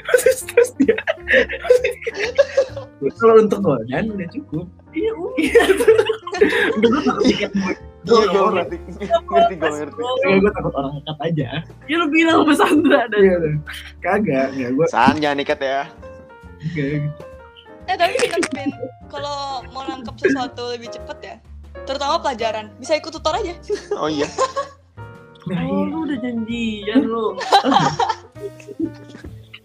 pasti 0.08 0.30
stres 0.32 0.70
dia 0.80 0.96
kalau 3.14 3.34
untuk 3.38 3.60
Goldan 3.60 4.04
udah 4.10 4.28
cukup 4.30 4.66
Iya, 4.92 5.08
udah 5.16 5.88
gue 6.84 7.00
takut 7.00 7.24
tiket 7.24 7.52
Iya, 8.02 8.28
gue 8.28 8.34
orang. 8.34 8.66
ngerti. 8.68 8.76
Ngerti, 9.24 9.54
gue 9.56 9.70
ngerti. 9.72 10.00
Enggak, 10.02 10.36
gue 10.36 10.52
takut 10.52 10.74
orang 10.74 10.92
nekat 10.98 11.18
aja. 11.22 11.48
ya 11.86 11.94
lu 11.96 12.06
bilang 12.10 12.36
sama 12.42 12.54
Sandra 12.58 13.00
dan 13.08 13.20
Iya, 13.22 13.36
kagak, 14.02 14.46
enggak 14.52 14.70
gue 14.74 14.86
San, 14.90 15.14
jangan 15.16 15.38
ikat 15.40 15.60
ya. 15.62 15.80
enggak. 16.60 17.31
Eh 17.86 17.96
tapi 17.96 18.14
bener 18.16 18.70
kalau 19.06 19.60
mau 19.70 19.82
nangkep 19.82 20.14
sesuatu 20.16 20.72
lebih 20.72 20.88
cepet 20.88 21.18
ya, 21.20 21.34
terutama 21.84 22.18
pelajaran, 22.18 22.70
bisa 22.76 22.96
ikut 22.96 23.12
tutor 23.12 23.34
aja. 23.34 23.52
Oh 23.94 24.08
iya. 24.08 24.24
Nah, 25.46 25.58
oh 25.60 25.66
iya. 25.66 25.82
lu 25.86 25.98
udah 26.06 26.18
janjian 26.18 27.00
lu 27.02 27.26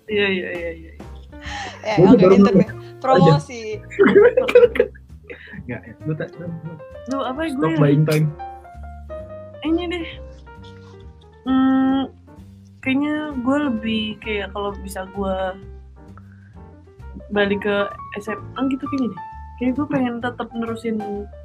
iya 0.08 0.28
iya 0.28 0.50
iya 0.52 0.72
iya 0.74 0.92
Ya, 1.80 2.04
oke, 2.04 2.20
baru 2.20 2.36
internet. 2.36 2.68
Promosi. 3.00 3.80
enggak 5.64 5.82
ya. 5.86 5.94
Lu 6.04 6.12
tak 6.14 6.30
lu- 6.36 7.24
apa 7.24 7.40
ya 7.40 7.50
gue 7.50 7.62
stop 7.64 7.80
buying 7.80 8.04
time. 8.04 8.28
ini 9.64 9.84
deh 9.88 10.06
hmm, 11.44 12.02
kayaknya 12.80 13.16
gue 13.38 13.58
lebih 13.72 14.04
kayak 14.20 14.52
kalau 14.52 14.72
bisa 14.78 15.08
gue 15.10 15.36
balik 17.28 17.60
ke 17.62 17.76
SMA 18.18 18.60
gitu 18.70 18.84
kayaknya 18.86 19.10
deh 19.10 19.20
kayak 19.58 19.72
gue 19.74 19.86
pengen 19.88 20.14
tetap 20.18 20.48
nerusin 20.52 20.96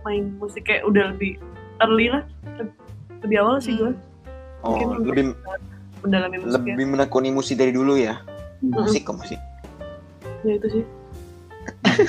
main 0.03 0.33
musik 0.37 0.63
kayak 0.63 0.83
udah 0.83 1.11
lebih 1.11 1.37
early 1.81 2.09
lah 2.09 2.23
lebih 3.21 3.37
awal 3.39 3.59
sih 3.59 3.75
gue 3.75 3.91
Oh, 4.63 4.79
Mungkin 4.79 4.87
lebih 5.05 5.25
mendalami 6.01 6.37
musik 6.39 6.63
lebih 6.63 6.85
menekuni 6.89 7.29
musik 7.29 7.55
dari 7.57 7.71
dulu 7.71 7.95
ya. 7.95 8.17
Musik 8.63 9.03
kok 9.03 9.17
musik. 9.17 9.37
ya 10.41 10.55
itu 10.55 10.67
sih 10.71 10.83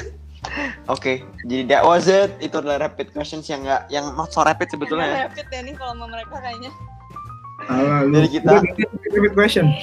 Oke, 0.86 1.24
jadi 1.42 1.64
that 1.68 1.82
was 1.82 2.06
it. 2.06 2.30
Itu 2.38 2.60
adalah 2.60 2.84
rapid 2.84 3.10
questions 3.10 3.48
yang 3.48 3.64
enggak 3.64 3.82
yang 3.90 4.06
not 4.12 4.30
so 4.30 4.40
rapid 4.40 4.68
sebetulnya 4.68 5.08
ya. 5.08 5.16
Rapid 5.26 5.46
ya 5.50 5.60
nih 5.62 5.74
kalau 5.74 5.92
sama 5.94 6.06
mereka 6.08 6.36
kayaknya. 6.38 6.70
Ah, 7.66 8.02
lu- 8.04 8.14
Jadi 8.14 8.28
kita- 8.30 8.62
rapid 9.10 9.34
question. 9.34 9.66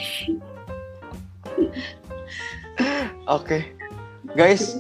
Oke. 3.29 3.77
Guys, 4.37 4.79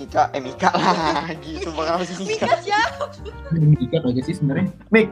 Mika, 0.00 0.32
eh 0.32 0.40
Mika 0.40 0.70
lagi. 0.72 1.60
Sumpah 1.60 1.82
kenapa 1.92 2.04
sih 2.08 2.16
Mika? 2.24 2.46
Mika 2.48 2.58
siapa? 2.64 3.04
Ikat 3.84 4.02
aja 4.08 4.20
sih 4.24 4.34
sebenarnya. 4.38 4.68
Mik. 4.88 5.08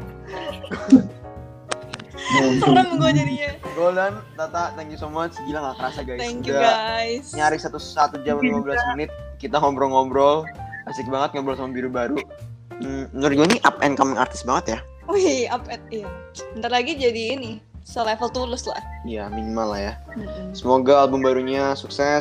Serem 2.61 2.89
gue 3.01 3.11
jadinya. 3.13 3.51
Golden, 3.73 4.13
Tata, 4.37 4.73
thank 4.77 4.93
you 4.93 5.01
so 5.01 5.09
much. 5.09 5.37
Gila 5.49 5.73
gak 5.73 5.77
kerasa 5.81 6.01
guys. 6.05 6.21
Thank 6.21 6.45
you 6.45 6.57
Udah 6.57 6.65
guys. 6.65 7.33
Nyari 7.33 7.57
satu 7.61 7.81
satu 7.81 8.21
jam 8.25 8.41
15 8.41 8.65
menit. 8.97 9.11
Kita 9.41 9.61
ngobrol-ngobrol. 9.61 10.45
Asik 10.89 11.09
banget 11.09 11.37
ngobrol 11.37 11.57
sama 11.57 11.73
biru 11.73 11.93
baru. 11.93 12.17
Hmm, 12.79 13.11
menurut 13.13 13.35
gue 13.43 13.47
ini 13.55 13.59
up 13.67 13.77
and 13.83 13.99
coming 13.99 14.17
artis 14.17 14.47
banget 14.47 14.77
ya. 14.77 14.81
Wih, 15.09 15.49
up 15.49 15.65
at 15.73 15.81
iya. 15.89 16.05
Bentar 16.53 16.69
lagi 16.69 16.93
jadi 16.93 17.33
ini, 17.33 17.65
selevel 17.89 18.29
tulus 18.29 18.69
lah. 18.69 18.85
Iya, 19.09 19.33
minimal 19.33 19.73
lah 19.73 19.81
ya. 19.81 19.95
Mm-mm. 20.13 20.53
Semoga 20.53 21.09
album 21.09 21.25
barunya 21.25 21.73
sukses. 21.73 22.21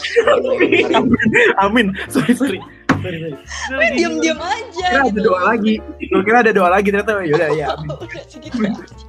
Amin. 1.60 1.92
Sorry, 2.08 2.32
sorry. 2.32 2.60
Sorry, 3.04 3.18
sorry. 3.20 3.76
Wih, 3.76 3.90
diam-diam 4.00 4.40
aja. 4.40 4.88
Kira 4.88 5.04
ada 5.04 5.12
gitu. 5.12 5.28
doa 5.28 5.42
lagi. 5.44 5.74
Gue 6.08 6.24
kira 6.24 6.38
ada 6.40 6.52
doa 6.56 6.70
lagi 6.72 6.88
ternyata 6.88 7.20
yaudah 7.20 7.50
ya. 7.52 7.68
amin. 7.76 7.92
Udah 8.00 8.24
segitu 8.32 8.58
aja. 8.64 9.06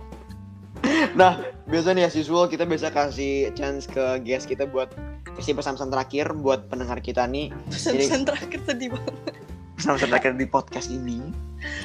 Nah, 1.15 1.33
biasa 1.71 1.95
nih 1.95 2.11
as 2.11 2.19
usual 2.19 2.51
kita 2.51 2.67
biasa 2.67 2.91
kasih 2.91 3.55
chance 3.55 3.87
ke 3.87 4.19
guest 4.27 4.51
kita 4.51 4.67
buat 4.67 4.91
kasih 5.39 5.55
pesan-pesan 5.55 5.95
terakhir 5.95 6.27
buat 6.35 6.67
pendengar 6.67 6.99
kita 6.99 7.23
nih. 7.31 7.55
Pesan-pesan 7.71 8.27
terakhir 8.27 8.59
sedih 8.67 8.99
banget. 8.99 9.35
Pesan-pesan 9.79 10.09
terakhir 10.11 10.33
di 10.35 10.47
podcast 10.51 10.91
ini. 10.91 11.23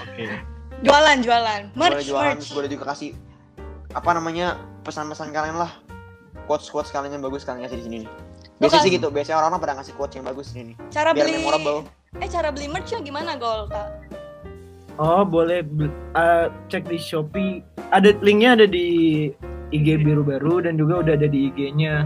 Oke. 0.01 0.33
Jualan, 0.81 1.17
jualan. 1.21 1.61
boleh 1.71 1.79
Merch, 1.79 2.09
jualan, 2.09 2.35
merch. 2.41 2.51
boleh 2.51 2.67
juga 2.67 2.91
kasih 2.91 3.13
apa 3.93 4.09
namanya 4.17 4.57
pesan-pesan 4.81 5.29
kalian 5.29 5.57
lah. 5.57 5.71
Quotes-quotes 6.49 6.91
kalian 6.91 7.17
yang 7.17 7.23
bagus 7.23 7.47
kalian 7.47 7.63
kasih 7.63 7.79
di 7.79 7.85
sini 7.87 7.97
nih. 8.03 8.09
Biasanya 8.59 8.81
Bukan. 8.83 8.85
sih 8.85 8.91
gitu, 8.99 9.07
biasanya 9.09 9.37
orang-orang 9.39 9.61
pada 9.63 9.73
ngasih 9.79 9.93
quotes 9.95 10.15
yang 10.19 10.25
bagus 10.27 10.47
ini. 10.53 10.73
Cara 10.91 11.09
Biar 11.15 11.25
beli 11.25 11.31
memorable. 11.39 11.79
Eh, 12.19 12.29
cara 12.29 12.49
beli 12.53 12.67
merchnya 12.69 12.99
gimana, 13.01 13.33
Gol, 13.39 13.65
Kak? 13.71 13.89
Oh 15.01 15.25
boleh 15.25 15.65
eh, 16.13 16.47
cek 16.69 16.85
di 16.85 16.97
Shopee. 17.01 17.65
Ada 17.89 18.13
linknya 18.21 18.53
ada 18.61 18.65
di 18.69 18.85
IG 19.73 20.05
biru 20.05 20.21
baru 20.21 20.61
dan 20.61 20.77
juga 20.77 21.01
udah 21.01 21.13
ada 21.17 21.25
di 21.25 21.49
IG-nya 21.49 22.05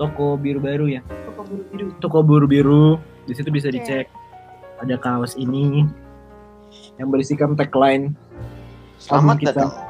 toko 0.00 0.40
biru 0.40 0.56
baru 0.56 0.88
ya. 0.88 1.00
toko 1.28 1.44
biru 1.44 1.64
biru 1.68 1.86
Toko 2.00 2.18
biru 2.24 2.46
biru. 2.48 2.86
Di 3.28 3.36
situ 3.36 3.52
bisa 3.52 3.68
Oke. 3.68 3.76
dicek. 3.76 4.06
Ada 4.80 4.96
kaos 4.96 5.36
ini 5.36 5.84
yang 6.96 7.12
berisikan 7.12 7.52
tagline. 7.58 8.16
Selamat 8.96 9.36
kita. 9.36 9.52
datang. 9.52 9.87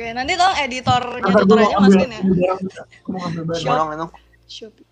Oke, 0.00 0.16
nanti 0.16 0.32
tolong 0.32 0.56
editornya 0.56 1.20
Ntar 1.20 1.44
tutor 1.44 1.56
gua 1.60 1.60
aja 1.60 1.76
ambil- 1.76 1.84
masukin 1.92 2.08
ya. 2.08 2.20
Tolong. 3.68 4.08
Shopee. 4.48 4.84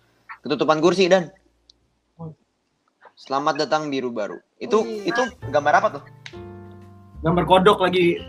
Ketutupan 0.45 0.77
kursi 0.77 1.09
dan 1.09 1.33
Selamat 3.17 3.57
datang 3.57 3.89
biru 3.89 4.13
baru. 4.13 4.37
Itu 4.61 4.85
Wih. 4.85 5.09
itu 5.09 5.21
gambar 5.49 5.81
apa 5.81 5.87
tuh? 5.97 6.03
Gambar 7.25 7.43
kodok 7.49 7.81
lagi 7.81 8.21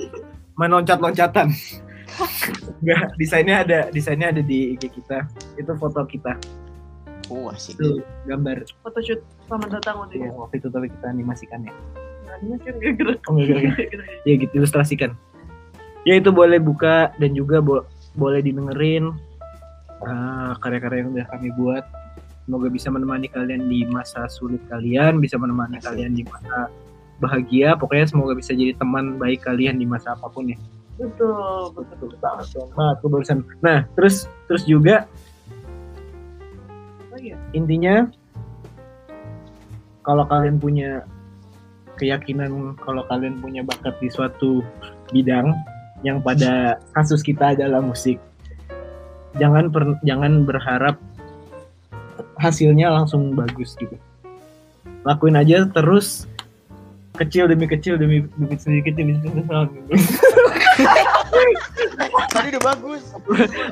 main 0.56 0.72
loncat-loncatan. 0.72 1.52
Enggak, 2.80 3.12
desainnya 3.20 3.60
ada, 3.60 3.78
desainnya 3.92 4.32
ada 4.32 4.40
di 4.40 4.72
IG 4.72 4.88
kita. 4.88 5.28
Itu 5.60 5.76
foto 5.76 6.00
kita. 6.08 6.32
Oh, 7.28 7.52
asik. 7.52 7.76
Itu 7.76 8.00
gambar 8.24 8.64
photoshoot 8.80 9.20
selamat 9.44 9.68
datang 9.76 10.00
waktu 10.00 10.16
ya, 10.16 10.32
itu 10.32 10.40
waktu 10.40 10.54
itu 10.56 10.68
tapi 10.72 10.88
kita 10.88 11.06
animasikan 11.12 11.60
ya. 11.60 11.76
Nah, 12.24 12.56
kan 12.56 12.72
gak 12.80 12.94
gerak 12.96 13.20
Oh, 13.28 13.36
enggak. 13.36 13.84
ya 14.24 14.32
gitu 14.48 14.52
ilustrasikan 14.56 15.12
ya 16.08 16.16
itu 16.16 16.30
boleh 16.32 16.56
buka 16.56 17.12
dan 17.20 17.36
juga 17.36 17.60
bo- 17.60 17.86
boleh 18.16 18.40
didengerin 18.42 19.12
ah, 20.04 20.56
karya-karya 20.58 21.04
yang 21.04 21.10
udah 21.14 21.26
kami 21.28 21.48
buat. 21.54 21.84
Semoga 22.48 22.66
bisa 22.66 22.90
menemani 22.90 23.30
kalian 23.30 23.70
di 23.70 23.86
masa 23.86 24.26
sulit 24.26 24.58
kalian 24.66 25.22
bisa 25.22 25.38
menemani 25.38 25.78
Asik. 25.78 25.86
kalian 25.86 26.12
di 26.18 26.24
masa 26.26 26.66
bahagia. 27.22 27.78
Pokoknya 27.78 28.10
semoga 28.10 28.34
bisa 28.34 28.56
jadi 28.56 28.74
teman 28.74 29.20
baik 29.20 29.46
kalian 29.46 29.78
di 29.78 29.86
masa 29.86 30.18
apa 30.18 30.26
pun 30.26 30.50
ya. 30.50 30.58
Betul 30.98 31.70
betul 31.78 32.10
banget. 32.18 32.58
Tuh 32.74 33.08
barusan. 33.08 33.46
Nah 33.62 33.86
terus 33.94 34.26
terus 34.50 34.66
juga 34.66 35.06
oh 37.14 37.18
iya. 37.20 37.38
intinya 37.54 38.10
kalau 40.02 40.26
kalian 40.26 40.58
punya 40.58 41.04
keyakinan 42.00 42.74
kalau 42.80 43.04
kalian 43.06 43.38
punya 43.38 43.60
bakat 43.62 43.94
di 44.00 44.08
suatu 44.08 44.64
bidang 45.12 45.52
yang 46.00 46.20
pada 46.20 46.80
kasus 46.96 47.20
kita 47.20 47.52
adalah 47.52 47.80
musik. 47.80 48.16
Jangan 49.36 49.70
per- 49.70 50.00
jangan 50.02 50.42
berharap 50.42 50.96
hasilnya 52.36 52.88
langsung 52.90 53.36
bagus 53.36 53.76
gitu. 53.76 53.94
Lakuin 55.04 55.36
aja 55.36 55.64
terus 55.68 56.24
kecil 57.16 57.44
demi 57.46 57.68
kecil 57.68 58.00
demi 58.00 58.24
demi 58.36 58.56
sedikit 58.56 58.96
demi 58.96 59.12
sedikit 59.20 59.44
Tadi 62.30 62.46
udah 62.56 62.62
bagus. 62.64 63.02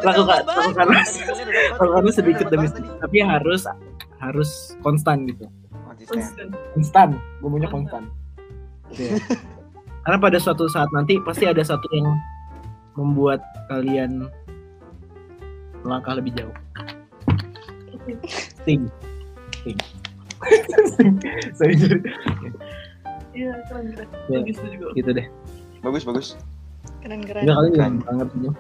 lakukan 0.05 0.41
lakukan 0.45 0.87
lakukan 1.81 2.13
sedikit 2.13 2.47
demi 2.53 2.67
tadi. 2.69 2.89
tapi 3.01 3.17
harus 3.25 3.65
harus 4.21 4.77
konstan 4.85 5.25
gitu. 5.27 5.49
Konsisten. 6.09 6.53
Instan 6.77 7.09
gue 7.41 7.49
maunya 7.49 7.71
konstan. 7.73 8.07
Iya. 8.93 9.17
karena 10.09 10.25
pada 10.25 10.41
suatu 10.41 10.65
saat 10.73 10.89
nanti 10.97 11.21
pasti 11.21 11.45
ada 11.45 11.61
satu 11.61 11.85
yang 11.93 12.09
membuat 12.97 13.45
kalian 13.69 14.25
melangkah 15.85 16.17
lebih 16.17 16.33
jauh. 16.33 16.57
Sing. 18.65 18.89
Sing. 19.61 19.77
Sorry, 21.53 21.77
sorry. 21.77 22.01
Iya, 23.37 23.53
keren 23.69 23.85
keren. 23.93 24.09
Ya. 24.33 24.41
Bagus 24.41 24.57
itu 24.57 24.69
juga. 24.81 24.87
Gitu 24.97 25.11
deh. 25.13 25.27
Bagus 25.85 26.03
bagus. 26.09 26.29
Keren-keren. 27.05 27.45
Enggak 27.45 27.57
kali 27.61 27.69
Keren. 27.69 27.85
yang 27.85 27.97
banget 28.01 28.29
aja. 28.33 28.51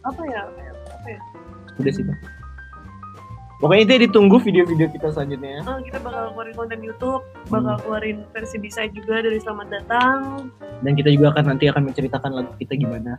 Apa 0.00 0.22
ya? 0.32 0.40
Apa 0.48 0.60
ya? 0.64 0.72
Apa 0.96 1.08
ya? 1.12 1.20
Udah 1.76 1.92
sih, 1.92 2.04
Bang. 2.08 2.20
Pokoknya 3.56 3.82
itu 3.88 3.94
ditunggu 4.04 4.36
video-video 4.36 4.92
kita 4.92 5.16
selanjutnya. 5.16 5.60
ya. 5.60 5.60
Oh, 5.64 5.80
kita 5.80 5.98
bakal 6.04 6.36
keluarin 6.36 6.54
konten 6.60 6.78
YouTube, 6.84 7.24
bakal 7.48 7.80
keluarin 7.80 8.28
versi 8.36 8.60
bisa 8.60 8.84
juga 8.92 9.24
dari 9.24 9.40
Selamat 9.40 9.72
Datang. 9.72 10.52
Dan 10.84 10.92
kita 10.92 11.08
juga 11.08 11.32
akan 11.32 11.56
nanti 11.56 11.64
akan 11.72 11.88
menceritakan 11.88 12.30
lagu 12.36 12.52
kita 12.60 12.76
gimana. 12.76 13.16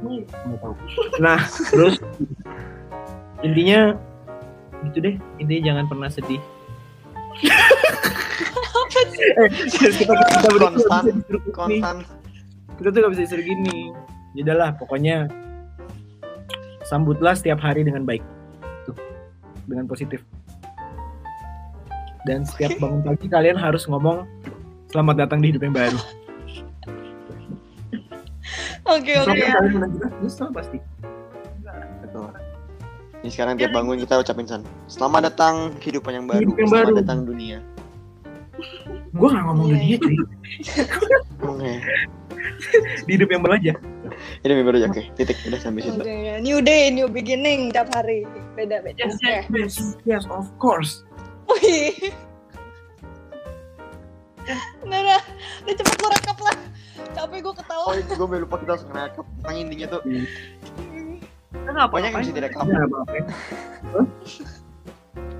Hmm. 0.00 0.22
Nggak 0.22 0.58
tahu. 0.62 0.74
Nah, 1.18 1.42
terus 1.74 1.98
intinya 3.42 3.98
gitu 4.86 4.98
deh. 5.02 5.14
Intinya 5.42 5.62
jangan 5.74 5.84
pernah 5.90 6.08
sedih. 6.08 6.40
eh, 9.42 9.48
kita, 9.74 9.90
kita, 9.90 10.12
kita 10.14 10.48
berdua 10.54 10.70
nggak 10.70 10.86
Konstan. 10.86 11.02
bisa 11.02 11.12
disuruh 11.18 11.42
gini. 11.42 11.52
Konstan. 11.58 11.96
Kita 12.78 12.88
tuh 12.94 12.98
gak 13.04 13.12
bisa 13.12 13.22
disuruh 13.26 13.44
gini. 13.44 13.78
Yaudahlah, 14.38 14.70
pokoknya 14.78 15.26
sambutlah 16.86 17.34
setiap 17.34 17.58
hari 17.60 17.82
dengan 17.82 18.06
baik. 18.06 18.22
Dengan 19.70 19.86
positif. 19.86 20.26
Dan 22.26 22.42
setiap 22.42 22.74
bangun 22.82 23.00
pagi 23.06 23.30
kalian 23.30 23.54
harus 23.54 23.86
ngomong 23.86 24.26
selamat 24.90 25.24
datang 25.24 25.38
di 25.40 25.54
hidup 25.54 25.62
yang 25.62 25.72
baru. 25.78 25.98
Oke 28.90 29.14
oke. 29.14 29.30
Kalian 29.30 29.86
nyesel 30.18 30.50
pasti. 30.50 30.82
Betul. 32.02 32.34
Ini 33.22 33.30
sekarang 33.30 33.54
tiap 33.60 33.70
bangun 33.70 34.02
kita 34.02 34.18
ucapin 34.18 34.50
san. 34.50 34.66
Selamat 34.90 35.30
datang 35.30 35.70
kehidupan 35.78 36.12
yang 36.18 36.26
baru. 36.26 36.42
Hidup 36.42 36.56
yang 36.58 36.68
Selamat 36.68 36.88
baru. 36.90 36.98
datang 36.98 37.18
dunia. 37.22 37.58
Gue 39.10 39.28
gak 39.30 39.44
ngomong 39.46 39.66
dunia 39.72 39.96
cuy. 39.96 40.16
Oke. 41.46 41.72
Di 43.06 43.10
hidup 43.16 43.28
yang 43.30 43.42
baru 43.44 43.54
aja. 43.60 43.74
Ini 44.42 44.52
yang 44.52 44.66
baru 44.66 44.78
ya. 44.80 44.88
Oke. 44.90 45.08
Titik 45.16 45.38
udah 45.46 45.60
sampai 45.60 45.82
situ. 45.84 46.00
New 46.40 46.58
day, 46.64 46.88
new 46.90 47.06
beginning 47.06 47.70
tiap 47.70 47.92
hari. 47.92 48.24
Beda 48.56 48.82
beda. 48.84 48.98
Yes, 49.00 49.16
yes, 49.22 49.44
yes. 49.52 49.74
Yes, 50.04 50.24
of 50.32 50.48
course. 50.58 51.04
Wih. 51.48 52.12
Nah, 54.88 55.00
nah, 55.04 55.22
udah 55.62 55.74
cepet 55.76 55.96
lo 56.00 56.08
rekap 56.10 56.38
lah. 56.42 56.56
Capek 57.14 57.38
gue 57.44 57.54
ketawa. 57.54 57.84
Oh 57.86 57.94
itu 57.94 58.12
gue 58.16 58.38
lupa 58.42 58.56
kita 58.58 58.70
langsung 58.74 58.90
rekap. 58.90 59.24
Pokoknya 59.42 59.60
intinya 59.68 59.86
tuh 59.98 60.00
nggak 61.70 61.86
banyak 61.92 62.10
yang 62.10 62.16
apa-apa. 62.18 62.24
bisa 62.26 62.32
direkap. 62.34 62.64
Iya, 62.66 62.80
apa-apa. 62.86 63.14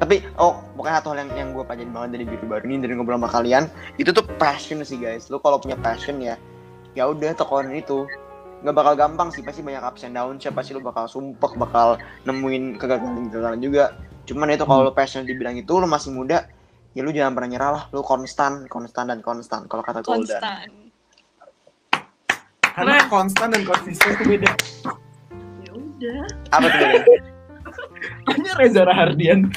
Tapi 0.01 0.17
oh 0.41 0.65
pokoknya 0.79 0.95
satu 1.01 1.09
hal 1.13 1.19
yang 1.27 1.31
yang 1.37 1.49
gue 1.53 1.65
pelajarin 1.65 1.93
banget 1.93 2.11
dari 2.17 2.25
biru 2.25 2.45
baru 2.49 2.65
ini 2.65 2.77
dari 2.81 2.93
ngobrol 2.97 3.21
sama 3.21 3.29
kalian 3.29 3.65
itu 4.01 4.11
tuh 4.15 4.25
passion 4.41 4.81
sih 4.81 4.97
guys. 4.97 5.29
Lu 5.29 5.43
kalau 5.43 5.61
punya 5.61 5.77
passion 5.77 6.23
ya 6.23 6.41
ya 6.95 7.09
udah 7.09 7.31
tekunin 7.35 7.79
itu 7.79 8.07
nggak 8.61 8.77
bakal 8.77 8.95
gampang 8.97 9.29
sih 9.33 9.41
pasti 9.41 9.65
banyak 9.65 9.81
ups 9.81 10.05
and 10.05 10.15
downs 10.17 10.45
ya 10.45 10.53
pasti 10.53 10.77
lu 10.77 10.85
bakal 10.85 11.09
sumpek 11.09 11.57
bakal 11.57 11.97
nemuin 12.29 12.77
kegagalan 12.77 13.33
kegagalan 13.33 13.61
juga 13.61 13.97
cuman 14.29 14.53
itu 14.53 14.65
kalau 14.69 14.83
lu 14.85 14.93
passion 14.93 15.25
di 15.25 15.33
bidang 15.33 15.57
itu 15.57 15.73
lu 15.81 15.89
masih 15.89 16.13
muda 16.13 16.45
ya 16.93 17.01
lu 17.01 17.09
jangan 17.09 17.33
pernah 17.33 17.51
nyerah 17.57 17.71
lah 17.73 17.85
lu 17.97 18.05
konstan 18.05 18.69
konstan 18.69 19.09
dan 19.09 19.25
konstan 19.25 19.65
kalau 19.65 19.81
kata 19.81 20.05
Golden 20.05 20.29
Konstan. 20.29 20.91
Karena 22.71 23.03
konstan 23.11 23.51
dan 23.53 23.63
konsisten 23.67 24.15
itu 24.15 24.25
beda. 24.25 24.51
Ya 25.67 25.71
udah. 25.75 26.23
apa 26.55 26.67
tuh? 26.71 27.19
Hanya 28.33 28.53
Reza 28.57 28.83
Rahardian. 28.89 29.53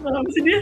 Kenapa 0.00 0.28
sih 0.32 0.42
dia? 0.42 0.60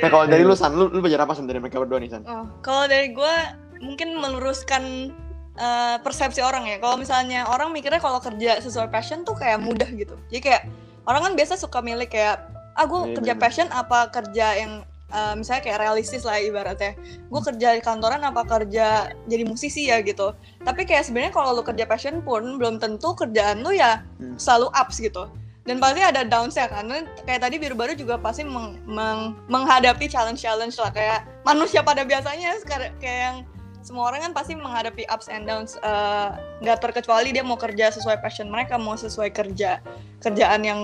Nah 0.00 0.08
kalau 0.08 0.24
dari 0.24 0.40
lu 0.40 0.54
san 0.54 0.72
lu, 0.72 0.88
lu 0.88 0.98
belajar 0.98 1.20
apa 1.20 1.34
san 1.34 1.44
dari 1.44 1.58
mereka 1.58 1.76
berdua 1.76 1.98
nih 1.98 2.08
san 2.08 2.22
Oh, 2.24 2.48
kalau 2.60 2.86
dari 2.86 3.10
gue 3.10 3.34
mungkin 3.78 4.16
meluruskan 4.16 5.12
eh, 5.52 5.96
persepsi 6.00 6.40
orang 6.40 6.64
ya. 6.64 6.78
Kalau 6.78 6.96
misalnya 6.96 7.44
orang 7.44 7.68
mikirnya 7.70 7.98
kalau 7.98 8.16
kerja 8.18 8.56
sesuai 8.58 8.88
passion 8.88 9.20
tuh 9.20 9.34
kayak 9.34 9.60
mudah 9.60 9.84
gitu. 9.90 10.16
Jadi 10.30 10.40
kayak 10.40 10.62
orang 11.04 11.20
kan 11.22 11.32
biasa 11.34 11.54
suka 11.56 11.78
milih 11.78 12.06
kayak 12.06 12.40
ah 12.72 12.86
gue 12.86 13.00
Iya, 13.04 13.16
kerja 13.20 13.32
bener. 13.34 13.42
passion 13.42 13.68
apa 13.68 14.08
kerja 14.08 14.46
yang 14.56 14.72
eh, 15.10 15.34
misalnya 15.36 15.60
kayak 15.60 15.78
realistis 15.78 16.24
lah 16.24 16.40
ibaratnya. 16.40 16.96
Gue 17.28 17.40
kerja 17.42 17.76
di 17.76 17.84
kantoran 17.84 18.22
apa 18.22 18.48
kerja 18.48 19.12
jadi 19.28 19.44
musisi 19.44 19.92
ya 19.92 20.00
gitu. 20.00 20.32
Tapi 20.58 20.88
kayak 20.88 21.04
sebenarnya 21.04 21.36
kalau 21.36 21.52
lu 21.52 21.60
kerja 21.60 21.84
passion 21.84 22.22
pun 22.22 22.56
belum 22.56 22.80
tentu 22.80 23.12
kerjaan 23.12 23.60
lu 23.60 23.76
ya 23.76 24.00
Hmm. 24.16 24.40
selalu 24.40 24.72
ups 24.72 24.96
gitu. 24.98 25.28
Dan 25.62 25.78
pasti 25.78 26.02
ada 26.02 26.26
downs-nya 26.26 26.66
kan. 26.66 26.90
Kayak 27.22 27.40
tadi 27.46 27.56
biru 27.62 27.78
baru 27.78 27.94
juga 27.94 28.18
pasti 28.18 28.42
meng- 28.42 28.82
meng- 28.82 29.38
menghadapi 29.46 30.10
challenge-challenge 30.10 30.74
lah 30.82 30.90
kayak 30.90 31.22
manusia 31.46 31.86
pada 31.86 32.02
biasanya 32.02 32.58
kayak 32.66 32.90
yang 33.02 33.36
semua 33.82 34.14
orang 34.14 34.30
kan 34.30 34.32
pasti 34.32 34.54
menghadapi 34.54 35.02
ups 35.10 35.26
and 35.26 35.46
downs 35.46 35.74
eh, 35.82 36.28
nggak 36.62 36.78
terkecuali 36.78 37.34
dia 37.34 37.42
mau 37.42 37.58
kerja 37.58 37.90
sesuai 37.90 38.22
passion 38.22 38.46
mereka 38.46 38.78
mau 38.78 38.94
sesuai 38.94 39.34
kerja 39.34 39.82
kerjaan 40.22 40.62
yang 40.62 40.80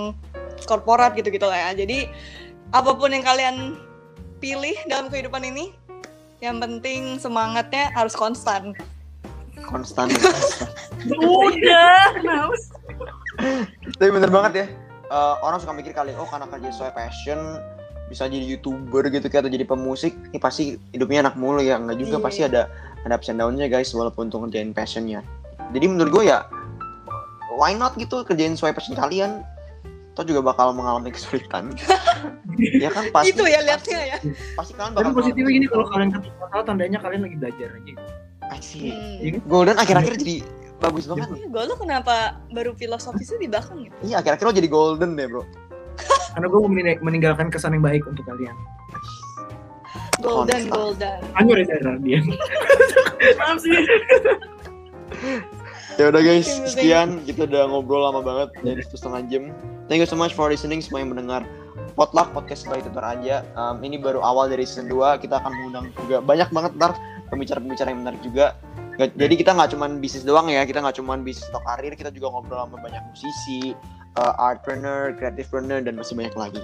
korporat 0.66 1.14
gitu-gitu 1.14 1.46
lah 1.46 1.70
ya 1.70 1.86
jadi 1.86 2.10
apa 2.74 2.90
pun 2.98 3.14
yang 3.14 3.22
kalian 3.22 3.78
pilih 4.42 4.74
dalam 4.90 5.06
kehidupan 5.14 5.46
ini 5.46 5.70
yang 6.42 6.58
penting 6.58 7.22
semangatnya 7.22 7.94
harus 7.94 8.18
konstan 8.18 8.74
konstan 9.62 10.10
Udah. 11.22 12.10
Tapi 13.96 14.10
bener 14.10 14.30
banget 14.30 14.52
ya. 14.54 14.66
Eh, 15.08 15.34
orang 15.40 15.56
suka 15.56 15.72
mikir 15.72 15.96
kali, 15.96 16.12
oh 16.12 16.28
karena 16.28 16.44
kerja 16.50 16.68
sesuai 16.68 16.92
passion 16.92 17.40
bisa 18.08 18.24
jadi 18.24 18.40
youtuber 18.44 19.04
gitu 19.08 19.28
kayak 19.28 19.44
atau 19.44 19.52
jadi 19.52 19.64
pemusik, 19.68 20.16
ini 20.32 20.38
pasti 20.40 20.76
hidupnya 20.92 21.28
enak 21.28 21.36
mulu 21.36 21.60
ya. 21.60 21.76
Enggak 21.76 21.96
juga 22.00 22.16
Iya. 22.16 22.24
pasti 22.24 22.40
ada 22.44 22.62
ada 23.04 23.14
ups 23.16 23.28
and 23.28 23.38
down-nya 23.40 23.68
guys 23.68 23.92
walaupun 23.92 24.28
untuk 24.28 24.44
ngerjain 24.44 24.72
passionnya. 24.72 25.20
Jadi 25.72 25.86
menurut 25.86 26.10
gue 26.12 26.24
ya 26.28 26.44
why 27.54 27.72
not 27.72 27.96
gitu 27.96 28.24
kerjain 28.24 28.56
sesuai 28.56 28.76
passion 28.76 28.96
kalian. 28.96 29.44
Toh 30.12 30.26
juga 30.26 30.42
bakal 30.42 30.74
mengalami 30.74 31.08
kesulitan. 31.16 31.72
ya 32.82 32.90
kan 32.90 33.06
pasti. 33.14 33.30
itu 33.30 33.44
ya 33.46 33.62
liatnya 33.62 34.00
ya 34.02 34.18
Pasti 34.58 34.72
kalian 34.74 34.92
Tapi 34.92 35.04
bakal 35.04 35.12
positifnya 35.14 35.44
mengalami 35.46 35.56
gini 35.62 35.66
kalau 35.70 35.86
kalian 35.86 36.10
ketemu 36.10 36.62
tandanya 36.66 36.98
kalian 36.98 37.20
lagi 37.22 37.36
belajar 37.38 37.68
aja. 37.70 37.92
Asik. 38.48 38.92
hmm. 38.92 39.16
Iya 39.20 39.30
kan? 39.36 39.40
Golden 39.46 39.76
akhir-akhir 39.78 40.14
jadi 40.18 40.36
bagus 40.78 41.04
banget 41.06 41.28
nih. 41.28 41.42
gue 41.46 41.62
lu 41.66 41.74
kenapa 41.74 42.16
baru 42.48 42.70
filosofisnya 42.72 43.38
di 43.38 43.48
belakang 43.50 43.82
gitu 43.82 43.96
Iya 44.04 44.22
akhir-akhir 44.22 44.44
lo 44.46 44.54
jadi 44.54 44.68
golden 44.68 45.10
deh 45.14 45.26
bro. 45.26 45.42
Karena 46.30 46.46
gue 46.46 46.60
mau 46.60 46.70
mening- 46.70 47.02
meninggalkan 47.02 47.50
kesan 47.50 47.74
yang 47.74 47.82
baik 47.82 48.06
untuk 48.06 48.22
kalian. 48.22 48.54
golden 50.18 50.66
golden 50.68 51.18
Hanya 51.34 51.52
Reza 51.54 51.74
Rahardian. 51.78 52.24
Maaf 53.38 53.58
sih. 53.58 53.74
Ya 55.98 56.14
udah 56.14 56.22
guys, 56.22 56.46
sekian 56.70 57.26
kita 57.26 57.50
udah 57.50 57.66
ngobrol 57.66 58.06
lama 58.06 58.22
banget 58.22 58.54
dari 58.62 58.80
satu 58.86 58.96
setengah 58.96 59.22
jam. 59.26 59.42
Thank 59.90 59.98
you 59.98 60.06
so 60.06 60.14
much 60.14 60.30
for 60.30 60.46
listening 60.46 60.78
semua 60.78 61.02
yang 61.02 61.10
mendengar 61.10 61.42
Potluck 61.94 62.30
Podcast 62.30 62.70
by 62.70 62.78
Tutor 62.78 63.02
aja. 63.02 63.42
Um, 63.58 63.82
ini 63.82 63.98
baru 63.98 64.22
awal 64.22 64.46
dari 64.46 64.62
season 64.62 64.86
2, 64.86 65.18
kita 65.18 65.42
akan 65.42 65.50
mengundang 65.50 65.90
juga 65.98 66.22
banyak 66.22 66.54
banget 66.54 66.72
ntar 66.78 66.92
pembicara-pembicara 67.28 67.90
yang 67.90 68.00
menarik 68.06 68.22
juga. 68.22 68.54
Nggak- 68.98 69.14
Jadi 69.14 69.34
kita 69.36 69.50
nggak 69.54 69.70
cuman 69.72 69.90
bisnis 69.98 70.22
doang 70.22 70.46
ya, 70.46 70.62
kita 70.62 70.78
nggak 70.78 70.98
cuman 70.98 71.22
bisnis 71.22 71.46
atau 71.48 71.62
karir, 71.62 71.94
kita 71.94 72.10
juga 72.10 72.28
ngobrol 72.28 72.58
sama 72.58 72.76
banyak 72.78 73.02
musisi, 73.06 73.72
uh, 74.16 74.34
artpreneur, 74.36 75.14
creativepreneur, 75.14 75.80
dan 75.80 75.94
masih 75.94 76.14
banyak 76.14 76.34
lagi. 76.34 76.58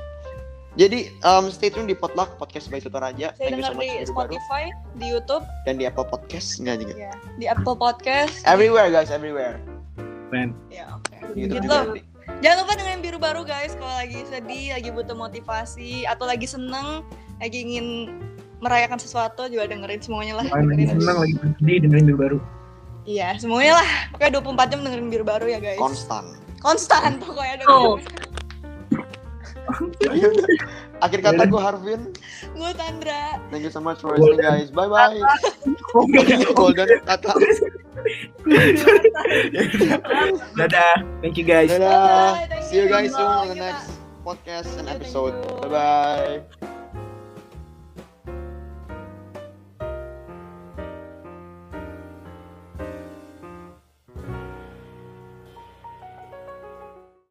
Jadi 0.75 1.15
um, 1.23 1.47
stay 1.47 1.71
tune 1.71 1.87
di 1.87 1.95
Potluck 1.95 2.35
Podcast 2.35 2.67
by 2.67 2.83
Tutor 2.83 2.99
aja. 3.01 3.31
saya 3.31 3.39
Thank 3.39 3.55
you 3.55 3.63
dengar 3.63 3.71
so 3.71 3.79
much 3.79 3.87
di 3.87 3.95
Biru 3.95 4.11
baru 4.11 4.35
Spotify 4.35 4.63
di 4.93 5.07
YouTube 5.07 5.45
dan 5.63 5.75
di 5.79 5.85
Apple 5.87 6.03
Podcast 6.05 6.59
enggak 6.59 6.77
juga. 6.81 6.95
ya 7.01 7.13
di 7.35 7.47
Apple 7.47 7.77
Podcast 7.77 8.35
Everywhere 8.43 8.91
guys, 8.91 9.07
everywhere. 9.09 9.63
Keren. 10.27 10.51
ya 10.69 10.91
oke 10.91 11.15
Di 11.31 11.47
YouTube 11.47 11.63
Gitu. 11.63 11.71
juga 11.71 11.79
nanti. 11.87 12.03
Jangan 12.43 12.57
lupa 12.59 12.75
dengan 12.75 12.97
biru 12.99 13.19
baru 13.23 13.43
guys 13.45 13.79
kalau 13.79 13.95
lagi 13.95 14.27
sedih, 14.27 14.75
lagi 14.75 14.91
butuh 14.91 15.15
motivasi 15.15 15.91
atau 16.05 16.27
lagi 16.27 16.45
seneng, 16.45 17.07
lagi 17.39 17.59
ingin 17.63 17.87
merayakan 18.65 18.97
sesuatu 18.97 19.45
juga 19.47 19.69
dengerin 19.69 20.01
semuanya 20.01 20.41
lah. 20.41 20.47
Dengerin. 20.49 20.97
senang, 20.97 21.17
lagi 21.21 21.35
sedih, 21.37 21.79
dengerin 21.85 22.05
biru 22.09 22.19
baru. 22.19 22.39
Iya, 23.05 23.37
semuanya 23.37 23.85
lah. 23.85 23.89
Pokoknya 24.17 24.41
24 24.41 24.73
jam 24.73 24.81
dengerin 24.81 25.09
biru 25.13 25.25
baru 25.29 25.45
ya 25.45 25.61
guys. 25.61 25.77
Konstan. 25.77 26.25
Konstan 26.65 27.11
pokoknya 27.23 27.61
Oh. 27.69 28.01
dengerin. 28.01 28.25
Akhir 31.05 31.21
kata 31.21 31.45
gue 31.45 31.61
Harvin. 31.61 32.01
Gue 32.53 32.71
Tandra. 32.77 33.37
Thank 33.53 33.65
you 33.69 33.73
so 33.73 33.81
much 33.81 34.01
for 34.01 34.17
listening 34.17 34.41
guys. 34.41 34.69
Bye 34.73 34.89
bye. 34.89 35.21
Oh. 35.93 36.05
Golden 36.57 36.89
kata. 37.05 37.33
Dadah. 40.57 40.95
Thank 41.21 41.37
you 41.37 41.45
guys. 41.45 41.73
Dadah. 41.73 42.37
Bye, 42.37 42.47
thank 42.49 42.65
See 42.69 42.77
you 42.81 42.89
guys 42.89 43.11
soon 43.13 43.25
on 43.25 43.49
the 43.49 43.57
next 43.57 43.89
podcast 44.25 44.77
and 44.77 44.89
you, 44.89 44.95
episode. 44.97 45.35
Bye 45.65 45.69
bye. 45.69 46.73